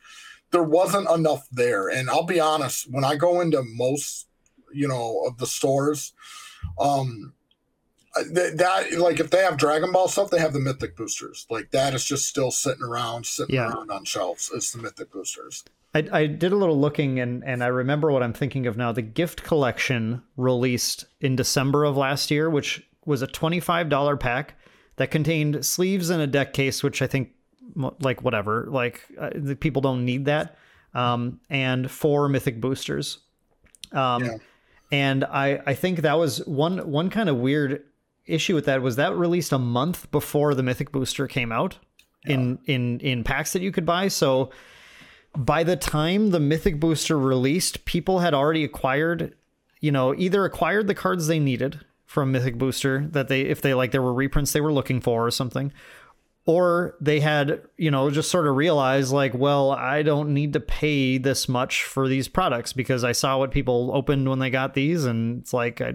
there 0.53 0.63
wasn't 0.63 1.11
enough 1.11 1.49
there. 1.51 1.89
And 1.89 2.09
I'll 2.09 2.25
be 2.25 2.41
honest, 2.41 2.91
when 2.91 3.05
I 3.05 3.17
go 3.17 3.41
into 3.41 3.63
most, 3.63 4.29
you 4.73 4.89
know, 4.89 5.25
of 5.27 5.39
the 5.39 5.47
stores, 5.47 6.15
um 6.79 7.35
that, 8.33 8.59
that, 8.59 8.99
like 8.99 9.21
if 9.21 9.31
they 9.31 9.43
have 9.43 9.57
Dragon 9.57 9.93
Ball 9.93 10.09
stuff, 10.09 10.31
they 10.31 10.39
have 10.39 10.53
the 10.53 10.61
Mythic 10.61 10.97
boosters. 10.97 11.47
Like 11.51 11.71
that 11.71 11.95
is 11.95 12.05
just 12.05 12.27
still 12.27 12.51
sitting 12.51 12.83
around, 12.83 13.27
sitting 13.27 13.55
yeah. 13.55 13.69
around 13.69 13.91
on 13.91 14.05
shelves. 14.05 14.51
It's 14.55 14.73
the 14.73 14.79
Mythic 14.79 15.11
boosters. 15.13 15.65
I, 15.95 16.09
I 16.13 16.27
did 16.27 16.53
a 16.53 16.57
little 16.57 16.79
looking 16.79 17.21
and 17.21 17.43
and 17.45 17.65
I 17.65 17.69
remember 17.69 18.11
what 18.13 18.23
I'm 18.23 18.33
thinking 18.33 18.67
of 18.67 18.77
now. 18.77 18.93
The 18.93 19.03
gift 19.03 19.43
collection 19.43 20.23
released 20.37 21.07
in 21.21 21.37
December 21.37 21.85
of 21.85 21.97
last 21.97 22.31
year, 22.31 22.51
which 22.51 22.87
was 23.05 23.23
a 23.23 23.27
twenty 23.27 23.61
five 23.61 23.89
dollar 23.89 24.17
pack 24.17 24.55
that 24.97 25.11
contained 25.11 25.65
sleeves 25.65 26.11
and 26.11 26.21
a 26.21 26.27
deck 26.27 26.53
case, 26.53 26.83
which 26.83 27.01
I 27.03 27.07
think 27.07 27.31
like 28.01 28.23
whatever, 28.23 28.67
like 28.69 29.05
uh, 29.19 29.31
the 29.35 29.57
people 29.57 29.83
don't 29.83 30.05
need 30.05 30.27
that, 30.27 30.57
um, 30.95 31.41
and 31.51 31.91
four 31.91 32.29
Mythic 32.29 32.61
boosters. 32.61 33.19
Um, 33.93 34.25
yeah. 34.25 34.37
And 34.93 35.25
I, 35.25 35.61
I 35.67 35.75
think 35.75 36.03
that 36.03 36.15
was 36.15 36.45
one 36.47 36.91
one 36.91 37.11
kind 37.11 37.29
of 37.29 37.37
weird 37.37 37.85
issue 38.27 38.55
with 38.55 38.65
that 38.67 38.83
was 38.83 38.97
that 38.97 39.15
released 39.17 39.53
a 39.53 39.59
month 39.59 40.11
before 40.11 40.55
the 40.55 40.63
Mythic 40.63 40.93
Booster 40.93 41.27
came 41.27 41.53
out 41.53 41.79
yeah. 42.25 42.35
in 42.35 42.59
in 42.67 43.01
in 43.01 43.25
packs 43.25 43.53
that 43.53 43.63
you 43.63 43.73
could 43.73 43.87
buy. 43.87 44.09
So 44.09 44.51
by 45.37 45.63
the 45.63 45.77
time 45.77 46.31
the 46.31 46.41
Mythic 46.41 46.81
Booster 46.81 47.19
released, 47.19 47.85
people 47.85 48.21
had 48.21 48.35
already 48.35 48.65
acquired, 48.65 49.35
you 49.81 49.93
know, 49.93 50.15
either 50.15 50.45
acquired 50.45 50.87
the 50.87 50.95
cards 50.95 51.27
they 51.27 51.39
needed 51.39 51.81
from 52.05 52.33
Mythic 52.33 52.57
Booster 52.57 53.07
that 53.09 53.29
they 53.29 53.43
if 53.43 53.61
they 53.61 53.75
like 53.75 53.91
there 53.91 54.03
were 54.03 54.15
reprints 54.15 54.53
they 54.53 54.61
were 54.61 54.73
looking 54.73 55.01
for 55.01 55.27
or 55.27 55.31
something. 55.31 55.73
Or 56.49 56.95
they 57.01 57.19
had, 57.19 57.61
you 57.77 57.91
know, 57.91 58.09
just 58.09 58.31
sort 58.31 58.47
of 58.47 58.55
realized 58.55 59.13
like, 59.13 59.35
well, 59.35 59.73
I 59.73 60.05
don't 60.05 60.33
need 60.33 60.53
to 60.53 60.61
pay 60.61 61.19
this 61.19 61.49
much 61.49 61.83
for 61.83 62.07
these 62.07 62.29
products 62.29 62.73
because 62.73 63.03
I 63.03 63.11
saw 63.11 63.37
what 63.37 63.51
people 63.51 63.91
opened 63.93 64.29
when 64.29 64.39
they 64.39 64.51
got 64.51 64.75
these 64.75 65.05
and 65.05 65.41
it's 65.43 65.53
like 65.53 65.81
I 65.81 65.95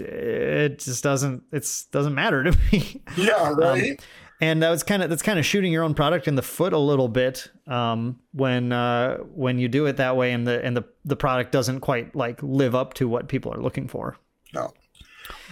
it 0.00 0.78
just 0.78 1.02
doesn't 1.02 1.42
it's 1.52 1.84
doesn't 1.86 2.14
matter 2.14 2.44
to 2.44 2.58
me. 2.72 3.02
Yeah, 3.16 3.34
um, 3.34 3.56
right. 3.56 3.92
Um, 3.92 3.96
and 4.40 4.62
that 4.62 4.70
was 4.70 4.82
kind 4.82 5.02
of 5.02 5.10
that's 5.10 5.22
kind 5.22 5.38
of 5.38 5.44
shooting 5.44 5.72
your 5.72 5.82
own 5.82 5.94
product 5.94 6.28
in 6.28 6.36
the 6.36 6.42
foot 6.42 6.72
a 6.72 6.78
little 6.78 7.08
bit 7.08 7.50
um, 7.66 8.20
when 8.32 8.72
uh, 8.72 9.16
when 9.34 9.58
you 9.58 9.68
do 9.68 9.86
it 9.86 9.96
that 9.96 10.16
way 10.16 10.32
and 10.32 10.46
the 10.46 10.64
and 10.64 10.76
the 10.76 10.84
the 11.04 11.16
product 11.16 11.50
doesn't 11.50 11.80
quite 11.80 12.14
like 12.14 12.42
live 12.42 12.74
up 12.74 12.94
to 12.94 13.08
what 13.08 13.28
people 13.28 13.52
are 13.52 13.60
looking 13.60 13.88
for. 13.88 14.16
No. 14.54 14.72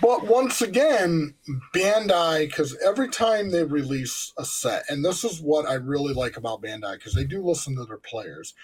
But 0.01 0.27
once 0.27 0.63
again, 0.63 1.35
Bandai, 1.75 2.47
because 2.47 2.77
every 2.85 3.09
time 3.09 3.51
they 3.51 3.65
release 3.65 4.33
a 4.39 4.45
set, 4.45 4.85
and 4.89 5.05
this 5.05 5.25
is 5.25 5.41
what 5.41 5.67
I 5.67 5.75
really 5.75 6.15
like 6.15 6.37
about 6.37 6.63
Bandai, 6.63 6.95
because 6.95 7.15
they 7.15 7.25
do 7.25 7.43
listen 7.43 7.77
to 7.77 7.85
their 7.85 7.99
players. 7.99 8.55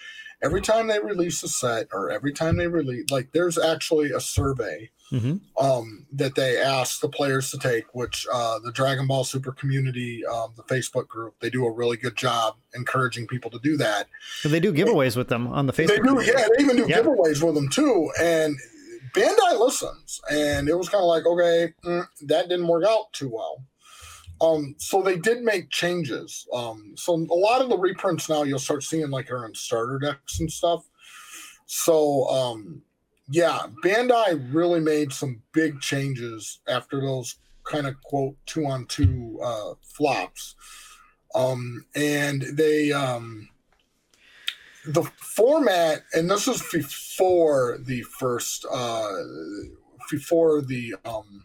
Every 0.42 0.60
time 0.60 0.86
they 0.86 1.00
release 1.00 1.42
a 1.42 1.48
set, 1.48 1.88
or 1.92 2.10
every 2.10 2.32
time 2.32 2.56
they 2.56 2.66
release, 2.66 3.10
like, 3.10 3.32
there's 3.32 3.58
actually 3.58 4.10
a 4.10 4.20
survey 4.20 4.90
hmm 5.12 5.36
um, 5.58 6.06
that 6.12 6.34
they 6.34 6.60
ask 6.60 7.00
the 7.00 7.08
players 7.08 7.50
to 7.50 7.58
take, 7.58 7.94
which 7.94 8.26
uh, 8.32 8.58
the 8.64 8.72
Dragon 8.72 9.06
Ball 9.06 9.22
Super 9.22 9.52
community, 9.52 10.24
um, 10.26 10.52
the 10.56 10.62
Facebook 10.64 11.06
group, 11.06 11.34
they 11.40 11.50
do 11.50 11.64
a 11.66 11.70
really 11.70 11.96
good 11.96 12.16
job 12.16 12.56
encouraging 12.74 13.26
people 13.26 13.50
to 13.50 13.58
do 13.60 13.76
that. 13.76 14.08
They 14.42 14.58
do 14.58 14.72
giveaways 14.72 15.16
with 15.16 15.28
them 15.28 15.46
on 15.46 15.66
the 15.66 15.72
Facebook. 15.72 15.88
They 15.88 15.96
do, 15.96 16.14
group. 16.14 16.26
yeah, 16.26 16.46
they 16.56 16.64
even 16.64 16.76
do 16.76 16.86
giveaways 16.86 17.42
with 17.42 17.54
them 17.54 17.68
too. 17.68 18.10
And 18.20 18.56
Bandai 19.14 19.60
listens, 19.60 20.20
and 20.30 20.68
it 20.68 20.76
was 20.76 20.88
kind 20.88 21.02
of 21.02 21.08
like, 21.08 21.26
okay, 21.26 21.72
mm, 21.84 22.06
that 22.26 22.48
didn't 22.48 22.66
work 22.66 22.84
out 22.84 23.12
too 23.12 23.28
well. 23.28 23.64
Um, 24.40 24.74
so 24.78 25.02
they 25.02 25.18
did 25.18 25.42
make 25.42 25.70
changes. 25.70 26.46
Um, 26.52 26.94
so 26.96 27.14
a 27.14 27.34
lot 27.34 27.62
of 27.62 27.68
the 27.68 27.78
reprints 27.78 28.28
now 28.28 28.42
you'll 28.42 28.58
start 28.58 28.82
seeing 28.82 29.08
like 29.10 29.30
are 29.30 29.46
in 29.46 29.54
starter 29.54 30.00
decks 30.00 30.40
and 30.40 30.50
stuff. 30.50 30.84
So 31.66 32.26
um, 32.28 32.82
yeah, 33.32 33.60
Bandai 33.82 34.46
really 34.52 34.80
made 34.80 35.10
some 35.10 35.40
big 35.52 35.80
changes 35.80 36.60
after 36.68 37.00
those 37.00 37.36
kind 37.64 37.86
of 37.86 37.98
quote 38.02 38.36
two 38.44 38.66
on 38.66 38.84
two 38.84 39.40
uh, 39.42 39.72
flops. 39.82 40.54
Um, 41.34 41.86
and 41.96 42.42
they 42.42 42.92
um, 42.92 43.48
the 44.86 45.04
format, 45.16 46.02
and 46.12 46.30
this 46.30 46.46
is 46.46 46.62
before 46.70 47.78
the 47.80 48.02
first, 48.02 48.66
uh, 48.70 49.08
before 50.10 50.60
the 50.60 50.94
um, 51.06 51.44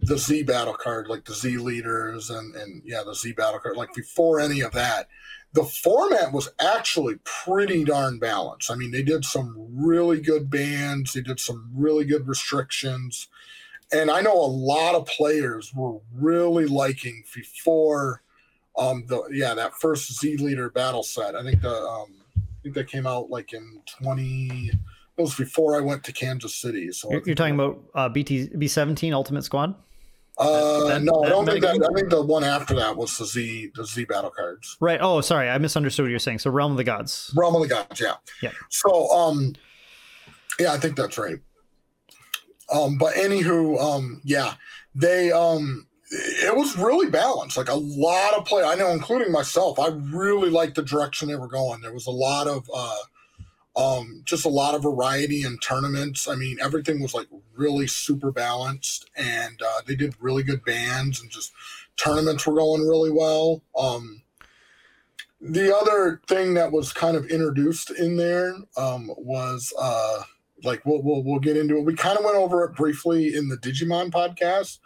the 0.00 0.16
Z 0.16 0.44
battle 0.44 0.74
card, 0.74 1.08
like 1.08 1.24
the 1.24 1.34
Z 1.34 1.56
leaders, 1.56 2.30
and 2.30 2.54
and 2.54 2.82
yeah, 2.84 3.02
the 3.04 3.16
Z 3.16 3.32
battle 3.32 3.58
card, 3.58 3.76
like 3.76 3.92
before 3.94 4.38
any 4.38 4.60
of 4.60 4.70
that, 4.74 5.08
the 5.56 5.64
format 5.64 6.32
was 6.32 6.50
actually 6.60 7.14
pretty 7.24 7.82
darn 7.82 8.18
balanced. 8.18 8.70
I 8.70 8.74
mean, 8.74 8.90
they 8.90 9.02
did 9.02 9.24
some 9.24 9.56
really 9.72 10.20
good 10.20 10.50
bans, 10.50 11.14
they 11.14 11.22
did 11.22 11.40
some 11.40 11.70
really 11.74 12.04
good 12.04 12.28
restrictions, 12.28 13.28
and 13.90 14.10
I 14.10 14.20
know 14.20 14.34
a 14.34 14.46
lot 14.46 14.94
of 14.94 15.06
players 15.06 15.72
were 15.74 15.98
really 16.14 16.66
liking 16.66 17.24
before 17.34 18.22
um 18.78 19.06
the 19.06 19.22
yeah 19.32 19.54
that 19.54 19.72
first 19.72 20.12
Z 20.20 20.36
leader 20.36 20.68
battle 20.68 21.02
set. 21.02 21.34
I 21.34 21.42
think 21.42 21.62
the 21.62 21.74
um 21.74 22.12
I 22.36 22.40
think 22.62 22.74
that 22.74 22.88
came 22.88 23.06
out 23.06 23.30
like 23.30 23.54
in 23.54 23.80
twenty. 23.86 24.70
It 25.16 25.22
was 25.22 25.34
before 25.34 25.74
I 25.74 25.80
went 25.80 26.04
to 26.04 26.12
Kansas 26.12 26.54
City. 26.54 26.92
So 26.92 27.10
You're, 27.10 27.22
you're 27.24 27.34
talking 27.34 27.54
about 27.54 27.82
uh, 27.94 28.10
BT 28.10 28.48
B17 28.48 29.14
Ultimate 29.14 29.44
Squad. 29.44 29.74
Uh, 30.38 30.84
that- 30.88 31.02
no, 31.02 31.24
I 31.24 31.28
don't 31.30 31.46
think 31.46 31.62
that. 31.62 31.88
I 31.90 31.94
think 31.94 32.10
the 32.10 32.20
one 32.22 32.44
after 32.44 32.74
that 32.74 32.96
was 32.96 33.16
the 33.16 33.24
Z, 33.24 33.70
the 33.74 33.86
Z 33.86 34.04
battle 34.04 34.30
cards, 34.30 34.76
Right. 34.80 34.98
Oh, 35.00 35.20
sorry, 35.22 35.48
I 35.48 35.56
misunderstood 35.58 36.04
what 36.04 36.10
you're 36.10 36.18
saying. 36.18 36.40
So 36.40 36.50
Realm 36.50 36.72
of 36.72 36.76
the 36.76 36.84
Gods. 36.84 37.32
Realm 37.36 37.54
of 37.56 37.62
the 37.62 37.68
Gods. 37.68 38.00
Yeah. 38.00 38.14
Yeah. 38.42 38.50
So, 38.68 39.10
um, 39.10 39.54
yeah, 40.58 40.72
I 40.72 40.78
think 40.78 40.96
that's 40.96 41.16
right. 41.18 41.38
Um, 42.72 42.98
but 42.98 43.14
anywho, 43.14 43.80
um, 43.80 44.20
yeah, 44.24 44.54
they 44.94 45.30
um, 45.32 45.86
it 46.10 46.54
was 46.56 46.76
really 46.76 47.08
balanced. 47.08 47.56
Like 47.56 47.68
a 47.68 47.74
lot 47.74 48.34
of 48.34 48.44
play. 48.44 48.62
I 48.62 48.74
know, 48.74 48.90
including 48.90 49.32
myself. 49.32 49.78
I 49.78 49.88
really 49.88 50.50
liked 50.50 50.74
the 50.74 50.82
direction 50.82 51.28
they 51.28 51.36
were 51.36 51.48
going. 51.48 51.80
There 51.80 51.92
was 51.92 52.06
a 52.06 52.10
lot 52.12 52.46
of 52.48 52.68
uh, 52.74 52.96
um, 53.76 54.22
just 54.24 54.46
a 54.46 54.50
lot 54.50 54.74
of 54.74 54.82
variety 54.82 55.42
in 55.42 55.58
tournaments. 55.58 56.26
I 56.26 56.34
mean, 56.34 56.58
everything 56.60 57.00
was 57.00 57.14
like 57.14 57.28
really 57.54 57.86
super 57.86 58.32
balanced, 58.32 59.10
and 59.14 59.60
uh, 59.62 59.82
they 59.86 59.94
did 59.94 60.14
really 60.18 60.42
good 60.42 60.64
bands, 60.64 61.20
and 61.20 61.30
just 61.30 61.52
tournaments 61.96 62.46
were 62.46 62.54
going 62.54 62.82
really 62.82 63.10
well. 63.10 63.62
Um, 63.78 64.22
the 65.40 65.76
other 65.76 66.22
thing 66.26 66.54
that 66.54 66.72
was 66.72 66.92
kind 66.92 67.16
of 67.16 67.26
introduced 67.26 67.90
in 67.90 68.16
there 68.16 68.54
um, 68.78 69.10
was 69.18 69.74
uh, 69.78 70.22
like 70.64 70.84
we'll, 70.86 71.02
we'll 71.02 71.22
we'll 71.22 71.38
get 71.40 71.58
into 71.58 71.76
it. 71.76 71.84
We 71.84 71.94
kind 71.94 72.18
of 72.18 72.24
went 72.24 72.36
over 72.36 72.64
it 72.64 72.74
briefly 72.74 73.34
in 73.34 73.48
the 73.48 73.56
Digimon 73.56 74.10
podcast 74.10 74.78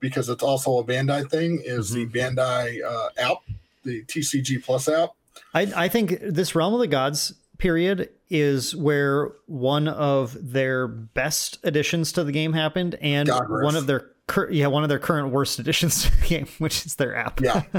because 0.00 0.28
it's 0.28 0.42
also 0.42 0.76
a 0.78 0.84
Bandai 0.84 1.30
thing. 1.30 1.62
Is 1.64 1.90
the 1.92 2.06
Bandai 2.06 2.84
uh, 2.84 3.08
app, 3.16 3.38
the 3.84 4.04
TCG 4.04 4.62
Plus 4.62 4.86
app? 4.86 5.10
I, 5.54 5.72
I 5.74 5.88
think 5.88 6.18
this 6.20 6.54
Realm 6.54 6.74
of 6.74 6.80
the 6.80 6.86
Gods 6.86 7.32
period 7.58 8.10
is 8.30 8.74
where 8.74 9.32
one 9.46 9.88
of 9.88 10.36
their 10.52 10.86
best 10.88 11.58
additions 11.62 12.12
to 12.12 12.24
the 12.24 12.32
game 12.32 12.52
happened, 12.52 12.96
and 13.00 13.28
God 13.28 13.46
rest. 13.48 13.64
one 13.64 13.76
of 13.76 13.86
their 13.86 14.10
cur- 14.26 14.50
yeah 14.50 14.66
one 14.66 14.82
of 14.82 14.88
their 14.88 14.98
current 14.98 15.30
worst 15.30 15.58
additions 15.58 16.02
to 16.04 16.20
the 16.20 16.26
game, 16.26 16.48
which 16.58 16.86
is 16.86 16.96
their 16.96 17.14
app. 17.14 17.40
Yeah. 17.40 17.62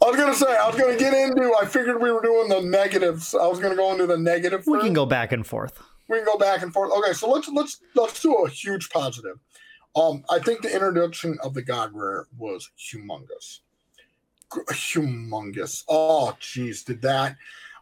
I 0.00 0.06
was 0.06 0.16
gonna 0.16 0.34
say 0.34 0.46
I 0.56 0.66
was 0.68 0.76
gonna 0.76 0.96
get 0.96 1.12
into. 1.12 1.54
I 1.60 1.66
figured 1.66 2.00
we 2.00 2.10
were 2.12 2.22
doing 2.22 2.48
the 2.48 2.60
negatives. 2.60 3.34
I 3.34 3.46
was 3.46 3.58
gonna 3.58 3.76
go 3.76 3.90
into 3.92 4.06
the 4.06 4.16
negative. 4.18 4.64
we 4.66 4.74
first. 4.74 4.84
can 4.84 4.94
go 4.94 5.06
back 5.06 5.32
and 5.32 5.46
forth. 5.46 5.80
we 6.08 6.18
can 6.18 6.24
go 6.26 6.38
back 6.38 6.62
and 6.62 6.72
forth. 6.72 6.92
Okay, 6.92 7.12
so 7.12 7.28
let's 7.28 7.48
let's 7.48 7.80
let's 7.94 8.22
do 8.22 8.32
a 8.34 8.48
huge 8.48 8.90
positive. 8.90 9.38
Um, 9.96 10.22
I 10.30 10.38
think 10.38 10.62
the 10.62 10.72
introduction 10.72 11.36
of 11.42 11.54
the 11.54 11.62
God 11.62 11.90
Rare 11.92 12.26
was 12.36 12.70
humongous, 12.78 13.60
humongous. 14.52 15.84
Oh, 15.88 16.36
jeez, 16.40 16.84
did 16.84 17.02
that? 17.02 17.36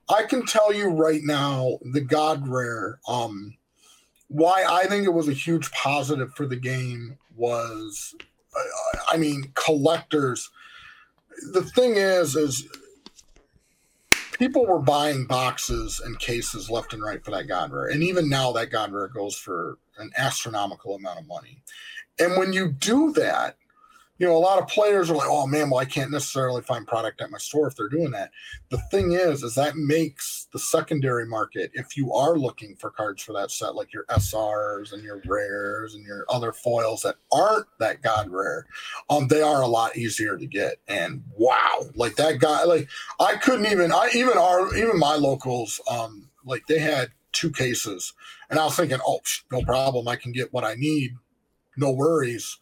I 0.08 0.22
can 0.22 0.46
tell 0.46 0.72
you 0.72 0.88
right 0.88 1.22
now, 1.22 1.78
the 1.82 2.00
God 2.00 2.46
Rare. 2.48 3.00
Um, 3.08 3.56
why 4.28 4.64
I 4.68 4.86
think 4.86 5.04
it 5.04 5.14
was 5.14 5.28
a 5.28 5.32
huge 5.32 5.70
positive 5.72 6.34
for 6.34 6.46
the 6.46 6.56
game 6.56 7.18
was, 7.34 8.14
I 9.10 9.16
mean, 9.16 9.52
collectors. 9.54 10.50
The 11.52 11.62
thing 11.62 11.96
is, 11.96 12.34
is 12.34 12.68
people 14.32 14.66
were 14.66 14.78
buying 14.78 15.26
boxes 15.26 16.00
and 16.04 16.18
cases 16.18 16.70
left 16.70 16.92
and 16.92 17.02
right 17.02 17.24
for 17.24 17.30
that 17.32 17.48
God 17.48 17.72
Rare. 17.72 17.86
And 17.86 18.02
even 18.02 18.28
now, 18.28 18.52
that 18.52 18.70
God 18.70 18.92
Rare 18.92 19.08
goes 19.08 19.36
for 19.36 19.78
an 19.98 20.10
astronomical 20.16 20.94
amount 20.94 21.20
of 21.20 21.26
money. 21.26 21.62
And 22.18 22.36
when 22.36 22.52
you 22.52 22.68
do 22.72 23.12
that, 23.12 23.56
you 24.18 24.26
know, 24.26 24.36
a 24.36 24.38
lot 24.38 24.60
of 24.60 24.68
players 24.68 25.10
are 25.10 25.16
like, 25.16 25.28
oh 25.28 25.46
man, 25.46 25.68
well, 25.68 25.80
I 25.80 25.84
can't 25.84 26.10
necessarily 26.10 26.62
find 26.62 26.86
product 26.86 27.20
at 27.20 27.30
my 27.30 27.38
store 27.38 27.66
if 27.66 27.76
they're 27.76 27.88
doing 27.88 28.12
that. 28.12 28.30
The 28.70 28.78
thing 28.90 29.12
is, 29.12 29.42
is 29.42 29.54
that 29.56 29.76
makes 29.76 30.48
the 30.52 30.58
secondary 30.58 31.26
market, 31.26 31.70
if 31.74 31.96
you 31.96 32.12
are 32.14 32.38
looking 32.38 32.76
for 32.76 32.90
cards 32.90 33.22
for 33.22 33.34
that 33.34 33.50
set, 33.50 33.74
like 33.74 33.92
your 33.92 34.04
SRs 34.06 34.92
and 34.92 35.02
your 35.02 35.20
rares 35.26 35.94
and 35.94 36.04
your 36.04 36.24
other 36.30 36.52
foils 36.52 37.02
that 37.02 37.16
aren't 37.30 37.66
that 37.78 38.00
God 38.00 38.30
rare, 38.30 38.66
um, 39.10 39.28
they 39.28 39.42
are 39.42 39.62
a 39.62 39.68
lot 39.68 39.96
easier 39.96 40.38
to 40.38 40.46
get. 40.46 40.76
And 40.88 41.22
wow, 41.36 41.82
like 41.94 42.16
that 42.16 42.38
guy, 42.38 42.64
like 42.64 42.88
I 43.20 43.36
couldn't 43.36 43.66
even, 43.66 43.92
I 43.92 44.08
even 44.14 44.38
our, 44.38 44.74
even 44.74 44.98
my 44.98 45.16
locals, 45.16 45.78
um, 45.90 46.30
like 46.44 46.66
they 46.68 46.78
had 46.78 47.10
two 47.32 47.50
cases, 47.50 48.14
and 48.48 48.58
I 48.58 48.64
was 48.64 48.76
thinking, 48.76 48.98
oh, 49.06 49.20
no 49.52 49.60
problem, 49.62 50.08
I 50.08 50.16
can 50.16 50.32
get 50.32 50.54
what 50.54 50.64
I 50.64 50.74
need, 50.74 51.16
no 51.76 51.90
worries. 51.90 52.58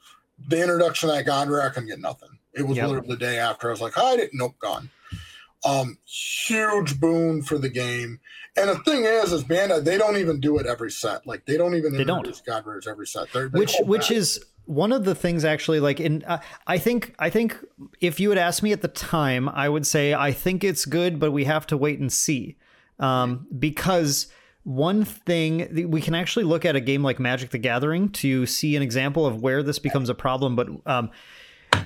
The 0.48 0.60
introduction 0.60 1.08
of 1.10 1.16
that 1.16 1.24
God 1.24 1.48
rare, 1.48 1.62
I 1.62 1.68
couldn't 1.70 1.88
get 1.88 2.00
nothing. 2.00 2.28
It 2.52 2.62
was 2.66 2.76
Yep. 2.76 2.86
literally 2.88 3.08
the 3.08 3.16
day 3.16 3.38
after. 3.38 3.68
I 3.68 3.70
was 3.70 3.80
like, 3.80 3.96
I 3.98 4.16
didn't, 4.16 4.34
nope, 4.34 4.54
gone. 4.58 4.90
Um, 5.64 5.98
huge 6.06 7.00
boon 7.00 7.42
for 7.42 7.56
the 7.58 7.70
game. 7.70 8.20
And 8.56 8.68
the 8.68 8.78
thing 8.80 9.04
is, 9.04 9.32
is 9.32 9.42
Bandai, 9.44 9.82
they 9.82 9.96
don't 9.98 10.16
even 10.18 10.38
do 10.40 10.58
it 10.58 10.66
every 10.66 10.90
set. 10.90 11.26
Like 11.26 11.46
they 11.46 11.56
don't 11.56 11.74
even 11.74 11.92
They 11.96 12.04
don't. 12.04 12.18
introduce 12.18 12.40
God 12.42 12.66
rares 12.66 12.86
every 12.86 13.06
set. 13.06 13.32
They're, 13.32 13.48
they 13.48 13.58
which 13.58 13.74
which 13.80 14.02
back. 14.08 14.10
is 14.12 14.44
one 14.66 14.92
of 14.92 15.04
the 15.04 15.14
things 15.14 15.44
actually 15.44 15.78
like 15.78 16.00
in 16.00 16.24
uh, 16.26 16.38
i 16.66 16.78
think 16.78 17.14
i 17.18 17.28
think 17.28 17.54
if 18.00 18.18
you 18.18 18.30
had 18.30 18.38
asked 18.38 18.62
me 18.62 18.72
at 18.72 18.80
the 18.80 18.88
time 18.88 19.46
i 19.50 19.68
would 19.68 19.86
say 19.86 20.14
i 20.14 20.32
think 20.32 20.64
it's 20.64 20.86
good 20.86 21.20
but 21.20 21.32
we 21.32 21.44
have 21.44 21.66
to 21.66 21.76
wait 21.76 21.98
and 21.98 22.10
see 22.10 22.56
um, 22.98 23.46
because 23.58 24.28
one 24.64 25.04
thing 25.04 25.88
we 25.90 26.00
can 26.00 26.14
actually 26.14 26.44
look 26.44 26.64
at 26.64 26.74
a 26.74 26.80
game 26.80 27.02
like 27.02 27.20
magic 27.20 27.50
the 27.50 27.58
gathering 27.58 28.08
to 28.08 28.46
see 28.46 28.74
an 28.76 28.82
example 28.82 29.26
of 29.26 29.40
where 29.42 29.62
this 29.62 29.78
becomes 29.78 30.08
a 30.08 30.14
problem 30.14 30.56
but 30.56 30.68
um, 30.86 31.10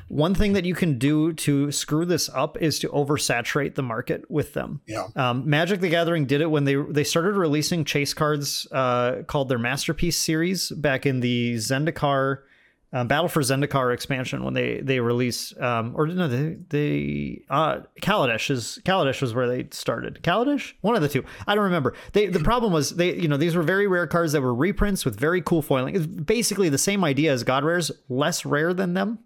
one 0.08 0.34
thing 0.34 0.52
that 0.52 0.64
you 0.64 0.74
can 0.74 0.98
do 0.98 1.32
to 1.32 1.72
screw 1.72 2.04
this 2.04 2.28
up 2.30 2.56
is 2.58 2.78
to 2.78 2.88
oversaturate 2.90 3.74
the 3.74 3.82
market 3.82 4.30
with 4.30 4.54
them 4.54 4.80
yeah. 4.86 5.08
um, 5.16 5.48
Magic 5.48 5.80
the 5.80 5.88
Gathering 5.88 6.24
did 6.24 6.40
it 6.40 6.50
when 6.50 6.64
they 6.64 6.76
they 6.76 7.04
started 7.04 7.34
releasing 7.34 7.84
chase 7.84 8.14
cards 8.14 8.66
uh, 8.72 9.22
called 9.26 9.48
their 9.48 9.58
Masterpiece 9.58 10.16
series 10.16 10.70
back 10.70 11.04
in 11.04 11.20
the 11.20 11.54
Zendikar 11.54 12.42
um, 12.92 13.06
Battle 13.06 13.28
for 13.28 13.42
Zendikar 13.42 13.92
expansion 13.92 14.44
when 14.44 14.54
they 14.54 14.80
they 14.80 15.00
release 15.00 15.54
um, 15.60 15.92
or 15.96 16.06
no 16.06 16.28
they 16.28 16.56
they 16.68 17.42
uh, 17.50 17.80
Kaladesh 18.00 18.50
is 18.50 18.78
Kaladesh 18.84 19.20
was 19.20 19.34
where 19.34 19.46
they 19.46 19.68
started 19.70 20.20
Kaladesh 20.22 20.72
one 20.80 20.94
of 20.96 21.02
the 21.02 21.08
two 21.08 21.24
I 21.46 21.54
don't 21.54 21.64
remember 21.64 21.94
they 22.12 22.26
the 22.26 22.40
problem 22.40 22.72
was 22.72 22.96
they 22.96 23.14
you 23.14 23.28
know 23.28 23.36
these 23.36 23.54
were 23.56 23.62
very 23.62 23.86
rare 23.86 24.06
cards 24.06 24.32
that 24.32 24.40
were 24.40 24.54
reprints 24.54 25.04
with 25.04 25.18
very 25.18 25.42
cool 25.42 25.62
foiling 25.62 25.96
it's 25.96 26.06
basically 26.06 26.68
the 26.68 26.78
same 26.78 27.04
idea 27.04 27.32
as 27.32 27.44
God 27.44 27.64
rares 27.64 27.90
less 28.08 28.44
rare 28.44 28.72
than 28.72 28.94
them 28.94 29.18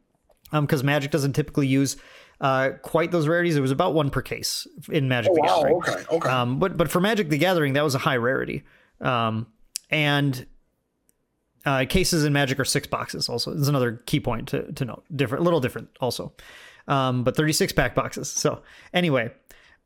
because 0.52 0.84
Magic 0.84 1.10
doesn't 1.10 1.32
typically 1.32 1.66
use 1.66 1.96
uh, 2.42 2.70
quite 2.82 3.12
those 3.12 3.28
rarities. 3.28 3.56
It 3.56 3.60
was 3.60 3.70
about 3.70 3.94
one 3.94 4.10
per 4.10 4.20
case 4.20 4.66
in 4.90 5.08
Magic 5.08 5.30
Oh, 5.30 5.34
the 5.36 5.40
wow. 5.40 5.46
Gathering. 5.46 5.74
Okay. 5.76 6.04
Okay. 6.16 6.28
Um, 6.28 6.58
but 6.58 6.76
but 6.76 6.90
for 6.90 7.00
Magic 7.00 7.28
the 7.28 7.38
Gathering, 7.38 7.72
that 7.74 7.84
was 7.84 7.94
a 7.94 7.98
high 7.98 8.16
rarity. 8.16 8.64
Um, 9.00 9.46
and 9.90 10.44
Uh, 11.64 11.84
cases 11.88 12.24
in 12.24 12.32
Magic 12.32 12.58
are 12.58 12.64
six 12.64 12.86
boxes. 12.86 13.28
Also, 13.28 13.52
is 13.52 13.68
another 13.68 14.02
key 14.06 14.20
point 14.20 14.48
to 14.48 14.72
to 14.72 14.84
note. 14.84 15.04
Different, 15.14 15.42
a 15.42 15.44
little 15.44 15.60
different 15.60 15.88
also, 16.00 16.32
um, 16.88 17.24
but 17.24 17.36
36 17.36 17.72
pack 17.72 17.94
boxes. 17.94 18.28
So 18.28 18.62
anyway, 18.92 19.30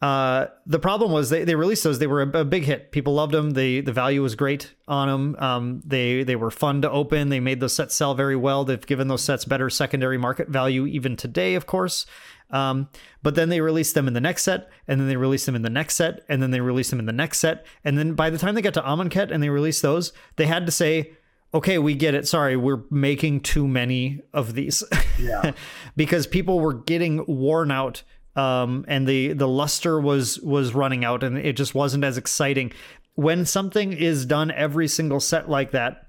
uh, 0.03 0.47
the 0.67 0.79
problem 0.79 1.11
was 1.11 1.31
they, 1.31 1.45
they 1.45 1.55
released 1.55 1.83
those. 1.83 1.99
They 1.99 2.07
were 2.07 2.23
a, 2.23 2.41
a, 2.41 2.45
big 2.45 2.65
hit. 2.65 2.93
People 2.93 3.15
loved 3.15 3.33
them. 3.33 3.53
They 3.53 3.81
the 3.81 3.93
value 3.93 4.23
was 4.23 4.35
great 4.35 4.75
on 4.87 5.09
them. 5.09 5.37
Um, 5.43 5.83
they 5.87 6.23
they 6.23 6.37
were 6.37 6.51
fun 6.51 6.83
to 6.83 6.91
open. 6.91 7.31
They 7.31 7.41
made 7.41 7.61
those 7.61 7.73
sets 7.73 7.95
sell 7.95 8.15
very 8.15 8.37
well. 8.37 8.65
They've 8.65 8.85
given 8.85 9.09
those 9.09 9.25
sets 9.25 9.47
better 9.47 9.71
secondary 9.71 10.19
market 10.19 10.49
value 10.49 10.87
even 10.87 11.17
today, 11.17 11.55
of 11.55 11.67
course. 11.67 12.05
Um, 12.51 12.89
but 13.23 13.35
then 13.35 13.49
they 13.49 13.61
released 13.61 13.95
them 13.95 14.07
in 14.07 14.15
the 14.15 14.21
next 14.21 14.45
set, 14.45 14.69
and 14.87 15.01
then 15.01 15.09
they 15.09 15.17
released 15.17 15.47
them 15.47 15.57
in 15.57 15.63
the 15.63 15.71
next 15.71 15.97
set, 15.97 16.25
and 16.29 16.43
then 16.43 16.51
they 16.51 16.61
released 16.61 16.91
them 16.91 17.01
in 17.01 17.07
the 17.07 17.13
next 17.13 17.39
set. 17.39 17.67
And 17.83 17.99
then 17.99 18.15
by 18.15 18.31
the 18.31 18.39
time 18.39 18.55
they 18.55 18.63
got 18.63 18.75
to 18.75 18.83
Amonkhet 18.83 19.31
and 19.31 19.43
they 19.43 19.49
released 19.49 19.83
those, 19.83 20.13
they 20.37 20.47
had 20.47 20.67
to 20.67 20.73
say, 20.73 21.13
okay, 21.55 21.79
we 21.79 21.95
get 21.95 22.15
it. 22.15 22.29
Sorry, 22.29 22.57
we're 22.57 22.83
making 22.91 23.41
too 23.41 23.67
many 23.67 24.21
of 24.33 24.55
these. 24.55 24.83
Yeah. 25.19 25.53
because 25.97 26.27
people 26.27 26.61
were 26.61 26.75
getting 26.75 27.25
worn 27.27 27.71
out 27.71 28.03
um, 28.37 28.85
and 28.87 29.07
the 29.09 29.33
the 29.33 29.49
luster 29.49 29.99
was 29.99 30.39
was 30.41 30.75
running 30.75 31.05
out, 31.05 31.23
and 31.23 31.39
it 31.39 31.57
just 31.57 31.75
wasn't 31.75 32.05
as 32.05 32.19
exciting. 32.19 32.73
When 33.15 33.47
something 33.47 33.95
is 33.95 34.27
done 34.27 34.51
every 34.51 34.89
single 34.89 35.21
set 35.21 35.49
like 35.49 35.71
that, 35.71 36.09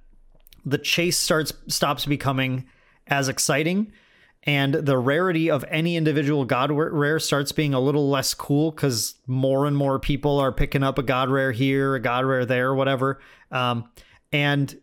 the 0.65 0.77
chase 0.77 1.17
starts 1.17 1.53
stops 1.67 2.05
becoming 2.05 2.65
as 3.07 3.29
exciting, 3.29 3.93
and 4.43 4.73
the 4.73 4.97
rarity 4.97 5.49
of 5.49 5.63
any 5.69 5.95
individual 5.95 6.43
god 6.43 6.69
rare 6.69 7.17
starts 7.17 7.53
being 7.53 7.73
a 7.73 7.79
little 7.79 8.09
less 8.09 8.33
cool 8.33 8.71
because 8.71 9.15
more 9.25 9.65
and 9.65 9.77
more 9.77 9.97
people 9.97 10.37
are 10.37 10.51
picking 10.51 10.83
up 10.83 10.97
a 10.97 11.03
god 11.03 11.29
rare 11.29 11.53
here, 11.53 11.95
a 11.95 11.99
god 12.01 12.25
rare 12.25 12.45
there, 12.45 12.75
whatever, 12.75 13.21
um, 13.51 13.89
and 14.33 14.77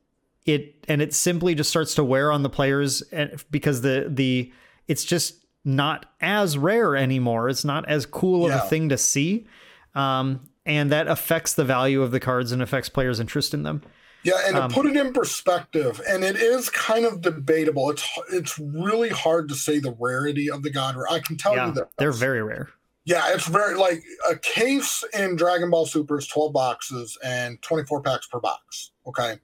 it 0.45 0.85
and 0.89 1.01
it 1.01 1.15
simply 1.15 1.55
just 1.55 1.71
starts 1.71 1.95
to 1.95 2.05
wear 2.05 2.31
on 2.31 2.43
the 2.43 2.51
players 2.51 3.03
because 3.51 3.81
the 3.83 4.07
the 4.09 4.53
it's 4.89 5.05
just 5.05 5.45
not 5.65 6.07
as 6.21 6.59
rare 6.59 6.95
anymore. 6.97 7.49
It's 7.49 7.65
not 7.65 7.89
as 7.89 8.07
cool 8.07 8.49
yeah. 8.49 8.57
of 8.57 8.65
a 8.65 8.69
thing 8.69 8.91
to 8.91 8.99
see. 8.99 9.47
Um, 9.95 10.49
and 10.67 10.91
that 10.93 11.09
affects 11.09 11.55
the 11.55 11.65
value 11.65 12.03
of 12.03 12.11
the 12.11 12.21
cards 12.21 12.53
and 12.53 12.63
affects 12.63 12.89
players' 12.89 13.21
interest 13.21 13.55
in 13.55 13.63
them. 13.63 13.83
Yeah, 14.23 14.41
and 14.47 14.57
um, 14.57 14.71
to 14.71 14.75
put 14.75 14.87
it 14.87 14.97
in 14.97 15.13
perspective, 15.13 16.01
and 16.09 16.25
it 16.25 16.37
is 16.37 16.71
kind 16.71 17.05
of 17.05 17.21
debatable. 17.21 17.91
It's 17.91 18.09
it's 18.33 18.59
really 18.59 19.11
hard 19.11 19.51
to 19.51 19.55
say 19.55 19.79
the 19.79 19.95
rarity 19.99 20.51
of 20.51 20.63
the 20.63 20.71
God 20.71 20.97
Rare. 20.97 21.11
I 21.11 21.21
can 21.21 21.37
tell 21.37 21.55
yeah, 21.55 21.67
you 21.67 21.73
that 21.75 21.91
they're 21.99 22.11
very 22.11 22.43
rare. 22.43 22.71
Yeah, 23.05 23.35
it's 23.35 23.47
very 23.47 23.77
like 23.77 24.03
a 24.29 24.37
case 24.37 25.05
in 25.13 25.37
Dragon 25.37 25.69
Ball 25.69 25.85
Super 25.85 26.19
is 26.19 26.27
twelve 26.27 26.55
boxes 26.55 27.19
and 27.23 27.61
twenty 27.61 27.85
four 27.85 28.01
packs 28.01 28.27
per 28.27 28.41
box. 28.41 28.93
Okay, 29.07 29.41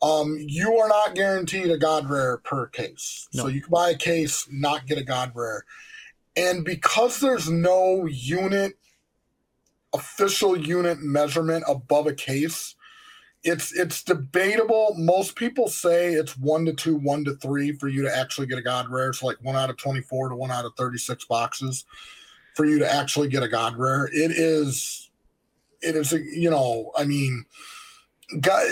um, 0.00 0.36
you 0.38 0.76
are 0.76 0.88
not 0.88 1.14
guaranteed 1.14 1.70
a 1.70 1.78
god 1.78 2.08
rare 2.08 2.38
per 2.38 2.66
case. 2.66 3.28
No. 3.34 3.42
So 3.42 3.48
you 3.48 3.60
can 3.60 3.70
buy 3.70 3.90
a 3.90 3.96
case, 3.96 4.46
not 4.50 4.86
get 4.86 4.98
a 4.98 5.04
god 5.04 5.32
rare. 5.34 5.64
And 6.36 6.64
because 6.64 7.18
there's 7.18 7.50
no 7.50 8.06
unit, 8.06 8.78
official 9.92 10.56
unit 10.56 11.00
measurement 11.00 11.64
above 11.66 12.06
a 12.06 12.14
case, 12.14 12.76
it's 13.42 13.72
it's 13.72 14.02
debatable. 14.02 14.94
Most 14.96 15.34
people 15.34 15.68
say 15.68 16.12
it's 16.12 16.36
one 16.36 16.64
to 16.66 16.72
two, 16.72 16.96
one 16.96 17.24
to 17.24 17.34
three 17.36 17.72
for 17.72 17.88
you 17.88 18.02
to 18.02 18.16
actually 18.16 18.46
get 18.46 18.58
a 18.58 18.62
god 18.62 18.88
rare. 18.88 19.12
So 19.12 19.26
like 19.26 19.42
one 19.42 19.56
out 19.56 19.70
of 19.70 19.76
24 19.76 20.30
to 20.30 20.36
one 20.36 20.50
out 20.50 20.64
of 20.64 20.74
36 20.76 21.24
boxes 21.24 21.84
for 22.54 22.64
you 22.64 22.78
to 22.80 22.92
actually 22.92 23.28
get 23.28 23.42
a 23.42 23.48
god 23.48 23.76
rare. 23.76 24.06
It 24.12 24.30
is 24.30 25.10
it 25.80 25.96
is 25.96 26.12
you 26.12 26.50
know, 26.50 26.92
I 26.96 27.04
mean 27.04 27.46
God, 28.40 28.62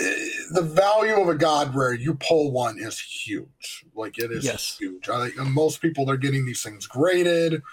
the 0.51 0.61
value 0.61 1.19
of 1.19 1.29
a 1.29 1.35
god 1.35 1.73
rare 1.73 1.93
you 1.93 2.13
pull 2.13 2.51
one 2.51 2.77
is 2.77 2.99
huge 2.99 3.85
like 3.95 4.19
it 4.19 4.31
is 4.31 4.45
yes. 4.45 4.77
huge 4.77 5.09
I 5.09 5.29
think 5.29 5.49
most 5.49 5.81
people 5.81 6.05
they're 6.05 6.15
getting 6.15 6.45
these 6.45 6.61
things 6.61 6.85
graded 6.85 7.63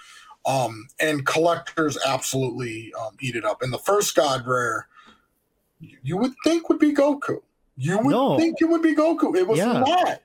um 0.47 0.89
and 0.99 1.27
collectors 1.27 1.99
absolutely 2.07 2.91
um, 2.99 3.17
eat 3.21 3.37
it 3.37 3.45
up 3.45 3.61
and 3.61 3.71
the 3.71 3.79
first 3.79 4.15
god 4.15 4.47
rare 4.47 4.89
you 5.79 6.17
would 6.17 6.33
think 6.43 6.71
would 6.71 6.79
be 6.79 6.95
goku 6.95 7.43
you 7.77 7.99
would 7.99 8.13
no. 8.13 8.39
think 8.39 8.63
it 8.63 8.65
would 8.65 8.83
be 8.83 8.95
goku 8.95 9.37
it 9.37 9.47
was 9.47 9.59
yeah. 9.59 9.81
not 9.81 10.23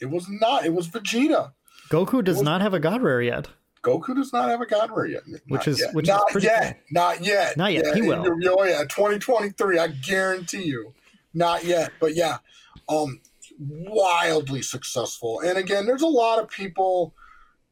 it 0.00 0.06
was 0.06 0.28
not 0.28 0.64
it 0.64 0.72
was 0.72 0.86
vegeta 0.86 1.50
goku 1.88 2.22
does 2.22 2.36
was, 2.36 2.44
not 2.44 2.60
have 2.60 2.72
a 2.72 2.80
god 2.80 3.02
rare 3.02 3.20
yet 3.20 3.48
Goku 3.82 4.14
does 4.14 4.32
not 4.32 4.50
have 4.50 4.60
a 4.60 4.66
God 4.66 4.90
Rare 4.90 5.06
yet. 5.06 5.26
Not 5.26 5.40
which 5.48 5.68
is 5.68 5.80
yet. 5.80 5.94
which 5.94 6.06
not 6.06 6.36
is 6.36 6.44
yet, 6.44 6.74
cool. 6.74 6.82
not 6.90 7.24
yet, 7.24 7.56
not 7.56 7.72
yet. 7.72 7.86
Yeah, 7.86 7.94
he 7.94 8.02
will. 8.02 8.26
Oh 8.26 8.64
yeah, 8.64 8.82
2023. 8.82 9.78
I 9.78 9.88
guarantee 9.88 10.64
you. 10.64 10.92
Not 11.32 11.64
yet, 11.64 11.92
but 12.00 12.14
yeah, 12.14 12.38
um, 12.88 13.20
wildly 13.58 14.62
successful. 14.62 15.40
And 15.40 15.58
again, 15.58 15.86
there's 15.86 16.02
a 16.02 16.08
lot 16.08 16.40
of 16.40 16.48
people, 16.48 17.14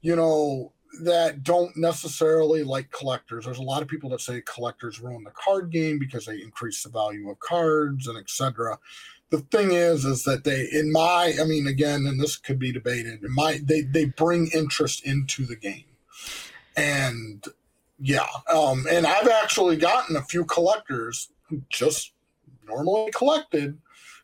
you 0.01 0.15
know, 0.15 0.73
that 1.03 1.43
don't 1.43 1.77
necessarily 1.77 2.63
like 2.63 2.91
collectors. 2.91 3.45
There's 3.45 3.59
a 3.59 3.63
lot 3.63 3.83
of 3.83 3.89
people 3.89 4.11
that 4.11 4.21
say 4.21 4.43
collectors 4.43 5.01
ruin 5.01 5.25
the 5.25 5.31
card 5.31 5.71
game 5.71 5.99
because 5.99 6.25
they 6.27 6.41
increase 6.41 6.83
the 6.83 6.89
value 6.89 7.29
of 7.31 7.39
cards 7.41 8.07
and 8.07 8.19
etc. 8.19 8.79
The 9.31 9.41
thing 9.41 9.73
is, 9.73 10.05
is 10.05 10.25
that 10.25 10.45
they, 10.45 10.69
in 10.73 10.91
my, 10.91 11.35
I 11.41 11.45
mean, 11.45 11.67
again, 11.67 12.07
and 12.07 12.19
this 12.19 12.37
could 12.37 12.59
be 12.59 12.73
debated. 12.73 13.23
In 13.23 13.35
my, 13.35 13.61
they 13.63 13.83
they 13.83 14.07
bring 14.07 14.49
interest 14.55 15.05
into 15.05 15.45
the 15.45 15.57
game, 15.57 15.85
and 16.77 17.45
yeah, 17.99 18.27
um, 18.51 18.87
and 18.91 19.07
I've 19.07 19.29
actually 19.29 19.77
gotten 19.77 20.17
a 20.17 20.23
few 20.23 20.45
collectors 20.47 21.31
who 21.49 21.63
just 21.69 22.13
normally 22.69 23.11
collected 23.13 23.79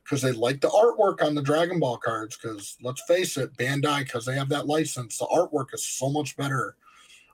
because 0.05 0.23
they 0.23 0.33
like 0.33 0.61
the 0.61 0.69
artwork 0.69 1.25
on 1.25 1.35
the 1.35 1.43
Dragon 1.43 1.81
Ball 1.81 1.97
cards. 1.97 2.37
Because 2.37 2.77
let's 2.83 3.03
face 3.03 3.37
it, 3.37 3.57
Bandai, 3.57 4.01
because 4.01 4.27
they 4.27 4.35
have 4.35 4.49
that 4.51 4.67
license, 4.67 5.19
the 5.19 5.27
artwork 5.27 5.73
is 5.73 5.85
so 5.85 6.11
much 6.11 6.37
better 6.37 6.77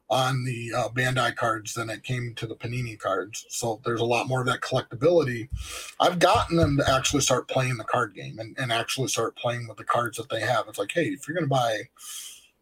on 0.08 0.44
the 0.44 0.72
uh, 0.76 0.88
Bandai 0.88 1.34
cards 1.36 1.72
than 1.72 1.88
it 1.88 2.02
came 2.02 2.34
to 2.34 2.46
the 2.46 2.56
Panini 2.56 2.98
cards. 2.98 3.46
So 3.48 3.80
there's 3.84 4.00
a 4.00 4.04
lot 4.04 4.26
more 4.26 4.40
of 4.40 4.46
that 4.46 4.60
collectability. 4.60 5.48
I've 6.00 6.18
gotten 6.18 6.56
them 6.56 6.76
to 6.78 6.90
actually 6.92 7.22
start 7.22 7.48
playing 7.48 7.76
the 7.76 7.84
card 7.84 8.14
game 8.14 8.40
and, 8.40 8.56
and 8.58 8.72
actually 8.72 9.08
start 9.08 9.36
playing 9.36 9.68
with 9.68 9.76
the 9.76 9.84
cards 9.84 10.16
that 10.16 10.28
they 10.28 10.40
have. 10.40 10.66
It's 10.68 10.80
like, 10.80 10.90
hey, 10.92 11.06
if 11.06 11.28
you're 11.28 11.36
going 11.36 11.44
to 11.44 11.48
buy 11.48 11.82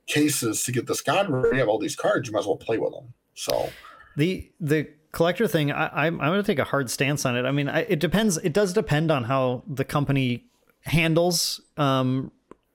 cases 0.06 0.62
to 0.64 0.72
get 0.72 0.86
this 0.86 1.00
God, 1.00 1.28
you 1.28 1.58
have 1.58 1.68
all 1.68 1.78
these 1.78 1.96
cards, 1.96 2.28
you 2.28 2.34
might 2.34 2.40
as 2.40 2.46
well 2.46 2.56
play 2.56 2.76
with 2.76 2.92
them. 2.92 3.14
So 3.34 3.70
the 4.16 4.50
the 4.60 4.88
collector 5.12 5.48
thing, 5.48 5.72
I, 5.72 6.06
am 6.06 6.20
I'm, 6.20 6.30
going 6.30 6.42
to 6.42 6.46
take 6.46 6.58
a 6.58 6.64
hard 6.64 6.90
stance 6.90 7.24
on 7.24 7.36
it. 7.36 7.44
I 7.44 7.50
mean, 7.50 7.68
I, 7.68 7.80
it 7.80 8.00
depends. 8.00 8.36
It 8.38 8.52
does 8.52 8.72
depend 8.72 9.10
on 9.10 9.24
how 9.24 9.62
the 9.66 9.84
company 9.84 10.44
handles 10.82 11.60
um, 11.76 12.30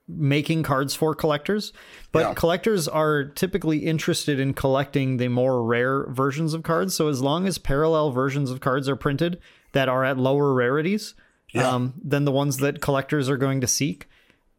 making 0.06 0.62
cards 0.62 0.94
for 0.94 1.14
collectors. 1.14 1.72
But 2.12 2.20
yeah. 2.20 2.34
collectors 2.34 2.88
are 2.88 3.24
typically 3.24 3.78
interested 3.78 4.38
in 4.38 4.54
collecting 4.54 5.16
the 5.16 5.28
more 5.28 5.62
rare 5.62 6.06
versions 6.10 6.54
of 6.54 6.62
cards. 6.62 6.94
So 6.94 7.08
as 7.08 7.22
long 7.22 7.46
as 7.46 7.58
parallel 7.58 8.10
versions 8.10 8.50
of 8.50 8.60
cards 8.60 8.88
are 8.88 8.96
printed 8.96 9.40
that 9.72 9.88
are 9.88 10.04
at 10.04 10.18
lower 10.18 10.52
rarities 10.52 11.14
yeah. 11.52 11.68
um, 11.68 11.94
than 12.02 12.24
the 12.24 12.32
ones 12.32 12.58
that 12.58 12.80
collectors 12.80 13.28
are 13.28 13.36
going 13.36 13.60
to 13.60 13.66
seek. 13.66 14.08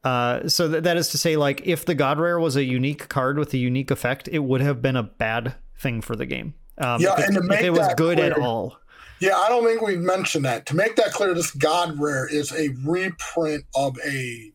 Uh, 0.04 0.48
so 0.48 0.68
that, 0.68 0.84
that 0.84 0.98
is 0.98 1.10
to 1.10 1.18
say, 1.18 1.36
like, 1.36 1.66
if 1.66 1.84
the 1.84 1.96
God 1.96 2.20
Rare 2.20 2.40
was 2.40 2.56
a 2.56 2.64
unique 2.64 3.10
card 3.10 3.40
with 3.40 3.52
a 3.56 3.58
unique 3.58 3.90
effect, 3.90 4.30
it 4.32 4.40
would 4.40 4.62
have 4.62 4.80
been 4.80 4.96
a 4.96 5.02
bad 5.02 5.56
thing 5.76 6.00
for 6.00 6.16
the 6.16 6.28
game. 6.28 6.54
Um, 6.78 7.02
yeah, 7.02 7.16
if, 7.18 7.28
and 7.28 7.36
to 7.36 7.42
make 7.42 7.62
it 7.62 7.70
was 7.70 7.94
good 7.96 8.18
clear, 8.18 8.32
at 8.32 8.38
all. 8.38 8.78
Yeah, 9.20 9.38
I 9.38 9.48
don't 9.48 9.66
think 9.66 9.82
we've 9.82 10.00
mentioned 10.00 10.46
that. 10.46 10.66
To 10.68 10.76
make 10.76 10.96
that 10.98 11.14
clear, 11.14 11.34
this 11.34 11.52
God 11.52 11.98
Rare 12.00 12.28
is 12.28 12.52
a 12.52 12.70
reprint 12.84 13.64
of 13.76 13.98
a 14.06 14.52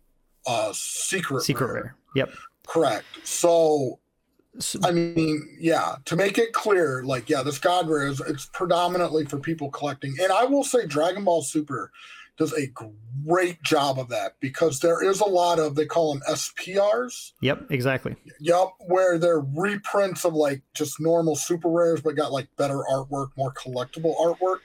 uh, 0.47 0.73
secret 0.75 1.43
secret 1.43 1.67
rare. 1.67 1.75
rare. 1.75 1.97
Yep. 2.15 2.31
Correct. 2.67 3.05
So, 3.25 3.99
so, 4.59 4.79
I 4.85 4.91
mean, 4.91 5.57
yeah, 5.59 5.97
to 6.05 6.17
make 6.17 6.39
it 6.39 6.53
clear, 6.53 7.03
like, 7.05 7.31
yeah, 7.31 7.43
this 7.43 7.59
God 7.59 7.89
Rare 7.89 8.07
is 8.07 8.21
it's 8.21 8.47
predominantly 8.47 9.25
for 9.25 9.39
people 9.39 9.71
collecting. 9.71 10.15
And 10.21 10.31
I 10.31 10.45
will 10.45 10.65
say 10.65 10.87
Dragon 10.87 11.25
Ball 11.25 11.43
Super 11.43 11.91
does 12.41 12.55
a 12.55 12.73
great 13.27 13.63
job 13.63 13.99
of 13.99 14.09
that 14.09 14.33
because 14.41 14.81
there 14.81 15.05
is 15.05 15.21
a 15.21 15.27
lot 15.27 15.59
of 15.59 15.75
they 15.75 15.85
call 15.85 16.15
them 16.15 16.23
SPRs. 16.27 17.33
Yep, 17.43 17.67
exactly. 17.71 18.17
Yep, 18.41 18.69
where 18.87 19.19
they're 19.19 19.41
reprints 19.41 20.25
of 20.25 20.33
like 20.33 20.63
just 20.75 20.99
normal 20.99 21.37
super 21.37 21.69
rares, 21.69 22.01
but 22.01 22.17
got 22.17 22.33
like 22.33 22.49
better 22.57 22.83
artwork, 22.91 23.29
more 23.37 23.53
collectible 23.53 24.17
artwork. 24.19 24.61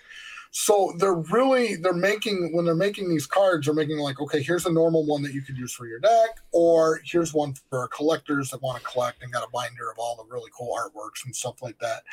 So 0.52 0.94
they're 1.00 1.16
really 1.16 1.76
they're 1.76 1.92
making 1.92 2.56
when 2.56 2.64
they're 2.64 2.76
making 2.76 3.10
these 3.10 3.28
cards, 3.28 3.66
they're 3.66 3.76
making 3.76 3.98
like 3.98 4.22
okay, 4.22 4.42
here's 4.42 4.66
a 4.66 4.72
normal 4.72 5.06
one 5.06 5.22
that 5.24 5.34
you 5.34 5.42
could 5.42 5.58
use 5.58 5.74
for 5.74 5.86
your 5.86 6.00
deck, 6.00 6.40
or 6.54 7.02
here's 7.04 7.34
one 7.34 7.56
for 7.70 7.90
collectors 7.90 8.52
that 8.52 8.62
want 8.62 8.82
to 8.82 8.88
collect 8.88 9.22
and 9.22 9.34
got 9.34 9.46
a 9.46 9.52
binder 9.52 9.92
of 9.92 9.98
all 10.00 10.16
the 10.16 10.34
really 10.34 10.50
cool 10.58 10.74
artworks 10.74 11.26
and 11.26 11.36
stuff 11.36 11.62
like 11.62 11.78
that. 11.80 12.04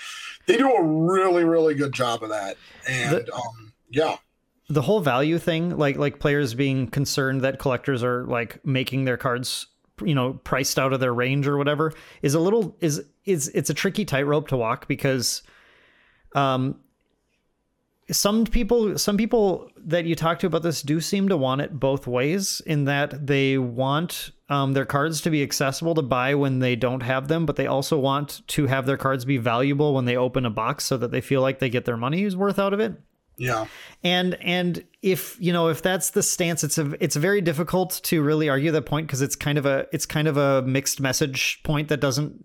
They 0.47 0.57
do 0.57 0.73
a 0.73 0.83
really 0.83 1.45
really 1.45 1.77
good 1.77 1.93
job 1.93 2.25
of 2.25 2.31
that, 2.31 2.57
and 2.89 3.13
the, 3.13 3.33
um, 3.33 3.73
yeah 3.93 4.17
the 4.73 4.83
whole 4.83 5.01
value 5.01 5.39
thing, 5.39 5.77
like 5.77 5.97
like 5.97 6.19
players 6.19 6.55
being 6.55 6.87
concerned 6.87 7.43
that 7.43 7.59
collectors 7.59 8.03
are 8.03 8.25
like 8.25 8.65
making 8.65 9.05
their 9.05 9.19
cards, 9.19 9.67
you 10.03 10.15
know, 10.15 10.35
priced 10.45 10.79
out 10.79 10.93
of 10.93 11.01
their 11.01 11.13
range 11.13 11.47
or 11.47 11.59
whatever, 11.59 11.93
is 12.23 12.35
a 12.35 12.41
little 12.41 12.77
is 12.81 13.05
is 13.25 13.49
it's 13.49 13.71
a 13.71 13.75
tricky 13.75 14.05
tightrope 14.05 14.49
to 14.49 14.57
walk 14.57 14.89
because, 14.89 15.43
um, 16.35 16.77
some 18.11 18.45
people 18.45 18.99
some 18.99 19.17
people 19.17 19.71
that 19.77 20.07
you 20.07 20.15
talk 20.15 20.39
to 20.39 20.47
about 20.47 20.63
this 20.63 20.83
do 20.83 21.01
seem 21.01 21.29
to 21.29 21.37
want 21.37 21.61
it 21.61 21.79
both 21.79 22.07
ways 22.07 22.63
in 22.67 22.85
that 22.87 23.27
they 23.27 23.59
want 23.59 24.31
um, 24.49 24.73
their 24.73 24.85
cards 24.85 25.21
to 25.21 25.31
be 25.31 25.43
accessible 25.43 25.95
to 25.95 26.03
buy 26.03 26.35
when 26.35 26.59
they 26.59 26.77
don't 26.77 27.03
have 27.03 27.29
them 27.29 27.47
but 27.47 27.57
they 27.57 27.67
also 27.67 27.99
want 27.99 28.47
to 28.49 28.67
have 28.67 28.87
their 28.87 28.97
cards 28.97 29.25
be 29.25 29.39
valuable 29.39 29.95
when 29.95 30.05
they 30.05 30.17
open 30.17 30.45
a 30.45 30.51
box 30.51 30.85
so 30.85 30.97
that 30.97 31.11
they 31.11 31.21
feel 31.21 31.41
like 31.41 31.59
they 31.59 31.71
get 31.71 31.85
their 31.85 31.97
money's 31.97 32.37
worth 32.37 32.59
out 32.59 32.75
of 32.75 32.81
it 32.81 32.95
Yeah. 33.43 33.67
and 34.05 34.35
and 34.41 34.85
if 35.03 35.37
you 35.41 35.53
know 35.53 35.69
if 35.69 35.83
that's 35.83 36.11
the 36.11 36.23
stance 36.23 36.63
it's 36.65 36.79
a 36.79 36.93
it's 37.03 37.17
very 37.17 37.41
difficult 37.41 38.01
to 38.05 38.23
really 38.23 38.49
argue 38.49 38.71
that 38.73 38.87
point 38.87 39.07
because 39.09 39.21
it's 39.23 39.37
kind 39.37 39.59
of 39.59 39.67
a 39.67 39.87
it's 39.93 40.07
kind 40.07 40.29
of 40.29 40.37
a 40.37 40.63
mixed 40.63 41.01
message 41.01 41.61
point 41.65 41.89
that 41.89 42.01
doesn't 42.01 42.45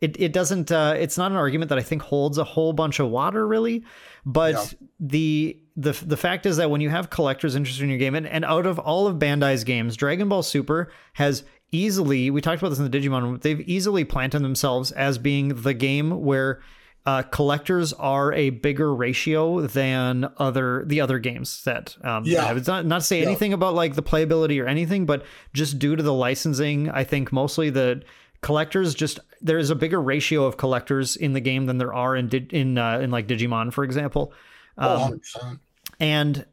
it, 0.00 0.18
it 0.20 0.32
doesn't 0.32 0.70
uh, 0.70 0.94
it's 0.96 1.18
not 1.18 1.32
an 1.32 1.36
argument 1.36 1.68
that 1.70 1.78
I 1.78 1.82
think 1.82 2.02
holds 2.02 2.38
a 2.38 2.44
whole 2.44 2.72
bunch 2.72 3.00
of 3.00 3.10
water 3.10 3.46
really 3.46 3.84
but 4.24 4.54
Yeah. 4.54 4.64
the 5.00 5.60
the 5.76 5.92
the 6.06 6.16
fact 6.16 6.46
is 6.46 6.56
that 6.56 6.70
when 6.70 6.80
you 6.80 6.88
have 6.90 7.10
collectors 7.10 7.54
interested 7.56 7.82
in 7.84 7.90
your 7.90 7.98
game 7.98 8.14
and, 8.14 8.26
and 8.26 8.44
out 8.44 8.64
of 8.66 8.78
all 8.78 9.06
of 9.06 9.16
Bandai's 9.18 9.64
games 9.64 9.96
Dragon 9.96 10.28
Ball 10.28 10.42
Super 10.42 10.90
has 11.14 11.44
easily 11.72 12.30
we 12.30 12.40
talked 12.40 12.62
about 12.62 12.70
this 12.70 12.78
in 12.78 12.90
the 12.90 12.98
Digimon 12.98 13.42
they've 13.42 13.60
easily 13.68 14.04
planted 14.04 14.40
themselves 14.40 14.92
as 14.92 15.18
being 15.18 15.48
the 15.62 15.74
game 15.74 16.22
where 16.22 16.60
uh, 17.06 17.22
collectors 17.22 17.92
are 17.94 18.32
a 18.34 18.50
bigger 18.50 18.94
ratio 18.94 19.62
than 19.62 20.28
other 20.36 20.84
the 20.86 21.00
other 21.00 21.18
games 21.18 21.64
that 21.64 21.96
um 22.04 22.24
Yeah. 22.26 22.44
have. 22.46 22.56
it's 22.56 22.68
not 22.68 22.84
not 22.86 23.00
to 23.00 23.06
say 23.06 23.20
Yeah. 23.20 23.26
anything 23.26 23.52
about 23.52 23.74
like 23.74 23.94
the 23.94 24.02
playability 24.02 24.62
or 24.62 24.66
anything 24.66 25.06
but 25.06 25.24
just 25.54 25.78
due 25.78 25.96
to 25.96 26.02
the 26.02 26.12
licensing 26.12 26.90
i 26.90 27.04
think 27.04 27.32
mostly 27.32 27.70
the 27.70 28.02
collectors 28.42 28.94
just 28.94 29.20
there's 29.40 29.70
a 29.70 29.74
bigger 29.74 30.00
ratio 30.02 30.44
of 30.44 30.56
collectors 30.58 31.16
in 31.16 31.32
the 31.32 31.40
game 31.40 31.66
than 31.66 31.78
there 31.78 31.94
are 31.94 32.14
in 32.14 32.28
in 32.50 32.76
uh, 32.78 32.98
in 32.98 33.10
like 33.10 33.26
digimon 33.26 33.72
for 33.72 33.84
example 33.84 34.32
Oh, 34.76 35.04
um, 35.06 35.12
100%. 35.20 35.58
and 35.98 36.46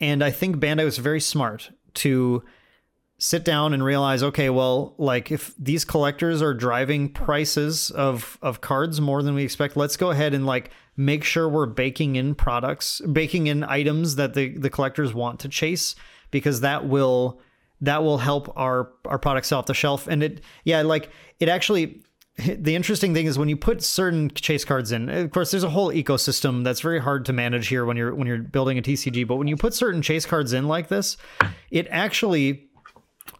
and 0.00 0.22
I 0.24 0.30
think 0.30 0.56
Bandai 0.56 0.84
was 0.84 0.98
very 0.98 1.20
smart 1.20 1.70
to 1.94 2.42
sit 3.18 3.44
down 3.44 3.74
and 3.74 3.84
realize, 3.84 4.22
okay, 4.22 4.48
well, 4.48 4.94
like 4.96 5.32
if 5.32 5.54
these 5.58 5.84
collectors 5.84 6.40
are 6.40 6.54
driving 6.54 7.12
prices 7.12 7.90
of 7.90 8.38
of 8.42 8.60
cards 8.60 9.00
more 9.00 9.22
than 9.22 9.34
we 9.34 9.42
expect, 9.42 9.76
let's 9.76 9.96
go 9.96 10.10
ahead 10.10 10.34
and 10.34 10.46
like 10.46 10.70
make 10.96 11.24
sure 11.24 11.48
we're 11.48 11.66
baking 11.66 12.16
in 12.16 12.34
products, 12.34 13.00
baking 13.12 13.48
in 13.48 13.64
items 13.64 14.16
that 14.16 14.34
the 14.34 14.56
the 14.56 14.70
collectors 14.70 15.12
want 15.12 15.40
to 15.40 15.48
chase 15.48 15.96
because 16.30 16.60
that 16.60 16.88
will 16.88 17.40
that 17.80 18.02
will 18.02 18.18
help 18.18 18.52
our 18.56 18.92
our 19.04 19.18
products 19.18 19.50
off 19.52 19.66
the 19.66 19.74
shelf. 19.74 20.06
And 20.06 20.22
it 20.22 20.40
yeah 20.64 20.82
like 20.82 21.10
it 21.40 21.48
actually 21.48 22.02
the 22.38 22.76
interesting 22.76 23.14
thing 23.14 23.26
is 23.26 23.36
when 23.36 23.48
you 23.48 23.56
put 23.56 23.82
certain 23.82 24.30
chase 24.30 24.64
cards 24.64 24.92
in 24.92 25.08
of 25.08 25.30
course 25.32 25.50
there's 25.50 25.64
a 25.64 25.70
whole 25.70 25.92
ecosystem 25.92 26.62
that's 26.62 26.80
very 26.80 27.00
hard 27.00 27.24
to 27.24 27.32
manage 27.32 27.66
here 27.66 27.84
when 27.84 27.96
you're 27.96 28.14
when 28.14 28.28
you're 28.28 28.38
building 28.38 28.78
a 28.78 28.82
tcg 28.82 29.26
but 29.26 29.36
when 29.36 29.48
you 29.48 29.56
put 29.56 29.74
certain 29.74 30.02
chase 30.02 30.24
cards 30.24 30.52
in 30.52 30.68
like 30.68 30.86
this 30.86 31.16
it 31.72 31.88
actually 31.90 32.67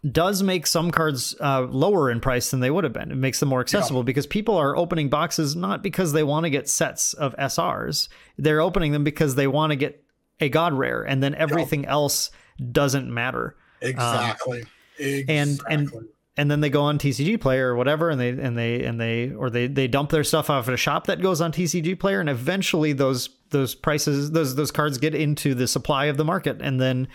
does 0.09 0.41
make 0.43 0.65
some 0.65 0.91
cards 0.91 1.35
uh, 1.41 1.61
lower 1.63 2.09
in 2.09 2.19
price 2.19 2.51
than 2.51 2.59
they 2.59 2.71
would 2.71 2.83
have 2.83 2.93
been. 2.93 3.11
It 3.11 3.15
makes 3.15 3.39
them 3.39 3.49
more 3.49 3.59
accessible 3.61 4.03
because 4.03 4.25
people 4.25 4.55
are 4.55 4.75
opening 4.75 5.09
boxes 5.09 5.55
not 5.55 5.83
because 5.83 6.13
they 6.13 6.23
want 6.23 6.45
to 6.45 6.49
get 6.49 6.69
sets 6.69 7.13
of 7.13 7.35
SRs. 7.37 8.07
They're 8.37 8.61
opening 8.61 8.91
them 8.93 9.03
because 9.03 9.35
they 9.35 9.47
want 9.47 9.71
to 9.71 9.75
get 9.75 10.03
a 10.39 10.47
God 10.49 10.73
rare, 10.73 11.03
and 11.03 11.21
then 11.21 11.35
everything 11.35 11.85
else 11.85 12.31
doesn't 12.71 13.13
matter. 13.13 13.55
Exactly. 13.81 14.61
um, 14.61 14.67
and- 14.99 15.59
exactly. 15.59 16.05
and 16.37 16.49
then 16.49 16.61
they 16.61 16.69
go 16.69 16.83
on 16.83 16.97
TCG 16.97 17.39
Player 17.41 17.69
or 17.71 17.75
whatever, 17.75 18.09
and 18.09 18.19
they 18.19 18.29
and 18.29 18.57
they 18.57 18.83
and 18.83 18.99
they 19.01 19.31
or 19.31 19.49
they 19.49 19.67
they 19.67 19.87
dump 19.89 20.11
their 20.11 20.23
stuff 20.23 20.49
off 20.49 20.67
at 20.69 20.73
a 20.73 20.77
shop 20.77 21.07
that 21.07 21.21
goes 21.21 21.41
on 21.41 21.51
TCG 21.51 21.99
Player, 21.99 22.21
and 22.21 22.29
eventually 22.29 22.93
those 22.93 23.29
those 23.49 23.75
prices 23.75 24.31
those 24.31 24.55
those 24.55 24.71
cards 24.71 24.97
get 24.97 25.13
into 25.13 25.53
the 25.53 25.67
supply 25.67 26.05
of 26.05 26.15
the 26.15 26.23
market, 26.25 26.61
and 26.61 26.79
then 26.79 27.07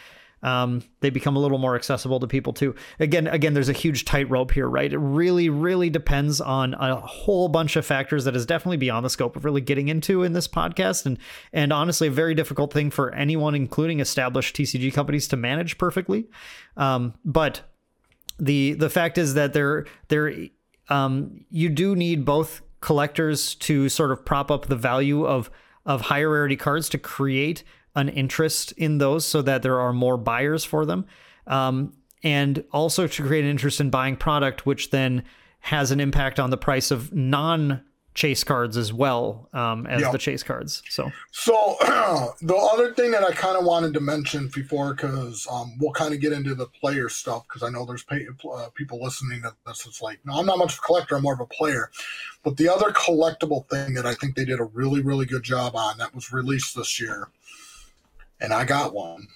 um, 0.45 0.83
they 1.01 1.09
become 1.09 1.37
a 1.37 1.39
little 1.39 1.57
more 1.57 1.75
accessible 1.75 2.21
to 2.21 2.27
people 2.27 2.53
too. 2.53 2.75
Again, 3.01 3.27
again, 3.27 3.55
there's 3.55 3.71
a 3.71 3.75
huge 3.75 4.05
tightrope 4.05 4.53
here, 4.53 4.69
right? 4.69 4.93
It 4.93 4.99
really, 4.99 5.49
really 5.49 5.89
depends 5.89 6.39
on 6.39 6.75
a 6.75 6.97
whole 6.97 7.49
bunch 7.49 7.77
of 7.77 7.87
factors 7.87 8.27
that 8.27 8.37
is 8.37 8.45
definitely 8.45 8.77
beyond 8.77 9.07
the 9.07 9.11
scope 9.11 9.37
of 9.37 9.47
really 9.47 9.62
getting 9.62 9.89
into 9.89 10.23
in 10.23 10.35
this 10.35 10.47
podcast, 10.47 11.07
and 11.07 11.19
and 11.53 11.73
honestly, 11.73 12.09
a 12.09 12.11
very 12.11 12.35
difficult 12.35 12.73
thing 12.73 12.91
for 12.91 13.12
anyone, 13.15 13.55
including 13.55 14.01
established 14.01 14.55
TCG 14.55 14.93
companies, 14.93 15.27
to 15.29 15.37
manage 15.37 15.79
perfectly. 15.79 16.27
Um, 16.77 17.15
but 17.25 17.62
the 18.39 18.75
the 18.75 18.91
fact 18.91 19.16
is 19.16 19.33
that 19.35 19.55
there 19.55 19.87
there 20.09 20.35
um, 20.91 21.47
you 21.49 21.71
do 21.71 21.97
need 21.97 22.27
both 22.27 22.61
collectors 22.81 23.55
to 23.55 23.89
sort 23.89 24.11
of 24.11 24.27
prop 24.27 24.51
up 24.51 24.66
the 24.66 24.77
value 24.77 25.25
of 25.25 25.51
of 25.87 26.03
higher 26.03 26.29
rarity 26.29 26.57
cards 26.57 26.91
to 26.91 26.99
create 26.99 27.65
an 27.95 28.09
interest 28.09 28.73
in 28.73 28.99
those 28.99 29.25
so 29.25 29.43
that 29.43 29.62
there 29.62 29.79
are 29.81 29.93
more 29.93 30.16
buyers 30.16 30.65
for 30.65 30.85
them 30.87 31.05
um, 31.47 31.93
and 32.23 32.65
also 32.73 33.07
to 33.07 33.23
create 33.23 33.45
an 33.45 33.51
interest 33.51 33.81
in 33.81 33.91
buying 33.91 34.16
product 34.16 34.66
which 34.66 34.91
then 34.91 35.23
has 35.61 35.91
an 35.91 36.01
impact 36.01 36.39
on 36.41 36.51
the 36.51 36.57
price 36.59 36.91
of 36.91 37.12
non 37.15 37.83
chase 38.15 38.45
cards 38.45 38.77
as 38.77 38.93
well 38.93 39.49
um, 39.53 39.87
as 39.89 40.01
Yeah. 40.03 40.12
the 40.12 40.19
chase 40.19 40.45
cards 40.45 40.83
so 40.89 41.11
So 41.33 41.77
the 42.43 42.55
other 42.55 42.95
thing 42.95 43.11
that 43.11 43.25
I 43.25 43.33
kind 43.33 43.57
of 43.57 43.65
wanted 43.65 43.93
to 43.95 44.01
mention 44.01 44.49
before, 44.55 44.95
because 44.95 45.49
um, 45.51 45.73
we'll 45.81 45.91
kind 45.93 46.15
of 46.15 46.21
get 46.21 46.33
into 46.33 46.55
the 46.55 46.66
player 46.66 47.09
stuff, 47.09 47.43
because 47.49 47.65
I 47.65 47.71
know 47.71 47.85
there's 47.85 48.05
pay, 48.05 48.25
uh, 48.53 48.69
people 48.75 49.03
listening 49.03 49.43
to 49.43 49.53
this. 49.66 49.85
It's 49.85 50.01
like, 50.01 50.21
no, 50.25 50.35
I'm 50.39 50.47
not 50.47 50.59
much 50.59 50.75
of 50.75 50.79
a 50.79 50.87
collector. 50.87 51.16
I'm 51.16 51.23
more 51.23 51.35
of 51.35 51.41
a 51.41 51.47
player. 51.47 51.91
But 52.45 52.57
the 52.57 52.69
other 52.69 52.91
collectible 52.93 53.69
thing 53.69 53.95
that 53.95 54.07
I 54.07 54.15
think 54.15 54.37
they 54.37 54.45
did 54.45 54.61
a 54.61 54.65
really, 54.65 55.01
really 55.03 55.27
good 55.27 55.43
job 55.43 55.75
on 55.75 55.99
that 55.99 56.15
was 56.15 56.33
released 56.33 56.77
this 56.77 57.01
year, 57.01 57.29
and 58.45 58.53
I 58.53 58.65
got 58.65 58.95
one. 58.95 59.27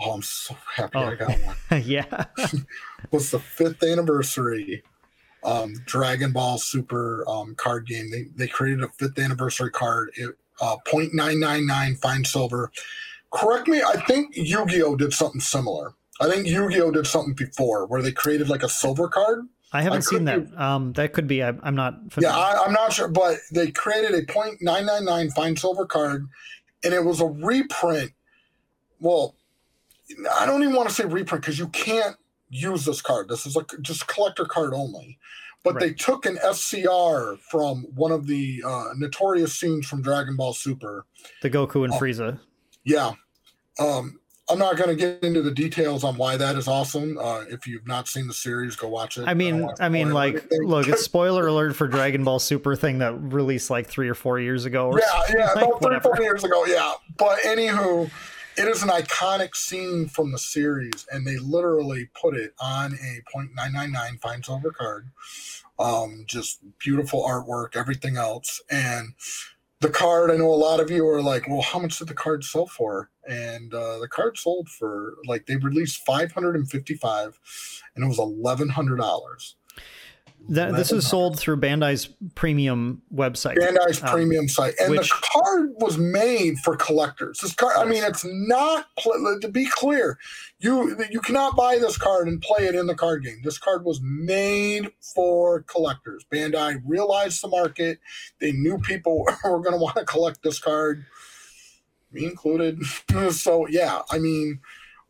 Oh, 0.00 0.12
I'm 0.12 0.22
so 0.22 0.56
happy 0.74 0.98
I 0.98 1.12
Oh. 1.12 1.16
got 1.16 1.28
one. 1.40 1.82
yeah 1.84 2.24
was 3.12 3.30
the 3.30 3.38
fifth 3.38 3.82
anniversary 3.82 4.82
um, 5.44 5.74
Dragon 5.84 6.32
Ball 6.32 6.56
Super 6.58 7.22
um, 7.28 7.54
card 7.54 7.86
game. 7.86 8.10
They 8.10 8.24
they 8.34 8.48
created 8.48 8.82
a 8.82 8.88
fifth 8.88 9.18
anniversary 9.18 9.70
card. 9.70 10.10
It, 10.16 10.30
uh, 10.60 10.76
0.999 10.86 11.98
fine 11.98 12.24
silver. 12.24 12.70
Correct 13.32 13.68
me. 13.68 13.82
I 13.82 14.00
think 14.06 14.36
Yu 14.36 14.64
Gi 14.66 14.82
Oh 14.82 14.96
did 14.96 15.12
something 15.12 15.40
similar. 15.40 15.92
I 16.20 16.30
think 16.30 16.46
Yu 16.46 16.70
Gi 16.70 16.80
Oh 16.80 16.90
did 16.90 17.06
something 17.06 17.34
before 17.34 17.86
where 17.86 18.00
they 18.00 18.12
created 18.12 18.48
like 18.48 18.62
a 18.62 18.68
silver 18.68 19.08
card. 19.08 19.40
i 19.72 19.82
haven't 19.82 19.98
I 19.98 20.00
seen 20.00 20.24
that 20.24 20.46
um, 20.58 20.92
that 20.94 21.12
could 21.12 21.26
be 21.26 21.42
I, 21.42 21.52
i'm 21.62 21.74
not 21.74 21.94
Yeah. 22.18 22.34
I, 22.34 22.64
I'm 22.64 22.72
not 22.72 22.92
sure, 22.92 23.08
but 23.08 23.36
they 23.52 23.70
created 23.70 24.14
a 24.14 24.22
0.999 24.24 25.32
fine 25.34 25.56
silver 25.56 25.84
card, 25.86 26.26
and 26.84 26.94
it 26.94 27.04
was 27.04 27.20
a 27.20 27.26
reprint. 27.26 28.12
Well, 29.04 29.34
I 30.34 30.46
don't 30.46 30.62
even 30.62 30.74
want 30.74 30.88
to 30.88 30.94
say 30.94 31.04
reprint 31.04 31.42
because 31.44 31.58
you 31.58 31.68
can't 31.68 32.16
use 32.48 32.84
this 32.86 33.02
card. 33.02 33.28
This 33.28 33.44
is 33.46 33.54
like 33.54 33.70
just 33.82 34.06
collector 34.08 34.46
card 34.46 34.72
only. 34.74 35.18
But 35.62 35.80
they 35.80 35.92
took 35.94 36.26
an 36.26 36.38
SCR 36.52 37.36
from 37.50 37.84
one 37.94 38.12
of 38.12 38.26
the 38.26 38.62
uh, 38.66 38.88
notorious 38.96 39.54
scenes 39.54 39.86
from 39.86 40.02
Dragon 40.02 40.36
Ball 40.36 40.52
Super. 40.52 41.06
the 41.42 41.48
goku 41.50 41.84
and 41.84 41.92
Oh. 41.94 41.98
frieza 41.98 42.38
Yeah. 42.84 43.12
Um, 43.78 44.20
I'm 44.50 44.58
not 44.58 44.76
going 44.76 44.90
to 44.90 44.94
get 44.94 45.24
into 45.24 45.40
the 45.40 45.50
details 45.50 46.04
on 46.04 46.18
why 46.18 46.36
that 46.36 46.56
is 46.56 46.68
awesome. 46.68 47.16
Uh, 47.18 47.44
if 47.48 47.66
you've 47.66 47.86
not 47.86 48.08
seen 48.08 48.26
the 48.28 48.34
series, 48.34 48.76
go 48.76 48.88
watch 48.88 49.16
it. 49.16 49.24
I 49.26 49.32
mean, 49.32 49.62
wanna 49.62 49.74
I 49.80 49.88
mean, 49.88 50.12
like, 50.12 50.34
anything. 50.34 50.64
look, 50.64 50.86
it's 50.86 51.02
spoiler 51.12 51.46
alert 51.46 51.74
for 51.76 51.88
Dragon 51.88 52.24
Ball 52.24 52.38
Super 52.38 52.76
thing 52.76 52.98
that 52.98 53.14
released 53.18 53.70
like 53.70 53.86
three 53.86 54.08
or 54.08 54.14
four 54.14 54.38
years 54.38 54.66
ago. 54.66 54.88
Or 54.88 54.98
yeah, 55.00 55.22
yeah, 55.30 55.46
like, 55.54 55.64
about 55.64 55.78
three, 55.80 55.86
whatever. 55.88 56.14
four 56.14 56.22
years 56.22 56.44
ago, 56.44 56.66
yeah. 56.66 56.92
But 57.16 57.38
anywho, 57.38 58.10
it 58.56 58.68
is 58.68 58.82
an 58.82 58.88
iconic 58.88 59.56
scene 59.56 60.06
from 60.08 60.32
the 60.32 60.38
series, 60.38 61.06
and 61.10 61.26
they 61.26 61.38
literally 61.38 62.08
put 62.20 62.36
it 62.36 62.54
on 62.60 62.94
a 62.94 63.20
.999 63.36 64.20
fine 64.20 64.42
silver 64.42 64.70
card. 64.70 65.10
Um, 65.78 66.24
just 66.26 66.60
beautiful 66.78 67.24
artwork, 67.24 67.76
everything 67.76 68.16
else, 68.16 68.62
and 68.70 69.14
the 69.80 69.90
card. 69.90 70.30
I 70.30 70.36
know 70.36 70.52
a 70.52 70.54
lot 70.54 70.80
of 70.80 70.90
you 70.90 71.06
are 71.08 71.22
like, 71.22 71.48
"Well, 71.48 71.62
how 71.62 71.80
much 71.80 71.98
did 71.98 72.08
the 72.08 72.14
card 72.14 72.44
sell 72.44 72.66
for?" 72.66 73.10
And 73.28 73.74
uh, 73.74 73.98
the 73.98 74.08
card 74.08 74.38
sold 74.38 74.68
for 74.68 75.14
like 75.26 75.46
they 75.46 75.56
released 75.56 76.04
555, 76.06 77.40
and 77.96 78.04
it 78.04 78.08
was 78.08 78.20
eleven 78.20 78.68
hundred 78.70 78.98
dollars. 78.98 79.56
That, 80.48 80.74
this 80.74 80.92
is 80.92 81.06
sold 81.06 81.38
through 81.38 81.56
Bandai's 81.58 82.08
premium 82.34 83.02
website. 83.12 83.56
Bandai's 83.56 84.02
Um, 84.02 84.10
premium 84.10 84.48
site, 84.48 84.74
and 84.78 84.90
which- 84.90 85.08
the 85.08 85.26
card 85.32 85.70
was 85.76 85.96
made 85.96 86.58
for 86.58 86.76
collectors. 86.76 87.38
This 87.40 87.54
card, 87.54 87.76
I 87.76 87.84
mean, 87.84 88.02
it's 88.04 88.24
not. 88.24 88.86
To 89.40 89.48
be 89.48 89.66
clear, 89.66 90.18
you 90.58 91.02
you 91.10 91.20
cannot 91.20 91.56
buy 91.56 91.78
this 91.78 91.96
card 91.96 92.28
and 92.28 92.40
play 92.42 92.66
it 92.66 92.74
in 92.74 92.86
the 92.86 92.94
card 92.94 93.24
game. 93.24 93.40
This 93.42 93.58
card 93.58 93.84
was 93.84 94.00
made 94.02 94.90
for 95.14 95.62
collectors. 95.62 96.24
Bandai 96.32 96.82
realized 96.84 97.42
the 97.42 97.48
market. 97.48 97.98
They 98.40 98.52
knew 98.52 98.78
people 98.78 99.24
were 99.44 99.60
going 99.60 99.72
to 99.72 99.78
want 99.78 99.96
to 99.96 100.04
collect 100.04 100.42
this 100.42 100.58
card, 100.58 101.06
me 102.12 102.24
included. 102.24 102.80
so 103.30 103.66
yeah, 103.66 104.02
I 104.10 104.18
mean. 104.18 104.60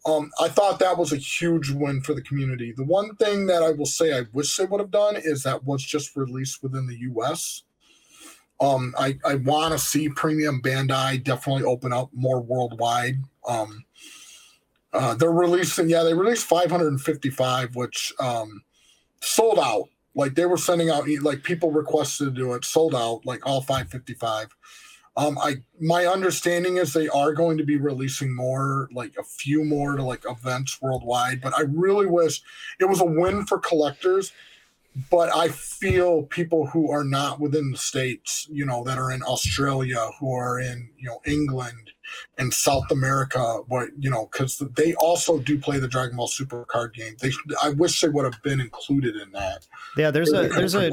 Um, 0.06 0.30
I 0.38 0.48
thought 0.48 0.78
that 0.80 0.98
was 0.98 1.12
a 1.12 1.16
huge 1.16 1.70
win 1.70 2.02
for 2.02 2.12
the 2.12 2.22
community. 2.22 2.72
The 2.76 2.84
one 2.84 3.16
thing 3.16 3.46
that 3.46 3.62
I 3.62 3.70
will 3.70 3.86
say 3.86 4.16
I 4.16 4.24
wish 4.32 4.56
they 4.56 4.66
would 4.66 4.80
have 4.80 4.90
done 4.90 5.16
is 5.16 5.42
that 5.42 5.64
was 5.64 5.82
just 5.82 6.14
released 6.14 6.62
within 6.62 6.86
the 6.86 6.98
U.S. 6.98 7.62
Um, 8.60 8.94
I, 8.98 9.18
I 9.24 9.36
want 9.36 9.72
to 9.72 9.78
see 9.78 10.08
Premium 10.10 10.60
Bandai 10.60 11.24
definitely 11.24 11.64
open 11.64 11.92
up 11.92 12.10
more 12.12 12.40
worldwide. 12.40 13.16
Um, 13.48 13.84
uh, 14.92 15.14
they're 15.14 15.32
releasing, 15.32 15.88
yeah, 15.88 16.02
they 16.02 16.14
released 16.14 16.46
555, 16.46 17.74
which 17.74 18.12
um, 18.20 18.62
sold 19.20 19.58
out. 19.58 19.88
Like 20.14 20.34
they 20.34 20.46
were 20.46 20.56
sending 20.56 20.90
out, 20.90 21.08
like 21.22 21.42
people 21.42 21.72
requested 21.72 22.28
to 22.28 22.30
do 22.30 22.52
it, 22.52 22.64
sold 22.64 22.94
out, 22.94 23.22
like 23.24 23.44
all 23.44 23.60
555. 23.60 24.48
Um, 25.16 25.38
I 25.38 25.56
my 25.80 26.06
understanding 26.06 26.76
is 26.76 26.92
they 26.92 27.08
are 27.08 27.32
going 27.32 27.56
to 27.58 27.64
be 27.64 27.76
releasing 27.76 28.34
more, 28.34 28.88
like 28.92 29.14
a 29.18 29.22
few 29.22 29.64
more 29.64 29.96
to 29.96 30.02
like 30.02 30.24
events 30.28 30.82
worldwide. 30.82 31.40
But 31.40 31.56
I 31.56 31.62
really 31.62 32.06
wish 32.06 32.42
it 32.80 32.86
was 32.86 33.00
a 33.00 33.04
win 33.04 33.46
for 33.46 33.58
collectors. 33.58 34.32
But 35.10 35.34
I 35.34 35.48
feel 35.48 36.22
people 36.22 36.66
who 36.66 36.90
are 36.92 37.02
not 37.02 37.40
within 37.40 37.72
the 37.72 37.76
states, 37.76 38.46
you 38.50 38.64
know, 38.64 38.84
that 38.84 38.96
are 38.96 39.10
in 39.10 39.22
Australia, 39.24 40.08
who 40.20 40.32
are 40.32 40.58
in 40.60 40.90
you 40.98 41.08
know 41.08 41.20
England 41.26 41.90
and 42.38 42.52
South 42.52 42.90
America, 42.90 43.58
what 43.68 43.90
you 43.98 44.10
know, 44.10 44.28
because 44.30 44.62
they 44.76 44.94
also 44.94 45.38
do 45.38 45.58
play 45.58 45.78
the 45.78 45.88
Dragon 45.88 46.16
Ball 46.16 46.28
Super 46.28 46.64
card 46.64 46.94
game. 46.94 47.16
They, 47.20 47.32
I 47.62 47.70
wish 47.70 48.00
they 48.00 48.08
would 48.08 48.24
have 48.24 48.42
been 48.42 48.60
included 48.60 49.16
in 49.16 49.32
that. 49.32 49.66
Yeah, 49.96 50.10
there's 50.10 50.32
a 50.32 50.48
there's 50.48 50.74
a 50.74 50.90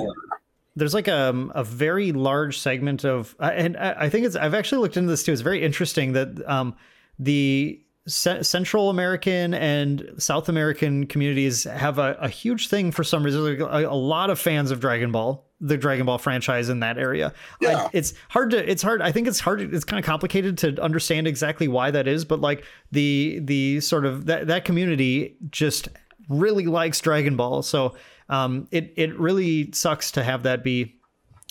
there's 0.76 0.93
like 0.93 1.07
a, 1.07 1.30
um, 1.30 1.52
a 1.56 1.64
very 1.64 2.11
large 2.11 2.57
segment 2.60 3.03
of 3.03 3.35
and 3.39 3.76
i 3.77 4.10
think 4.10 4.26
it's 4.26 4.35
i've 4.35 4.53
actually 4.53 4.81
looked 4.81 4.98
into 4.98 5.10
this 5.10 5.23
too. 5.23 5.31
It's 5.31 5.41
very 5.41 5.64
interesting 5.64 6.14
that 6.14 6.48
um, 6.49 6.76
the 7.19 7.81
C- 8.07 8.41
central 8.41 8.89
american 8.89 9.53
and 9.53 10.10
south 10.18 10.49
american 10.49 11.06
communities 11.06 11.65
have 11.65 11.99
a, 11.99 12.18
a 12.19 12.30
huge 12.30 12.68
thing 12.68 12.91
for 12.91 13.03
some 13.03 13.23
reason. 13.23 13.61
A, 13.61 13.84
a, 13.84 13.93
lot 13.93 14.30
of 14.31 14.39
fans 14.39 14.72
of 14.72 14.80
dragon 14.80 15.11
ball 15.11 15.48
the 15.64 15.77
dragon 15.77 16.07
ball 16.07 16.18
franchise 16.18 16.69
in 16.69 16.80
that 16.80 16.98
area. 16.98 17.31
Yeah. 17.60 17.84
I, 17.84 17.89
it's 17.93 18.15
hard 18.30 18.49
to 18.52 18.72
it's 18.72 18.81
hard 18.81 19.03
i 19.03 19.11
think 19.11 19.27
it's 19.27 19.39
hard 19.39 19.61
it's 19.61 19.85
kind 19.85 19.99
of 19.99 20.06
complicated 20.06 20.57
to 20.60 20.81
understand 20.81 21.27
exactly 21.27 21.68
why 21.68 21.91
that 21.91 22.07
is 22.07 22.26
but 22.26 22.41
like 22.41 22.65
the 22.91 23.39
the 23.43 23.81
sort 23.81 24.06
of 24.06 24.26
that, 24.26 24.48
that 24.48 24.65
community 24.65 25.38
just 25.52 25.89
really 26.31 26.65
likes 26.65 26.99
dragon 26.99 27.35
ball. 27.35 27.61
So 27.61 27.95
um, 28.32 28.68
it 28.72 28.94
it 28.95 29.20
really 29.20 29.72
sucks 29.74 30.12
to 30.14 30.24
have 30.24 30.44
that 30.44 30.64
be 30.64 30.95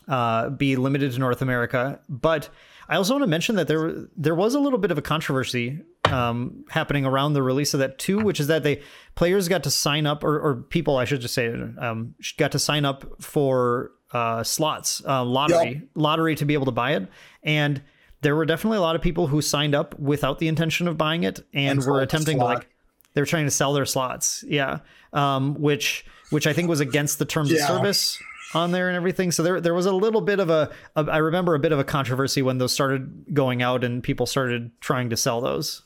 uh, 0.08 0.50
be 0.50 0.74
limited 0.74 1.12
to 1.12 1.18
North 1.18 1.42
America. 1.42 2.00
But 2.08 2.48
I 2.88 2.96
also 2.96 3.14
want 3.14 3.22
to 3.22 3.28
mention 3.28 3.54
that 3.56 3.68
there 3.68 4.06
there 4.16 4.34
was 4.34 4.54
a 4.56 4.60
little 4.60 4.78
bit 4.78 4.90
of 4.90 4.98
a 4.98 5.02
controversy 5.02 5.80
um, 6.06 6.64
happening 6.70 7.04
around 7.04 7.34
the 7.34 7.42
release 7.42 7.74
of 7.74 7.80
that 7.80 7.98
too, 7.98 8.18
which 8.18 8.40
is 8.40 8.48
that 8.48 8.64
they 8.64 8.82
players 9.14 9.46
got 9.46 9.62
to 9.64 9.70
sign 9.70 10.06
up, 10.06 10.24
or, 10.24 10.40
or 10.40 10.56
people 10.56 10.96
I 10.96 11.04
should 11.04 11.20
just 11.20 11.34
say, 11.34 11.52
um, 11.78 12.14
got 12.38 12.50
to 12.52 12.58
sign 12.58 12.84
up 12.84 13.22
for 13.22 13.92
uh, 14.12 14.42
slots, 14.42 15.02
uh, 15.06 15.22
lottery, 15.22 15.72
yep. 15.74 15.82
lottery 15.94 16.34
to 16.34 16.44
be 16.44 16.54
able 16.54 16.66
to 16.66 16.72
buy 16.72 16.94
it, 16.94 17.08
and 17.44 17.82
there 18.22 18.34
were 18.34 18.46
definitely 18.46 18.78
a 18.78 18.82
lot 18.82 18.96
of 18.96 19.02
people 19.02 19.28
who 19.28 19.40
signed 19.40 19.74
up 19.74 19.98
without 19.98 20.38
the 20.38 20.48
intention 20.48 20.88
of 20.88 20.98
buying 20.98 21.22
it 21.22 21.40
and, 21.54 21.78
and 21.78 21.86
were 21.86 22.00
attempting 22.00 22.38
to 22.38 22.44
like 22.44 22.68
they 23.14 23.20
were 23.20 23.26
trying 23.26 23.44
to 23.44 23.50
sell 23.50 23.72
their 23.72 23.86
slots, 23.86 24.44
yeah, 24.46 24.78
um, 25.12 25.54
which 25.54 26.04
which 26.30 26.46
I 26.46 26.52
think 26.52 26.68
was 26.68 26.80
against 26.80 27.18
the 27.18 27.24
terms 27.24 27.50
yeah. 27.50 27.62
of 27.62 27.66
service 27.68 28.18
on 28.54 28.72
there 28.72 28.88
and 28.88 28.96
everything. 28.96 29.30
So 29.30 29.42
there 29.42 29.60
there 29.60 29.74
was 29.74 29.86
a 29.86 29.92
little 29.92 30.20
bit 30.20 30.40
of 30.40 30.50
a, 30.50 30.70
a 30.96 31.04
I 31.04 31.18
remember 31.18 31.54
a 31.54 31.58
bit 31.58 31.72
of 31.72 31.78
a 31.78 31.84
controversy 31.84 32.42
when 32.42 32.58
those 32.58 32.72
started 32.72 33.34
going 33.34 33.62
out 33.62 33.84
and 33.84 34.02
people 34.02 34.26
started 34.26 34.70
trying 34.80 35.10
to 35.10 35.16
sell 35.16 35.40
those. 35.40 35.82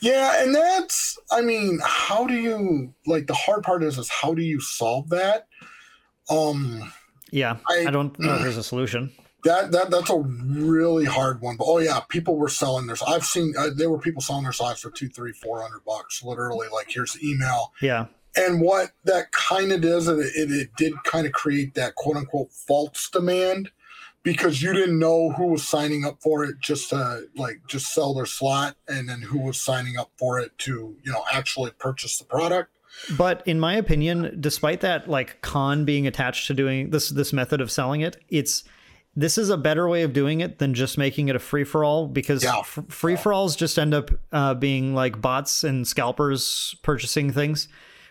Yeah, 0.00 0.42
and 0.42 0.54
that's 0.54 1.18
I 1.30 1.42
mean, 1.42 1.80
how 1.84 2.26
do 2.26 2.34
you 2.34 2.94
like 3.06 3.26
the 3.26 3.34
hard 3.34 3.62
part 3.62 3.82
is 3.82 3.98
is 3.98 4.10
how 4.10 4.34
do 4.34 4.42
you 4.42 4.60
solve 4.60 5.10
that? 5.10 5.46
Um 6.28 6.92
yeah, 7.30 7.58
I, 7.68 7.86
I 7.86 7.90
don't 7.90 8.18
know 8.18 8.34
if 8.34 8.42
there's 8.42 8.56
a 8.56 8.62
solution. 8.62 9.12
That 9.44 9.72
that 9.72 9.90
that's 9.90 10.10
a 10.10 10.18
really 10.18 11.06
hard 11.06 11.40
one. 11.40 11.56
But 11.56 11.64
oh 11.66 11.78
yeah, 11.78 12.00
people 12.08 12.36
were 12.36 12.50
selling 12.50 12.86
their. 12.86 12.96
I've 13.06 13.24
seen 13.24 13.54
uh, 13.58 13.70
there 13.74 13.88
were 13.88 13.98
people 13.98 14.20
selling 14.20 14.42
their 14.42 14.52
slots 14.52 14.80
for 14.82 14.90
two, 14.90 15.08
three, 15.08 15.32
four 15.32 15.62
hundred 15.62 15.82
bucks. 15.86 16.22
Literally, 16.22 16.68
like 16.70 16.90
here's 16.90 17.14
the 17.14 17.26
email. 17.26 17.72
Yeah, 17.80 18.06
and 18.36 18.60
what 18.60 18.90
that 19.04 19.32
kind 19.32 19.72
of 19.72 19.80
does, 19.80 20.08
it, 20.08 20.18
it, 20.18 20.50
it 20.50 20.70
did 20.76 20.92
kind 21.04 21.26
of 21.26 21.32
create 21.32 21.74
that 21.74 21.94
quote 21.94 22.16
unquote 22.16 22.52
false 22.52 23.08
demand 23.10 23.70
because 24.22 24.62
you 24.62 24.72
didn't 24.72 24.98
know 24.98 25.30
who 25.32 25.46
was 25.46 25.66
signing 25.66 26.04
up 26.04 26.20
for 26.20 26.44
it 26.44 26.56
just 26.60 26.90
to 26.90 27.26
like 27.36 27.60
just 27.66 27.92
sell 27.94 28.14
their 28.14 28.26
slot 28.26 28.76
and 28.86 29.08
then 29.08 29.22
who 29.22 29.38
was 29.40 29.60
signing 29.60 29.96
up 29.96 30.10
for 30.18 30.38
it 30.38 30.56
to, 30.58 30.96
you 31.02 31.12
know, 31.12 31.24
actually 31.32 31.70
purchase 31.72 32.18
the 32.18 32.24
product. 32.24 32.70
But 33.16 33.42
in 33.46 33.58
my 33.58 33.74
opinion, 33.74 34.36
despite 34.40 34.80
that 34.82 35.08
like 35.08 35.40
con 35.40 35.84
being 35.84 36.06
attached 36.06 36.46
to 36.48 36.54
doing 36.54 36.90
this 36.90 37.08
this 37.08 37.32
method 37.32 37.60
of 37.60 37.70
selling 37.70 38.00
it, 38.02 38.16
it's 38.28 38.64
this 39.16 39.38
is 39.38 39.48
a 39.48 39.56
better 39.56 39.88
way 39.88 40.02
of 40.02 40.12
doing 40.12 40.40
it 40.40 40.58
than 40.58 40.74
just 40.74 40.98
making 40.98 41.28
it 41.28 41.36
a 41.36 41.38
free 41.38 41.64
for 41.64 41.84
all 41.84 42.06
because 42.06 42.44
yeah. 42.44 42.58
f- 42.58 42.78
free 42.88 43.16
for 43.16 43.32
alls 43.32 43.56
just 43.56 43.78
end 43.78 43.94
up 43.94 44.10
uh, 44.32 44.54
being 44.54 44.94
like 44.94 45.20
bots 45.20 45.64
and 45.64 45.86
scalpers 45.86 46.74
purchasing 46.82 47.32
things. 47.32 47.68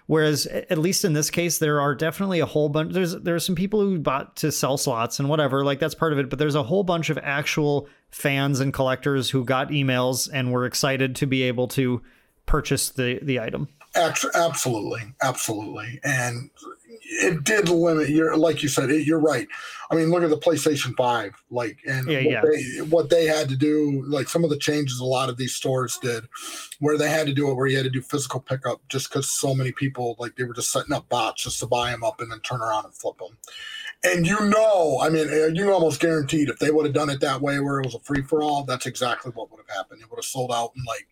Whereas 0.10 0.48
at 0.48 0.80
least 0.80 1.06
in 1.06 1.14
this 1.14 1.30
case, 1.30 1.60
there 1.60 1.80
are 1.80 1.94
definitely 1.94 2.40
a 2.40 2.48
whole 2.48 2.68
bunch. 2.68 2.94
There's 2.94 3.12
there 3.12 3.36
are 3.36 3.40
some 3.40 3.54
people 3.54 3.82
who 3.82 4.00
bought 4.00 4.36
to 4.38 4.52
sell 4.52 4.76
slots 4.76 5.20
and 5.20 5.30
whatever, 5.30 5.64
like 5.64 5.78
that's 5.78 5.94
part 5.94 6.14
of 6.14 6.18
it. 6.18 6.32
But 6.32 6.40
there's 6.40 6.56
a 6.56 6.64
whole 6.64 6.84
bunch 6.84 7.12
of 7.12 7.20
actual 7.20 7.88
fans 8.10 8.60
and 8.60 8.74
collectors 8.74 9.30
who 9.30 9.46
got 9.46 9.70
emails 9.70 10.28
and 10.34 10.52
were 10.52 10.66
excited 10.66 11.16
to 11.18 11.28
be 11.28 11.44
able 11.44 11.68
to 11.68 12.02
purchase 12.48 12.90
the 12.90 13.20
the 13.22 13.40
item. 13.40 13.68
Absolutely, 13.96 15.14
absolutely, 15.22 16.00
and 16.04 16.50
it 17.10 17.44
did 17.44 17.70
limit 17.70 18.10
your 18.10 18.38
like 18.38 18.62
you 18.62 18.70
said 18.70 18.90
it, 18.90 19.06
you're 19.06 19.20
right. 19.20 19.48
I 19.92 19.96
mean 19.96 20.10
look 20.10 20.24
at 20.24 20.30
the 20.30 20.38
playstation 20.38 20.96
5 20.96 21.34
like 21.50 21.80
and 21.88 22.08
yeah, 22.08 22.18
what, 22.18 22.32
yeah. 22.32 22.42
They, 22.42 22.82
what 22.90 23.10
they 23.10 23.26
had 23.26 23.50
to 23.50 23.56
do 23.56 24.04
like 24.08 24.30
some 24.30 24.44
of 24.44 24.50
the 24.50 24.58
changes 24.58 25.00
a 25.00 25.06
lot 25.06 25.30
of 25.30 25.38
these 25.38 25.56
stores 25.56 25.98
did 26.02 26.26
where 26.80 26.98
they 26.98 27.10
had 27.10 27.28
to 27.28 27.34
do 27.34 27.50
it 27.50 27.56
where 27.56 27.68
you 27.68 27.78
had 27.78 27.86
to 27.86 27.90
do 27.90 28.02
physical 28.02 28.40
pickup 28.40 28.82
just 28.88 29.10
because 29.10 29.30
so 29.30 29.56
many 29.56 29.72
people 29.72 30.16
like 30.20 30.36
they 30.36 30.44
were 30.44 30.54
just 30.54 30.72
setting 30.72 30.94
up 30.94 31.10
bots 31.10 31.44
just 31.44 31.60
to 31.60 31.66
buy 31.66 31.92
them 31.92 32.04
up 32.04 32.22
and 32.22 32.32
then 32.32 32.40
turn 32.42 32.62
around 32.62 32.86
and 32.86 32.94
flip 32.94 33.18
them 33.18 33.38
and 34.04 34.28
you 34.28 34.40
know 34.46 35.00
i 35.02 35.10
mean 35.10 35.28
uh, 35.28 35.48
you 35.48 35.72
almost 35.72 36.00
guaranteed 36.00 36.50
if 36.50 36.60
they 36.60 36.72
would 36.72 36.86
have 36.86 36.94
done 36.94 37.10
it 37.10 37.20
that 37.20 37.42
way 37.42 37.60
where 37.60 37.80
it 37.80 37.86
was 37.86 37.96
a 37.96 38.00
free-for-all 38.00 38.64
that's 38.64 38.86
exactly 38.86 39.32
what 39.34 39.50
would 39.50 39.60
have 39.68 39.76
happened. 39.76 40.02
It 40.02 40.10
would 40.10 40.18
have 40.18 40.26
sold 40.26 40.52
out 40.52 40.72
in 40.76 40.84
like 40.84 41.08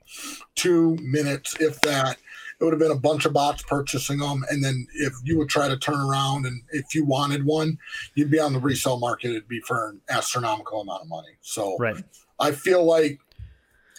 two 0.55 0.95
minutes 1.01 1.55
if 1.59 1.79
that 1.81 2.17
it 2.59 2.63
would 2.63 2.73
have 2.73 2.79
been 2.79 2.91
a 2.91 2.95
bunch 2.95 3.25
of 3.25 3.33
bots 3.33 3.61
purchasing 3.63 4.17
them. 4.19 4.43
And 4.49 4.63
then 4.63 4.87
if 4.95 5.13
you 5.23 5.37
would 5.37 5.49
try 5.49 5.67
to 5.67 5.77
turn 5.77 5.99
around 5.99 6.45
and 6.45 6.61
if 6.71 6.95
you 6.95 7.05
wanted 7.05 7.45
one, 7.45 7.77
you'd 8.15 8.31
be 8.31 8.39
on 8.39 8.53
the 8.53 8.59
resale 8.59 8.99
market. 8.99 9.29
It'd 9.29 9.47
be 9.47 9.61
for 9.61 9.89
an 9.89 10.01
astronomical 10.09 10.81
amount 10.81 11.03
of 11.03 11.07
money. 11.07 11.37
So 11.41 11.77
right. 11.77 12.03
I 12.39 12.51
feel 12.51 12.83
like, 12.83 13.19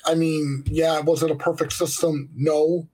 I 0.05 0.15
mean, 0.15 0.65
yeah, 0.67 1.01
was 1.01 1.23
it 1.23 1.31
a 1.31 1.37
perfect 1.37 1.73
system? 1.73 2.31
No, 2.35 2.89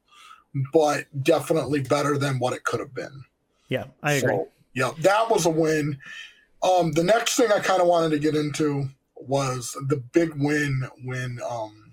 but 0.73 1.07
definitely 1.23 1.81
better 1.81 2.19
than 2.19 2.39
what 2.39 2.53
it 2.53 2.65
could 2.65 2.81
have 2.81 2.95
been. 2.95 3.25
Yeah, 3.69 3.85
I 4.03 4.15
agree. 4.15 4.35
So, 4.35 4.49
yeah, 4.75 4.91
that 5.01 5.31
was 5.31 5.47
a 5.47 5.51
win. 5.51 5.99
Um, 6.63 6.93
the 6.93 7.05
next 7.05 7.37
thing 7.37 7.51
I 7.53 7.61
kind 7.61 7.81
of 7.81 7.89
wanted 7.89 8.11
to 8.11 8.19
get 8.19 8.35
into 8.35 8.89
was 9.17 9.77
the 9.89 9.97
big 9.97 10.33
win 10.37 10.89
when 11.05 11.39
um, 11.49 11.84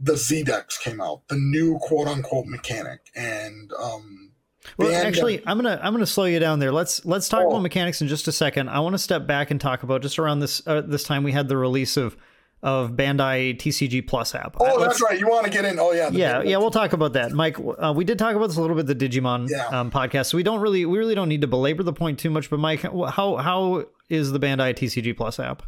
the 0.00 0.16
Z-Decks 0.16 0.78
came 0.78 1.00
out, 1.00 1.26
the 1.28 1.36
new 1.36 1.78
quote 1.78 2.08
unquote 2.08 2.46
mechanic, 2.46 3.00
and 3.14 3.72
um, 3.80 4.32
well, 4.76 4.94
actually, 4.94 5.42
I'm 5.46 5.58
gonna 5.58 5.78
I'm 5.82 5.92
gonna 5.92 6.06
slow 6.06 6.24
you 6.24 6.38
down 6.38 6.58
there. 6.58 6.72
Let's 6.72 7.04
let's 7.04 7.28
talk 7.28 7.44
oh. 7.44 7.48
about 7.48 7.62
mechanics 7.62 8.00
in 8.00 8.08
just 8.08 8.28
a 8.28 8.32
second. 8.32 8.68
I 8.68 8.80
want 8.80 8.94
to 8.94 8.98
step 8.98 9.26
back 9.26 9.50
and 9.50 9.60
talk 9.60 9.82
about 9.82 10.02
just 10.02 10.18
around 10.18 10.40
this 10.40 10.66
uh, 10.66 10.80
this 10.80 11.04
time 11.04 11.22
we 11.22 11.32
had 11.32 11.48
the 11.48 11.56
release 11.56 11.96
of 11.96 12.16
of 12.62 12.92
Bandai 12.92 13.58
TCG 13.58 14.08
Plus 14.08 14.34
app. 14.34 14.56
Oh, 14.58 14.80
that's 14.80 15.02
right. 15.02 15.20
You 15.20 15.28
want 15.28 15.44
to 15.44 15.52
get 15.52 15.66
in? 15.66 15.78
Oh, 15.78 15.92
yeah. 15.92 16.08
Yeah, 16.10 16.42
yeah. 16.42 16.56
We'll 16.56 16.70
talk 16.70 16.94
about 16.94 17.12
that, 17.12 17.30
Mike. 17.32 17.58
Uh, 17.58 17.92
we 17.94 18.06
did 18.06 18.18
talk 18.18 18.34
about 18.34 18.46
this 18.46 18.56
a 18.56 18.60
little 18.62 18.74
bit 18.74 18.86
the 18.86 18.94
Digimon 18.94 19.50
yeah. 19.50 19.66
um, 19.66 19.90
podcast, 19.90 20.26
so 20.26 20.38
we 20.38 20.42
don't 20.42 20.60
really 20.60 20.86
we 20.86 20.98
really 20.98 21.14
don't 21.14 21.28
need 21.28 21.42
to 21.42 21.46
belabor 21.46 21.82
the 21.82 21.92
point 21.92 22.18
too 22.18 22.30
much. 22.30 22.48
But 22.48 22.58
Mike, 22.58 22.80
how 22.80 23.36
how 23.36 23.84
is 24.08 24.32
the 24.32 24.40
Bandai 24.40 24.74
TCG 24.74 25.14
Plus 25.14 25.38
app? 25.38 25.62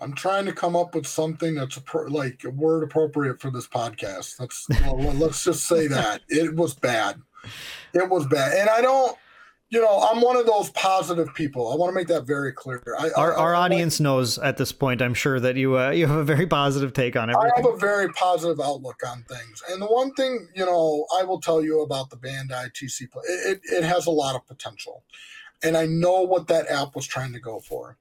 I'm 0.00 0.12
trying 0.12 0.44
to 0.46 0.52
come 0.52 0.76
up 0.76 0.94
with 0.94 1.06
something 1.06 1.54
that's 1.54 1.78
like 2.08 2.42
a 2.44 2.50
word 2.50 2.82
appropriate 2.82 3.40
for 3.40 3.50
this 3.50 3.66
podcast. 3.66 4.36
That's 4.36 4.66
well, 4.82 5.14
let's 5.14 5.44
just 5.44 5.66
say 5.66 5.86
that 5.88 6.22
it 6.28 6.54
was 6.54 6.74
bad. 6.74 7.20
It 7.94 8.08
was 8.08 8.26
bad, 8.26 8.58
and 8.58 8.68
I 8.68 8.80
don't. 8.80 9.16
You 9.68 9.82
know, 9.82 9.98
I'm 9.98 10.20
one 10.20 10.36
of 10.36 10.46
those 10.46 10.70
positive 10.70 11.34
people. 11.34 11.72
I 11.72 11.74
want 11.74 11.90
to 11.90 11.94
make 11.94 12.06
that 12.06 12.24
very 12.24 12.52
clear. 12.52 12.80
I, 13.00 13.10
our 13.16 13.36
I, 13.36 13.40
our 13.40 13.54
I, 13.56 13.62
audience 13.62 13.98
knows 13.98 14.38
at 14.38 14.58
this 14.58 14.70
point, 14.70 15.02
I'm 15.02 15.12
sure 15.12 15.40
that 15.40 15.56
you 15.56 15.76
uh, 15.76 15.90
you 15.90 16.06
have 16.06 16.18
a 16.18 16.24
very 16.24 16.46
positive 16.46 16.92
take 16.92 17.16
on 17.16 17.30
everything. 17.30 17.52
I 17.56 17.60
have 17.60 17.74
a 17.74 17.76
very 17.76 18.08
positive 18.12 18.60
outlook 18.60 19.00
on 19.04 19.24
things, 19.24 19.62
and 19.70 19.82
the 19.82 19.86
one 19.86 20.12
thing 20.14 20.48
you 20.54 20.64
know 20.64 21.06
I 21.18 21.24
will 21.24 21.40
tell 21.40 21.62
you 21.62 21.80
about 21.80 22.10
the 22.10 22.16
Bandai 22.16 22.70
TC, 22.72 23.02
it, 23.02 23.10
it, 23.24 23.60
it 23.64 23.84
has 23.84 24.06
a 24.06 24.12
lot 24.12 24.36
of 24.36 24.46
potential, 24.46 25.02
and 25.64 25.76
I 25.76 25.86
know 25.86 26.20
what 26.20 26.46
that 26.46 26.70
app 26.70 26.94
was 26.94 27.06
trying 27.06 27.32
to 27.32 27.40
go 27.40 27.58
for. 27.58 27.96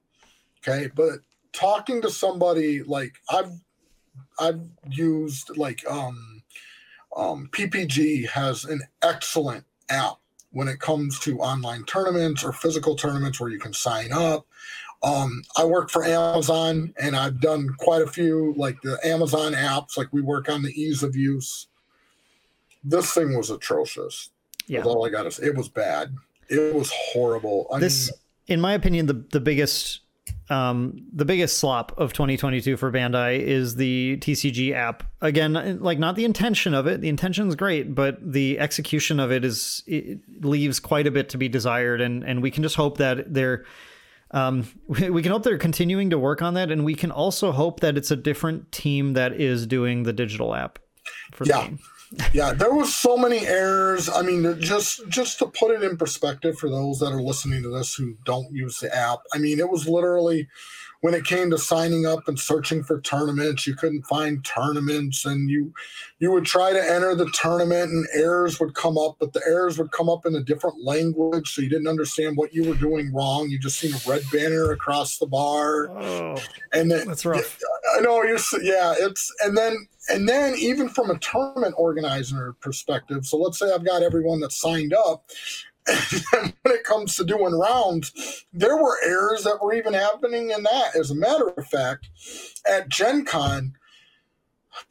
Okay, 0.60 0.90
but 0.94 1.20
talking 1.56 2.02
to 2.02 2.10
somebody 2.10 2.84
like 2.84 3.14
I've 3.30 3.52
I've 4.40 4.62
used 4.90 5.58
like 5.58 5.80
um, 5.90 6.44
um, 7.16 7.50
PPG 7.52 8.30
has 8.30 8.66
an 8.66 8.82
excellent 9.02 9.66
app 9.90 10.18
when 10.52 10.68
it 10.68 10.80
comes 10.80 11.20
to 11.20 11.40
online 11.40 11.84
tournaments 11.86 12.44
or 12.44 12.52
physical 12.52 12.96
tournaments 12.96 13.40
where 13.40 13.50
you 13.50 13.60
can 13.60 13.74
sign 13.74 14.12
up. 14.12 14.46
Um, 15.04 15.44
I 15.58 15.66
work 15.66 15.90
for 15.90 16.04
Amazon 16.04 16.94
and 17.00 17.16
I've 17.16 17.40
done 17.40 17.76
quite 17.78 18.02
a 18.02 18.08
few 18.08 18.54
like 18.58 18.82
the 18.82 18.98
Amazon 19.06 19.54
apps, 19.54 19.98
like 19.98 20.08
we 20.12 20.22
work 20.22 20.50
on 20.50 20.64
the 20.64 20.72
ease 20.72 21.04
of 21.04 21.16
use. 21.16 21.68
This 22.84 23.14
thing 23.14 23.36
was 23.36 23.50
atrocious. 23.50 24.30
Yeah. 24.68 24.80
That's 24.80 24.88
all 24.88 25.06
I 25.06 25.10
gotta 25.10 25.32
say. 25.32 25.48
It 25.48 25.56
was 25.56 25.70
bad. 25.70 26.16
It 26.50 26.74
was 26.74 26.92
horrible. 26.92 27.68
I 27.72 27.80
this 27.80 28.12
mean, 28.12 28.20
in 28.48 28.62
my 28.62 28.74
opinion 28.74 29.06
the 29.06 29.14
the 29.14 29.40
biggest 29.40 30.02
um 30.50 31.08
the 31.14 31.26
biggest 31.26 31.58
slop 31.58 31.98
of 31.98 32.14
2022 32.14 32.78
for 32.78 32.92
Bandai 32.92 33.40
is 33.40 33.76
the 33.76 34.18
TCG 34.18 34.74
app. 34.74 35.04
Again, 35.22 35.80
like 35.82 35.98
not 35.98 36.16
the 36.16 36.26
intention 36.26 36.74
of 36.74 36.88
it. 36.88 37.02
The 37.02 37.10
intention 37.10 37.48
is 37.48 37.56
great, 37.56 37.96
but 37.96 38.18
the 38.22 38.60
execution 38.60 39.20
of 39.20 39.32
it 39.32 39.44
is 39.44 39.84
it 39.88 40.20
leaves 40.42 40.80
quite 40.80 41.08
a 41.08 41.12
bit 41.12 41.30
to 41.30 41.38
be 41.38 41.50
desired 41.50 42.02
and 42.02 42.24
and 42.24 42.42
we 42.42 42.52
can 42.52 42.64
just 42.64 42.76
hope 42.76 42.98
that 42.98 43.34
they're 43.34 43.66
um, 44.32 44.68
we, 44.88 45.24
can 45.24 45.32
hope 45.32 45.44
they're 45.44 45.58
continuing 45.58 46.10
to 46.12 46.20
work 46.20 46.42
on 46.42 46.56
that, 46.56 46.72
and 46.72 46.86
we 46.86 46.94
can 46.94 47.12
also 47.12 47.52
hope 47.52 47.80
that 47.80 47.98
it's 47.98 48.12
a 48.12 48.16
different 48.16 48.72
team 48.72 49.14
that 49.14 49.34
is 49.34 49.66
doing 49.66 50.04
the 50.04 50.14
digital 50.14 50.54
app 50.54 50.80
for 51.32 51.46
the 51.46 51.50
Yeah. 51.50 51.70
Yeah, 52.34 52.54
there 52.54 52.74
was 52.74 52.94
so 52.94 53.18
many 53.18 53.40
errors. 53.40 54.10
I 54.10 54.22
mean, 54.22 54.60
just 54.60 55.08
just 55.10 55.40
to 55.40 55.48
put 55.48 55.72
it 55.72 55.84
in 55.84 55.98
perspective 55.98 56.58
for 56.58 56.70
those 56.70 57.00
that 57.00 57.12
are 57.12 57.22
listening 57.22 57.64
to 57.64 57.70
this 57.70 57.96
who 57.96 58.16
don't 58.26 58.52
use 58.52 58.80
the 58.80 58.96
app, 58.96 59.20
I 59.34 59.38
mean, 59.38 59.60
it 59.60 59.70
was 59.70 59.88
literally 59.88 60.48
when 61.06 61.14
it 61.14 61.24
came 61.24 61.52
to 61.52 61.58
signing 61.60 62.08
up 62.08 62.28
and 62.28 62.40
searching 62.40 62.84
for 62.84 63.00
tournaments, 63.00 63.68
you 63.68 63.76
couldn't 63.76 64.02
find 64.08 64.44
tournaments, 64.44 65.24
and 65.24 65.52
you 65.52 65.72
you 66.18 66.32
would 66.32 66.46
try 66.46 66.74
to 66.74 66.84
enter 66.84 67.14
the 67.14 67.30
tournament, 67.30 67.92
and 67.92 68.08
errors 68.12 68.60
would 68.60 68.74
come 68.74 68.98
up, 68.98 69.18
but 69.20 69.32
the 69.32 69.42
errors 69.46 69.78
would 69.78 69.92
come 69.92 70.10
up 70.10 70.26
in 70.26 70.34
a 70.34 70.42
different 70.42 70.84
language, 70.84 71.54
so 71.54 71.62
you 71.62 71.70
didn't 71.70 71.88
understand 71.88 72.38
what 72.38 72.56
you 72.56 72.64
were 72.68 72.74
doing 72.74 73.14
wrong. 73.14 73.52
You 73.52 73.60
just 73.60 73.78
seen 73.78 73.94
a 73.94 74.10
red 74.10 74.24
banner 74.34 74.72
across 74.72 75.20
the 75.20 75.28
bar, 75.28 75.92
Oh, 75.92 76.42
and 76.74 76.90
then 76.90 77.08
that's 77.08 77.24
rough. 77.24 77.60
I 77.96 78.02
know 78.02 78.24
you're. 78.24 78.40
Yeah, 78.64 78.96
it's 78.98 79.32
and 79.44 79.56
then 79.56 79.88
and 80.10 80.28
then 80.28 80.56
even 80.58 80.90
from 80.90 81.12
a 81.12 81.20
tournament 81.20 81.76
organizer 81.78 82.56
perspective. 82.62 83.28
So 83.28 83.38
let's 83.38 83.60
say 83.60 83.72
I've 83.72 83.86
got 83.86 84.02
everyone 84.02 84.40
that's 84.40 84.60
signed 84.60 84.96
up. 84.96 85.30
When 86.32 86.74
it 86.74 86.84
comes 86.84 87.16
to 87.16 87.24
doing 87.24 87.54
rounds, 87.54 88.46
there 88.52 88.78
were 88.78 88.98
errors 89.06 89.44
that 89.44 89.62
were 89.62 89.74
even 89.74 89.94
happening 89.94 90.50
in 90.50 90.64
that. 90.64 90.96
As 90.96 91.12
a 91.12 91.16
matter 91.16 91.50
of 91.50 91.68
fact, 91.68 92.10
at 92.68 92.90
Gen 92.90 93.24
Con, 93.24 93.76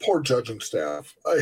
poor 0.01 0.21
judging 0.21 0.61
staff. 0.61 1.13
I, 1.25 1.41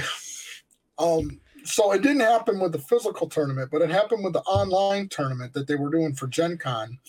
um, 0.97 1.39
so 1.63 1.91
it 1.91 2.01
didn't 2.01 2.21
happen 2.21 2.59
with 2.59 2.71
the 2.71 2.79
physical 2.79 3.29
tournament, 3.29 3.69
but 3.71 3.81
it 3.81 3.89
happened 3.89 4.23
with 4.23 4.33
the 4.33 4.41
online 4.41 5.07
tournament 5.09 5.53
that 5.53 5.67
they 5.67 5.75
were 5.75 5.89
doing 5.89 6.13
for 6.13 6.27
Gen 6.27 6.57
Con, 6.57 6.99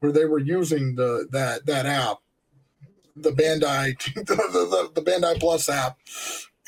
where 0.00 0.12
they 0.12 0.24
were 0.24 0.38
using 0.38 0.94
the 0.96 1.28
that 1.30 1.66
that 1.66 1.86
app 1.86 2.18
the 3.16 3.30
Bandai 3.30 3.96
the, 4.14 4.34
the, 4.34 4.90
the 4.94 5.02
Bandai 5.02 5.38
Plus 5.38 5.68
app, 5.68 5.98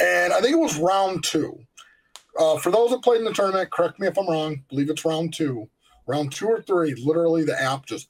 and 0.00 0.32
I 0.32 0.40
think 0.40 0.54
it 0.54 0.60
was 0.60 0.78
round 0.78 1.24
two. 1.24 1.58
Uh, 2.38 2.56
for 2.58 2.70
those 2.70 2.90
that 2.90 3.02
played 3.02 3.18
in 3.18 3.24
the 3.24 3.32
tournament, 3.32 3.70
correct 3.70 3.98
me 4.00 4.06
if 4.06 4.18
I'm 4.18 4.28
wrong. 4.28 4.62
Believe 4.68 4.90
it's 4.90 5.04
round 5.04 5.34
two, 5.34 5.68
round 6.06 6.32
two 6.32 6.46
or 6.46 6.62
three. 6.62 6.94
Literally, 6.94 7.44
the 7.44 7.60
app 7.60 7.86
just 7.86 8.08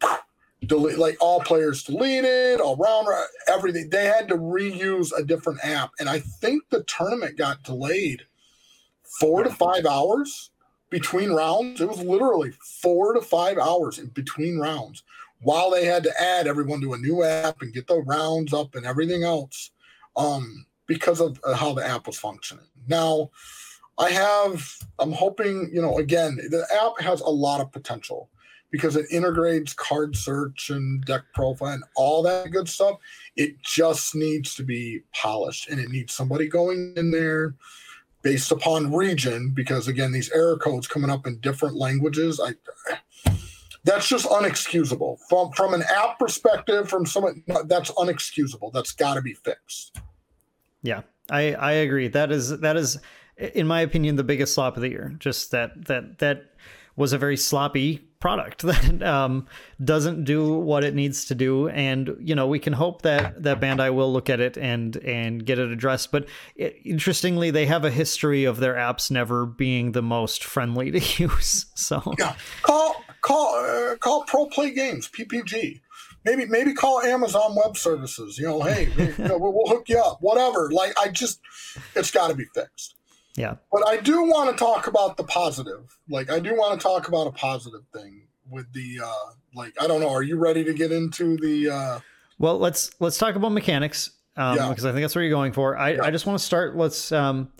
delete 0.66 0.98
like 0.98 1.16
all 1.20 1.40
players 1.40 1.82
deleted, 1.82 2.60
all 2.60 2.76
round 2.76 3.08
everything. 3.48 3.88
They 3.90 4.04
had 4.04 4.28
to 4.28 4.36
reuse 4.36 5.10
a 5.16 5.24
different 5.24 5.60
app, 5.64 5.90
and 5.98 6.08
I 6.08 6.20
think 6.20 6.64
the 6.68 6.84
tournament 6.84 7.38
got 7.38 7.62
delayed 7.62 8.24
four 9.02 9.42
to 9.42 9.50
five 9.50 9.86
hours 9.86 10.50
between 10.90 11.30
rounds. 11.30 11.80
It 11.80 11.88
was 11.88 12.00
literally 12.00 12.52
four 12.82 13.14
to 13.14 13.20
five 13.20 13.58
hours 13.58 13.98
in 13.98 14.08
between 14.08 14.58
rounds 14.58 15.02
while 15.40 15.70
they 15.70 15.84
had 15.84 16.02
to 16.02 16.20
add 16.20 16.46
everyone 16.46 16.80
to 16.80 16.94
a 16.94 16.98
new 16.98 17.22
app 17.22 17.62
and 17.62 17.72
get 17.72 17.86
the 17.86 18.02
rounds 18.02 18.52
up 18.52 18.74
and 18.74 18.86
everything 18.86 19.22
else 19.22 19.70
um, 20.16 20.65
because 20.86 21.20
of 21.20 21.40
uh, 21.44 21.54
how 21.54 21.72
the 21.72 21.86
app 21.86 22.06
was 22.06 22.18
functioning. 22.18 22.66
Now, 22.88 23.30
I 23.98 24.10
have, 24.10 24.70
I'm 24.98 25.12
hoping, 25.12 25.70
you 25.72 25.80
know, 25.80 25.98
again, 25.98 26.36
the 26.36 26.66
app 26.74 27.02
has 27.04 27.20
a 27.20 27.28
lot 27.28 27.60
of 27.60 27.72
potential 27.72 28.28
because 28.70 28.96
it 28.96 29.06
integrates 29.10 29.72
card 29.72 30.14
search 30.16 30.70
and 30.70 31.04
deck 31.04 31.22
profile 31.34 31.72
and 31.72 31.84
all 31.94 32.22
that 32.22 32.50
good 32.50 32.68
stuff. 32.68 32.96
It 33.36 33.60
just 33.62 34.14
needs 34.14 34.54
to 34.56 34.64
be 34.64 35.00
polished 35.14 35.70
and 35.70 35.80
it 35.80 35.88
needs 35.88 36.12
somebody 36.12 36.48
going 36.48 36.92
in 36.96 37.10
there 37.10 37.54
based 38.26 38.50
upon 38.50 38.92
region 38.92 39.50
because 39.50 39.86
again 39.86 40.10
these 40.10 40.32
error 40.32 40.58
codes 40.58 40.88
coming 40.88 41.10
up 41.10 41.28
in 41.28 41.38
different 41.38 41.76
languages 41.76 42.40
i 42.40 42.52
that's 43.84 44.08
just 44.08 44.26
unexcusable 44.26 45.16
from 45.28 45.52
from 45.52 45.74
an 45.74 45.84
app 45.94 46.18
perspective 46.18 46.88
from 46.88 47.06
someone 47.06 47.40
that's 47.66 47.92
unexcusable 47.92 48.72
that's 48.72 48.90
got 48.90 49.14
to 49.14 49.22
be 49.22 49.32
fixed 49.32 50.00
Yeah, 50.86 51.02
I 51.30 51.54
I 51.54 51.72
agree. 51.72 52.08
That 52.08 52.30
is 52.30 52.60
that 52.60 52.76
is, 52.76 52.98
in 53.36 53.66
my 53.66 53.80
opinion, 53.80 54.16
the 54.16 54.24
biggest 54.24 54.54
slop 54.54 54.76
of 54.76 54.82
the 54.82 54.88
year. 54.88 55.14
Just 55.18 55.50
that 55.50 55.86
that 55.86 56.18
that 56.20 56.52
was 56.94 57.12
a 57.12 57.18
very 57.18 57.36
sloppy 57.36 57.98
product 58.20 58.62
that 58.62 59.02
um, 59.02 59.46
doesn't 59.84 60.24
do 60.24 60.54
what 60.54 60.84
it 60.84 60.94
needs 60.94 61.26
to 61.26 61.34
do, 61.34 61.68
and 61.68 62.16
you 62.20 62.34
know 62.34 62.46
we 62.46 62.58
can 62.58 62.72
hope 62.72 63.02
that 63.02 63.42
that 63.42 63.60
Bandai 63.60 63.92
will 63.92 64.12
look 64.12 64.30
at 64.30 64.40
it 64.40 64.56
and 64.56 64.96
and 64.98 65.44
get 65.44 65.58
it 65.58 65.70
addressed. 65.70 66.12
But 66.12 66.28
it, 66.54 66.76
interestingly, 66.84 67.50
they 67.50 67.66
have 67.66 67.84
a 67.84 67.90
history 67.90 68.44
of 68.44 68.58
their 68.58 68.74
apps 68.74 69.10
never 69.10 69.44
being 69.44 69.92
the 69.92 70.02
most 70.02 70.44
friendly 70.44 70.92
to 70.92 71.00
use. 71.22 71.66
So 71.74 72.14
yeah 72.18 72.36
call 72.62 73.04
call 73.26 73.54
uh, 73.56 73.96
call 73.96 74.24
pro 74.24 74.46
play 74.46 74.70
games 74.70 75.08
ppg 75.08 75.80
maybe 76.26 76.44
maybe 76.46 76.74
call 76.74 77.00
amazon 77.00 77.54
web 77.54 77.76
services 77.76 78.36
you 78.38 78.44
know 78.44 78.60
hey 78.60 78.88
you 78.98 79.14
know, 79.24 79.38
we'll, 79.38 79.52
we'll 79.52 79.68
hook 79.68 79.88
you 79.88 79.98
up 79.98 80.18
whatever 80.20 80.70
like 80.70 80.92
i 81.00 81.08
just 81.08 81.40
it's 81.94 82.10
got 82.10 82.28
to 82.28 82.34
be 82.34 82.44
fixed 82.54 82.96
yeah, 83.36 83.56
But 83.70 83.86
I 83.86 83.98
do 83.98 84.22
want 84.24 84.50
to 84.50 84.56
talk 84.56 84.86
about 84.86 85.18
the 85.18 85.24
positive. 85.24 85.98
Like 86.08 86.30
I 86.30 86.40
do 86.40 86.54
want 86.54 86.80
to 86.80 86.82
talk 86.82 87.06
about 87.08 87.26
a 87.26 87.32
positive 87.32 87.82
thing 87.92 88.22
with 88.48 88.72
the 88.72 89.00
uh 89.04 89.32
like 89.54 89.74
I 89.78 89.86
don't 89.86 90.00
know, 90.00 90.08
are 90.08 90.22
you 90.22 90.38
ready 90.38 90.64
to 90.64 90.72
get 90.72 90.90
into 90.90 91.36
the 91.36 91.68
uh 91.68 92.00
Well, 92.38 92.58
let's 92.58 92.90
let's 92.98 93.18
talk 93.18 93.34
about 93.34 93.52
mechanics 93.52 94.08
um, 94.38 94.56
Yeah. 94.56 94.68
because 94.70 94.86
I 94.86 94.92
think 94.92 95.02
that's 95.02 95.14
what 95.14 95.20
you're 95.20 95.30
going 95.30 95.52
for. 95.52 95.76
I, 95.76 95.98
I 96.06 96.10
just 96.10 96.24
want 96.24 96.38
to 96.38 96.44
start. 96.44 96.76
Let's. 96.76 97.12
Um, 97.12 97.52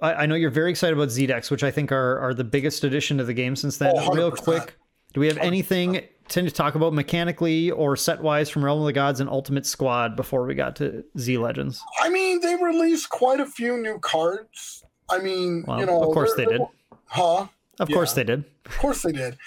I, 0.00 0.14
I 0.14 0.26
know 0.26 0.36
you're 0.36 0.48
very 0.48 0.70
excited 0.70 0.96
about 0.96 1.08
ZDecks, 1.08 1.50
which 1.50 1.64
I 1.64 1.70
think 1.70 1.92
are 1.92 2.18
are 2.20 2.32
the 2.32 2.44
biggest 2.44 2.82
addition 2.82 3.18
to 3.18 3.24
the 3.24 3.34
game 3.34 3.56
since 3.56 3.76
then. 3.76 3.92
Oh, 3.94 4.14
Real 4.14 4.30
quick, 4.30 4.74
do 5.12 5.20
we 5.20 5.26
have 5.26 5.36
anything 5.36 6.00
to 6.28 6.50
talk 6.50 6.74
about 6.74 6.92
mechanically 6.92 7.70
or 7.70 7.96
set 7.96 8.22
wise 8.22 8.48
from 8.50 8.64
Realm 8.64 8.80
of 8.80 8.86
the 8.86 8.92
Gods 8.92 9.20
and 9.20 9.28
Ultimate 9.30 9.66
Squad 9.66 10.16
before 10.16 10.44
we 10.44 10.54
got 10.54 10.76
to 10.76 11.04
Z 11.18 11.38
Legends? 11.38 11.82
I 12.00 12.08
mean, 12.10 12.40
they 12.40 12.54
released 12.56 13.08
quite 13.10 13.40
a 13.40 13.46
few 13.46 13.76
new 13.78 13.98
cards. 13.98 14.84
I 15.10 15.18
mean, 15.18 15.64
Well, 15.66 15.80
you 15.80 15.86
know, 15.86 16.02
of 16.02 16.12
course 16.14 16.34
they 16.34 16.44
did. 16.44 16.60
Huh? 17.06 17.46
Of 17.80 17.88
Yeah. 17.90 17.94
course 17.94 18.12
they 18.12 18.24
did. 18.24 18.44
Of 18.66 18.76
course 18.78 19.02
they 19.02 19.12
did. 19.12 19.38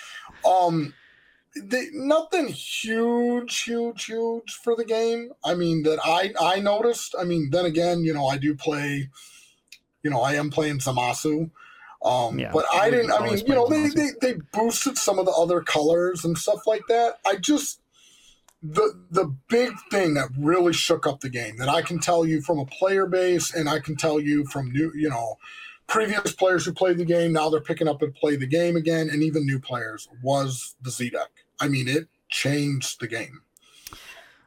Um 0.46 0.94
they, 1.56 1.88
nothing 1.94 2.48
huge, 2.48 3.64
huge, 3.64 4.06
huge 4.06 4.54
for 4.64 4.76
the 4.76 4.86
game. 4.86 5.32
I 5.44 5.54
mean 5.54 5.84
that 5.84 6.00
I 6.04 6.34
I 6.40 6.60
noticed. 6.60 7.14
I 7.20 7.26
mean, 7.26 7.50
then 7.52 7.66
again, 7.66 8.04
you 8.04 8.14
know, 8.14 8.26
I 8.28 8.38
do 8.38 8.56
play. 8.56 9.10
You 10.02 10.10
know, 10.10 10.22
I 10.22 10.34
am 10.34 10.50
playing 10.50 10.80
Zamasu. 10.80 11.52
Um, 12.04 12.40
Yeah, 12.40 12.52
but 12.52 12.66
I 12.74 12.90
didn't. 12.90 13.12
I 13.12 13.24
mean, 13.24 13.38
you 13.38 13.54
know, 13.54 13.68
they, 13.68 13.90
they 13.90 14.10
they 14.22 14.34
boosted 14.54 14.98
some 14.98 15.20
of 15.20 15.26
the 15.26 15.32
other 15.32 15.62
colors 15.62 16.26
and 16.26 16.38
stuff 16.38 16.66
like 16.66 16.82
that. 16.88 17.20
I 17.26 17.36
just 17.36 17.82
the 18.64 18.94
the 19.10 19.36
big 19.48 19.74
thing 19.90 20.14
that 20.14 20.30
really 20.38 20.74
shook 20.74 21.08
up 21.08 21.20
the 21.20 21.30
game 21.30 21.58
that 21.58 21.70
I 21.70 21.82
can 21.82 22.00
tell 22.00 22.26
you 22.26 22.42
from 22.42 22.60
a 22.60 22.66
player 22.66 23.08
base 23.08 23.54
and 23.54 23.68
I 23.68 23.80
can 23.80 23.96
tell 23.96 24.20
you 24.20 24.46
from 24.46 24.72
new, 24.72 24.92
you 24.96 25.10
know, 25.10 25.38
previous 25.88 26.34
players 26.34 26.66
who 26.66 26.74
played 26.74 26.98
the 26.98 27.06
game 27.06 27.34
now 27.34 27.50
they're 27.50 27.60
picking 27.60 27.88
up 27.88 28.02
and 28.02 28.14
play 28.14 28.36
the 28.36 28.46
game 28.46 28.76
again 28.76 29.10
and 29.10 29.24
even 29.24 29.46
new 29.46 29.60
players 29.60 30.08
was 30.22 30.76
the 30.82 30.92
Z 30.92 31.10
deck. 31.10 31.30
I 31.60 31.68
mean, 31.68 31.88
it 31.88 32.08
changed 32.30 33.00
the 33.00 33.08
game. 33.08 33.42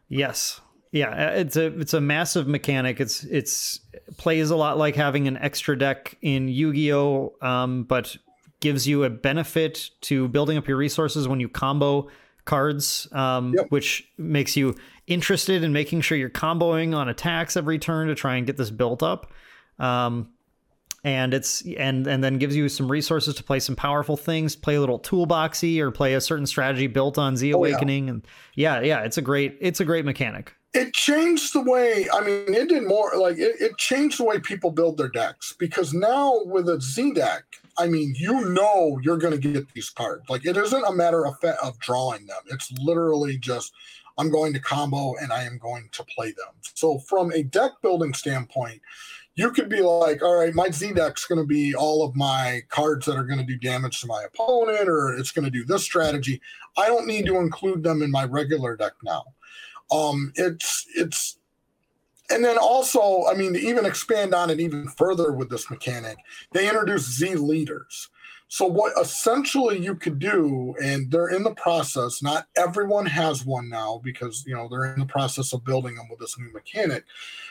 Yes. 0.09 0.61
Yeah, 0.95 1.09
uh, 1.09 1.33
it's 1.33 1.57
a 1.57 1.67
it's 1.81 1.93
a 1.93 2.01
massive 2.01 2.47
mechanic. 2.47 3.01
It's 3.01 3.25
it's 3.25 3.81
plays 4.17 4.51
a 4.51 4.57
lot 4.57 4.79
like 4.79 4.95
having 4.95 5.27
an 5.27 5.37
extra 5.39 5.77
deck 5.77 6.17
in 6.23 6.47
Yu-Gi-Oh, 6.47 7.35
um, 7.43 7.83
but 7.83 8.17
gives 8.61 8.87
you 8.87 9.03
a 9.03 9.11
benefit 9.11 9.91
to 10.03 10.29
building 10.29 10.57
up 10.57 10.69
your 10.69 10.77
resources 10.77 11.27
when 11.27 11.41
you 11.41 11.49
combo 11.49 12.09
cards, 12.45 13.09
um, 13.11 13.55
Yep. 13.57 13.67
which 13.71 14.09
makes 14.19 14.57
you 14.57 14.77
interested 15.09 15.65
in 15.65 15.73
making 15.73 16.01
sure 16.03 16.17
you're 16.17 16.31
comboing 16.31 16.95
on 16.97 17.09
attacks 17.09 17.57
every 17.57 17.79
turn 17.81 18.07
to 18.07 18.15
try 18.15 18.37
and 18.37 18.47
get 18.47 18.57
this 18.57 18.71
built 18.71 19.03
up. 19.03 19.33
Um, 19.81 20.29
and 21.03 21.35
it's 21.35 21.63
and 21.77 22.07
and 22.07 22.23
then 22.23 22.39
gives 22.39 22.55
you 22.55 22.69
some 22.69 22.89
resources 22.89 23.35
to 23.35 23.43
play 23.43 23.59
some 23.59 23.75
powerful 23.75 24.17
things, 24.17 24.55
play 24.55 24.77
a 24.77 24.81
little 24.81 25.01
toolboxy 25.01 25.81
or 25.81 25.91
play 25.91 26.15
a 26.15 26.21
certain 26.21 26.47
strategy 26.47 26.87
built 26.87 27.19
on 27.19 27.37
Z 27.37 27.53
Oh, 27.53 27.65
yeah. 27.65 27.73
Awakening, 27.73 28.09
and 28.11 28.25
yeah, 28.55 28.81
yeah, 28.81 29.01
it's 29.01 29.19
a 29.19 29.23
great 29.23 29.59
it's 29.61 29.81
a 29.81 29.85
great 29.85 30.05
mechanic. 30.05 30.55
It 30.75 30.93
changed 30.93 31.53
the 31.55 31.63
way 31.63 32.07
i 32.13 32.21
mean 32.21 32.53
it 32.53 32.69
did 32.69 32.83
more 32.83 33.13
like 33.17 33.39
it, 33.39 33.57
it 33.61 33.77
changed 33.79 34.19
the 34.19 34.25
way 34.25 34.39
people 34.39 34.71
build 34.71 34.97
their 34.97 35.09
decks 35.09 35.55
because 35.59 35.95
now 35.95 36.41
with 36.45 36.69
a 36.69 36.81
z 36.81 37.13
deck 37.13 37.45
I 37.77 37.89
mean, 37.89 38.15
you 38.17 38.51
know 38.51 39.01
you're 39.03 39.19
going 39.19 39.39
to 39.39 39.53
get 39.53 39.73
these 39.73 39.91
cards. 39.91 40.29
Like 40.29 40.47
it 40.47 40.57
isn't 40.57 40.85
a 40.85 40.93
matter 40.93 41.27
of 41.27 41.43
of 41.43 41.79
drawing 41.81 42.27
them. 42.27 42.39
It's 42.47 42.71
literally 42.79 43.37
just 43.37 43.73
I'm 44.17 44.31
going 44.31 44.53
to 44.53 44.61
combo 44.61 45.15
and 45.21 45.33
I 45.33 45.45
am 45.45 45.59
going 45.59 45.89
to 45.93 46.05
play 46.05 46.29
them. 46.29 46.55
So 46.75 46.99
from 46.99 47.33
a 47.33 47.43
deck 47.43 47.73
building 47.83 48.15
standpoint, 48.15 48.81
you 49.37 49.51
could 49.51 49.69
be 49.69 49.81
like, 49.81 50.23
all 50.23 50.37
right, 50.37 50.55
my 50.55 50.71
Z 50.71 50.93
deck's 50.93 51.27
going 51.27 51.41
to 51.41 51.47
be 51.47 51.75
all 51.75 52.05
of 52.05 52.15
my 52.15 52.63
cards 52.69 53.07
that 53.07 53.17
are 53.17 53.25
going 53.25 53.41
to 53.41 53.45
do 53.45 53.59
damage 53.59 54.01
to 54.01 54.07
my 54.07 54.25
opponent, 54.25 54.89
or 54.89 55.15
it's 55.15 55.33
going 55.33 55.45
to 55.45 55.51
do 55.51 55.65
this 55.65 55.83
strategy. 55.83 56.41
I 56.77 56.87
don't 56.87 57.09
need 57.09 57.27
to 57.27 57.39
include 57.39 57.83
them 57.83 58.03
in 58.03 58.13
my 58.13 58.25
regular 58.25 58.77
deck 58.77 58.93
now. 59.03 59.25
Um, 59.91 60.33
it's 60.37 60.87
it's 60.97 61.39
and 62.31 62.45
then 62.45 62.57
also, 62.57 63.25
I 63.31 63.35
mean, 63.35 63.53
to 63.53 63.61
even 63.61 63.85
expand 63.85 64.35
on 64.35 64.51
it 64.51 64.59
even 64.59 64.89
further 64.89 65.33
with 65.33 65.51
this 65.51 65.71
mechanic, 65.71 66.17
they 66.53 66.69
introduced 66.69 67.13
Z 67.19 67.35
leaders. 67.35 68.09
So 68.49 68.67
what 68.67 68.93
essentially 69.01 69.79
you 69.79 69.95
could 69.95 70.19
do, 70.19 70.75
and 70.83 71.11
they're 71.11 71.29
in 71.29 71.43
the 71.43 71.55
process. 71.55 72.23
Not 72.23 72.47
everyone 72.57 73.07
has 73.07 73.45
one 73.45 73.69
now 73.69 74.01
because 74.05 74.45
you 74.47 74.55
know 74.55 74.69
they're 74.69 74.93
in 74.95 75.01
the 75.01 75.07
process 75.07 75.53
of 75.53 75.65
building 75.65 75.97
them 75.97 76.09
with 76.09 76.21
this 76.21 76.39
new 76.39 76.53
mechanic. 76.53 77.05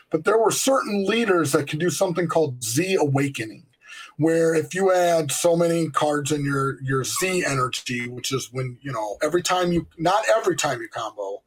But 0.10 0.24
there 0.24 0.38
were 0.38 0.52
certain 0.52 1.06
leaders 1.06 1.52
that 1.52 1.68
could 1.68 1.80
do 1.80 1.90
something 1.90 2.28
called 2.28 2.64
Z 2.64 2.96
awakening, 2.96 3.66
where 4.18 4.54
if 4.56 4.74
you 4.74 4.94
add 4.94 5.32
so 5.32 5.56
many 5.58 5.90
cards 5.90 6.32
in 6.32 6.46
your 6.46 6.82
your 6.82 7.04
Z 7.04 7.44
energy, 7.46 8.08
which 8.08 8.32
is 8.32 8.50
when 8.52 8.78
you 8.82 8.92
know 8.92 9.18
every 9.22 9.42
time 9.44 9.72
you 9.72 9.88
not 9.98 10.24
every 10.30 10.56
time 10.56 10.80
you 10.80 10.88
combo, 10.88 11.42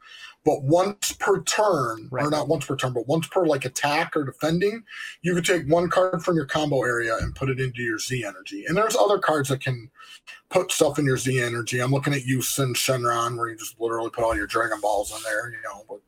but 0.47 0.62
once 0.62 1.12
per 1.12 1.43
turn, 1.43 2.09
right. 2.12 2.24
or 2.24 2.31
not 2.31 2.47
once 2.47 2.64
per 2.64 2.77
turn, 2.77 2.93
but 2.93 3.09
once 3.09 3.27
per 3.27 3.44
like 3.44 3.64
attack 3.64 4.16
or 4.16 4.23
defending, 4.23 4.85
you 5.20 5.35
could 5.35 5.44
take 5.44 5.66
one 5.66 5.90
card 5.90 6.23
from 6.23 6.36
your 6.36 6.47
combo 6.47 6.85
area 6.85 7.16
and 7.20 7.35
put 7.35 7.51
it 7.51 7.59
into 7.59 7.82
your 7.82 7.98
Z 7.98 8.24
energy. 8.24 8.64
And 8.64 8.77
there's 8.77 8.94
other 8.94 9.18
cards 9.18 9.48
that 9.48 9.60
can 9.60 9.90
put 10.48 10.70
stuff 10.70 11.01
in 11.01 11.05
your 11.05 11.16
Z 11.16 11.43
energy. 11.43 11.81
I'm 11.81 11.90
looking 11.90 12.14
at 12.14 12.23
Yusin 12.23 12.77
Shenron, 12.77 13.36
where 13.36 13.51
you 13.51 13.56
just 13.56 13.81
literally 13.81 14.10
put 14.10 14.23
all 14.23 14.36
your 14.36 14.47
Dragon 14.47 14.81
Balls 14.81 15.10
in 15.10 15.20
there, 15.24 15.51
you 15.51 15.59
know. 15.64 16.01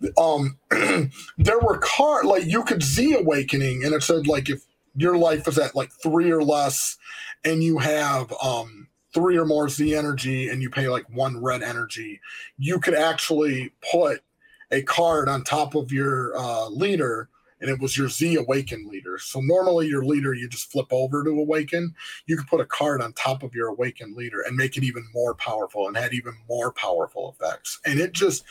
But 0.00 0.22
um, 0.22 1.10
there 1.38 1.58
were 1.58 1.78
cards 1.78 2.28
like 2.28 2.44
you 2.46 2.62
could 2.62 2.84
Z 2.84 3.16
Awakening, 3.16 3.84
and 3.84 3.92
it 3.92 4.04
said 4.04 4.28
like 4.28 4.48
if 4.48 4.62
your 4.94 5.18
life 5.18 5.48
is 5.48 5.58
at 5.58 5.74
like 5.74 5.90
three 6.00 6.30
or 6.30 6.44
less, 6.44 6.96
and 7.44 7.60
you 7.60 7.78
have 7.78 8.32
um 8.40 8.86
three 9.12 9.36
or 9.36 9.44
more 9.44 9.68
Z 9.68 9.94
energy 9.94 10.48
and 10.48 10.62
you 10.62 10.70
pay 10.70 10.88
like 10.88 11.04
one 11.10 11.42
red 11.42 11.62
energy, 11.62 12.20
you 12.58 12.78
could 12.78 12.94
actually 12.94 13.72
put 13.90 14.22
a 14.70 14.82
card 14.82 15.28
on 15.28 15.42
top 15.42 15.74
of 15.74 15.90
your 15.92 16.36
uh, 16.36 16.68
leader 16.68 17.28
and 17.60 17.68
it 17.68 17.80
was 17.80 17.96
your 17.96 18.08
Z 18.08 18.36
Awaken 18.36 18.88
leader. 18.88 19.18
So 19.18 19.40
normally 19.40 19.86
your 19.86 20.04
leader 20.04 20.32
you 20.32 20.48
just 20.48 20.70
flip 20.70 20.86
over 20.90 21.24
to 21.24 21.30
Awaken. 21.30 21.94
You 22.26 22.36
could 22.36 22.46
put 22.46 22.60
a 22.60 22.66
card 22.66 23.02
on 23.02 23.12
top 23.12 23.42
of 23.42 23.54
your 23.54 23.68
Awaken 23.68 24.14
leader 24.14 24.40
and 24.40 24.56
make 24.56 24.76
it 24.76 24.84
even 24.84 25.04
more 25.12 25.34
powerful 25.34 25.86
and 25.86 25.96
had 25.96 26.14
even 26.14 26.34
more 26.48 26.72
powerful 26.72 27.34
effects. 27.38 27.78
And 27.84 27.98
it 27.98 28.12
just 28.12 28.44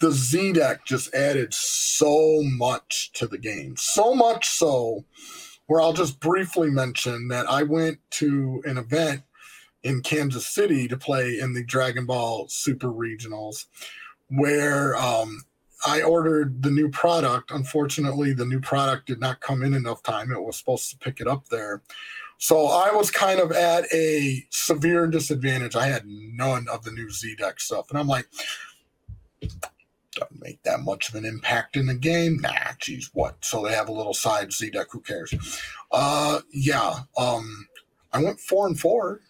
the 0.00 0.10
Z 0.10 0.54
deck 0.54 0.84
just 0.86 1.14
added 1.14 1.52
so 1.52 2.42
much 2.42 3.12
to 3.12 3.26
the 3.26 3.38
game. 3.38 3.76
So 3.76 4.14
much 4.14 4.48
so 4.48 5.04
where 5.66 5.80
I'll 5.80 5.92
just 5.92 6.18
briefly 6.18 6.70
mention 6.70 7.28
that 7.28 7.48
I 7.48 7.62
went 7.62 7.98
to 8.12 8.62
an 8.64 8.76
event 8.78 9.22
in 9.82 10.02
Kansas 10.02 10.46
City 10.46 10.88
to 10.88 10.96
play 10.96 11.38
in 11.38 11.54
the 11.54 11.64
Dragon 11.64 12.06
Ball 12.06 12.46
Super 12.48 12.88
Regionals, 12.88 13.66
where 14.28 14.96
um, 14.96 15.42
I 15.86 16.02
ordered 16.02 16.62
the 16.62 16.70
new 16.70 16.90
product. 16.90 17.50
Unfortunately, 17.50 18.32
the 18.32 18.44
new 18.44 18.60
product 18.60 19.06
did 19.06 19.20
not 19.20 19.40
come 19.40 19.62
in 19.62 19.74
enough 19.74 20.02
time. 20.02 20.30
It 20.30 20.42
was 20.42 20.58
supposed 20.58 20.90
to 20.90 20.98
pick 20.98 21.20
it 21.20 21.26
up 21.26 21.48
there. 21.48 21.82
So 22.38 22.68
I 22.68 22.90
was 22.92 23.10
kind 23.10 23.38
of 23.38 23.52
at 23.52 23.84
a 23.92 24.46
severe 24.50 25.06
disadvantage. 25.06 25.76
I 25.76 25.86
had 25.86 26.06
none 26.06 26.68
of 26.68 26.84
the 26.84 26.90
new 26.90 27.10
Z 27.10 27.36
deck 27.36 27.60
stuff. 27.60 27.90
And 27.90 27.98
I'm 27.98 28.08
like, 28.08 28.26
doesn't 29.40 30.40
make 30.40 30.62
that 30.62 30.80
much 30.80 31.08
of 31.08 31.14
an 31.14 31.24
impact 31.24 31.76
in 31.76 31.86
the 31.86 31.94
game. 31.94 32.38
Nah, 32.40 32.72
geez, 32.78 33.10
what? 33.12 33.36
So 33.44 33.62
they 33.62 33.74
have 33.74 33.88
a 33.88 33.92
little 33.92 34.14
side 34.14 34.52
Z 34.52 34.70
deck. 34.70 34.88
Who 34.90 35.00
cares? 35.00 35.34
Uh, 35.92 36.40
yeah. 36.50 37.00
Um, 37.16 37.68
I 38.12 38.22
went 38.22 38.40
four 38.40 38.66
and 38.66 38.78
four. 38.78 39.20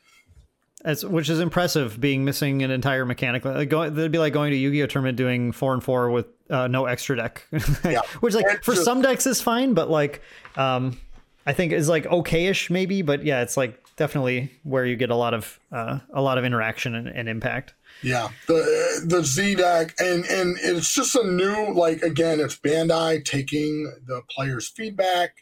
As, 0.83 1.05
which 1.05 1.29
is 1.29 1.41
impressive, 1.41 2.01
being 2.01 2.25
missing 2.25 2.63
an 2.63 2.71
entire 2.71 3.05
mechanic. 3.05 3.45
Like 3.45 3.69
going, 3.69 3.93
it'd 3.93 4.13
be 4.13 4.19
like 4.19 4.33
going 4.33 4.51
to 4.51 4.57
Yu-Gi-Oh 4.57 4.87
tournament 4.87 5.17
doing 5.17 5.53
four 5.53 5.75
and 5.75 5.85
four 5.85 6.11
with 6.11 6.27
uh, 6.49 6.69
no 6.69 6.87
extra 6.87 7.17
deck. 7.17 7.47
yeah. 7.85 8.01
Which 8.21 8.35
like 8.35 8.47
it's 8.49 8.65
for 8.65 8.75
some 8.75 9.03
decks 9.03 9.27
is 9.27 9.43
fine, 9.43 9.75
but 9.75 9.91
like 9.91 10.23
um, 10.57 10.99
I 11.45 11.53
think 11.53 11.73
is 11.73 11.89
like 11.89 12.05
okayish 12.05 12.71
maybe. 12.71 13.03
But 13.03 13.25
yeah, 13.25 13.43
it's 13.43 13.57
like 13.57 13.79
definitely 13.97 14.51
where 14.63 14.87
you 14.87 14.97
get 14.97 15.11
a 15.11 15.15
lot 15.15 15.35
of 15.35 15.61
uh, 15.71 15.99
a 16.15 16.23
lot 16.23 16.39
of 16.39 16.45
interaction 16.45 16.95
and, 16.95 17.09
and 17.09 17.29
impact. 17.29 17.75
Yeah, 18.03 18.31
the 18.47 19.03
the 19.05 19.23
Z 19.23 19.57
deck, 19.57 19.95
and 19.99 20.25
and 20.25 20.57
it's 20.63 20.95
just 20.95 21.15
a 21.15 21.25
new 21.25 21.75
like 21.75 22.01
again, 22.03 22.41
it's 22.41 22.57
Bandai 22.57 23.23
taking 23.25 23.93
the 24.07 24.23
players' 24.31 24.69
feedback 24.69 25.37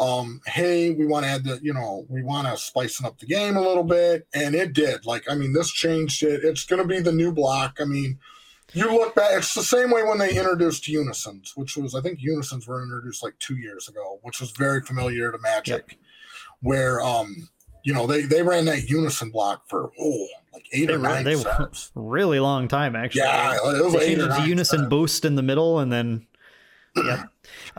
um, 0.00 0.40
hey, 0.46 0.90
we 0.90 1.04
want 1.04 1.26
to 1.26 1.30
add 1.30 1.44
the, 1.44 1.60
you 1.62 1.74
know, 1.74 2.06
we 2.08 2.22
want 2.22 2.48
to 2.48 2.56
spicing 2.56 3.06
up 3.06 3.18
the 3.18 3.26
game 3.26 3.56
a 3.56 3.60
little 3.60 3.84
bit. 3.84 4.26
And 4.32 4.54
it 4.54 4.72
did. 4.72 5.04
Like, 5.04 5.30
I 5.30 5.34
mean, 5.34 5.52
this 5.52 5.70
changed 5.70 6.22
it. 6.22 6.42
It's 6.42 6.64
going 6.64 6.80
to 6.80 6.88
be 6.88 7.00
the 7.00 7.12
new 7.12 7.32
block. 7.32 7.78
I 7.80 7.84
mean, 7.84 8.18
you 8.72 8.90
look 8.90 9.14
back, 9.14 9.32
it's 9.32 9.54
the 9.54 9.62
same 9.62 9.90
way 9.90 10.02
when 10.02 10.18
they 10.18 10.36
introduced 10.36 10.88
Unisons, 10.88 11.52
which 11.54 11.76
was, 11.76 11.94
I 11.94 12.00
think 12.00 12.20
Unisons 12.20 12.66
were 12.66 12.82
introduced 12.82 13.22
like 13.22 13.38
two 13.40 13.56
years 13.56 13.88
ago, 13.88 14.20
which 14.22 14.40
was 14.40 14.52
very 14.52 14.80
familiar 14.80 15.30
to 15.32 15.38
Magic, 15.38 15.84
yep. 15.90 15.98
where, 16.60 17.00
um, 17.02 17.50
you 17.84 17.92
know, 17.92 18.06
they, 18.06 18.22
they 18.22 18.42
ran 18.42 18.64
that 18.66 18.88
Unison 18.88 19.30
block 19.30 19.68
for, 19.68 19.90
oh, 20.00 20.26
like 20.54 20.66
eight 20.72 20.86
they 20.86 20.94
or 20.94 20.98
nine 20.98 21.24
they 21.24 21.36
sets. 21.36 21.90
Really 21.94 22.40
long 22.40 22.68
time, 22.68 22.96
actually. 22.96 23.22
Yeah, 23.22 23.54
it 23.54 23.84
was 23.84 23.92
they 23.92 24.14
changed 24.14 24.22
it 24.22 24.36
to 24.36 24.48
Unison 24.48 24.78
sets. 24.80 24.88
boost 24.88 25.24
in 25.26 25.34
the 25.34 25.42
middle 25.42 25.78
and 25.78 25.92
then 25.92 26.26
yeah. 26.96 27.24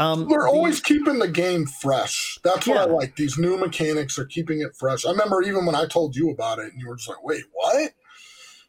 Um, 0.02 0.28
They're 0.28 0.48
always 0.48 0.80
keeping 0.80 1.20
the 1.20 1.28
game 1.28 1.68
fresh. 1.68 2.40
That's 2.44 2.66
what 2.66 2.76
yeah. 2.76 2.84
I 2.84 2.86
like. 2.86 3.16
These 3.16 3.38
new 3.38 3.58
mechanics 3.58 4.18
are 4.18 4.26
keeping 4.26 4.62
it 4.62 4.76
fresh. 4.76 5.06
I 5.06 5.12
remember 5.12 5.44
even 5.44 5.66
when 5.66 5.76
I 5.76 5.86
told 5.86 6.16
you 6.16 6.32
about 6.32 6.58
it, 6.58 6.72
and 6.74 6.82
you 6.82 6.88
were 6.88 6.96
just 6.96 7.08
like, 7.08 7.24
"Wait, 7.24 7.44
what?" 7.52 7.92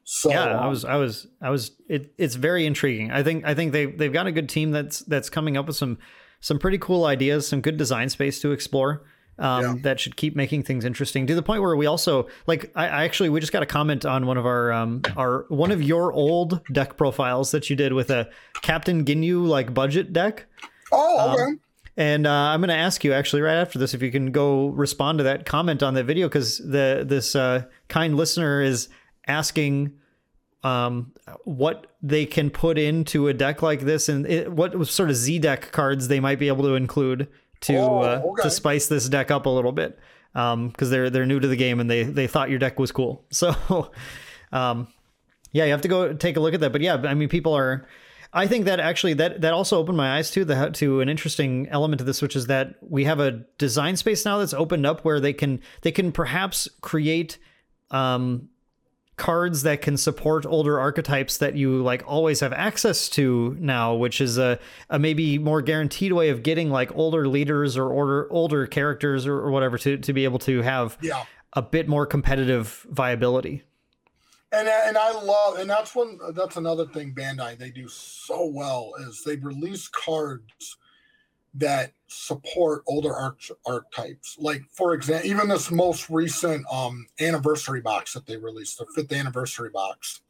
So 0.04 0.30
yeah, 0.30 0.58
I 0.58 0.66
was, 0.66 0.84
I 0.84 0.96
was, 0.96 1.26
I 1.40 1.48
was. 1.48 1.70
It, 1.88 2.12
it's 2.18 2.34
very 2.34 2.66
intriguing. 2.66 3.10
I 3.10 3.22
think, 3.22 3.46
I 3.46 3.54
think 3.54 3.72
they 3.72 3.86
they've 3.86 4.12
got 4.12 4.26
a 4.26 4.32
good 4.32 4.48
team 4.48 4.72
that's 4.72 5.00
that's 5.00 5.30
coming 5.30 5.56
up 5.56 5.66
with 5.66 5.76
some 5.76 5.98
some 6.40 6.58
pretty 6.58 6.78
cool 6.78 7.06
ideas, 7.06 7.46
some 7.48 7.62
good 7.62 7.78
design 7.78 8.10
space 8.10 8.40
to 8.42 8.52
explore. 8.52 9.06
Um, 9.38 9.62
yeah. 9.62 9.74
that 9.84 9.98
should 9.98 10.16
keep 10.16 10.36
making 10.36 10.64
things 10.64 10.84
interesting 10.84 11.26
to 11.26 11.34
the 11.34 11.42
point 11.42 11.62
where 11.62 11.74
we 11.74 11.86
also 11.86 12.28
like 12.46 12.70
I, 12.76 12.84
I, 12.84 13.04
actually 13.04 13.30
we 13.30 13.40
just 13.40 13.50
got 13.50 13.62
a 13.62 13.66
comment 13.66 14.04
on 14.04 14.26
one 14.26 14.36
of 14.36 14.44
our 14.44 14.70
um 14.70 15.00
our 15.16 15.46
one 15.48 15.70
of 15.70 15.82
your 15.82 16.12
old 16.12 16.60
deck 16.70 16.98
profiles 16.98 17.50
that 17.52 17.70
you 17.70 17.74
did 17.74 17.94
with 17.94 18.10
a 18.10 18.28
Captain 18.60 19.06
Ginyu 19.06 19.46
like 19.46 19.72
budget 19.72 20.12
deck. 20.12 20.46
Oh, 20.92 21.18
um, 21.18 21.30
okay. 21.30 21.42
Um, 21.42 21.60
and 21.96 22.26
uh, 22.26 22.30
I'm 22.30 22.60
going 22.60 22.68
to 22.68 22.74
ask 22.74 23.04
you 23.04 23.12
actually 23.12 23.42
right 23.42 23.56
after 23.56 23.78
this 23.78 23.92
if 23.92 24.02
you 24.02 24.10
can 24.10 24.32
go 24.32 24.68
respond 24.68 25.18
to 25.18 25.24
that 25.24 25.44
comment 25.44 25.82
on 25.82 25.94
that 25.94 26.04
video 26.04 26.26
because 26.28 26.58
the 26.58 27.04
this 27.06 27.36
uh, 27.36 27.64
kind 27.88 28.16
listener 28.16 28.62
is 28.62 28.88
asking 29.26 29.92
um, 30.64 31.12
what 31.44 31.88
they 32.02 32.24
can 32.24 32.50
put 32.50 32.78
into 32.78 33.28
a 33.28 33.34
deck 33.34 33.62
like 33.62 33.80
this 33.80 34.08
and 34.08 34.26
it, 34.26 34.50
what 34.50 34.86
sort 34.86 35.10
of 35.10 35.16
Z 35.16 35.40
deck 35.40 35.70
cards 35.72 36.08
they 36.08 36.20
might 36.20 36.38
be 36.38 36.48
able 36.48 36.64
to 36.64 36.76
include 36.76 37.28
to 37.62 37.76
oh, 37.76 37.98
uh, 37.98 38.42
to 38.42 38.50
spice 38.50 38.86
this 38.86 39.08
deck 39.08 39.30
up 39.30 39.46
a 39.46 39.50
little 39.50 39.72
bit 39.72 39.98
because 40.32 40.52
um, 40.54 40.72
they're 40.78 41.10
they're 41.10 41.26
new 41.26 41.40
to 41.40 41.48
the 41.48 41.56
game 41.56 41.78
and 41.78 41.90
they 41.90 42.04
they 42.04 42.26
thought 42.26 42.48
your 42.48 42.58
deck 42.58 42.78
was 42.78 42.92
cool. 42.92 43.24
So, 43.32 43.90
um, 44.52 44.88
yeah, 45.52 45.64
you 45.64 45.72
have 45.72 45.82
to 45.82 45.88
go 45.88 46.12
take 46.14 46.36
a 46.36 46.40
look 46.40 46.54
at 46.54 46.60
that. 46.60 46.72
But 46.72 46.80
yeah, 46.80 46.94
I 46.94 47.14
mean, 47.14 47.28
people 47.28 47.54
are 47.54 47.86
I 48.34 48.46
think 48.46 48.64
that 48.64 48.80
actually 48.80 49.14
that 49.14 49.42
that 49.42 49.52
also 49.52 49.78
opened 49.78 49.98
my 49.98 50.16
eyes 50.16 50.30
to 50.30 50.44
the 50.44 50.70
to 50.70 51.00
an 51.00 51.08
interesting 51.08 51.68
element 51.68 52.00
of 52.00 52.06
this, 52.06 52.22
which 52.22 52.34
is 52.34 52.46
that 52.46 52.76
we 52.80 53.04
have 53.04 53.20
a 53.20 53.44
design 53.58 53.96
space 53.96 54.24
now 54.24 54.38
that's 54.38 54.54
opened 54.54 54.86
up 54.86 55.04
where 55.04 55.20
they 55.20 55.34
can 55.34 55.60
they 55.82 55.92
can 55.92 56.12
perhaps 56.12 56.68
create 56.80 57.36
um, 57.90 58.48
cards 59.16 59.62
that 59.64 59.82
can 59.82 59.98
support 59.98 60.46
older 60.46 60.80
archetypes 60.80 61.36
that 61.38 61.54
you 61.54 61.82
like 61.82 62.02
always 62.06 62.40
have 62.40 62.54
access 62.54 63.08
to 63.10 63.54
now, 63.60 63.94
which 63.94 64.20
is 64.20 64.38
a, 64.38 64.58
a 64.88 64.98
maybe 64.98 65.38
more 65.38 65.60
guaranteed 65.60 66.14
way 66.14 66.30
of 66.30 66.42
getting 66.42 66.70
like 66.70 66.90
older 66.96 67.28
leaders 67.28 67.76
or 67.76 67.92
older 67.92 68.32
older 68.32 68.66
characters 68.66 69.26
or, 69.26 69.34
or 69.34 69.50
whatever 69.50 69.76
to 69.76 69.98
to 69.98 70.12
be 70.14 70.24
able 70.24 70.38
to 70.38 70.62
have 70.62 70.96
yeah. 71.02 71.24
a 71.52 71.60
bit 71.60 71.86
more 71.86 72.06
competitive 72.06 72.86
viability 72.90 73.62
and 74.52 74.68
and 74.68 74.98
I 74.98 75.12
love 75.12 75.58
and 75.58 75.68
that's 75.68 75.94
one 75.94 76.18
that's 76.34 76.56
another 76.56 76.86
thing 76.86 77.14
Bandai 77.14 77.58
they 77.58 77.70
do 77.70 77.88
so 77.88 78.46
well 78.46 78.92
is 79.00 79.22
they 79.24 79.36
release 79.36 79.88
cards 79.88 80.76
that 81.54 81.92
support 82.06 82.82
older 82.86 83.14
arch, 83.14 83.50
archetypes. 83.66 84.36
Like 84.38 84.62
for 84.70 84.94
example, 84.94 85.28
even 85.28 85.48
this 85.48 85.70
most 85.70 86.08
recent 86.08 86.64
um 86.72 87.06
anniversary 87.20 87.80
box 87.80 88.14
that 88.14 88.26
they 88.26 88.36
released, 88.36 88.78
the 88.78 88.86
fifth 88.94 89.12
anniversary 89.12 89.70
box. 89.70 90.20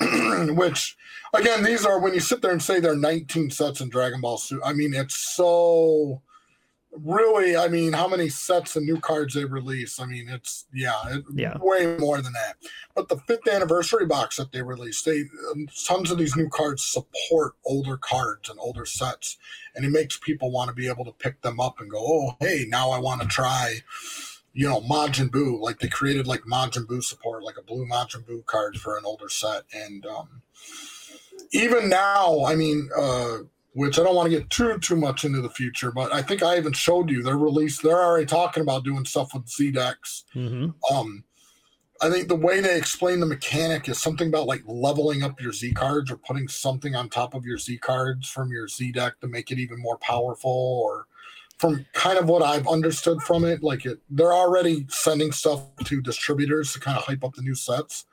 which 0.48 0.96
again, 1.32 1.62
these 1.62 1.86
are 1.86 2.00
when 2.00 2.12
you 2.12 2.20
sit 2.20 2.42
there 2.42 2.50
and 2.50 2.62
say 2.62 2.80
there 2.80 2.92
are 2.92 2.96
19 2.96 3.50
sets 3.50 3.80
in 3.80 3.88
Dragon 3.88 4.20
Ball 4.20 4.36
Suit. 4.36 4.60
I 4.64 4.72
mean, 4.72 4.94
it's 4.94 5.16
so 5.16 6.22
really, 6.92 7.56
I 7.56 7.68
mean, 7.68 7.92
how 7.92 8.06
many 8.06 8.28
sets 8.28 8.76
of 8.76 8.82
new 8.82 9.00
cards 9.00 9.34
they 9.34 9.44
release? 9.44 9.98
I 9.98 10.06
mean, 10.06 10.28
it's 10.28 10.66
yeah, 10.72 10.94
it, 11.08 11.24
Yeah. 11.34 11.56
way 11.60 11.96
more 11.98 12.20
than 12.20 12.32
that. 12.34 12.56
But 12.94 13.08
the 13.08 13.16
fifth 13.16 13.48
anniversary 13.48 14.06
box 14.06 14.36
that 14.36 14.52
they 14.52 14.62
released, 14.62 15.04
they 15.04 15.24
um, 15.52 15.68
tons 15.86 16.10
of 16.10 16.18
these 16.18 16.36
new 16.36 16.48
cards 16.48 16.84
support 16.84 17.54
older 17.64 17.96
cards 17.96 18.48
and 18.50 18.58
older 18.60 18.84
sets, 18.84 19.38
and 19.74 19.84
it 19.84 19.90
makes 19.90 20.18
people 20.18 20.50
want 20.50 20.68
to 20.68 20.74
be 20.74 20.88
able 20.88 21.04
to 21.04 21.12
pick 21.12 21.40
them 21.42 21.60
up 21.60 21.80
and 21.80 21.90
go, 21.90 21.98
oh, 21.98 22.36
hey, 22.40 22.66
now 22.68 22.90
I 22.90 22.98
want 22.98 23.22
to 23.22 23.28
try. 23.28 23.76
You 24.54 24.68
know, 24.68 24.82
Majin 24.82 25.30
Buu, 25.30 25.58
like 25.60 25.78
they 25.78 25.88
created 25.88 26.26
like 26.26 26.42
Majin 26.42 26.84
Buu 26.84 27.02
support, 27.02 27.42
like 27.42 27.56
a 27.56 27.62
blue 27.62 27.86
Majin 27.86 28.26
Buu 28.26 28.44
card 28.44 28.76
for 28.76 28.98
an 28.98 29.04
older 29.06 29.30
set, 29.30 29.62
and 29.72 30.04
um, 30.04 30.42
even 31.52 31.88
now, 31.88 32.44
I 32.44 32.54
mean, 32.54 32.90
uh, 32.94 33.38
which 33.72 33.98
I 33.98 34.02
don't 34.02 34.14
want 34.14 34.30
to 34.30 34.38
get 34.38 34.50
too 34.50 34.78
too 34.78 34.96
much 34.96 35.24
into 35.24 35.40
the 35.40 35.50
future, 35.50 35.90
but 35.92 36.12
I 36.12 36.22
think 36.22 36.42
I 36.42 36.56
even 36.56 36.72
showed 36.72 37.10
you 37.10 37.22
they're 37.22 37.38
released. 37.38 37.82
They're 37.82 38.02
already 38.02 38.26
talking 38.26 38.62
about 38.62 38.84
doing 38.84 39.04
stuff 39.04 39.34
with 39.34 39.48
Z 39.48 39.72
decks. 39.72 40.24
hmm 40.32 40.70
Um, 40.90 41.24
I 42.00 42.10
think 42.10 42.26
the 42.26 42.34
way 42.34 42.60
they 42.60 42.76
explain 42.76 43.20
the 43.20 43.26
mechanic 43.26 43.88
is 43.88 44.02
something 44.02 44.26
about 44.26 44.46
like 44.46 44.62
leveling 44.66 45.22
up 45.22 45.40
your 45.40 45.52
Z 45.52 45.72
cards 45.74 46.10
or 46.10 46.16
putting 46.16 46.48
something 46.48 46.96
on 46.96 47.08
top 47.08 47.34
of 47.34 47.44
your 47.44 47.58
Z 47.58 47.78
cards 47.78 48.28
from 48.28 48.50
your 48.50 48.66
Z 48.66 48.92
deck 48.92 49.20
to 49.20 49.28
make 49.28 49.52
it 49.52 49.58
even 49.60 49.80
more 49.80 49.98
powerful. 49.98 50.50
Or 50.50 51.06
from 51.58 51.86
kind 51.92 52.18
of 52.18 52.28
what 52.28 52.42
I've 52.42 52.66
understood 52.66 53.22
from 53.22 53.44
it, 53.44 53.62
like 53.62 53.86
it, 53.86 54.00
they're 54.10 54.32
already 54.32 54.84
sending 54.88 55.30
stuff 55.30 55.62
to 55.84 56.02
distributors 56.02 56.72
to 56.72 56.80
kind 56.80 56.98
of 56.98 57.04
hype 57.04 57.22
up 57.22 57.34
the 57.34 57.42
new 57.42 57.54
sets. 57.54 58.04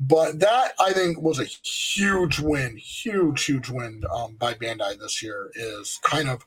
But 0.00 0.40
that 0.40 0.72
I 0.80 0.92
think 0.92 1.20
was 1.20 1.38
a 1.38 1.44
huge 1.44 2.40
win, 2.40 2.78
huge, 2.78 3.44
huge 3.44 3.68
win 3.68 4.02
um, 4.10 4.36
by 4.36 4.54
Bandai 4.54 4.98
this 4.98 5.22
year. 5.22 5.50
Is 5.54 6.00
kind 6.02 6.28
of 6.28 6.46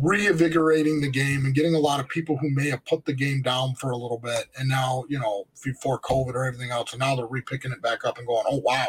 reinvigorating 0.00 1.00
the 1.00 1.10
game 1.10 1.44
and 1.44 1.54
getting 1.54 1.74
a 1.74 1.78
lot 1.78 2.00
of 2.00 2.08
people 2.08 2.38
who 2.38 2.48
may 2.50 2.70
have 2.70 2.84
put 2.84 3.04
the 3.04 3.12
game 3.12 3.42
down 3.42 3.74
for 3.74 3.90
a 3.90 3.96
little 3.96 4.18
bit 4.18 4.44
and 4.56 4.68
now 4.68 5.04
you 5.08 5.18
know 5.18 5.44
before 5.64 5.98
covid 5.98 6.34
or 6.34 6.44
everything 6.44 6.70
else 6.70 6.92
and 6.92 7.00
now 7.00 7.16
they're 7.16 7.26
repicking 7.26 7.72
it 7.72 7.82
back 7.82 8.04
up 8.04 8.16
and 8.16 8.24
going 8.24 8.44
oh 8.48 8.58
wow 8.58 8.86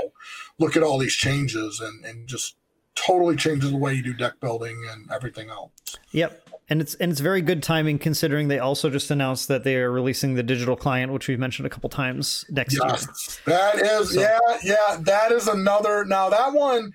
look 0.59 0.77
at 0.77 0.83
all 0.83 0.99
these 0.99 1.15
changes 1.15 1.79
and 1.79 2.05
and 2.05 2.27
just 2.27 2.57
totally 2.93 3.35
changes 3.35 3.71
the 3.71 3.77
way 3.77 3.91
you 3.91 4.03
do 4.03 4.13
deck 4.13 4.39
building 4.39 4.87
and 4.91 5.09
everything 5.11 5.49
else 5.49 5.71
Yep. 6.11 6.48
And 6.69 6.81
it's 6.81 6.93
and 6.95 7.11
it's 7.11 7.19
very 7.21 7.41
good 7.41 7.63
timing 7.63 7.97
considering 7.97 8.47
they 8.47 8.59
also 8.59 8.89
just 8.89 9.09
announced 9.09 9.47
that 9.47 9.63
they 9.63 9.75
are 9.77 9.91
releasing 9.91 10.35
the 10.35 10.43
digital 10.43 10.75
client, 10.75 11.11
which 11.11 11.27
we've 11.27 11.39
mentioned 11.39 11.65
a 11.65 11.69
couple 11.69 11.89
times 11.89 12.45
next 12.49 12.73
year. 12.73 12.83
that 13.45 13.75
is 13.75 14.13
So- 14.13 14.21
yeah 14.21 14.39
yeah 14.63 14.97
that 15.01 15.31
is 15.31 15.47
another 15.47 16.05
now 16.05 16.29
that 16.29 16.53
one 16.53 16.91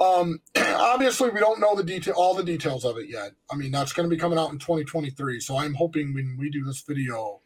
um 0.00 0.40
obviously 0.56 1.28
we 1.30 1.40
don't 1.40 1.60
know 1.60 1.74
the 1.76 1.84
detail 1.84 2.14
all 2.16 2.34
the 2.34 2.42
details 2.42 2.84
of 2.84 2.96
it 2.96 3.08
yet. 3.10 3.32
I 3.50 3.56
mean 3.56 3.70
that's 3.70 3.92
going 3.92 4.08
to 4.08 4.14
be 4.14 4.18
coming 4.18 4.38
out 4.38 4.50
in 4.50 4.58
2023 4.58 5.40
so 5.40 5.58
i'm 5.58 5.74
hoping 5.74 6.14
when 6.14 6.36
we 6.38 6.48
do 6.48 6.64
this 6.64 6.80
video 6.80 7.40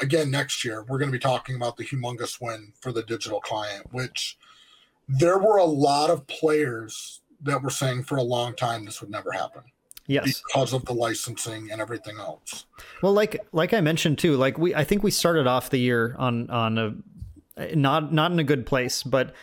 again 0.00 0.30
next 0.30 0.64
year 0.64 0.84
we're 0.88 0.98
going 0.98 1.10
to 1.10 1.16
be 1.16 1.18
talking 1.18 1.56
about 1.56 1.76
the 1.76 1.84
humongous 1.84 2.40
win 2.40 2.72
for 2.80 2.92
the 2.92 3.02
digital 3.02 3.40
client 3.40 3.92
which 3.92 4.38
there 5.08 5.38
were 5.38 5.56
a 5.56 5.64
lot 5.64 6.10
of 6.10 6.26
players 6.28 7.20
that 7.42 7.62
were 7.62 7.70
saying 7.70 8.04
for 8.04 8.16
a 8.16 8.22
long 8.22 8.54
time 8.54 8.84
this 8.84 9.00
would 9.00 9.10
never 9.10 9.32
happen 9.32 9.62
Yes. 10.08 10.42
because 10.46 10.72
of 10.72 10.84
the 10.84 10.92
licensing 10.92 11.70
and 11.70 11.80
everything 11.80 12.18
else 12.18 12.64
Well, 13.02 13.12
like 13.12 13.44
like 13.52 13.72
I 13.74 13.80
mentioned 13.80 14.18
too, 14.18 14.36
like 14.36 14.56
we 14.58 14.74
I 14.74 14.84
think 14.84 15.02
we 15.02 15.10
started 15.10 15.46
off 15.46 15.70
the 15.70 15.78
year 15.78 16.14
on 16.18 16.48
on 16.50 16.78
a 16.78 17.74
not 17.74 18.12
not 18.12 18.30
in 18.32 18.38
a 18.38 18.44
good 18.44 18.66
place, 18.66 19.02
but 19.02 19.34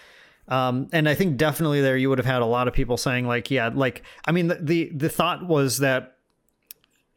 um 0.47 0.87
and 0.91 1.07
I 1.07 1.15
think 1.15 1.37
definitely 1.37 1.81
there 1.81 1.97
you 1.97 2.09
would 2.09 2.17
have 2.17 2.25
had 2.25 2.41
a 2.41 2.45
lot 2.45 2.67
of 2.67 2.73
people 2.73 2.97
saying 2.97 3.27
like 3.27 3.51
yeah, 3.51 3.69
like 3.73 4.03
I 4.25 4.31
mean 4.31 4.47
the 4.47 4.55
the, 4.55 4.89
the 4.95 5.09
thought 5.09 5.45
was 5.47 5.79
that 5.79 6.17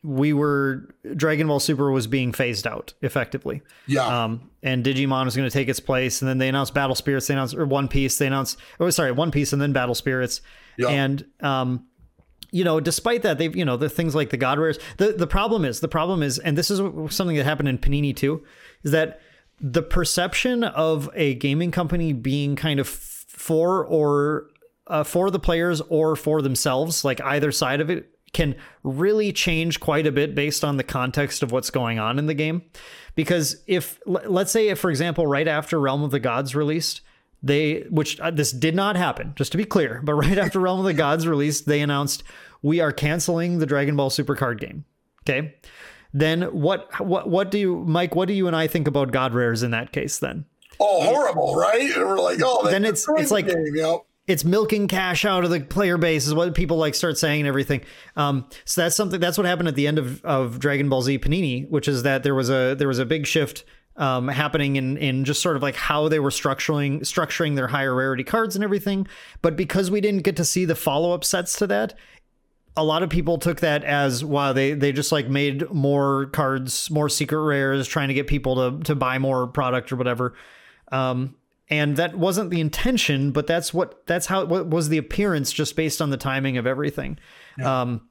we 0.02 0.32
were 0.32 0.94
Dragon 1.16 1.48
Ball 1.48 1.59
Super 1.59 1.90
was 1.90 2.06
being 2.06 2.32
phased 2.32 2.66
out 2.66 2.94
effectively. 3.02 3.62
yeah 3.86 4.24
Um, 4.24 4.51
and 4.62 4.85
Digimon 4.85 5.24
was 5.24 5.35
going 5.36 5.48
to 5.48 5.52
take 5.52 5.68
its 5.68 5.81
place, 5.81 6.23
and 6.23 6.28
then 6.28 6.39
they 6.39 6.48
announced 6.48 6.74
Battle 6.74 6.94
Spirits. 6.94 7.27
They 7.27 7.35
announced 7.35 7.55
or 7.55 7.66
One 7.66 7.89
Piece. 7.89 8.18
They 8.18 8.27
announced 8.27 8.59
oh 8.78 8.90
sorry 8.90 9.10
One 9.12 9.31
Piece, 9.31 9.52
and 9.52 9.60
then 9.60 9.73
Battle 9.73 9.94
Spirits. 9.94 10.43
Yeah. 10.77 10.89
And 10.89 11.24
um, 11.40 11.86
you 12.51 12.64
know, 12.64 12.81
despite 12.81 13.23
that, 13.23 13.39
they've 13.39 13.55
you 13.55 13.64
know 13.64 13.77
the 13.77 13.89
things 13.89 14.14
like 14.14 14.31
the 14.31 14.36
God 14.36 14.59
Rares. 14.59 14.78
The 14.98 15.12
the 15.12 15.27
problem 15.27 15.64
is 15.64 15.81
the 15.81 15.89
problem 15.89 16.23
is, 16.23 16.39
and 16.39 16.56
this 16.56 16.70
is 16.70 16.78
something 17.14 17.36
that 17.36 17.44
happened 17.44 17.68
in 17.68 17.78
Panini 17.78 18.14
too, 18.14 18.44
is 18.82 18.93
that 18.93 19.20
the 19.60 19.82
perception 19.82 20.64
of 20.64 21.09
a 21.14 21.35
gaming 21.35 21.70
company 21.70 22.12
being 22.12 22.56
kind 22.56 22.81
of 22.81 22.89
for 22.89 23.85
or 23.85 24.48
uh, 24.86 25.05
for 25.05 25.31
the 25.31 25.39
players 25.39 25.81
or 25.89 26.16
for 26.16 26.43
themselves, 26.43 27.05
like 27.05 27.20
either 27.23 27.51
side 27.51 27.81
of 27.81 27.90
it, 27.90 28.10
can 28.32 28.55
really 28.82 29.32
change 29.32 29.81
quite 29.81 30.06
a 30.06 30.12
bit 30.12 30.35
based 30.35 30.64
on 30.64 30.77
the 30.77 30.85
context 30.85 31.43
of 31.43 31.52
what's 31.52 31.70
going 31.70 31.98
on 31.98 32.18
in 32.18 32.27
the 32.27 32.35
game. 32.35 32.62
Because 33.14 33.62
if 33.66 33.98
let's 34.06 34.52
say, 34.52 34.68
if 34.68 34.78
for 34.78 34.90
example, 34.90 35.27
right 35.27 35.48
after 35.48 35.81
Realm 35.81 36.02
of 36.02 36.10
the 36.10 36.20
Gods 36.20 36.55
released, 36.55 37.01
they 37.43 37.85
which 37.91 38.19
uh, 38.21 38.31
this 38.31 38.53
did 38.53 38.75
not 38.75 38.97
happen, 38.97 39.33
just 39.37 39.53
to 39.53 39.59
be 39.59 39.65
clear, 39.65 40.01
but 40.05 40.15
right 40.25 40.39
after 40.39 40.59
Realm 40.61 40.81
of 40.81 40.85
the 40.87 40.95
Gods 40.95 41.27
released, 41.27 41.67
they 41.67 41.81
announced 41.81 42.23
we 42.63 42.81
are 42.81 42.93
canceling 42.93 43.59
the 43.59 43.67
Dragon 43.67 43.97
Ball 43.97 44.11
Super 44.11 44.35
card 44.35 44.61
game. 44.61 44.85
Okay. 45.29 45.55
Then 46.13 46.43
what 46.43 46.89
what 47.05 47.29
what 47.29 47.51
do 47.51 47.59
you 47.59 47.85
Mike, 47.87 48.15
what 48.15 48.29
do 48.29 48.35
you 48.35 48.47
and 48.47 48.57
I 48.57 48.67
think 48.67 48.89
about 48.89 49.13
God 49.13 49.35
rares 49.35 49.63
in 49.63 49.71
that 49.73 49.93
case 49.93 50.19
then? 50.19 50.45
oh 50.79 51.03
horrible 51.05 51.57
right 51.57 51.91
and 51.91 52.05
we're 52.07 52.21
like 52.21 52.39
oh 52.45 52.69
Then 52.71 52.85
it's- 52.85 53.07
it's 53.17 53.31
like- 53.31 53.47
game, 53.47 53.99
it's 54.27 54.45
milking 54.45 54.89
cash 54.89 55.25
out 55.25 55.43
of 55.45 55.51
the 55.51 55.61
player 55.61 55.97
base 55.97 56.27
is 56.27 56.35
what 56.35 56.53
people 56.55 56.77
like 56.77 56.95
start 56.97 57.17
saying 57.17 57.41
and 57.43 57.49
everything. 57.49 57.81
Um, 58.17 58.47
so 58.65 58.81
that's 58.83 58.97
something 58.97 59.21
that's 59.21 59.39
what 59.39 59.47
happened 59.47 59.69
at 59.69 59.75
the 59.77 59.87
end 59.87 59.99
of, 59.99 60.23
of 60.25 60.59
Dragon 60.59 60.89
Ball 60.89 61.01
Z 61.01 61.19
Panini, 61.21 61.67
which 61.71 61.87
is 61.89 62.03
that 62.03 62.25
there 62.25 62.35
was 62.35 62.51
a 62.51 62.75
there 62.77 62.89
was 62.89 62.99
a 62.99 63.07
big 63.07 63.27
shift 63.27 63.65
um, 63.97 64.28
happening 64.28 64.77
in 64.77 64.97
in 64.98 65.24
just 65.24 65.43
sort 65.43 65.56
of 65.56 65.62
like 65.62 65.74
how 65.74 66.09
they 66.09 66.18
were 66.18 66.31
structuring 66.31 67.01
structuring 67.01 67.56
their 67.56 67.68
higher 67.68 67.94
rarity 67.94 68.24
cards 68.24 68.55
and 68.55 68.62
everything. 68.62 69.06
But 69.43 69.56
because 69.56 69.90
we 69.90 70.01
didn't 70.01 70.23
get 70.23 70.36
to 70.36 70.44
see 70.44 70.64
the 70.64 70.74
follow 70.74 71.12
up 71.12 71.24
sets 71.24 71.59
to 71.59 71.66
that, 71.68 71.94
a 72.77 72.85
lot 72.85 73.02
of 73.02 73.10
people 73.10 73.39
took 73.39 73.60
that 73.60 73.85
as 73.85 74.24
wow 74.24 74.52
they 74.52 74.74
they 74.74 74.93
just 74.93 75.12
like 75.12 75.28
made 75.28 75.70
more 75.70 76.27
cards 76.27 76.90
more 76.90 77.09
secret 77.09 77.43
rares 77.43 77.89
trying 77.89 78.09
to 78.09 78.14
get 78.14 78.27
people 78.27 78.70
to 78.73 78.85
to 78.85 78.94
buy 78.94 79.18
more 79.18 79.47
product 79.47 79.90
or 79.93 79.97
whatever. 79.97 80.35
Um 80.93 81.35
and 81.68 81.97
that 81.97 82.16
wasn't 82.16 82.51
the 82.51 82.60
intention 82.60 83.32
but 83.32 83.47
that's 83.47 83.73
what 83.73 84.06
that's 84.06 84.27
how 84.27 84.44
what 84.44 84.68
was 84.68 84.90
the 84.90 84.98
appearance 84.98 85.52
just 85.52 85.74
based 85.74 86.02
on 86.02 86.10
the 86.10 86.16
timing 86.18 86.59
of 86.59 86.66
everything. 86.66 87.18
Um 87.64 88.09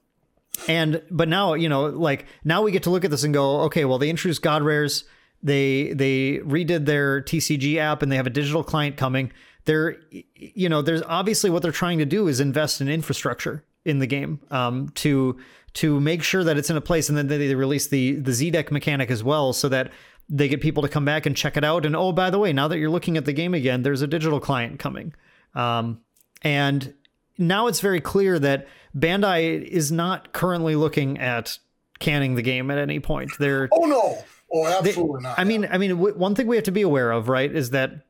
and 0.68 1.02
but 1.12 1.28
now 1.28 1.54
you 1.54 1.70
know 1.70 1.86
like 1.86 2.26
now 2.44 2.62
we 2.64 2.72
get 2.72 2.84
to 2.84 2.90
look 2.90 3.06
at 3.06 3.12
this 3.12 3.24
and 3.24 3.34
go 3.34 3.62
okay 3.62 3.84
well 3.84 3.98
they 3.98 4.10
introduced 4.10 4.42
god 4.42 4.64
rares 4.64 5.04
they 5.46 5.94
they 5.94 6.40
redid 6.40 6.86
their 6.86 7.22
tcg 7.22 7.78
app 7.78 8.02
and 8.02 8.12
they 8.12 8.16
have 8.16 8.28
a 8.28 8.32
digital 8.32 8.64
client 8.64 8.98
coming. 8.98 9.32
They're 9.66 9.98
you 10.36 10.68
know 10.68 10.82
there's 10.82 11.04
obviously 11.04 11.50
what 11.52 11.62
they're 11.62 11.72
trying 11.72 12.00
to 12.00 12.06
do 12.06 12.28
is 12.28 12.40
invest 12.40 12.82
in 12.82 12.90
infrastructure 12.90 13.64
in 13.86 14.00
the 14.00 14.08
game 14.08 14.40
um 14.50 14.90
to 14.96 15.38
to 15.74 16.00
make 16.00 16.24
sure 16.24 16.44
that 16.44 16.58
it's 16.58 16.72
in 16.72 16.78
a 16.78 16.82
place 16.82 17.10
and 17.10 17.18
then 17.18 17.28
they 17.28 17.54
release 17.54 17.88
the 17.88 18.16
the 18.16 18.34
z 18.34 18.50
deck 18.50 18.72
mechanic 18.72 19.12
as 19.12 19.24
well 19.24 19.54
so 19.54 19.70
that 19.70 19.92
they 20.28 20.48
get 20.48 20.60
people 20.62 20.82
to 20.82 20.90
come 20.90 21.06
back 21.06 21.28
and 21.28 21.38
check 21.38 21.56
it 21.56 21.64
out. 21.64 21.86
And 21.86 21.96
oh 21.96 22.12
by 22.12 22.32
the 22.32 22.40
way 22.40 22.52
now 22.52 22.68
that 22.68 22.80
you're 22.80 22.90
looking 22.90 23.16
at 23.16 23.26
the 23.26 23.34
game 23.34 23.54
again 23.54 23.84
there's 23.84 24.02
a 24.02 24.08
digital 24.08 24.40
client 24.40 24.80
coming. 24.80 25.14
Um 25.54 26.02
and 26.42 26.96
now 27.38 27.68
it's 27.68 27.82
very 27.82 28.02
clear 28.02 28.40
that 28.40 28.68
Bandai 28.98 29.62
is 29.64 29.92
not 29.92 30.34
currently 30.34 30.76
looking 30.76 31.20
at 31.20 31.60
canning 32.00 32.36
the 32.36 32.42
game 32.42 32.72
at 32.72 32.80
any 32.80 33.00
point. 33.00 33.32
They're 33.38 33.70
oh 33.72 33.86
no 33.86 34.24
oh 34.56 34.82
they- 34.82 34.90
absolutely 34.90 35.22
not 35.22 35.38
I 35.38 35.44
mean, 35.44 35.68
I 35.72 35.78
mean, 35.78 35.92
w- 35.92 36.16
one 36.16 36.36
thing 36.36 36.48
we 36.48 36.56
have 36.56 36.66
to 36.66 36.72
be 36.72 36.82
aware 36.82 37.12
of, 37.12 37.30
right, 37.30 37.54
is 37.54 37.72
that 37.72 38.06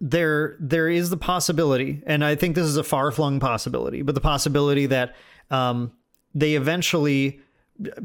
there 0.00 0.56
there 0.60 0.88
is 0.88 1.10
the 1.10 1.16
possibility, 1.16 2.02
and 2.06 2.24
I 2.24 2.34
think 2.34 2.54
this 2.54 2.66
is 2.66 2.76
a 2.76 2.84
far 2.84 3.10
flung 3.12 3.40
possibility, 3.40 4.02
but 4.02 4.14
the 4.14 4.20
possibility 4.20 4.86
that 4.86 5.16
um, 5.50 5.92
they 6.34 6.54
eventually 6.54 7.40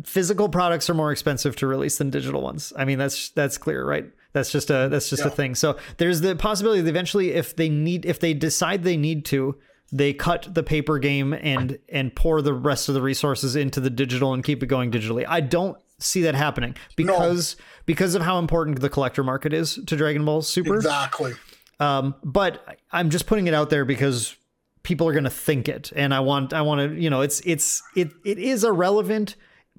physical 0.03 0.49
products 0.49 0.89
are 0.89 0.93
more 0.93 1.11
expensive 1.11 1.55
to 1.57 1.67
release 1.67 1.97
than 1.97 2.09
digital 2.09 2.41
ones. 2.41 2.73
I 2.77 2.85
mean, 2.85 2.97
that's 2.97 3.29
that's 3.29 3.57
clear, 3.57 3.85
right? 3.85 4.05
That's 4.33 4.51
just 4.51 4.69
a 4.69 4.87
that's 4.89 5.09
just 5.09 5.25
a 5.25 5.29
thing. 5.29 5.55
So 5.55 5.77
there's 5.97 6.21
the 6.21 6.35
possibility 6.35 6.81
that 6.81 6.89
eventually, 6.89 7.31
if 7.31 7.55
they 7.55 7.69
need, 7.69 8.05
if 8.05 8.19
they 8.19 8.33
decide 8.33 8.83
they 8.83 8.97
need 8.97 9.25
to, 9.25 9.57
they 9.91 10.13
cut 10.13 10.53
the 10.53 10.63
paper 10.63 10.99
game 10.99 11.33
and 11.33 11.77
and 11.89 12.15
pour 12.15 12.41
the 12.41 12.53
rest 12.53 12.87
of 12.87 12.95
the 12.95 13.01
resources 13.01 13.55
into 13.55 13.81
the 13.81 13.89
digital 13.89 14.33
and 14.33 14.43
keep 14.43 14.63
it 14.63 14.67
going 14.67 14.91
digitally. 14.91 15.25
I 15.27 15.41
don't 15.41 15.77
see 16.01 16.21
that 16.23 16.35
happening 16.35 16.75
because 16.95 17.55
because 17.85 18.15
of 18.15 18.21
how 18.21 18.37
important 18.39 18.79
the 18.81 18.89
collector 18.89 19.23
market 19.23 19.53
is 19.53 19.79
to 19.87 19.95
Dragon 19.95 20.25
Ball 20.25 20.41
Super. 20.41 20.75
exactly 20.75 21.33
Um, 21.79 22.15
but 22.23 22.77
I'm 22.91 23.09
just 23.09 23.25
putting 23.25 23.47
it 23.47 23.53
out 23.53 23.69
there 23.69 23.85
because 23.85 24.35
people 24.83 25.07
are 25.07 25.13
going 25.13 25.23
to 25.25 25.29
think 25.31 25.67
it, 25.69 25.91
and 25.95 26.13
I 26.13 26.19
want 26.19 26.53
I 26.53 26.61
want 26.61 26.79
to 26.93 26.99
you 27.01 27.09
know 27.09 27.21
it's 27.21 27.39
it's 27.45 27.81
it 27.95 28.11
it 28.25 28.37
is 28.37 28.63
a 28.63 28.71
relevant 28.71 29.35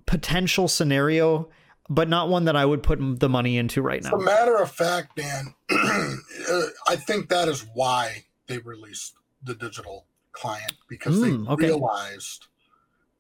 potential 0.07 0.66
scenario, 0.69 1.49
but 1.89 2.09
not 2.09 2.28
one 2.28 2.44
that 2.47 2.57
I 2.57 2.65
would 2.65 2.82
put 2.82 2.99
the 3.20 3.28
money 3.28 3.57
into 3.57 3.82
right 3.82 4.05
a 4.05 4.11
now. 4.11 4.16
matter 4.16 4.57
of 4.57 4.70
fact 4.73 5.16
dan 5.16 5.55
uh, 5.70 6.62
i 6.89 6.97
think 6.97 7.28
that 7.28 7.47
is 7.49 7.65
why 7.74 8.24
they 8.49 8.59
released 8.59 9.15
the 9.44 9.55
digital 9.55 10.07
client 10.32 10.73
because 10.89 11.20
Mm, 11.20 11.47
they 11.47 11.53
okay. 11.53 11.66
realized 11.66 12.47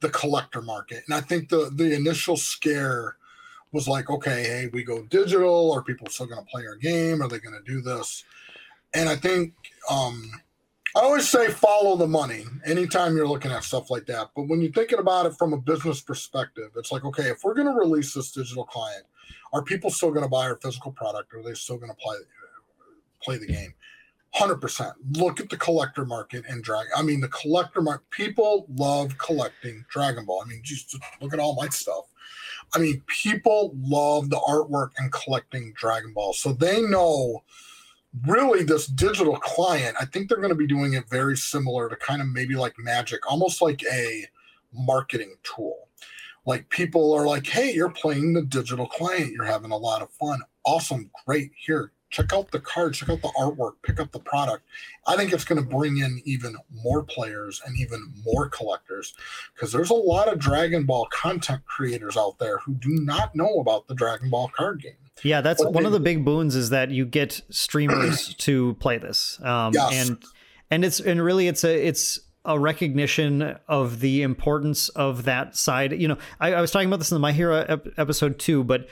the 0.02 0.10
collector 0.10 0.60
market. 0.60 1.04
And 1.06 1.14
I 1.14 1.20
think 1.20 1.48
the 1.48 1.70
the 1.74 1.94
initial 1.94 2.36
scare 2.36 3.16
was 3.72 3.88
like, 3.88 4.10
okay, 4.10 4.42
hey, 4.42 4.70
we 4.72 4.84
go 4.84 5.02
digital. 5.04 5.72
Are 5.72 5.82
people 5.82 6.06
still 6.08 6.26
going 6.26 6.44
to 6.44 6.50
play 6.50 6.66
our 6.66 6.76
game? 6.76 7.22
Are 7.22 7.28
they 7.28 7.38
going 7.38 7.54
to 7.54 7.72
do 7.72 7.80
this? 7.80 8.24
And 8.92 9.08
I 9.08 9.16
think 9.16 9.54
um, 9.90 10.30
I 10.94 11.00
always 11.00 11.26
say 11.26 11.48
follow 11.48 11.96
the 11.96 12.06
money 12.06 12.44
anytime 12.66 13.16
you're 13.16 13.26
looking 13.26 13.50
at 13.50 13.64
stuff 13.64 13.90
like 13.90 14.04
that. 14.06 14.30
But 14.36 14.48
when 14.48 14.60
you're 14.60 14.72
thinking 14.72 14.98
about 14.98 15.24
it 15.24 15.34
from 15.38 15.54
a 15.54 15.56
business 15.56 16.02
perspective, 16.02 16.70
it's 16.76 16.92
like, 16.92 17.04
okay, 17.06 17.30
if 17.30 17.42
we're 17.42 17.54
going 17.54 17.68
to 17.68 17.72
release 17.72 18.12
this 18.12 18.32
digital 18.32 18.66
client, 18.66 19.04
are 19.54 19.62
people 19.62 19.88
still 19.88 20.10
going 20.10 20.24
to 20.24 20.28
buy 20.28 20.44
our 20.44 20.58
physical 20.62 20.92
product? 20.92 21.32
Or 21.32 21.38
are 21.38 21.42
they 21.42 21.54
still 21.54 21.78
going 21.78 21.90
to 21.90 21.96
play 21.96 22.16
play 23.22 23.38
the 23.38 23.46
game? 23.46 23.72
Hundred 24.34 24.56
percent. 24.56 24.94
Look 25.12 25.40
at 25.40 25.50
the 25.50 25.58
collector 25.58 26.06
market 26.06 26.44
and 26.48 26.62
drag. 26.62 26.86
I 26.96 27.02
mean, 27.02 27.20
the 27.20 27.28
collector 27.28 27.82
market. 27.82 28.08
People 28.10 28.66
love 28.74 29.18
collecting 29.18 29.84
Dragon 29.90 30.24
Ball. 30.24 30.42
I 30.44 30.48
mean, 30.48 30.62
just 30.64 30.96
look 31.20 31.34
at 31.34 31.38
all 31.38 31.54
my 31.54 31.68
stuff. 31.68 32.06
I 32.74 32.78
mean, 32.78 33.02
people 33.06 33.74
love 33.76 34.30
the 34.30 34.38
artwork 34.38 34.90
and 34.96 35.12
collecting 35.12 35.74
Dragon 35.76 36.14
Ball, 36.14 36.32
so 36.32 36.52
they 36.54 36.80
know 36.80 37.42
really 38.26 38.62
this 38.62 38.86
digital 38.86 39.36
client. 39.36 39.96
I 40.00 40.06
think 40.06 40.28
they're 40.28 40.38
going 40.38 40.48
to 40.48 40.54
be 40.54 40.66
doing 40.66 40.94
it 40.94 41.08
very 41.10 41.36
similar 41.36 41.88
to 41.88 41.96
kind 41.96 42.22
of 42.22 42.28
maybe 42.28 42.54
like 42.54 42.78
Magic, 42.78 43.30
almost 43.30 43.60
like 43.60 43.82
a 43.90 44.26
marketing 44.72 45.34
tool. 45.42 45.88
Like 46.46 46.68
people 46.70 47.12
are 47.12 47.26
like, 47.26 47.46
"Hey, 47.46 47.72
you're 47.72 47.90
playing 47.90 48.32
the 48.32 48.42
digital 48.42 48.86
client. 48.86 49.32
You're 49.32 49.44
having 49.44 49.70
a 49.70 49.76
lot 49.76 50.02
of 50.02 50.10
fun. 50.10 50.40
Awesome, 50.64 51.10
great. 51.26 51.52
Here, 51.56 51.92
check 52.12 52.32
out 52.32 52.50
the 52.52 52.60
card, 52.60 52.94
check 52.94 53.08
out 53.08 53.22
the 53.22 53.32
artwork, 53.38 53.72
pick 53.82 53.98
up 53.98 54.12
the 54.12 54.20
product. 54.20 54.64
I 55.06 55.16
think 55.16 55.32
it's 55.32 55.44
going 55.44 55.60
to 55.60 55.68
bring 55.68 55.96
in 55.96 56.20
even 56.24 56.54
more 56.70 57.02
players 57.02 57.60
and 57.66 57.76
even 57.80 58.12
more 58.24 58.48
collectors 58.48 59.14
because 59.54 59.72
there's 59.72 59.90
a 59.90 59.94
lot 59.94 60.28
of 60.28 60.38
Dragon 60.38 60.84
Ball 60.84 61.08
content 61.10 61.64
creators 61.64 62.16
out 62.16 62.38
there 62.38 62.58
who 62.58 62.74
do 62.74 62.90
not 62.90 63.34
know 63.34 63.58
about 63.58 63.88
the 63.88 63.94
Dragon 63.94 64.30
Ball 64.30 64.48
card 64.54 64.82
game. 64.82 64.92
Yeah, 65.24 65.40
that's 65.40 65.62
but 65.62 65.72
one 65.72 65.82
they, 65.82 65.88
of 65.88 65.92
the 65.92 66.00
big 66.00 66.24
boons 66.24 66.54
is 66.54 66.70
that 66.70 66.90
you 66.90 67.04
get 67.06 67.40
streamers 67.50 68.34
to 68.38 68.74
play 68.74 68.98
this. 68.98 69.40
Um, 69.42 69.72
yes. 69.74 70.08
and 70.08 70.22
and 70.70 70.84
it's 70.84 71.00
and 71.00 71.22
really 71.22 71.48
it's 71.48 71.64
a 71.64 71.86
it's 71.86 72.20
a 72.44 72.58
recognition 72.58 73.56
of 73.68 74.00
the 74.00 74.22
importance 74.22 74.88
of 74.90 75.24
that 75.24 75.56
side. 75.56 75.92
You 75.92 76.08
know, 76.08 76.18
I, 76.40 76.54
I 76.54 76.60
was 76.60 76.70
talking 76.70 76.88
about 76.88 76.98
this 76.98 77.10
in 77.10 77.16
the 77.16 77.20
My 77.20 77.32
Hero 77.32 77.64
ep- 77.68 77.88
episode 77.98 78.38
too, 78.38 78.64
but 78.64 78.88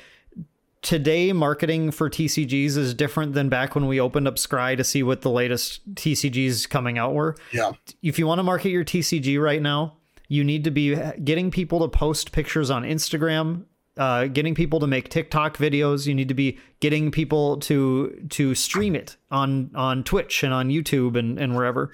today 0.82 1.32
marketing 1.32 1.90
for 1.90 2.09
TCGs 2.09 2.77
is 2.77 2.94
different 2.94 3.35
than 3.35 3.48
back 3.48 3.74
when 3.74 3.86
we 3.86 4.01
opened 4.01 4.27
up 4.27 4.36
Scrye 4.36 4.77
to 4.77 4.85
see 4.85 5.02
what 5.02 5.23
the 5.23 5.31
latest 5.31 5.94
TCGs 5.94 6.69
coming 6.69 6.98
out 6.98 7.15
were. 7.15 7.36
Yeah. 7.52 7.73
If 8.02 8.19
you 8.19 8.27
want 8.27 8.39
to 8.39 8.43
market 8.43 8.70
your 8.70 8.85
TCG 8.85 9.40
right 9.43 9.61
now, 9.61 9.97
you 10.28 10.44
need 10.44 10.65
to 10.65 10.70
be 10.70 10.94
getting 11.24 11.51
people 11.51 11.81
to 11.81 11.89
post 11.89 12.32
pictures 12.32 12.70
on 12.70 12.85
Instagram, 12.85 13.65
uh, 13.97 14.27
getting 14.27 14.55
people 14.55 14.78
to 14.81 14.86
make 14.86 15.09
TikTok 15.09 15.57
videos. 15.57 16.07
You 16.07 16.15
need 16.15 16.28
to 16.28 16.35
be 16.35 16.59
getting 16.78 17.11
people 17.11 17.59
to 17.59 18.27
to 18.31 18.55
stream 18.55 18.94
it 18.94 19.16
on 19.31 19.73
on 19.74 20.05
Twitch 20.05 20.44
and 20.44 20.55
on 20.55 20.69
YouTube 20.69 21.19
and 21.19 21.39
and 21.39 21.57
wherever. 21.57 21.93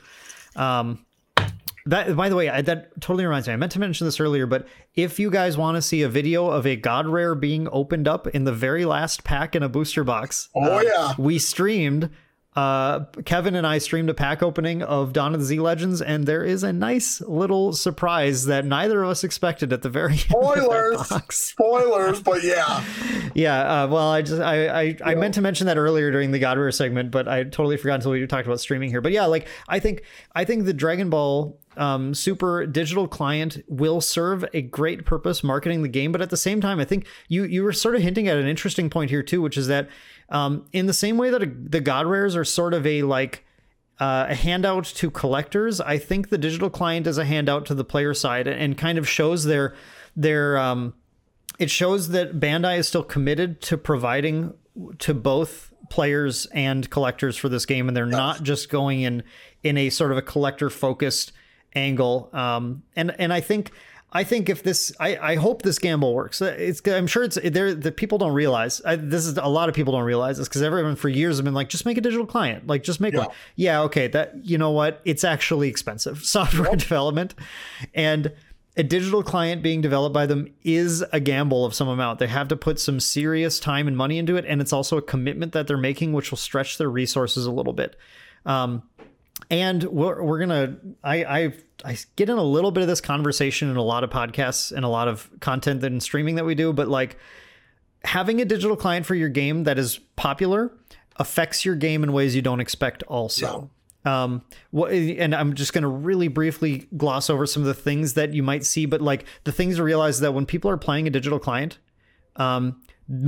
Um, 0.54 1.05
that, 1.86 2.16
by 2.16 2.28
the 2.28 2.36
way, 2.36 2.48
I, 2.48 2.62
that 2.62 3.00
totally 3.00 3.24
reminds 3.24 3.48
me. 3.48 3.54
I 3.54 3.56
meant 3.56 3.72
to 3.72 3.80
mention 3.80 4.06
this 4.06 4.20
earlier, 4.20 4.46
but 4.46 4.66
if 4.94 5.18
you 5.18 5.30
guys 5.30 5.56
want 5.56 5.76
to 5.76 5.82
see 5.82 6.02
a 6.02 6.08
video 6.08 6.48
of 6.48 6.66
a 6.66 6.76
God 6.76 7.06
Rare 7.06 7.34
being 7.34 7.68
opened 7.70 8.08
up 8.08 8.26
in 8.28 8.44
the 8.44 8.52
very 8.52 8.84
last 8.84 9.24
pack 9.24 9.54
in 9.54 9.62
a 9.62 9.68
booster 9.68 10.04
box, 10.04 10.48
oh 10.54 10.78
uh, 10.78 10.80
yeah, 10.82 11.14
we 11.18 11.38
streamed 11.38 12.10
uh, 12.56 13.04
Kevin 13.26 13.54
and 13.54 13.66
I 13.66 13.76
streamed 13.76 14.08
a 14.08 14.14
pack 14.14 14.42
opening 14.42 14.82
of 14.82 15.12
Dawn 15.12 15.34
of 15.34 15.40
the 15.40 15.46
Z 15.46 15.60
Legends, 15.60 16.00
and 16.00 16.24
there 16.24 16.42
is 16.42 16.62
a 16.62 16.72
nice 16.72 17.20
little 17.20 17.74
surprise 17.74 18.46
that 18.46 18.64
neither 18.64 19.02
of 19.02 19.10
us 19.10 19.24
expected 19.24 19.74
at 19.74 19.82
the 19.82 19.90
very 19.90 20.16
spoilers. 20.16 21.06
spoilers, 21.30 22.22
but 22.22 22.42
yeah, 22.42 22.82
yeah. 23.34 23.82
Uh, 23.82 23.88
well, 23.88 24.10
I 24.10 24.22
just 24.22 24.40
I 24.40 24.66
I, 24.66 24.82
yeah. 24.82 24.94
I, 25.04 25.14
meant 25.16 25.34
to 25.34 25.42
mention 25.42 25.66
that 25.66 25.76
earlier 25.76 26.10
during 26.10 26.30
the 26.30 26.38
God 26.38 26.56
Rare 26.56 26.72
segment, 26.72 27.10
but 27.10 27.28
I 27.28 27.44
totally 27.44 27.76
forgot 27.76 27.96
until 27.96 28.12
we 28.12 28.26
talked 28.26 28.46
about 28.46 28.60
streaming 28.60 28.88
here. 28.88 29.02
But 29.02 29.12
yeah, 29.12 29.26
like 29.26 29.46
I 29.68 29.78
think 29.78 30.04
I 30.34 30.46
think 30.46 30.64
the 30.64 30.72
Dragon 30.72 31.10
Ball 31.10 31.60
um, 31.76 32.14
super 32.14 32.66
digital 32.66 33.06
client 33.06 33.62
will 33.68 34.00
serve 34.00 34.44
a 34.52 34.62
great 34.62 35.04
purpose 35.04 35.44
marketing 35.44 35.82
the 35.82 35.88
game, 35.88 36.12
but 36.12 36.20
at 36.20 36.30
the 36.30 36.36
same 36.36 36.60
time, 36.60 36.80
I 36.80 36.84
think 36.84 37.06
you 37.28 37.44
you 37.44 37.62
were 37.62 37.72
sort 37.72 37.94
of 37.94 38.02
hinting 38.02 38.28
at 38.28 38.36
an 38.36 38.46
interesting 38.46 38.90
point 38.90 39.10
here 39.10 39.22
too, 39.22 39.42
which 39.42 39.56
is 39.56 39.66
that 39.68 39.88
um, 40.30 40.66
in 40.72 40.86
the 40.86 40.92
same 40.92 41.16
way 41.16 41.30
that 41.30 41.42
a, 41.42 41.46
the 41.46 41.80
God 41.80 42.06
Rares 42.06 42.36
are 42.36 42.44
sort 42.44 42.74
of 42.74 42.86
a 42.86 43.02
like 43.02 43.44
uh, 43.98 44.26
a 44.28 44.34
handout 44.34 44.84
to 44.84 45.10
collectors, 45.10 45.80
I 45.80 45.98
think 45.98 46.28
the 46.28 46.38
digital 46.38 46.70
client 46.70 47.06
is 47.06 47.18
a 47.18 47.24
handout 47.24 47.66
to 47.66 47.74
the 47.74 47.84
player 47.84 48.14
side 48.14 48.46
and 48.46 48.76
kind 48.76 48.98
of 48.98 49.08
shows 49.08 49.44
their 49.44 49.74
their 50.16 50.58
um, 50.58 50.94
it 51.58 51.70
shows 51.70 52.08
that 52.10 52.38
Bandai 52.38 52.78
is 52.78 52.88
still 52.88 53.04
committed 53.04 53.60
to 53.62 53.78
providing 53.78 54.54
to 54.98 55.14
both 55.14 55.72
players 55.88 56.46
and 56.46 56.88
collectors 56.90 57.36
for 57.36 57.48
this 57.48 57.64
game, 57.64 57.88
and 57.88 57.96
they're 57.96 58.06
yes. 58.06 58.12
not 58.12 58.42
just 58.42 58.68
going 58.68 59.02
in 59.02 59.22
in 59.62 59.76
a 59.76 59.90
sort 59.90 60.12
of 60.12 60.18
a 60.18 60.22
collector 60.22 60.70
focused 60.70 61.32
angle. 61.74 62.30
Um, 62.32 62.82
and 62.94 63.14
and 63.18 63.32
I 63.32 63.40
think 63.40 63.72
I 64.12 64.24
think 64.24 64.48
if 64.48 64.62
this, 64.62 64.92
I, 64.98 65.16
I 65.16 65.34
hope 65.34 65.60
this 65.60 65.78
gamble 65.78 66.14
works. 66.14 66.40
Uh, 66.40 66.54
it's, 66.56 66.80
I'm 66.86 67.06
sure 67.06 67.24
it's 67.24 67.38
there. 67.42 67.74
The 67.74 67.92
people 67.92 68.18
don't 68.18 68.32
realize 68.32 68.80
I, 68.84 68.96
this 68.96 69.26
is 69.26 69.36
a 69.36 69.46
lot 69.46 69.68
of 69.68 69.74
people 69.74 69.92
don't 69.92 70.04
realize 70.04 70.38
this 70.38 70.48
because 70.48 70.62
everyone 70.62 70.96
for 70.96 71.08
years 71.08 71.36
have 71.36 71.44
been 71.44 71.54
like, 71.54 71.68
just 71.68 71.84
make 71.84 71.98
a 71.98 72.00
digital 72.00 72.24
client, 72.24 72.66
like 72.66 72.82
just 72.82 73.00
make 73.00 73.14
yeah. 73.14 73.20
one. 73.20 73.28
Yeah, 73.56 73.82
okay. 73.82 74.06
That 74.06 74.46
you 74.46 74.58
know 74.58 74.70
what? 74.70 75.02
It's 75.04 75.22
actually 75.22 75.68
expensive 75.68 76.18
software 76.24 76.70
yep. 76.70 76.78
development, 76.78 77.34
and 77.94 78.32
a 78.78 78.82
digital 78.82 79.22
client 79.22 79.62
being 79.62 79.80
developed 79.80 80.14
by 80.14 80.24
them 80.24 80.48
is 80.62 81.04
a 81.12 81.18
gamble 81.20 81.64
of 81.64 81.74
some 81.74 81.88
amount. 81.88 82.18
They 82.18 82.26
have 82.28 82.48
to 82.48 82.56
put 82.56 82.78
some 82.78 83.00
serious 83.00 83.58
time 83.58 83.88
and 83.88 83.96
money 83.96 84.18
into 84.18 84.36
it, 84.36 84.44
and 84.46 84.60
it's 84.60 84.72
also 84.72 84.96
a 84.96 85.02
commitment 85.02 85.52
that 85.52 85.66
they're 85.66 85.76
making, 85.76 86.12
which 86.12 86.30
will 86.30 86.38
stretch 86.38 86.78
their 86.78 86.90
resources 86.90 87.44
a 87.44 87.50
little 87.50 87.72
bit. 87.72 87.96
Um, 88.46 88.82
and 89.50 89.82
we're, 89.84 90.22
we're 90.22 90.38
gonna 90.38 90.76
I, 91.04 91.24
I 91.24 91.52
I 91.84 91.96
get 92.16 92.28
in 92.28 92.38
a 92.38 92.42
little 92.42 92.70
bit 92.70 92.82
of 92.82 92.88
this 92.88 93.00
conversation 93.00 93.70
in 93.70 93.76
a 93.76 93.82
lot 93.82 94.04
of 94.04 94.10
podcasts 94.10 94.72
and 94.72 94.84
a 94.84 94.88
lot 94.88 95.08
of 95.08 95.30
content 95.40 95.84
and 95.84 96.02
streaming 96.02 96.36
that 96.36 96.44
we 96.44 96.54
do, 96.54 96.72
but 96.72 96.88
like 96.88 97.18
having 98.04 98.40
a 98.40 98.44
digital 98.44 98.76
client 98.76 99.06
for 99.06 99.14
your 99.14 99.28
game 99.28 99.64
that 99.64 99.78
is 99.78 99.98
popular 100.16 100.72
affects 101.16 101.64
your 101.64 101.74
game 101.74 102.02
in 102.02 102.12
ways 102.12 102.34
you 102.34 102.42
don't 102.42 102.60
expect 102.60 103.02
also. 103.04 103.70
Um, 104.04 104.42
what, 104.70 104.92
and 104.92 105.34
I'm 105.34 105.54
just 105.54 105.72
going 105.72 105.82
to 105.82 105.88
really 105.88 106.28
briefly 106.28 106.86
gloss 106.96 107.28
over 107.28 107.44
some 107.44 107.62
of 107.62 107.66
the 107.66 107.74
things 107.74 108.14
that 108.14 108.32
you 108.32 108.42
might 108.42 108.64
see, 108.64 108.86
but 108.86 109.00
like 109.00 109.24
the 109.42 109.50
things 109.50 109.76
to 109.76 109.82
realize 109.82 110.20
that 110.20 110.32
when 110.32 110.46
people 110.46 110.70
are 110.70 110.76
playing 110.76 111.08
a 111.08 111.10
digital 111.10 111.40
client, 111.40 111.78
um, 112.36 112.80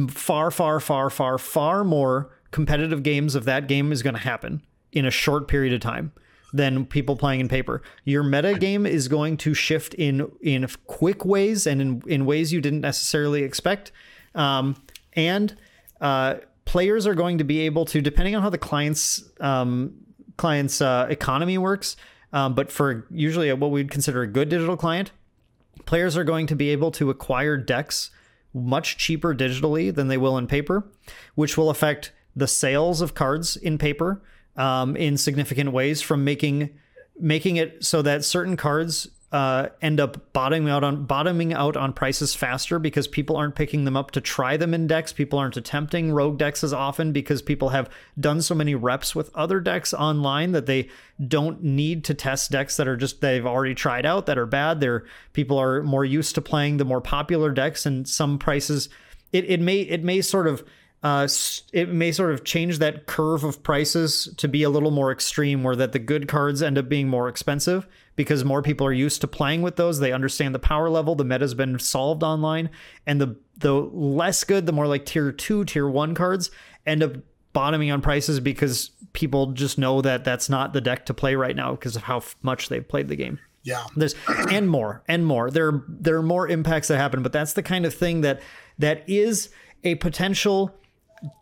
far, 0.08 0.52
far, 0.52 0.78
far, 0.78 1.10
far, 1.10 1.36
far 1.36 1.82
more 1.82 2.30
competitive 2.52 3.02
games 3.02 3.34
of 3.34 3.44
that 3.44 3.66
game 3.66 3.90
is 3.90 4.02
going 4.02 4.14
to 4.14 4.20
happen 4.20 4.62
in 4.92 5.04
a 5.04 5.10
short 5.10 5.48
period 5.48 5.72
of 5.72 5.80
time 5.80 6.12
than 6.52 6.86
people 6.86 7.16
playing 7.16 7.40
in 7.40 7.48
paper. 7.48 7.82
Your 8.04 8.22
meta 8.22 8.58
game 8.58 8.86
is 8.86 9.08
going 9.08 9.36
to 9.38 9.54
shift 9.54 9.94
in 9.94 10.30
in 10.40 10.66
quick 10.86 11.24
ways 11.24 11.66
and 11.66 11.80
in, 11.80 12.02
in 12.06 12.26
ways 12.26 12.52
you 12.52 12.60
didn't 12.60 12.80
necessarily 12.80 13.42
expect. 13.42 13.92
Um, 14.34 14.76
and 15.14 15.54
uh, 16.00 16.36
players 16.64 17.06
are 17.06 17.14
going 17.14 17.38
to 17.38 17.44
be 17.44 17.60
able 17.60 17.84
to, 17.86 18.00
depending 18.00 18.34
on 18.34 18.42
how 18.42 18.50
the 18.50 18.58
client's 18.58 19.24
um, 19.40 19.94
client's 20.36 20.80
uh, 20.80 21.06
economy 21.10 21.58
works, 21.58 21.96
um, 22.32 22.54
but 22.54 22.70
for 22.70 23.06
usually 23.10 23.52
what 23.52 23.70
we'd 23.70 23.90
consider 23.90 24.22
a 24.22 24.26
good 24.26 24.48
digital 24.48 24.76
client, 24.76 25.10
players 25.84 26.16
are 26.16 26.24
going 26.24 26.46
to 26.46 26.54
be 26.54 26.70
able 26.70 26.90
to 26.92 27.10
acquire 27.10 27.56
decks 27.56 28.10
much 28.54 28.96
cheaper 28.96 29.34
digitally 29.34 29.94
than 29.94 30.08
they 30.08 30.16
will 30.16 30.38
in 30.38 30.46
paper, 30.46 30.86
which 31.34 31.56
will 31.56 31.70
affect 31.70 32.12
the 32.34 32.46
sales 32.46 33.00
of 33.00 33.14
cards 33.14 33.56
in 33.56 33.78
paper 33.78 34.22
um, 34.58 34.96
in 34.96 35.16
significant 35.16 35.72
ways 35.72 36.02
from 36.02 36.24
making 36.24 36.70
making 37.18 37.56
it 37.56 37.82
so 37.84 38.02
that 38.02 38.24
certain 38.24 38.56
cards 38.56 39.08
uh, 39.30 39.68
end 39.82 40.00
up 40.00 40.32
bottoming 40.32 40.70
out 40.70 40.82
on 40.82 41.04
bottoming 41.04 41.52
out 41.52 41.76
on 41.76 41.92
prices 41.92 42.34
faster 42.34 42.78
because 42.78 43.06
people 43.06 43.36
aren't 43.36 43.54
picking 43.54 43.84
them 43.84 43.94
up 43.94 44.10
to 44.10 44.22
try 44.22 44.56
them 44.56 44.72
in 44.72 44.86
decks. 44.86 45.12
People 45.12 45.38
aren't 45.38 45.56
attempting 45.56 46.12
rogue 46.12 46.38
decks 46.38 46.64
as 46.64 46.72
often 46.72 47.12
because 47.12 47.42
people 47.42 47.68
have 47.68 47.90
done 48.18 48.40
so 48.40 48.54
many 48.54 48.74
reps 48.74 49.14
with 49.14 49.30
other 49.34 49.60
decks 49.60 49.92
online 49.92 50.52
that 50.52 50.64
they 50.64 50.88
don't 51.26 51.62
need 51.62 52.04
to 52.04 52.14
test 52.14 52.50
decks 52.50 52.78
that 52.78 52.88
are 52.88 52.96
just 52.96 53.20
they've 53.20 53.44
already 53.44 53.74
tried 53.74 54.06
out 54.06 54.24
that 54.26 54.38
are 54.38 54.46
bad. 54.46 54.80
They're 54.80 55.04
people 55.34 55.58
are 55.58 55.82
more 55.82 56.06
used 56.06 56.34
to 56.36 56.40
playing 56.40 56.78
the 56.78 56.86
more 56.86 57.02
popular 57.02 57.50
decks 57.50 57.84
and 57.84 58.08
some 58.08 58.38
prices. 58.38 58.88
It, 59.30 59.44
it 59.50 59.60
may 59.60 59.80
it 59.80 60.02
may 60.02 60.22
sort 60.22 60.46
of 60.46 60.64
uh, 61.02 61.28
it 61.72 61.88
may 61.88 62.10
sort 62.10 62.32
of 62.32 62.44
change 62.44 62.78
that 62.78 63.06
curve 63.06 63.44
of 63.44 63.62
prices 63.62 64.34
to 64.36 64.48
be 64.48 64.62
a 64.64 64.70
little 64.70 64.90
more 64.90 65.12
extreme, 65.12 65.62
where 65.62 65.76
that 65.76 65.92
the 65.92 65.98
good 65.98 66.26
cards 66.26 66.60
end 66.62 66.76
up 66.76 66.88
being 66.88 67.08
more 67.08 67.28
expensive 67.28 67.86
because 68.16 68.44
more 68.44 68.62
people 68.62 68.86
are 68.86 68.92
used 68.92 69.20
to 69.20 69.28
playing 69.28 69.62
with 69.62 69.76
those. 69.76 70.00
They 70.00 70.12
understand 70.12 70.54
the 70.54 70.58
power 70.58 70.90
level. 70.90 71.14
The 71.14 71.24
meta's 71.24 71.54
been 71.54 71.78
solved 71.78 72.22
online, 72.22 72.70
and 73.06 73.20
the 73.20 73.36
the 73.56 73.74
less 73.74 74.42
good, 74.44 74.66
the 74.66 74.72
more 74.72 74.86
like 74.86 75.04
tier 75.06 75.30
two, 75.30 75.64
tier 75.64 75.88
one 75.88 76.14
cards 76.14 76.50
end 76.84 77.02
up 77.02 77.12
bottoming 77.52 77.90
on 77.90 78.00
prices 78.00 78.40
because 78.40 78.90
people 79.12 79.52
just 79.52 79.78
know 79.78 80.00
that 80.00 80.24
that's 80.24 80.48
not 80.48 80.72
the 80.72 80.80
deck 80.80 81.06
to 81.06 81.14
play 81.14 81.34
right 81.34 81.56
now 81.56 81.72
because 81.72 81.96
of 81.96 82.02
how 82.02 82.22
much 82.42 82.68
they've 82.68 82.86
played 82.86 83.08
the 83.08 83.16
game. 83.16 83.38
Yeah. 83.62 83.84
There's 83.96 84.14
and 84.50 84.68
more 84.68 85.02
and 85.08 85.26
more. 85.26 85.50
There 85.50 85.84
there 85.88 86.16
are 86.16 86.22
more 86.22 86.48
impacts 86.48 86.88
that 86.88 86.98
happen, 86.98 87.22
but 87.22 87.32
that's 87.32 87.52
the 87.52 87.62
kind 87.62 87.84
of 87.86 87.94
thing 87.94 88.22
that 88.22 88.40
that 88.78 89.04
is 89.08 89.50
a 89.84 89.94
potential 89.96 90.74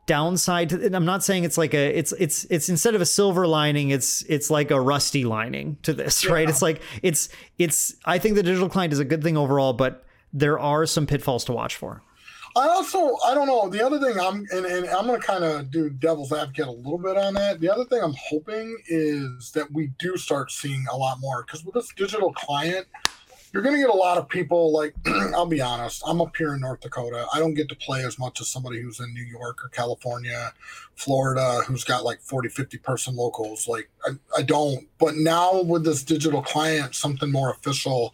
downside 0.06 0.70
to, 0.70 0.84
and 0.84 0.94
I'm 0.94 1.04
not 1.04 1.24
saying 1.24 1.44
it's 1.44 1.58
like 1.58 1.74
a 1.74 1.98
it's 1.98 2.12
it's 2.12 2.44
it's 2.50 2.68
instead 2.68 2.94
of 2.94 3.00
a 3.00 3.06
silver 3.06 3.46
lining 3.46 3.90
it's 3.90 4.22
it's 4.22 4.50
like 4.50 4.70
a 4.70 4.80
rusty 4.80 5.24
lining 5.24 5.76
to 5.82 5.92
this 5.92 6.24
yeah. 6.24 6.32
right? 6.32 6.48
It's 6.48 6.62
like 6.62 6.80
it's 7.02 7.28
it's 7.58 7.94
I 8.04 8.18
think 8.18 8.34
the 8.34 8.42
digital 8.42 8.68
client 8.68 8.92
is 8.92 8.98
a 8.98 9.04
good 9.04 9.22
thing 9.22 9.36
overall 9.36 9.72
but 9.72 10.04
there 10.32 10.58
are 10.58 10.86
some 10.86 11.06
pitfalls 11.06 11.44
to 11.46 11.52
watch 11.52 11.76
for. 11.76 12.02
I 12.56 12.68
also 12.68 13.16
I 13.26 13.34
don't 13.34 13.46
know. 13.46 13.68
The 13.68 13.84
other 13.84 14.00
thing 14.00 14.18
I'm 14.18 14.46
and, 14.50 14.64
and 14.64 14.86
I'm 14.88 15.06
gonna 15.06 15.18
kind 15.18 15.44
of 15.44 15.70
do 15.70 15.90
devil's 15.90 16.32
advocate 16.32 16.66
a 16.66 16.70
little 16.70 16.98
bit 16.98 17.18
on 17.18 17.34
that. 17.34 17.60
The 17.60 17.70
other 17.70 17.84
thing 17.84 18.02
I'm 18.02 18.14
hoping 18.18 18.78
is 18.86 19.50
that 19.52 19.70
we 19.72 19.92
do 19.98 20.16
start 20.16 20.50
seeing 20.50 20.86
a 20.90 20.96
lot 20.96 21.20
more 21.20 21.44
because 21.44 21.64
with 21.64 21.74
this 21.74 21.92
digital 21.94 22.32
client 22.32 22.86
you're 23.52 23.62
going 23.62 23.74
to 23.74 23.80
get 23.80 23.90
a 23.90 23.96
lot 23.96 24.18
of 24.18 24.28
people 24.28 24.72
like 24.72 24.94
i'll 25.34 25.46
be 25.46 25.60
honest 25.60 26.02
i'm 26.06 26.20
up 26.20 26.36
here 26.36 26.54
in 26.54 26.60
north 26.60 26.80
dakota. 26.80 27.26
I 27.32 27.38
don't 27.38 27.54
get 27.54 27.68
to 27.68 27.76
play 27.76 28.04
as 28.04 28.18
much 28.18 28.40
as 28.40 28.48
somebody 28.48 28.80
who's 28.80 29.00
in 29.00 29.12
new 29.14 29.24
york 29.24 29.64
or 29.64 29.68
california 29.68 30.52
florida 30.94 31.62
who's 31.66 31.84
got 31.84 32.04
like 32.04 32.20
40 32.20 32.48
50 32.48 32.78
person 32.78 33.16
locals 33.16 33.68
like 33.68 33.88
I, 34.04 34.10
I 34.38 34.42
don't. 34.42 34.86
But 34.98 35.16
now 35.16 35.62
with 35.62 35.84
this 35.84 36.02
digital 36.02 36.42
client 36.42 36.94
something 36.94 37.30
more 37.30 37.50
official 37.50 38.12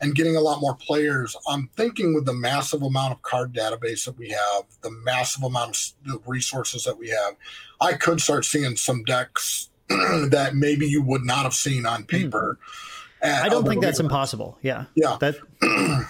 and 0.00 0.14
getting 0.14 0.36
a 0.36 0.40
lot 0.40 0.60
more 0.60 0.74
players 0.74 1.36
i'm 1.48 1.68
thinking 1.76 2.14
with 2.14 2.24
the 2.24 2.34
massive 2.34 2.82
amount 2.82 3.12
of 3.12 3.22
card 3.22 3.52
database 3.52 4.04
that 4.04 4.16
we 4.16 4.30
have 4.30 4.64
the 4.82 4.90
massive 5.04 5.42
amount 5.42 5.70
of 5.70 6.12
the 6.12 6.20
resources 6.26 6.84
that 6.84 6.96
we 6.96 7.08
have 7.08 7.34
i 7.80 7.92
could 7.92 8.20
start 8.20 8.44
seeing 8.44 8.76
some 8.76 9.02
decks 9.04 9.70
that 9.88 10.52
maybe 10.54 10.86
you 10.86 11.02
would 11.02 11.24
not 11.24 11.44
have 11.44 11.54
seen 11.54 11.86
on 11.86 12.02
hmm. 12.02 12.06
paper. 12.06 12.58
mm 12.60 12.97
I 13.22 13.48
don't 13.48 13.66
think 13.66 13.82
that's 13.82 14.00
impossible. 14.00 14.58
Yeah. 14.62 14.84
Yeah. 14.94 15.16
That. 15.20 15.36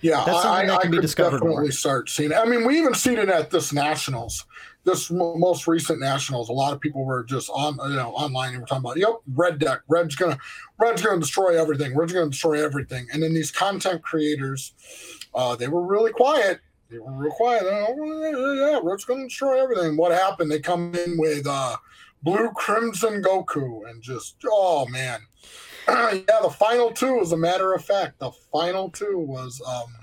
yeah, 0.00 0.22
that's 0.24 0.42
something 0.42 0.70
I, 0.70 0.74
that 0.74 0.80
can 0.82 0.92
I 0.92 0.96
be 0.96 1.00
discovered 1.00 1.38
definitely 1.38 1.62
more. 1.62 1.70
start 1.70 2.08
seeing 2.08 2.30
it. 2.30 2.36
I 2.36 2.44
mean, 2.44 2.66
we 2.66 2.78
even 2.78 2.94
seen 2.94 3.18
it 3.18 3.28
at 3.28 3.50
this 3.50 3.72
nationals, 3.72 4.44
this 4.84 5.10
most 5.10 5.66
recent 5.66 6.00
nationals. 6.00 6.48
A 6.48 6.52
lot 6.52 6.72
of 6.72 6.80
people 6.80 7.04
were 7.04 7.24
just 7.24 7.50
on, 7.50 7.78
you 7.90 7.96
know, 7.96 8.12
online 8.12 8.50
and 8.50 8.60
were 8.60 8.66
talking 8.66 8.84
about, 8.84 8.98
yep, 8.98 9.16
red 9.34 9.58
deck, 9.58 9.80
red's 9.88 10.14
gonna, 10.14 10.38
red's 10.78 11.02
gonna 11.02 11.20
destroy 11.20 11.60
everything, 11.60 11.96
red's 11.96 12.12
gonna 12.12 12.30
destroy 12.30 12.64
everything. 12.64 13.06
And 13.12 13.22
then 13.22 13.34
these 13.34 13.50
content 13.50 14.02
creators, 14.02 14.74
uh, 15.34 15.56
they 15.56 15.68
were 15.68 15.84
really 15.84 16.12
quiet. 16.12 16.60
They 16.90 16.98
were 16.98 17.12
real 17.12 17.32
quiet. 17.32 17.64
Oh, 17.64 18.54
yeah, 18.54 18.80
red's 18.82 19.04
gonna 19.04 19.24
destroy 19.24 19.60
everything. 19.60 19.96
What 19.96 20.12
happened? 20.12 20.50
They 20.50 20.60
come 20.60 20.94
in 20.94 21.18
with 21.18 21.46
uh, 21.48 21.76
blue 22.22 22.50
crimson 22.54 23.22
Goku 23.22 23.90
and 23.90 24.00
just, 24.02 24.36
oh 24.46 24.86
man 24.86 25.20
yeah, 25.88 26.40
the 26.42 26.50
final 26.50 26.90
two, 26.90 27.20
as 27.20 27.32
a 27.32 27.36
matter 27.36 27.72
of 27.72 27.84
fact, 27.84 28.18
the 28.18 28.32
final 28.52 28.90
two 28.90 29.18
was 29.18 29.60
um, 29.66 29.94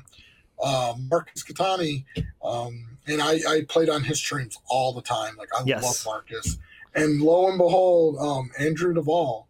uh, 0.61 0.93
Marcus 1.09 1.43
Catani, 1.43 2.05
um, 2.43 2.97
and 3.07 3.21
I, 3.21 3.39
I, 3.47 3.65
played 3.67 3.89
on 3.89 4.03
his 4.03 4.17
streams 4.17 4.57
all 4.67 4.93
the 4.93 5.01
time. 5.01 5.35
Like 5.35 5.49
I 5.53 5.63
yes. 5.65 5.83
love 5.83 6.01
Marcus, 6.05 6.57
and 6.95 7.21
lo 7.21 7.49
and 7.49 7.57
behold, 7.57 8.17
um, 8.17 8.51
Andrew 8.57 8.93
Duvall, 8.93 9.47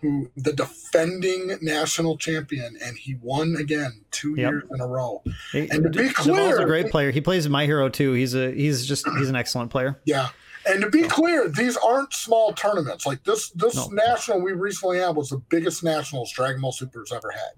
who 0.00 0.30
the 0.36 0.52
defending 0.52 1.58
national 1.60 2.18
champion, 2.18 2.76
and 2.80 2.96
he 2.96 3.16
won 3.20 3.56
again 3.56 4.02
two 4.12 4.36
yep. 4.36 4.52
years 4.52 4.64
in 4.70 4.80
a 4.80 4.86
row. 4.86 5.22
He, 5.50 5.68
and 5.70 5.82
to 5.82 5.90
be 5.90 6.08
clear, 6.10 6.36
Duvall's 6.36 6.58
a 6.60 6.66
great 6.66 6.90
player. 6.90 7.10
He 7.10 7.20
plays 7.20 7.48
my 7.48 7.66
hero 7.66 7.88
too. 7.88 8.12
He's 8.12 8.34
a 8.34 8.52
he's 8.52 8.86
just 8.86 9.08
he's 9.18 9.28
an 9.28 9.36
excellent 9.36 9.70
player. 9.70 10.00
Yeah, 10.04 10.28
and 10.66 10.82
to 10.82 10.90
be 10.90 11.02
clear, 11.02 11.48
these 11.48 11.76
aren't 11.76 12.12
small 12.12 12.52
tournaments. 12.52 13.06
Like 13.06 13.22
this, 13.24 13.50
this 13.50 13.74
no. 13.74 13.86
national 13.88 14.40
we 14.40 14.52
recently 14.52 14.98
had 14.98 15.16
was 15.16 15.30
the 15.30 15.38
biggest 15.48 15.84
nationals 15.84 16.32
Dragon 16.32 16.60
Ball 16.60 16.72
Super's 16.72 17.12
ever 17.12 17.30
had. 17.30 17.52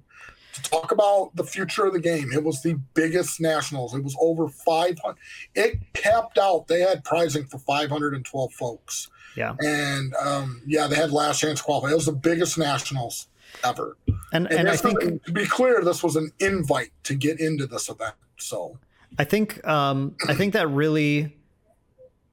To 0.55 0.63
talk 0.71 0.91
about 0.91 1.33
the 1.35 1.45
future 1.45 1.85
of 1.85 1.93
the 1.93 2.01
game, 2.01 2.33
it 2.33 2.43
was 2.43 2.63
the 2.63 2.81
biggest 2.95 3.41
nationals. 3.41 3.95
It 3.95 4.03
was 4.03 4.17
over 4.19 4.49
500. 4.49 5.17
It 5.55 5.79
capped 5.93 6.39
out. 6.39 6.67
They 6.67 6.81
had 6.81 7.05
prizing 7.05 7.45
for 7.45 7.59
512 7.59 8.53
folks. 8.55 9.11
Yeah. 9.37 9.55
And 9.61 10.15
um, 10.15 10.63
yeah, 10.67 10.87
they 10.87 10.97
had 10.97 11.13
last 11.13 11.41
chance 11.41 11.61
qualify. 11.61 11.91
It 11.91 11.95
was 11.95 12.07
the 12.07 12.13
biggest 12.13 12.57
nationals 12.57 13.29
ever. 13.65 13.97
And 14.33 14.47
and, 14.47 14.61
and 14.61 14.69
I 14.69 14.77
think 14.77 15.25
to 15.25 15.33
be 15.33 15.45
clear, 15.45 15.83
this 15.83 16.03
was 16.03 16.17
an 16.17 16.33
invite 16.41 16.91
to 17.05 17.15
get 17.15 17.39
into 17.39 17.67
this 17.67 17.89
event. 17.89 18.15
So 18.39 18.79
I 19.19 19.25
think 19.25 19.67
um, 19.67 20.17
I 20.27 20.35
think 20.35 20.55
that 20.55 20.69
really 20.69 21.37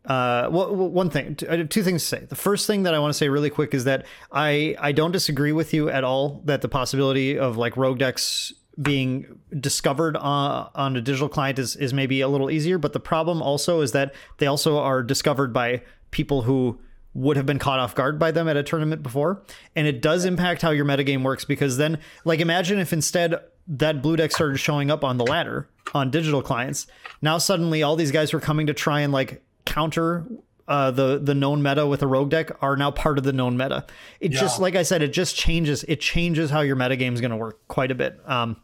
uh, 0.05 0.49
well, 0.51 0.75
one 0.75 1.09
thing, 1.09 1.35
two 1.35 1.84
things 1.84 2.01
to 2.03 2.07
say. 2.07 2.25
The 2.25 2.35
first 2.35 2.67
thing 2.67 2.84
that 2.84 2.93
I 2.93 2.99
want 2.99 3.13
to 3.13 3.17
say 3.17 3.30
really 3.30 3.49
quick 3.49 3.73
is 3.73 3.85
that 3.85 4.05
I 4.31 4.75
I 4.80 4.91
don't 4.91 5.11
disagree 5.11 5.53
with 5.53 5.73
you 5.73 5.89
at 5.89 6.03
all 6.03 6.41
that 6.45 6.61
the 6.61 6.67
possibility 6.67 7.38
of 7.38 7.57
like 7.57 7.77
rogue 7.77 7.99
decks 7.99 8.53
being 8.81 9.39
discovered 9.59 10.17
on, 10.17 10.69
on 10.73 10.95
a 10.97 11.01
digital 11.01 11.30
client 11.30 11.57
is 11.57 11.77
is 11.77 11.93
maybe 11.93 12.19
a 12.19 12.27
little 12.27 12.51
easier. 12.51 12.77
But 12.77 12.91
the 12.91 12.99
problem 12.99 13.41
also 13.41 13.80
is 13.80 13.93
that 13.93 14.13
they 14.39 14.45
also 14.45 14.77
are 14.77 15.03
discovered 15.03 15.53
by 15.53 15.84
people 16.11 16.41
who 16.41 16.80
would 17.13 17.38
have 17.38 17.45
been 17.45 17.59
caught 17.59 17.80
off 17.80 17.95
guard 17.95 18.19
by 18.19 18.31
them 18.31 18.47
at 18.49 18.57
a 18.57 18.63
tournament 18.63 19.03
before, 19.03 19.43
and 19.75 19.88
it 19.88 20.01
does 20.01 20.25
impact 20.25 20.63
how 20.63 20.71
your 20.71 20.84
metagame 20.84 21.23
works 21.23 21.45
because 21.45 21.77
then, 21.77 21.99
like, 22.25 22.39
imagine 22.39 22.80
if 22.80 22.91
instead 22.91 23.35
that 23.67 24.01
blue 24.01 24.15
deck 24.15 24.31
started 24.31 24.57
showing 24.57 24.91
up 24.91 25.03
on 25.03 25.17
the 25.17 25.25
ladder 25.25 25.69
on 25.93 26.11
digital 26.11 26.41
clients. 26.41 26.88
Now 27.21 27.38
suddenly 27.38 27.84
all 27.84 27.95
these 27.95 28.11
guys 28.11 28.34
were 28.34 28.39
coming 28.39 28.67
to 28.67 28.73
try 28.73 29.01
and 29.01 29.13
like 29.13 29.43
counter 29.65 30.26
uh, 30.68 30.91
the 30.91 31.19
the 31.22 31.35
known 31.35 31.61
meta 31.61 31.85
with 31.85 32.02
a 32.02 32.07
rogue 32.07 32.30
deck 32.30 32.49
are 32.61 32.77
now 32.77 32.90
part 32.91 33.18
of 33.18 33.23
the 33.23 33.34
known 33.34 33.57
meta. 33.57 33.85
It 34.19 34.31
yeah. 34.31 34.40
just 34.40 34.60
like 34.60 34.76
I 34.76 34.84
said, 34.84 35.02
it 35.02 35.11
just 35.11 35.35
changes. 35.35 35.84
It 35.88 35.99
changes 35.99 36.49
how 36.49 36.61
your 36.61 36.76
meta 36.76 36.95
game 36.95 37.14
is 37.14 37.22
going 37.22 37.31
to 37.31 37.38
work 37.38 37.68
quite 37.68 37.91
a 37.91 37.95
bit. 37.95 38.19
Um, 38.26 38.57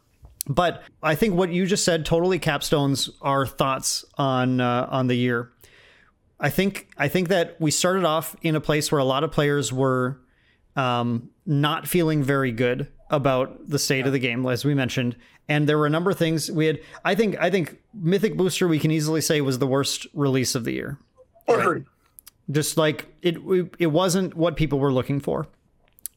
but 0.46 0.82
I 1.02 1.14
think 1.14 1.34
what 1.34 1.52
you 1.52 1.66
just 1.66 1.84
said 1.84 2.06
totally 2.06 2.38
capstones 2.38 3.10
our 3.20 3.46
thoughts 3.46 4.04
on 4.16 4.60
uh, 4.60 4.88
on 4.90 5.08
the 5.08 5.14
year. 5.14 5.52
I 6.38 6.48
think 6.48 6.88
I 6.96 7.08
think 7.08 7.28
that 7.28 7.60
we 7.60 7.70
started 7.70 8.04
off 8.04 8.34
in 8.40 8.56
a 8.56 8.60
place 8.60 8.90
where 8.90 8.98
a 8.98 9.04
lot 9.04 9.22
of 9.22 9.30
players 9.30 9.72
were 9.72 10.20
um, 10.76 11.28
not 11.44 11.86
feeling 11.86 12.22
very 12.22 12.50
good 12.50 12.88
about 13.10 13.68
the 13.68 13.78
state 13.78 14.00
yeah. 14.00 14.06
of 14.06 14.12
the 14.12 14.18
game, 14.18 14.46
as 14.46 14.64
we 14.64 14.72
mentioned, 14.72 15.16
and 15.50 15.68
there 15.68 15.76
were 15.76 15.86
a 15.86 15.90
number 15.90 16.12
of 16.12 16.16
things 16.16 16.48
we 16.50 16.66
had. 16.66 16.80
I 17.04 17.16
think 17.16 17.36
I 17.38 17.50
think 17.50 17.78
Mythic 17.92 18.36
Booster 18.36 18.68
we 18.68 18.78
can 18.78 18.92
easily 18.92 19.20
say 19.20 19.40
was 19.40 19.58
the 19.58 19.66
worst 19.66 20.06
release 20.14 20.54
of 20.54 20.64
the 20.64 20.72
year. 20.72 20.98
Right? 21.48 21.82
Just 22.50 22.76
like 22.76 23.12
it, 23.20 23.36
it 23.78 23.88
wasn't 23.88 24.34
what 24.36 24.56
people 24.56 24.78
were 24.78 24.92
looking 24.92 25.18
for. 25.18 25.48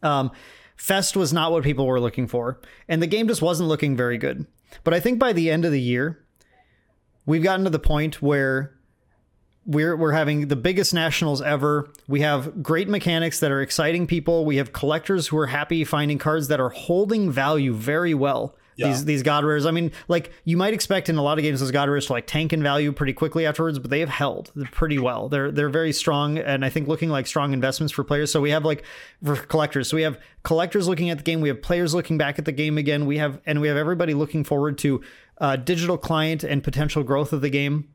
Um, 0.03 0.31
Fest 0.77 1.18
was 1.18 1.34
not 1.34 1.51
what 1.51 1.64
people 1.64 1.88
were 1.88 1.99
looking 1.99 2.27
for, 2.27 2.61
and 2.88 3.01
the 3.01 3.07
game 3.07 3.27
just 3.27 3.41
wasn't 3.41 3.69
looking 3.69 3.97
very 3.97 4.19
good. 4.19 4.45
But 4.84 4.93
I 4.93 4.99
think 4.99 5.18
by 5.18 5.34
the 5.34 5.49
end 5.49 5.65
of 5.65 5.72
the 5.72 5.81
year, 5.81 6.23
we've 7.26 7.43
gotten 7.43 7.64
to 7.64 7.72
the 7.72 7.80
point 7.80 8.22
where 8.22 8.76
we're 9.65 9.95
we're 9.95 10.11
having 10.11 10.47
the 10.47 10.55
biggest 10.55 10.93
nationals 10.93 11.41
ever. 11.41 11.89
We 12.07 12.22
have 12.22 12.61
great 12.61 12.88
mechanics 12.88 13.39
that 13.39 13.49
are 13.49 13.61
exciting 13.61 14.05
people. 14.05 14.45
We 14.45 14.57
have 14.57 14.73
collectors 14.73 15.27
who 15.27 15.38
are 15.39 15.47
happy 15.47 15.84
finding 15.84 16.19
cards 16.19 16.49
that 16.49 16.60
are 16.60 16.69
holding 16.69 17.31
value 17.31 17.73
very 17.73 18.14
well. 18.14 18.55
These 18.89 19.05
these 19.05 19.23
god 19.23 19.43
rares. 19.43 19.65
I 19.65 19.71
mean, 19.71 19.91
like 20.07 20.31
you 20.43 20.57
might 20.57 20.73
expect 20.73 21.09
in 21.09 21.17
a 21.17 21.21
lot 21.21 21.37
of 21.37 21.43
games 21.43 21.59
those 21.59 21.71
god 21.71 21.89
rares 21.89 22.07
to 22.07 22.13
like 22.13 22.27
tank 22.27 22.53
in 22.53 22.63
value 22.63 22.91
pretty 22.91 23.13
quickly 23.13 23.45
afterwards, 23.45 23.79
but 23.79 23.89
they 23.89 23.99
have 23.99 24.09
held 24.09 24.51
pretty 24.71 24.99
well. 24.99 25.29
They're 25.29 25.51
they're 25.51 25.69
very 25.69 25.93
strong 25.93 26.37
and 26.37 26.65
I 26.65 26.69
think 26.69 26.87
looking 26.87 27.09
like 27.09 27.27
strong 27.27 27.53
investments 27.53 27.93
for 27.93 28.03
players. 28.03 28.31
So 28.31 28.41
we 28.41 28.51
have 28.51 28.65
like 28.65 28.83
for 29.23 29.35
collectors. 29.35 29.89
So 29.89 29.97
we 29.97 30.03
have 30.03 30.19
collectors 30.43 30.87
looking 30.87 31.09
at 31.09 31.17
the 31.17 31.23
game. 31.23 31.41
We 31.41 31.49
have 31.49 31.61
players 31.61 31.93
looking 31.93 32.17
back 32.17 32.39
at 32.39 32.45
the 32.45 32.51
game 32.51 32.77
again. 32.77 33.05
We 33.05 33.17
have 33.17 33.39
and 33.45 33.61
we 33.61 33.67
have 33.67 33.77
everybody 33.77 34.13
looking 34.13 34.43
forward 34.43 34.77
to 34.79 35.01
uh, 35.39 35.55
digital 35.55 35.97
client 35.97 36.43
and 36.43 36.63
potential 36.63 37.03
growth 37.03 37.33
of 37.33 37.41
the 37.41 37.49
game. 37.49 37.89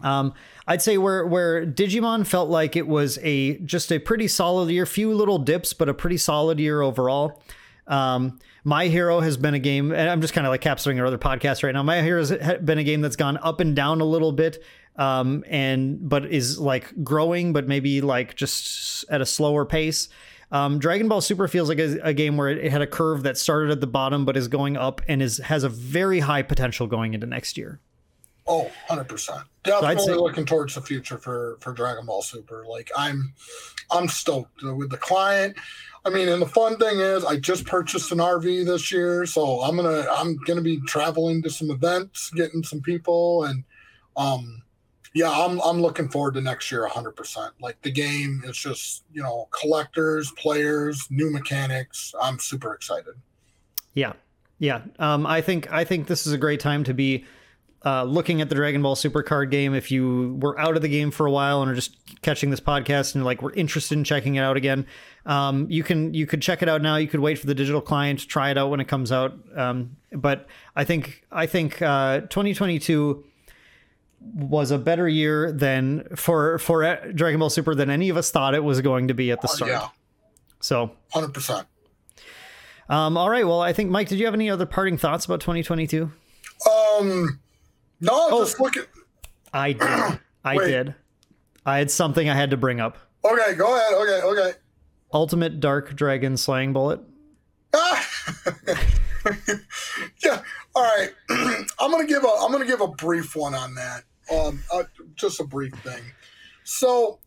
Um, 0.00 0.34
I'd 0.66 0.82
say 0.82 0.98
where 0.98 1.26
where 1.26 1.64
Digimon 1.66 2.26
felt 2.26 2.50
like 2.50 2.76
it 2.76 2.86
was 2.86 3.18
a 3.22 3.58
just 3.58 3.92
a 3.92 3.98
pretty 3.98 4.28
solid 4.28 4.70
year, 4.70 4.86
few 4.86 5.14
little 5.14 5.38
dips, 5.38 5.72
but 5.72 5.88
a 5.88 5.94
pretty 5.94 6.16
solid 6.16 6.58
year 6.58 6.82
overall. 6.82 7.42
Um, 7.86 8.38
my 8.64 8.88
Hero 8.88 9.20
has 9.20 9.36
been 9.36 9.54
a 9.54 9.58
game, 9.58 9.92
and 9.92 10.08
I'm 10.08 10.20
just 10.20 10.34
kind 10.34 10.46
of 10.46 10.50
like 10.50 10.60
capturing 10.60 11.00
our 11.00 11.06
other 11.06 11.18
podcast 11.18 11.62
right 11.62 11.72
now. 11.72 11.82
My 11.82 12.02
Hero 12.02 12.24
has 12.24 12.58
been 12.60 12.78
a 12.78 12.84
game 12.84 13.00
that's 13.00 13.16
gone 13.16 13.38
up 13.38 13.60
and 13.60 13.74
down 13.74 14.00
a 14.00 14.04
little 14.04 14.32
bit, 14.32 14.62
um, 14.96 15.44
and 15.48 16.08
but 16.08 16.26
is 16.26 16.58
like 16.58 16.92
growing, 17.02 17.52
but 17.52 17.66
maybe 17.66 18.00
like 18.00 18.36
just 18.36 19.04
at 19.10 19.20
a 19.20 19.26
slower 19.26 19.64
pace. 19.64 20.08
Um, 20.52 20.78
Dragon 20.78 21.08
Ball 21.08 21.22
Super 21.22 21.48
feels 21.48 21.70
like 21.70 21.78
a, 21.78 21.98
a 22.02 22.12
game 22.12 22.36
where 22.36 22.50
it, 22.50 22.58
it, 22.58 22.70
had 22.70 22.82
a 22.82 22.86
curve 22.86 23.22
that 23.22 23.38
started 23.38 23.70
at 23.70 23.80
the 23.80 23.86
bottom 23.86 24.26
but 24.26 24.36
is 24.36 24.48
going 24.48 24.76
up 24.76 25.00
and 25.08 25.22
is 25.22 25.38
has 25.38 25.64
a 25.64 25.68
very 25.70 26.20
high 26.20 26.42
potential 26.42 26.86
going 26.86 27.14
into 27.14 27.26
next 27.26 27.56
year. 27.56 27.80
Oh, 28.46 28.70
100%. 28.88 29.44
Definitely 29.62 30.04
so 30.04 30.22
looking 30.22 30.44
towards 30.44 30.74
the 30.74 30.80
future 30.80 31.18
for 31.18 31.56
for 31.60 31.72
Dragon 31.72 32.06
Ball 32.06 32.22
Super. 32.22 32.64
Like 32.68 32.90
I'm 32.96 33.32
I'm 33.90 34.08
stoked 34.08 34.62
with 34.62 34.90
the 34.90 34.96
client. 34.96 35.56
I 36.04 36.10
mean, 36.10 36.28
and 36.28 36.42
the 36.42 36.46
fun 36.46 36.78
thing 36.78 36.98
is, 36.98 37.24
I 37.24 37.36
just 37.36 37.64
purchased 37.64 38.10
an 38.10 38.18
RV 38.18 38.66
this 38.66 38.90
year, 38.90 39.24
so 39.24 39.60
I'm 39.60 39.76
gonna 39.76 40.04
I'm 40.10 40.36
gonna 40.38 40.62
be 40.62 40.80
traveling 40.80 41.42
to 41.42 41.50
some 41.50 41.70
events, 41.70 42.30
getting 42.30 42.64
some 42.64 42.80
people, 42.80 43.44
and 43.44 43.62
um, 44.16 44.62
yeah, 45.14 45.30
I'm 45.30 45.60
I'm 45.60 45.80
looking 45.80 46.08
forward 46.08 46.34
to 46.34 46.40
next 46.40 46.72
year 46.72 46.88
100%. 46.88 47.50
Like 47.60 47.80
the 47.82 47.90
game 47.90 48.42
is 48.44 48.56
just, 48.56 49.04
you 49.12 49.22
know, 49.22 49.48
collectors, 49.50 50.32
players, 50.32 51.06
new 51.10 51.30
mechanics. 51.30 52.14
I'm 52.20 52.38
super 52.38 52.74
excited. 52.74 53.14
Yeah. 53.94 54.14
Yeah. 54.58 54.82
Um, 54.98 55.26
I 55.26 55.40
think 55.40 55.70
I 55.72 55.84
think 55.84 56.06
this 56.06 56.26
is 56.26 56.32
a 56.32 56.38
great 56.38 56.60
time 56.60 56.84
to 56.84 56.94
be 56.94 57.24
uh, 57.84 58.04
looking 58.04 58.40
at 58.40 58.48
the 58.48 58.54
Dragon 58.54 58.80
Ball 58.82 58.94
Super 58.94 59.22
card 59.22 59.50
game. 59.50 59.74
If 59.74 59.90
you 59.90 60.38
were 60.40 60.58
out 60.58 60.76
of 60.76 60.82
the 60.82 60.88
game 60.88 61.10
for 61.10 61.26
a 61.26 61.30
while 61.30 61.62
and 61.62 61.70
are 61.70 61.74
just 61.74 61.96
catching 62.22 62.50
this 62.50 62.60
podcast 62.60 63.14
and 63.14 63.24
like 63.24 63.42
we're 63.42 63.52
interested 63.54 63.98
in 63.98 64.04
checking 64.04 64.36
it 64.36 64.40
out 64.40 64.56
again, 64.56 64.86
um, 65.26 65.66
you 65.70 65.82
can 65.82 66.14
you 66.14 66.26
could 66.26 66.40
check 66.42 66.62
it 66.62 66.68
out 66.68 66.80
now. 66.82 66.96
You 66.96 67.08
could 67.08 67.20
wait 67.20 67.38
for 67.38 67.46
the 67.46 67.54
digital 67.54 67.80
client, 67.80 68.20
to 68.20 68.26
try 68.28 68.50
it 68.50 68.58
out 68.58 68.70
when 68.70 68.80
it 68.80 68.86
comes 68.88 69.10
out. 69.10 69.34
Um, 69.56 69.96
but 70.12 70.46
I 70.76 70.84
think 70.84 71.24
I 71.32 71.46
think 71.46 71.82
uh, 71.82 72.20
2022 72.20 73.24
was 74.34 74.70
a 74.70 74.78
better 74.78 75.08
year 75.08 75.50
than 75.50 76.06
for 76.14 76.58
for 76.58 76.82
Dragon 77.12 77.40
Ball 77.40 77.50
Super 77.50 77.74
than 77.74 77.90
any 77.90 78.08
of 78.08 78.16
us 78.16 78.30
thought 78.30 78.54
it 78.54 78.62
was 78.62 78.80
going 78.80 79.08
to 79.08 79.14
be 79.14 79.32
at 79.32 79.40
the 79.40 79.48
Uh, 79.48 79.50
start. 79.50 79.70
yeah, 79.72 79.88
So, 80.60 80.92
100%. 81.12 81.64
um, 82.88 83.16
all 83.16 83.28
right. 83.28 83.44
Well, 83.44 83.60
I 83.60 83.72
think 83.72 83.90
Mike, 83.90 84.08
did 84.08 84.20
you 84.20 84.26
have 84.26 84.34
any 84.34 84.48
other 84.48 84.66
parting 84.66 84.96
thoughts 84.96 85.24
about 85.24 85.40
2022? 85.40 86.12
Um 86.70 87.40
no, 88.02 88.40
just 88.40 88.60
look 88.60 88.76
at 88.76 88.86
I 89.52 89.72
did. 89.72 89.82
I 90.44 90.56
Wait. 90.56 90.66
did. 90.66 90.94
I 91.64 91.78
had 91.78 91.90
something 91.90 92.28
I 92.28 92.34
had 92.34 92.50
to 92.50 92.56
bring 92.56 92.80
up. 92.80 92.98
Okay, 93.24 93.54
go 93.54 93.76
ahead. 93.76 93.94
Okay, 93.94 94.26
okay. 94.26 94.58
Ultimate 95.14 95.60
Dark 95.60 95.94
Dragon 95.94 96.36
Slaying 96.36 96.72
Bullet. 96.72 97.00
Ah! 97.74 98.08
yeah. 100.24 100.42
All 100.74 100.82
right. 100.82 101.10
I'm 101.78 101.90
gonna 101.90 102.06
give 102.06 102.24
a 102.24 102.28
I'm 102.28 102.50
gonna 102.50 102.66
give 102.66 102.80
a 102.80 102.88
brief 102.88 103.36
one 103.36 103.54
on 103.54 103.74
that. 103.74 104.02
Um, 104.32 104.62
uh, 104.72 104.84
just 105.14 105.40
a 105.40 105.44
brief 105.44 105.72
thing. 105.82 106.02
So, 106.64 107.20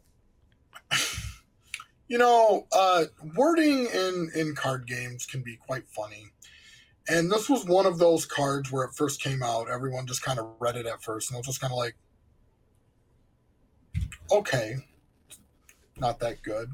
you 2.07 2.17
know, 2.17 2.67
uh, 2.71 3.05
wording 3.35 3.85
in 3.85 4.31
in 4.35 4.55
card 4.55 4.87
games 4.87 5.25
can 5.25 5.41
be 5.41 5.55
quite 5.55 5.87
funny, 5.87 6.25
and 7.07 7.31
this 7.31 7.49
was 7.49 7.65
one 7.65 7.85
of 7.85 7.97
those 7.97 8.25
cards 8.25 8.71
where 8.71 8.83
it 8.85 8.93
first 8.95 9.21
came 9.21 9.43
out. 9.43 9.69
Everyone 9.69 10.05
just 10.05 10.21
kind 10.23 10.39
of 10.39 10.47
read 10.59 10.75
it 10.75 10.85
at 10.85 11.01
first, 11.03 11.29
and 11.29 11.35
it 11.35 11.39
was 11.39 11.47
just 11.47 11.61
kind 11.61 11.71
of 11.71 11.77
like, 11.77 11.95
okay, 14.31 14.75
not 15.97 16.19
that 16.19 16.41
good. 16.41 16.69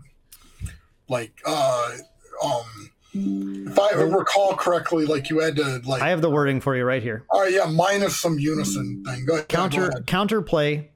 Like, 1.08 1.34
uh, 1.46 1.98
um. 2.44 2.92
If 3.14 3.78
I 3.78 3.92
recall 3.92 4.56
correctly, 4.56 5.06
like 5.06 5.30
you 5.30 5.40
had 5.40 5.58
to 5.58 5.82
like 5.86 6.02
I 6.02 6.08
have 6.12 6.22
the 6.22 6.30
wording 6.30 6.62
for 6.62 6.78
you 6.78 6.86
right 6.86 7.04
here. 7.04 7.26
all 7.30 7.42
right, 7.42 7.52
yeah, 7.52 7.66
minus 7.66 8.18
some 8.22 8.40
unison 8.40 9.04
thing. 9.04 9.26
Go 9.26 9.34
ahead. 9.34 9.50
go 9.50 9.56
Counter 9.58 9.90
ahead. 9.90 10.06
counterplay. 10.06 10.88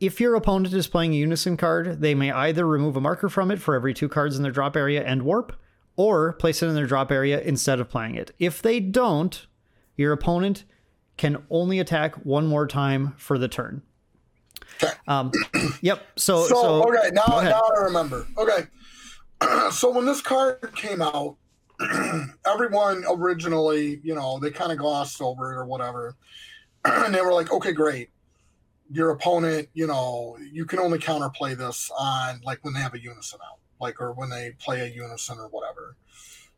If 0.00 0.20
your 0.20 0.34
opponent 0.34 0.74
is 0.74 0.88
playing 0.88 1.12
a 1.12 1.16
unison 1.16 1.56
card, 1.56 2.00
they 2.00 2.16
may 2.16 2.32
either 2.32 2.66
remove 2.66 2.96
a 2.96 3.00
marker 3.00 3.28
from 3.28 3.52
it 3.52 3.60
for 3.60 3.76
every 3.76 3.94
two 3.94 4.08
cards 4.08 4.36
in 4.36 4.42
their 4.42 4.50
drop 4.50 4.76
area 4.76 5.04
and 5.04 5.22
warp, 5.22 5.52
or 5.96 6.32
place 6.34 6.62
it 6.62 6.66
in 6.66 6.74
their 6.74 6.86
drop 6.86 7.12
area 7.12 7.40
instead 7.40 7.80
of 7.80 7.88
playing 7.88 8.14
it. 8.14 8.32
If 8.38 8.62
they 8.62 8.80
don't, 8.80 9.46
your 9.96 10.12
opponent 10.12 10.64
can 11.16 11.42
only 11.50 11.78
attack 11.78 12.14
one 12.24 12.46
more 12.46 12.66
time 12.66 13.14
for 13.16 13.38
the 13.38 13.48
turn. 13.48 13.82
Okay. 14.82 14.92
Um, 15.06 15.30
yep. 15.80 16.02
So, 16.16 16.46
So, 16.46 16.54
so, 16.54 16.88
okay, 16.88 17.10
now 17.12 17.40
now 17.40 17.62
I 17.76 17.82
remember. 17.82 18.26
Okay. 18.38 18.66
so 19.70 19.90
when 19.90 20.06
this 20.06 20.20
card 20.20 20.74
came 20.74 21.02
out, 21.02 21.36
everyone 22.46 23.04
originally, 23.08 24.00
you 24.02 24.14
know, 24.14 24.38
they 24.38 24.50
kind 24.50 24.72
of 24.72 24.78
glossed 24.78 25.20
over 25.20 25.52
it 25.52 25.56
or 25.56 25.64
whatever. 25.64 26.16
and 26.84 27.14
they 27.14 27.20
were 27.20 27.32
like, 27.32 27.52
okay, 27.52 27.72
great. 27.72 28.10
Your 28.90 29.10
opponent, 29.10 29.68
you 29.74 29.86
know, 29.86 30.36
you 30.52 30.64
can 30.66 30.78
only 30.78 30.98
counterplay 30.98 31.56
this 31.56 31.90
on 31.98 32.40
like 32.44 32.58
when 32.62 32.74
they 32.74 32.80
have 32.80 32.94
a 32.94 33.00
unison 33.00 33.38
out, 33.44 33.58
like 33.82 34.00
or 34.00 34.12
when 34.12 34.30
they 34.30 34.52
play 34.58 34.80
a 34.80 34.86
unison 34.86 35.38
or 35.38 35.48
whatever. 35.48 35.96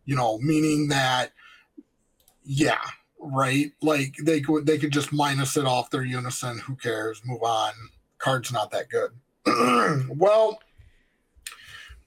You 0.05 0.15
know, 0.15 0.39
meaning 0.39 0.89
that 0.89 1.33
yeah, 2.45 2.81
right? 3.19 3.73
Like 3.83 4.15
they 4.23 4.41
could 4.41 4.67
they 4.67 4.79
could 4.79 4.93
just 4.93 5.13
minus 5.13 5.57
it 5.57 5.65
off 5.65 5.91
their 5.91 6.05
unison, 6.05 6.59
who 6.59 6.77
cares? 6.77 7.23
Move 7.25 7.43
on. 7.43 7.73
Card's 8.19 8.53
not 8.53 8.71
that 8.71 8.89
good. 8.89 9.11
well, 10.17 10.59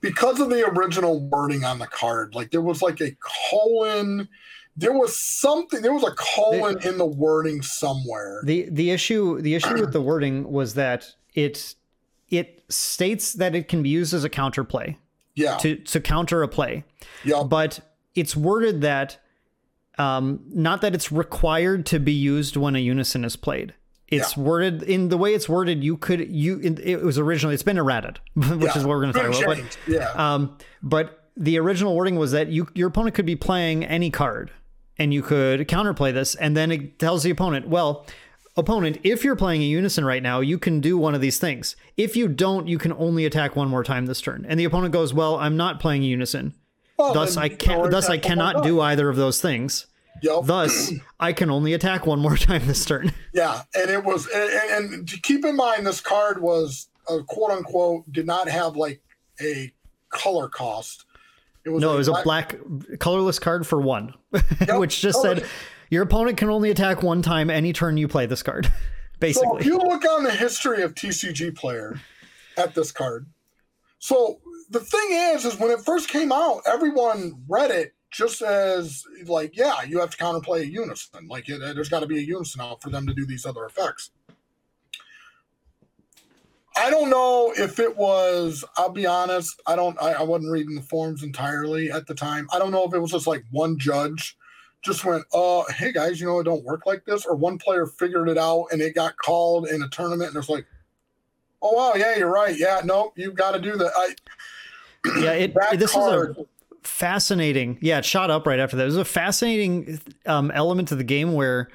because 0.00 0.40
of 0.40 0.48
the 0.50 0.64
original 0.68 1.20
wording 1.28 1.64
on 1.64 1.78
the 1.78 1.86
card, 1.86 2.34
like 2.34 2.50
there 2.50 2.62
was 2.62 2.82
like 2.82 3.00
a 3.00 3.16
colon, 3.50 4.28
there 4.76 4.92
was 4.92 5.16
something, 5.18 5.82
there 5.82 5.92
was 5.92 6.04
a 6.04 6.14
colon 6.16 6.78
in 6.84 6.98
the 6.98 7.06
wording 7.06 7.62
somewhere. 7.62 8.40
the 8.44 8.68
the 8.70 8.90
issue 8.90 9.40
the 9.40 9.54
issue 9.54 9.74
with 9.74 9.92
the 9.92 10.00
wording 10.00 10.50
was 10.50 10.74
that 10.74 11.06
it 11.34 11.74
it 12.30 12.64
states 12.68 13.32
that 13.34 13.54
it 13.54 13.68
can 13.68 13.82
be 13.82 13.88
used 13.88 14.12
as 14.12 14.24
a 14.24 14.30
counterplay 14.30 14.96
Yeah, 15.38 15.56
to 15.58 15.76
to 15.76 16.00
counter 16.00 16.42
a 16.42 16.48
play. 16.48 16.84
yeah, 17.24 17.42
but 17.42 17.80
it's 18.14 18.36
worded 18.36 18.80
that 18.82 19.18
um, 19.98 20.40
not 20.48 20.80
that 20.80 20.94
it's 20.94 21.10
required 21.10 21.86
to 21.86 21.98
be 21.98 22.12
used 22.12 22.56
when 22.56 22.76
a 22.76 22.78
unison 22.78 23.24
is 23.24 23.36
played. 23.36 23.74
It's 24.08 24.36
worded 24.38 24.82
in 24.82 25.10
the 25.10 25.18
way 25.18 25.34
it's 25.34 25.48
worded. 25.48 25.84
You 25.84 25.98
could 25.98 26.30
you 26.30 26.60
it 26.60 27.02
was 27.02 27.18
originally 27.18 27.54
it's 27.54 27.62
been 27.62 27.76
errated, 27.76 28.20
which 28.34 28.46
yeah. 28.62 28.78
is 28.78 28.84
what 28.84 28.88
we're 28.88 29.02
going 29.02 29.12
to 29.12 29.18
talk 29.18 29.42
about. 29.42 29.56
change. 29.56 29.76
yeah, 29.86 30.12
But 30.14 30.20
um, 30.20 30.58
but 30.82 31.30
the 31.36 31.58
original 31.58 31.94
wording 31.94 32.16
was 32.16 32.32
that 32.32 32.48
you 32.48 32.68
your 32.74 32.88
opponent 32.88 33.14
could 33.14 33.26
be 33.26 33.36
playing 33.36 33.84
any 33.84 34.10
card, 34.10 34.50
and 34.96 35.12
you 35.12 35.20
could 35.22 35.68
counterplay 35.68 36.12
this, 36.14 36.34
and 36.36 36.56
then 36.56 36.72
it 36.72 36.98
tells 36.98 37.22
the 37.22 37.30
opponent, 37.30 37.68
well. 37.68 38.06
Opponent, 38.58 38.98
if 39.04 39.22
you're 39.22 39.36
playing 39.36 39.62
a 39.62 39.66
unison 39.66 40.04
right 40.04 40.22
now, 40.22 40.40
you 40.40 40.58
can 40.58 40.80
do 40.80 40.98
one 40.98 41.14
of 41.14 41.20
these 41.20 41.38
things. 41.38 41.76
If 41.96 42.16
you 42.16 42.26
don't, 42.26 42.66
you 42.66 42.76
can 42.76 42.92
only 42.94 43.24
attack 43.24 43.54
one 43.54 43.68
more 43.68 43.84
time 43.84 44.06
this 44.06 44.20
turn. 44.20 44.44
And 44.48 44.58
the 44.58 44.64
opponent 44.64 44.92
goes, 44.92 45.14
"Well, 45.14 45.36
I'm 45.36 45.56
not 45.56 45.78
playing 45.78 46.02
a 46.02 46.06
unison. 46.06 46.54
Well, 46.98 47.14
Thus, 47.14 47.36
I 47.36 47.48
can 47.48 47.88
thus 47.90 48.10
I 48.10 48.18
cannot 48.18 48.64
do 48.64 48.80
either 48.80 49.08
of 49.08 49.14
those 49.14 49.40
things. 49.40 49.86
Yep. 50.22 50.40
Thus, 50.44 50.92
I 51.20 51.32
can 51.32 51.50
only 51.50 51.72
attack 51.72 52.04
one 52.04 52.18
more 52.18 52.36
time 52.36 52.66
this 52.66 52.84
turn. 52.84 53.12
Yeah, 53.34 53.62
and 53.76 53.88
it 53.88 54.02
was, 54.02 54.26
and, 54.26 54.50
and, 54.50 55.08
to 55.08 55.20
keep 55.20 55.44
in 55.44 55.54
mind, 55.54 55.86
this 55.86 56.00
card 56.00 56.42
was 56.42 56.88
a 57.08 57.22
quote 57.22 57.52
unquote 57.52 58.10
did 58.10 58.26
not 58.26 58.48
have 58.48 58.74
like 58.74 59.00
a 59.40 59.72
color 60.08 60.48
cost. 60.48 61.04
It 61.64 61.70
was 61.70 61.80
No, 61.80 61.94
it 61.94 61.98
was 61.98 62.08
a 62.08 62.20
black 62.24 62.56
colorless 62.98 63.38
card 63.38 63.64
for 63.64 63.80
one, 63.80 64.14
which 64.70 65.00
just 65.00 65.22
color- 65.22 65.36
said 65.36 65.46
your 65.90 66.02
opponent 66.02 66.38
can 66.38 66.50
only 66.50 66.70
attack 66.70 67.02
one 67.02 67.22
time 67.22 67.50
any 67.50 67.72
turn 67.72 67.96
you 67.96 68.08
play 68.08 68.26
this 68.26 68.42
card. 68.42 68.72
Basically. 69.20 69.48
So 69.48 69.56
if 69.58 69.66
you 69.66 69.78
look 69.78 70.04
on 70.04 70.22
the 70.22 70.30
history 70.30 70.82
of 70.82 70.94
TCG 70.94 71.56
player 71.56 72.00
at 72.56 72.74
this 72.74 72.92
card, 72.92 73.26
so 73.98 74.40
the 74.70 74.80
thing 74.80 75.08
is, 75.10 75.44
is 75.44 75.58
when 75.58 75.70
it 75.70 75.80
first 75.80 76.08
came 76.08 76.30
out, 76.30 76.62
everyone 76.66 77.42
read 77.48 77.70
it 77.70 77.94
just 78.10 78.42
as 78.42 79.04
like, 79.26 79.56
yeah, 79.56 79.82
you 79.82 79.98
have 79.98 80.10
to 80.10 80.16
counterplay 80.16 80.60
a 80.60 80.66
unison. 80.66 81.26
Like, 81.28 81.48
it, 81.48 81.58
there's 81.58 81.88
got 81.88 82.00
to 82.00 82.06
be 82.06 82.18
a 82.18 82.22
unison 82.22 82.60
out 82.60 82.80
for 82.80 82.90
them 82.90 83.06
to 83.06 83.14
do 83.14 83.26
these 83.26 83.44
other 83.44 83.64
effects. 83.64 84.10
I 86.76 86.90
don't 86.90 87.10
know 87.10 87.52
if 87.56 87.80
it 87.80 87.96
was. 87.96 88.64
I'll 88.76 88.90
be 88.90 89.04
honest. 89.04 89.60
I 89.66 89.74
don't. 89.74 90.00
I, 90.00 90.12
I 90.12 90.22
wasn't 90.22 90.52
reading 90.52 90.76
the 90.76 90.82
forms 90.82 91.24
entirely 91.24 91.90
at 91.90 92.06
the 92.06 92.14
time. 92.14 92.46
I 92.52 92.60
don't 92.60 92.70
know 92.70 92.84
if 92.84 92.94
it 92.94 93.00
was 93.00 93.10
just 93.10 93.26
like 93.26 93.44
one 93.50 93.78
judge 93.78 94.36
just 94.82 95.04
went, 95.04 95.24
"Uh, 95.32 95.64
hey 95.72 95.92
guys, 95.92 96.20
you 96.20 96.26
know 96.26 96.40
it 96.40 96.44
don't 96.44 96.64
work 96.64 96.86
like 96.86 97.04
this," 97.04 97.26
or 97.26 97.34
one 97.34 97.58
player 97.58 97.86
figured 97.86 98.28
it 98.28 98.38
out 98.38 98.66
and 98.72 98.80
it 98.80 98.94
got 98.94 99.16
called 99.16 99.68
in 99.68 99.82
a 99.82 99.88
tournament, 99.88 100.30
and 100.30 100.38
it's 100.38 100.48
like, 100.48 100.66
"Oh 101.62 101.72
wow, 101.72 101.94
yeah, 101.94 102.16
you're 102.16 102.30
right. 102.30 102.56
Yeah, 102.56 102.80
no, 102.84 103.12
you've 103.16 103.34
got 103.34 103.52
to 103.52 103.60
do 103.60 103.76
that." 103.76 103.92
I 103.96 104.14
yeah, 105.20 105.32
it 105.32 105.54
this 105.78 105.92
card, 105.92 106.30
is 106.30 106.36
a 106.38 106.46
fascinating. 106.82 107.78
Yeah, 107.80 107.98
it 107.98 108.04
shot 108.04 108.30
up 108.30 108.46
right 108.46 108.58
after 108.58 108.76
that. 108.76 108.82
It 108.82 108.86
was 108.86 108.96
a 108.96 109.04
fascinating 109.04 110.00
um, 110.26 110.50
element 110.52 110.88
to 110.88 110.96
the 110.96 111.04
game 111.04 111.34
where 111.34 111.68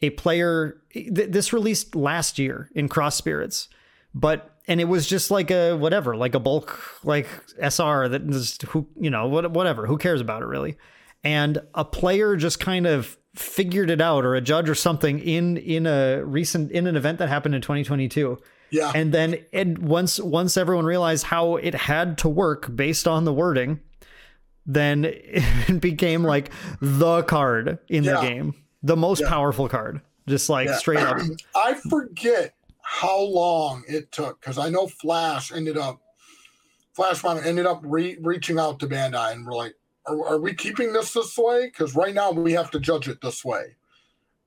a 0.00 0.10
player 0.10 0.80
th- 0.92 1.30
this 1.30 1.52
released 1.52 1.94
last 1.94 2.38
year 2.38 2.70
in 2.74 2.88
Cross 2.88 3.16
Spirits, 3.16 3.68
but 4.14 4.56
and 4.68 4.80
it 4.80 4.84
was 4.84 5.06
just 5.06 5.30
like 5.30 5.50
a 5.50 5.74
whatever, 5.74 6.16
like 6.16 6.34
a 6.34 6.40
bulk 6.40 7.00
like 7.04 7.28
SR 7.60 8.08
that 8.08 8.28
just 8.28 8.62
who 8.62 8.86
you 8.98 9.10
know 9.10 9.26
what 9.28 9.50
whatever 9.52 9.86
who 9.86 9.96
cares 9.96 10.20
about 10.20 10.42
it 10.42 10.46
really, 10.46 10.76
and 11.26 11.58
a 11.74 11.84
player 11.84 12.36
just 12.36 12.60
kind 12.60 12.86
of 12.86 13.18
figured 13.34 13.90
it 13.90 14.00
out 14.00 14.24
or 14.24 14.34
a 14.34 14.40
judge 14.40 14.68
or 14.68 14.74
something 14.74 15.18
in 15.18 15.56
in 15.58 15.86
a 15.86 16.22
recent 16.24 16.70
in 16.72 16.86
an 16.86 16.96
event 16.96 17.18
that 17.18 17.28
happened 17.28 17.54
in 17.54 17.60
2022 17.60 18.38
yeah, 18.70 18.90
and 18.94 19.12
then 19.12 19.38
and 19.52 19.78
once 19.78 20.18
once 20.18 20.56
everyone 20.56 20.84
realized 20.86 21.24
how 21.26 21.56
it 21.56 21.74
had 21.74 22.16
to 22.18 22.28
work 22.28 22.74
based 22.74 23.06
on 23.06 23.24
the 23.24 23.32
wording 23.32 23.80
then 24.64 25.04
it 25.08 25.80
became 25.80 26.22
like 26.24 26.50
the 26.80 27.22
card 27.24 27.78
in 27.88 28.04
Yeah. 28.04 28.14
the 28.20 28.20
game 28.22 28.54
the 28.82 28.96
most 28.96 29.20
Yeah. 29.20 29.28
powerful 29.28 29.68
card 29.68 30.00
just 30.28 30.48
like 30.48 30.68
Yeah. 30.68 30.76
straight 30.78 30.98
up 31.00 31.18
I 31.54 31.74
forget 31.74 32.54
how 32.80 33.20
long 33.20 33.82
it 33.88 34.12
took 34.12 34.40
because 34.40 34.58
I 34.58 34.68
know 34.70 34.86
Flash 34.86 35.52
ended 35.52 35.76
up 35.76 36.00
Flash 36.94 37.22
ended 37.24 37.66
up 37.66 37.80
re- 37.84 38.16
reaching 38.22 38.58
out 38.58 38.78
to 38.80 38.86
Bandai 38.86 39.32
and 39.32 39.44
we're 39.44 39.52
like, 39.52 39.74
are, 40.08 40.26
are 40.28 40.38
we 40.38 40.54
keeping 40.54 40.92
this 40.92 41.12
this 41.12 41.36
way? 41.38 41.66
Because 41.66 41.94
right 41.94 42.14
now 42.14 42.30
we 42.32 42.52
have 42.52 42.70
to 42.72 42.80
judge 42.80 43.08
it 43.08 43.20
this 43.20 43.44
way. 43.44 43.76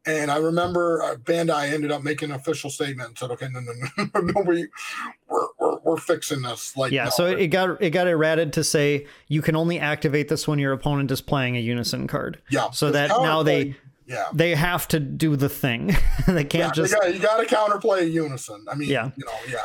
And 0.06 0.32
I 0.32 0.38
remember 0.38 1.04
uh, 1.04 1.16
Bandai 1.16 1.74
ended 1.74 1.92
up 1.92 2.04
making 2.04 2.30
an 2.32 2.36
official 2.38 2.70
statement 2.70 3.10
and 3.10 3.18
said, 3.18 3.32
"Okay, 3.32 3.48
no, 3.52 3.60
no, 3.60 3.74
no, 3.98 4.22
no, 4.22 4.42
we, 4.42 4.68
we're, 5.30 5.48
we're, 5.60 5.78
we're 5.80 5.98
fixing 5.98 6.42
this." 6.42 6.76
Like, 6.78 6.92
Yeah, 6.94 7.06
no, 7.06 7.10
so 7.10 7.26
it 7.26 7.48
got 7.48 7.82
it 7.82 7.90
got 7.90 8.08
errated 8.08 8.54
to 8.54 8.64
say 8.64 9.06
you 9.28 9.42
can 9.42 9.56
only 9.58 9.78
activate 9.78 10.30
this 10.30 10.48
when 10.48 10.58
your 10.58 10.72
opponent 10.72 11.12
is 11.12 11.20
playing 11.22 11.58
a 11.58 11.60
unison 11.60 12.08
card. 12.08 12.42
yeah. 12.50 12.70
So 12.72 12.92
that 12.92 13.10
now 13.10 13.44
they 13.44 13.76
yeah. 14.08 14.28
they 14.34 14.56
have 14.56 14.88
to 14.88 15.00
do 15.02 15.36
the 15.36 15.50
thing. 15.50 15.96
they 16.28 16.46
can't 16.46 16.74
just 16.74 16.94
you 16.94 17.00
got 17.00 17.14
you 17.14 17.20
got 17.20 17.38
to 17.38 17.56
counterplay 17.56 18.00
a 18.04 18.10
unison. 18.10 18.66
I 18.72 18.76
mean, 18.76 18.90
Yeah. 18.90 19.12
you 19.18 19.26
know, 19.26 19.34
yeah, 19.52 19.58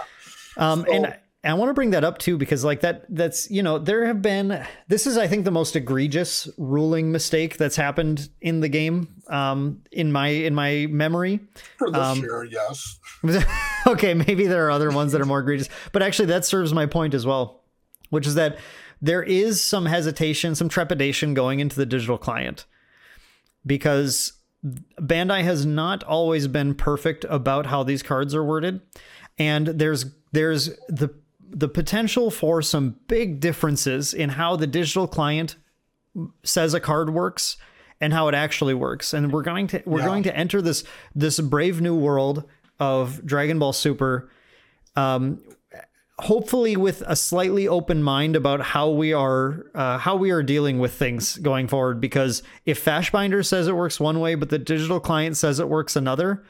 Um, 0.73 0.85
So- 0.87 0.93
and 0.93 1.17
I 1.45 1.55
want 1.55 1.69
to 1.71 1.75
bring 1.75 1.91
that 1.91 2.05
up 2.05 2.19
too 2.19 2.39
because 2.39 2.65
like 2.65 2.81
that 2.81 3.05
that's 3.09 3.51
you 3.51 3.63
know 3.63 3.79
there 3.79 4.07
have 4.07 4.23
been 4.23 4.65
this 4.89 5.07
is 5.07 5.19
I 5.19 5.27
think 5.27 5.45
the 5.45 5.51
most 5.51 5.77
egregious 5.77 6.49
ruling 6.57 7.13
mistake 7.13 7.59
that's 7.59 7.77
happened 7.77 8.29
in 8.41 8.61
the 8.61 8.69
game 8.69 9.23
um, 9.29 9.83
in 9.93 10.11
my 10.11 10.29
in 10.29 10.55
my 10.55 10.87
memory. 10.89 11.41
for 11.77 11.91
this 11.91 12.01
Um, 12.01 12.19
year, 12.21 12.45
yes. 12.45 12.99
okay, 13.87 14.15
maybe 14.15 14.47
there 14.47 14.67
are 14.67 14.71
other 14.71 14.91
ones 14.91 15.13
that 15.13 15.21
are 15.21 15.27
more 15.27 15.41
egregious, 15.41 15.69
but 15.93 16.03
actually 16.03 16.27
that 16.27 16.45
serves 16.45 16.73
my 16.73 16.87
point 16.87 17.15
as 17.15 17.27
well, 17.27 17.63
which 18.11 18.27
is 18.27 18.35
that 18.35 18.59
there 19.03 19.23
is 19.23 19.63
some 19.63 19.87
hesitation, 19.87 20.55
some 20.55 20.69
trepidation 20.69 21.35
going 21.35 21.61
into 21.61 21.77
the 21.77 21.87
digital 21.87 22.17
client 22.17 22.65
because 23.67 24.33
Bandai 24.99 25.43
has 25.43 25.67
not 25.67 26.03
always 26.05 26.49
been 26.49 26.75
perfect 26.75 27.25
about 27.29 27.67
how 27.67 27.83
these 27.83 28.03
cards 28.03 28.35
are 28.35 28.45
worded, 28.45 28.81
and 29.39 29.67
there's 29.67 30.07
there's 30.33 30.69
the 30.89 31.11
the 31.51 31.69
potential 31.69 32.31
for 32.31 32.63
some 32.63 32.97
big 33.09 33.41
differences 33.41 34.13
in 34.15 34.31
how 34.31 34.57
the 34.57 34.67
digital 34.67 35.07
client 35.07 35.57
says 36.43 36.75
a 36.75 36.81
card 36.81 37.11
works 37.11 37.57
and 38.01 38.13
how 38.13 38.29
it 38.29 38.35
actually 38.35 38.75
works. 38.75 39.13
And 39.15 39.33
we're 39.33 39.43
going 39.43 39.67
to 39.69 39.83
we're 39.87 40.01
Yeah. 40.01 40.07
going 40.07 40.23
to 40.25 40.37
enter 40.37 40.61
this 40.63 40.85
this 41.15 41.39
brave 41.41 41.81
new 41.81 41.97
world 41.97 42.45
of 42.81 43.25
Dragon 43.25 43.59
Ball 43.59 43.73
Super 43.73 44.29
um 44.97 45.41
hopefully 46.21 46.77
with 46.77 47.03
a 47.07 47.17
slightly 47.17 47.67
open 47.67 48.01
mind 48.03 48.37
about 48.37 48.61
how 48.61 48.89
we 48.89 49.13
are 49.13 49.67
uh, 49.75 49.99
how 49.99 50.15
we 50.15 50.31
are 50.31 50.43
dealing 50.45 50.79
with 50.79 50.93
things 50.93 51.37
going 51.39 51.67
forward 51.67 52.01
because 52.01 52.43
if 52.65 52.85
Flashbinder 52.85 53.45
says 53.45 53.67
it 53.67 53.75
works 53.75 53.99
one 53.99 54.21
way 54.21 54.37
but 54.37 54.49
the 54.49 54.59
digital 54.59 55.01
client 55.01 55.37
says 55.37 55.59
it 55.59 55.69
works 55.69 55.97
another 55.97 56.45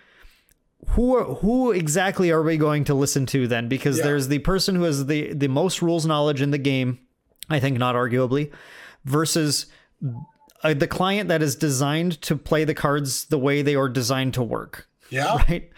who 0.91 1.17
are, 1.17 1.25
who 1.37 1.73
exactly 1.73 2.31
are 2.31 2.43
we 2.43 2.57
going 2.57 2.85
to 2.85 2.95
listen 2.95 3.27
to 3.27 3.47
then? 3.49 3.69
Because 3.69 3.99
Yeah. 3.99 4.05
there's 4.05 4.29
the 4.29 4.39
person 4.41 4.75
who 4.77 4.83
has 4.85 5.07
the 5.07 5.33
the 5.33 5.49
most 5.49 5.83
rules 5.83 6.07
knowledge 6.07 6.41
in 6.43 6.51
the 6.51 6.59
game 6.59 6.99
I 7.51 7.61
think 7.61 7.79
not 7.79 7.95
arguably 7.95 8.51
versus 9.05 9.67
uh, 10.63 10.75
the 10.75 10.87
client 10.87 11.29
that 11.29 11.43
is 11.43 11.55
designed 11.57 12.21
to 12.23 12.37
play 12.37 12.65
the 12.65 12.75
cards 12.75 13.27
the 13.27 13.39
way 13.39 13.63
they 13.63 13.75
are 13.75 13.89
designed 13.89 14.35
to 14.35 14.43
work. 14.43 14.89
Yeah, 15.11 15.37
right? 15.49 15.71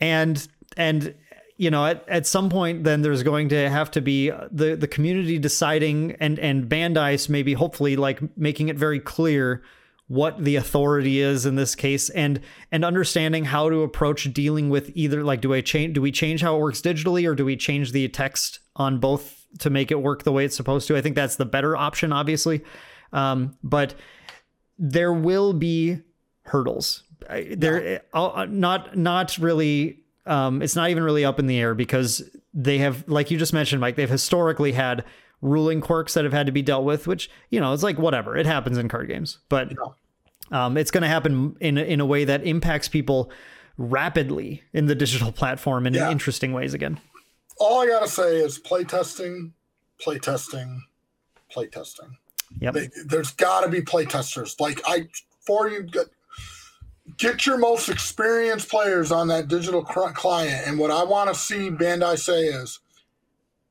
And 0.00 0.46
and 0.76 1.14
you 1.56 1.70
know 1.70 1.86
at, 1.86 2.08
at 2.08 2.26
some 2.26 2.50
point 2.50 2.82
then 2.82 3.02
there's 3.02 3.22
going 3.22 3.48
to 3.50 3.70
have 3.70 3.90
to 3.92 4.00
be 4.00 4.30
the 4.50 4.74
the 4.76 4.88
community 4.88 5.38
deciding 5.38 6.12
and 6.20 6.38
and 6.40 6.68
bandai's 6.68 7.28
maybe 7.28 7.52
hopefully 7.54 7.94
like 7.96 8.20
making 8.36 8.68
it 8.68 8.76
very 8.76 8.98
clear 8.98 9.62
what 10.06 10.44
the 10.44 10.56
authority 10.56 11.20
is 11.20 11.46
in 11.46 11.54
this 11.54 11.74
case 11.74 12.10
and 12.10 12.40
and 12.70 12.84
understanding 12.84 13.46
how 13.46 13.70
to 13.70 13.82
approach 13.82 14.32
dealing 14.34 14.68
with 14.68 14.90
either 14.94 15.24
like 15.24 15.40
do 15.40 15.54
i 15.54 15.62
change 15.62 15.94
do 15.94 16.02
we 16.02 16.12
change 16.12 16.42
how 16.42 16.54
it 16.56 16.60
works 16.60 16.82
digitally 16.82 17.26
or 17.26 17.34
do 17.34 17.44
we 17.44 17.56
change 17.56 17.92
the 17.92 18.06
text 18.08 18.60
on 18.76 18.98
both 18.98 19.46
to 19.58 19.70
make 19.70 19.90
it 19.90 20.02
work 20.02 20.22
the 20.22 20.32
way 20.32 20.44
it's 20.44 20.56
supposed 20.56 20.86
to 20.86 20.94
i 20.94 21.00
think 21.00 21.16
that's 21.16 21.36
the 21.36 21.46
better 21.46 21.74
option 21.74 22.12
obviously 22.12 22.62
um, 23.14 23.56
but 23.62 23.94
there 24.78 25.12
will 25.12 25.52
be 25.52 26.00
hurdles. 26.42 27.04
There, 27.30 28.02
uh, 28.12 28.46
not 28.50 28.96
not 28.98 29.38
really. 29.38 30.00
Um, 30.26 30.62
it's 30.62 30.76
not 30.76 30.90
even 30.90 31.02
really 31.02 31.24
up 31.24 31.38
in 31.38 31.46
the 31.46 31.58
air 31.58 31.74
because 31.74 32.22
they 32.52 32.78
have, 32.78 33.06
like 33.08 33.30
you 33.30 33.38
just 33.38 33.52
mentioned, 33.52 33.80
Mike. 33.80 33.96
They've 33.96 34.10
historically 34.10 34.72
had 34.72 35.04
ruling 35.44 35.80
quirks 35.80 36.14
that 36.14 36.24
have 36.24 36.32
had 36.32 36.46
to 36.46 36.52
be 36.52 36.62
dealt 36.62 36.84
with, 36.84 37.06
which 37.06 37.30
you 37.50 37.60
know, 37.60 37.72
it's 37.72 37.82
like 37.82 37.98
whatever. 37.98 38.36
It 38.36 38.46
happens 38.46 38.78
in 38.78 38.88
card 38.88 39.08
games, 39.08 39.38
but 39.48 39.72
um, 40.50 40.76
it's 40.76 40.90
going 40.90 41.02
to 41.02 41.08
happen 41.08 41.56
in 41.60 41.78
a- 41.78 41.82
in 41.84 42.00
a 42.00 42.06
way 42.06 42.24
that 42.24 42.44
impacts 42.46 42.88
people 42.88 43.30
rapidly 43.76 44.62
in 44.72 44.86
the 44.86 44.94
digital 44.94 45.30
platform 45.32 45.86
and 45.86 45.94
Yeah. 45.94 46.06
in 46.06 46.12
interesting 46.12 46.52
ways. 46.52 46.74
Again, 46.74 46.98
all 47.58 47.82
I 47.82 47.86
gotta 47.86 48.08
say 48.08 48.36
is 48.38 48.58
play 48.58 48.84
testing, 48.84 49.52
playtesting, 50.04 50.80
playtesting, 51.54 51.70
playtesting. 51.72 52.10
yep, 52.60 52.74
They, 52.74 52.88
there's 53.06 53.32
got 53.32 53.62
to 53.62 53.68
be 53.68 53.80
playtesters. 53.80 54.58
Like 54.60 54.80
I, 54.86 55.08
for 55.46 55.68
you, 55.68 55.82
get, 55.82 56.06
get 57.18 57.46
your 57.46 57.58
most 57.58 57.88
experienced 57.88 58.68
players 58.70 59.12
on 59.12 59.28
that 59.28 59.48
digital 59.48 59.82
cr- 59.84 60.10
client. 60.14 60.66
And 60.66 60.78
what 60.78 60.90
I 60.90 61.04
want 61.04 61.28
to 61.32 61.34
see 61.38 61.68
Bandai 61.70 62.18
say 62.18 62.44
is, 62.44 62.80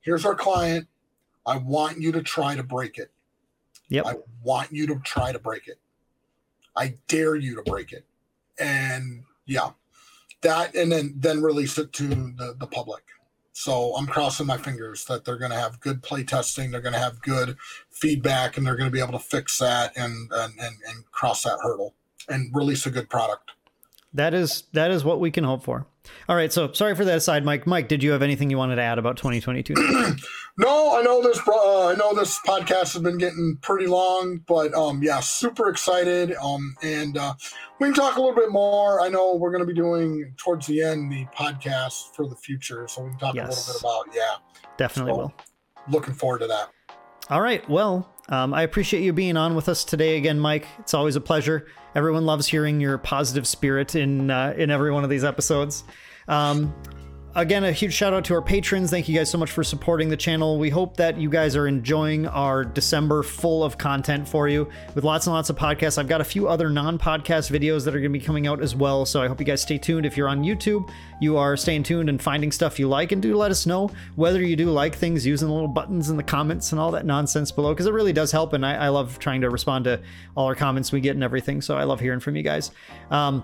here's 0.01 0.25
our 0.25 0.35
client. 0.35 0.87
I 1.45 1.57
want 1.57 1.99
you 1.99 2.11
to 2.11 2.21
try 2.21 2.55
to 2.55 2.63
break 2.63 2.97
it. 2.97 3.11
yep, 3.89 4.05
I 4.05 4.15
want 4.43 4.71
you 4.71 4.87
to 4.87 4.95
try 5.03 5.31
to 5.31 5.39
break 5.39 5.67
it. 5.67 5.79
I 6.75 6.95
dare 7.07 7.35
you 7.35 7.55
to 7.55 7.61
break 7.63 7.91
it. 7.91 8.05
And 8.59 9.23
yeah, 9.45 9.71
that 10.41 10.75
and 10.75 10.91
then 10.91 11.13
then 11.17 11.41
release 11.41 11.77
it 11.77 11.93
to 11.93 12.07
the, 12.07 12.55
the 12.59 12.67
public. 12.67 13.03
So 13.53 13.95
I'm 13.95 14.07
crossing 14.07 14.47
my 14.47 14.57
fingers 14.57 15.05
that 15.05 15.25
they're 15.25 15.37
going 15.37 15.51
to 15.51 15.57
have 15.57 15.79
good 15.79 16.01
play 16.01 16.23
testing, 16.23 16.71
they're 16.71 16.81
going 16.81 16.93
to 16.93 16.99
have 16.99 17.21
good 17.21 17.55
feedback, 17.91 18.57
and 18.57 18.65
they're 18.65 18.75
going 18.75 18.89
to 18.89 18.93
be 18.93 18.99
able 18.99 19.13
to 19.13 19.19
fix 19.19 19.59
that 19.59 19.95
and 19.95 20.31
and, 20.31 20.53
and 20.59 20.75
and 20.87 21.11
cross 21.11 21.43
that 21.43 21.59
hurdle 21.61 21.93
and 22.29 22.53
release 22.53 22.85
a 22.85 22.91
good 22.91 23.09
product. 23.09 23.51
That 24.13 24.33
is 24.33 24.63
that 24.73 24.91
is 24.91 25.03
what 25.03 25.19
we 25.19 25.31
can 25.31 25.43
hope 25.43 25.63
for. 25.63 25.85
All 26.27 26.35
right, 26.35 26.51
so 26.51 26.71
sorry 26.73 26.95
for 26.95 27.05
that 27.05 27.17
aside, 27.17 27.45
Mike. 27.45 27.65
Mike, 27.65 27.87
did 27.87 28.03
you 28.03 28.11
have 28.11 28.21
anything 28.21 28.49
you 28.49 28.57
wanted 28.57 28.75
to 28.75 28.81
add 28.81 28.97
about 28.99 29.17
2022? 29.17 29.73
No, 30.55 30.95
I 30.95 31.01
know 31.01 31.19
this. 31.23 31.39
Uh, 31.47 31.87
I 31.87 31.95
know 31.95 32.13
this 32.13 32.37
podcast 32.45 32.93
has 32.93 32.99
been 32.99 33.17
getting 33.17 33.57
pretty 33.63 33.87
long, 33.87 34.39
but 34.47 34.71
um, 34.75 35.01
yeah, 35.01 35.19
super 35.19 35.67
excited. 35.67 36.35
Um, 36.35 36.75
and 36.83 37.17
uh, 37.17 37.33
we 37.79 37.87
can 37.87 37.95
talk 37.95 38.17
a 38.17 38.21
little 38.21 38.35
bit 38.35 38.51
more. 38.51 39.01
I 39.01 39.09
know 39.09 39.33
we're 39.33 39.49
going 39.49 39.63
to 39.63 39.65
be 39.67 39.73
doing 39.73 40.31
towards 40.37 40.67
the 40.67 40.83
end 40.83 41.11
the 41.11 41.25
podcast 41.35 42.13
for 42.15 42.27
the 42.27 42.35
future, 42.35 42.87
so 42.87 43.01
we 43.03 43.09
can 43.09 43.17
talk 43.17 43.33
a 43.33 43.37
little 43.47 43.73
bit 43.73 43.81
about. 43.81 44.05
Yeah, 44.15 44.67
Definitely 44.77 45.13
So- 45.13 45.17
will. 45.17 45.33
looking 45.89 46.13
forward 46.13 46.41
to 46.41 46.47
that. 46.47 46.69
All 47.31 47.41
right. 47.41 47.67
Well, 47.67 48.13
um, 48.29 48.53
I 48.53 48.61
appreciate 48.61 49.01
you 49.01 49.11
being 49.11 49.37
on 49.37 49.55
with 49.55 49.67
us 49.67 49.83
today 49.83 50.17
again, 50.17 50.39
Mike. 50.39 50.67
It's 50.77 50.93
always 50.93 51.15
a 51.15 51.21
pleasure. 51.21 51.65
Everyone 51.95 52.25
loves 52.25 52.47
hearing 52.47 52.79
your 52.79 52.97
positive 52.97 53.47
spirit 53.47 53.95
in 53.95 54.31
uh, 54.31 54.53
in 54.57 54.71
every 54.71 54.91
one 54.91 55.03
of 55.03 55.09
these 55.09 55.23
episodes. 55.23 55.83
Um, 56.27 56.73
again, 57.35 57.63
a 57.63 57.71
huge 57.71 57.93
shout 57.93 58.13
out 58.13 58.23
to 58.25 58.33
our 58.33 58.41
patrons. 58.41 58.91
Thank 58.91 59.09
you 59.09 59.17
guys 59.17 59.29
so 59.29 59.37
much 59.37 59.51
for 59.51 59.63
supporting 59.63 60.09
the 60.09 60.17
channel. 60.17 60.59
We 60.59 60.69
hope 60.69 60.97
that 60.97 61.17
you 61.17 61.29
guys 61.29 61.55
are 61.55 61.67
enjoying 61.67 62.27
our 62.27 62.63
December 62.63 63.23
full 63.23 63.63
of 63.63 63.77
content 63.77 64.27
for 64.27 64.47
you 64.47 64.69
with 64.93 65.03
lots 65.03 65.25
and 65.25 65.33
lots 65.33 65.49
of 65.49 65.55
podcasts. 65.55 65.97
I've 65.97 66.07
got 66.07 66.21
a 66.21 66.25
few 66.25 66.47
other 66.47 66.69
non 66.69 66.99
podcast 66.99 67.49
videos 67.51 67.85
that 67.85 67.95
are 67.95 67.99
going 67.99 68.13
to 68.13 68.19
be 68.19 68.23
coming 68.23 68.47
out 68.47 68.61
as 68.61 68.75
well. 68.75 69.05
So 69.05 69.21
I 69.21 69.27
hope 69.27 69.39
you 69.39 69.45
guys 69.45 69.61
stay 69.61 69.77
tuned. 69.77 70.05
If 70.05 70.15
you're 70.15 70.27
on 70.27 70.43
YouTube, 70.43 70.89
you 71.19 71.37
are 71.37 71.57
staying 71.57 71.83
tuned 71.83 72.09
and 72.09 72.21
finding 72.21 72.51
stuff 72.51 72.79
you 72.79 72.87
like. 72.87 73.11
And 73.11 73.21
do 73.21 73.35
let 73.35 73.51
us 73.51 73.65
know 73.65 73.89
whether 74.15 74.41
you 74.41 74.55
do 74.55 74.69
like 74.69 74.95
things 74.95 75.25
using 75.25 75.47
the 75.47 75.53
little 75.53 75.67
buttons 75.67 76.09
in 76.09 76.17
the 76.17 76.23
comments 76.23 76.71
and 76.71 76.79
all 76.79 76.91
that 76.91 77.05
nonsense 77.05 77.51
below 77.51 77.73
because 77.73 77.87
it 77.87 77.93
really 77.93 78.13
does 78.13 78.31
help. 78.31 78.53
And 78.53 78.65
I, 78.65 78.75
I 78.75 78.89
love 78.89 79.17
trying 79.19 79.41
to 79.41 79.49
respond 79.49 79.85
to 79.85 80.01
all 80.35 80.45
our 80.45 80.55
comments 80.55 80.91
we 80.91 81.01
get 81.01 81.15
and 81.15 81.23
everything. 81.23 81.61
So 81.61 81.77
I 81.77 81.83
love 81.83 81.99
hearing 81.99 82.19
from 82.19 82.35
you 82.35 82.43
guys. 82.43 82.71
Um, 83.09 83.43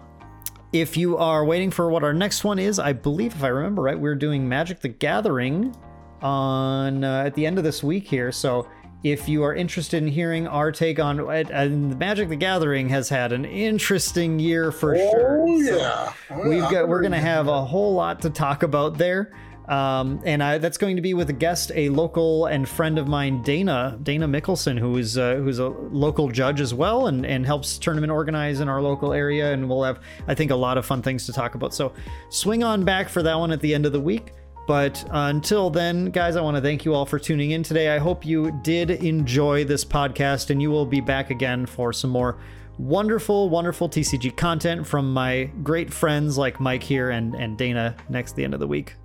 if 0.72 0.96
you 0.98 1.18
are 1.18 1.44
waiting 1.46 1.72
for 1.72 1.90
what 1.90 2.04
our 2.04 2.14
next 2.14 2.44
one 2.44 2.60
is, 2.60 2.80
I 2.80 2.94
believe, 2.94 3.34
if 3.36 3.44
I 3.44 3.48
remember 3.48 3.82
right, 3.82 4.00
we're 4.00 4.16
doing 4.16 4.48
Magic 4.48 4.80
the 4.82 4.90
Gathering 4.90 5.76
on 6.22 7.04
uh, 7.04 7.24
at 7.26 7.34
the 7.36 7.46
end 7.46 7.58
of 7.58 7.64
this 7.64 7.84
week 7.84 8.08
here. 8.08 8.32
So 8.32 8.68
if 9.04 9.30
you 9.30 9.44
are 9.44 9.56
interested 9.56 10.04
in 10.04 10.10
hearing 10.10 10.46
our 10.48 10.72
take 10.72 11.00
on 11.00 11.20
it, 11.32 11.50
and 11.50 11.98
Magic 11.98 12.30
the 12.30 12.36
Gathering 12.36 12.90
has 12.90 13.10
had 13.10 13.32
an 13.32 13.46
interesting 13.46 14.38
year 14.40 14.72
for 14.72 14.96
sure. 14.96 15.46
Oh 15.48 15.62
So 15.62 15.78
yeah, 15.78 16.14
Oh, 16.30 16.50
we've 16.50 16.70
got 16.70 16.88
we're 16.88 17.02
gonna 17.02 17.20
have 17.20 17.48
a 17.48 17.64
whole 17.66 17.94
lot 17.94 18.22
to 18.24 18.30
talk 18.30 18.64
about 18.64 18.98
there. 18.98 19.32
Um, 19.70 20.20
and 20.26 20.42
I, 20.42 20.58
that's 20.58 20.80
going 20.80 20.96
to 20.96 21.02
be 21.02 21.14
with 21.14 21.30
a 21.30 21.34
guest, 21.34 21.72
a 21.76 21.90
local 21.90 22.48
and 22.48 22.68
friend 22.68 22.98
of 22.98 23.08
mine, 23.08 23.44
Dana 23.44 24.00
Dana 24.02 24.28
Mickelson, 24.28 24.80
who 24.80 24.98
is 24.98 25.16
uh, 25.16 25.36
who's 25.36 25.60
a 25.60 25.68
local 25.68 26.30
judge 26.30 26.60
as 26.60 26.74
well, 26.74 27.06
and 27.06 27.24
and 27.24 27.46
helps 27.46 27.78
tournament 27.78 28.12
organize 28.12 28.62
in 28.62 28.68
our 28.68 28.82
local 28.82 29.14
area. 29.14 29.54
And 29.54 29.70
we'll 29.70 29.84
have, 29.84 30.00
I 30.28 30.34
think, 30.34 30.50
a 30.50 30.56
lot 30.56 30.80
of 30.80 30.88
fun 30.88 31.04
things 31.04 31.28
to 31.28 31.34
talk 31.34 31.54
about. 31.54 31.76
So 31.76 31.94
swing 32.30 32.64
on 32.64 32.84
back 32.84 33.10
for 33.10 33.22
that 33.22 33.38
one 33.38 33.52
at 33.52 33.62
the 33.62 33.76
end 33.76 33.86
of 33.86 33.92
the 33.92 34.00
week. 34.00 34.34
But 34.68 35.04
until 35.12 35.70
then, 35.70 36.12
guys, 36.12 36.36
I 36.36 36.42
want 36.42 36.56
to 36.58 36.62
thank 36.62 36.86
you 36.86 36.94
all 36.94 37.06
for 37.06 37.18
tuning 37.18 37.52
in 37.52 37.64
today. 37.64 37.90
I 37.90 37.98
hope 37.98 38.26
you 38.26 38.52
did 38.64 38.92
enjoy 38.92 39.66
this 39.66 39.86
podcast, 39.86 40.50
and 40.50 40.62
you 40.62 40.72
will 40.72 40.86
be 40.86 41.02
back 41.02 41.30
again 41.30 41.66
for 41.66 41.94
some 41.94 42.10
more 42.10 42.38
wonderful, 42.80 43.50
wonderful 43.50 43.90
TCG 43.90 44.36
content 44.36 44.88
from 44.88 45.14
my 45.14 45.46
great 45.64 45.92
friends 45.94 46.38
like 46.38 46.60
Mike 46.60 46.84
here 46.84 47.10
and, 47.10 47.36
and 47.36 47.58
Dana 47.58 47.96
next 48.10 48.36
the 48.36 48.44
end 48.44 48.54
of 48.54 48.60
the 48.60 48.68
week. 48.68 48.96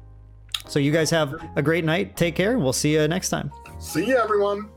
So 0.67 0.79
you 0.79 0.91
guys 0.93 1.11
have 1.11 1.35
a 1.57 1.63
great 1.63 1.85
night. 1.85 2.17
Take 2.17 2.35
care. 2.35 2.59
We'll 2.59 2.73
see 2.73 2.95
you 2.95 3.07
next 3.09 3.29
time. 3.29 3.53
See 3.79 4.07
you, 4.07 4.17
everyone. 4.17 4.71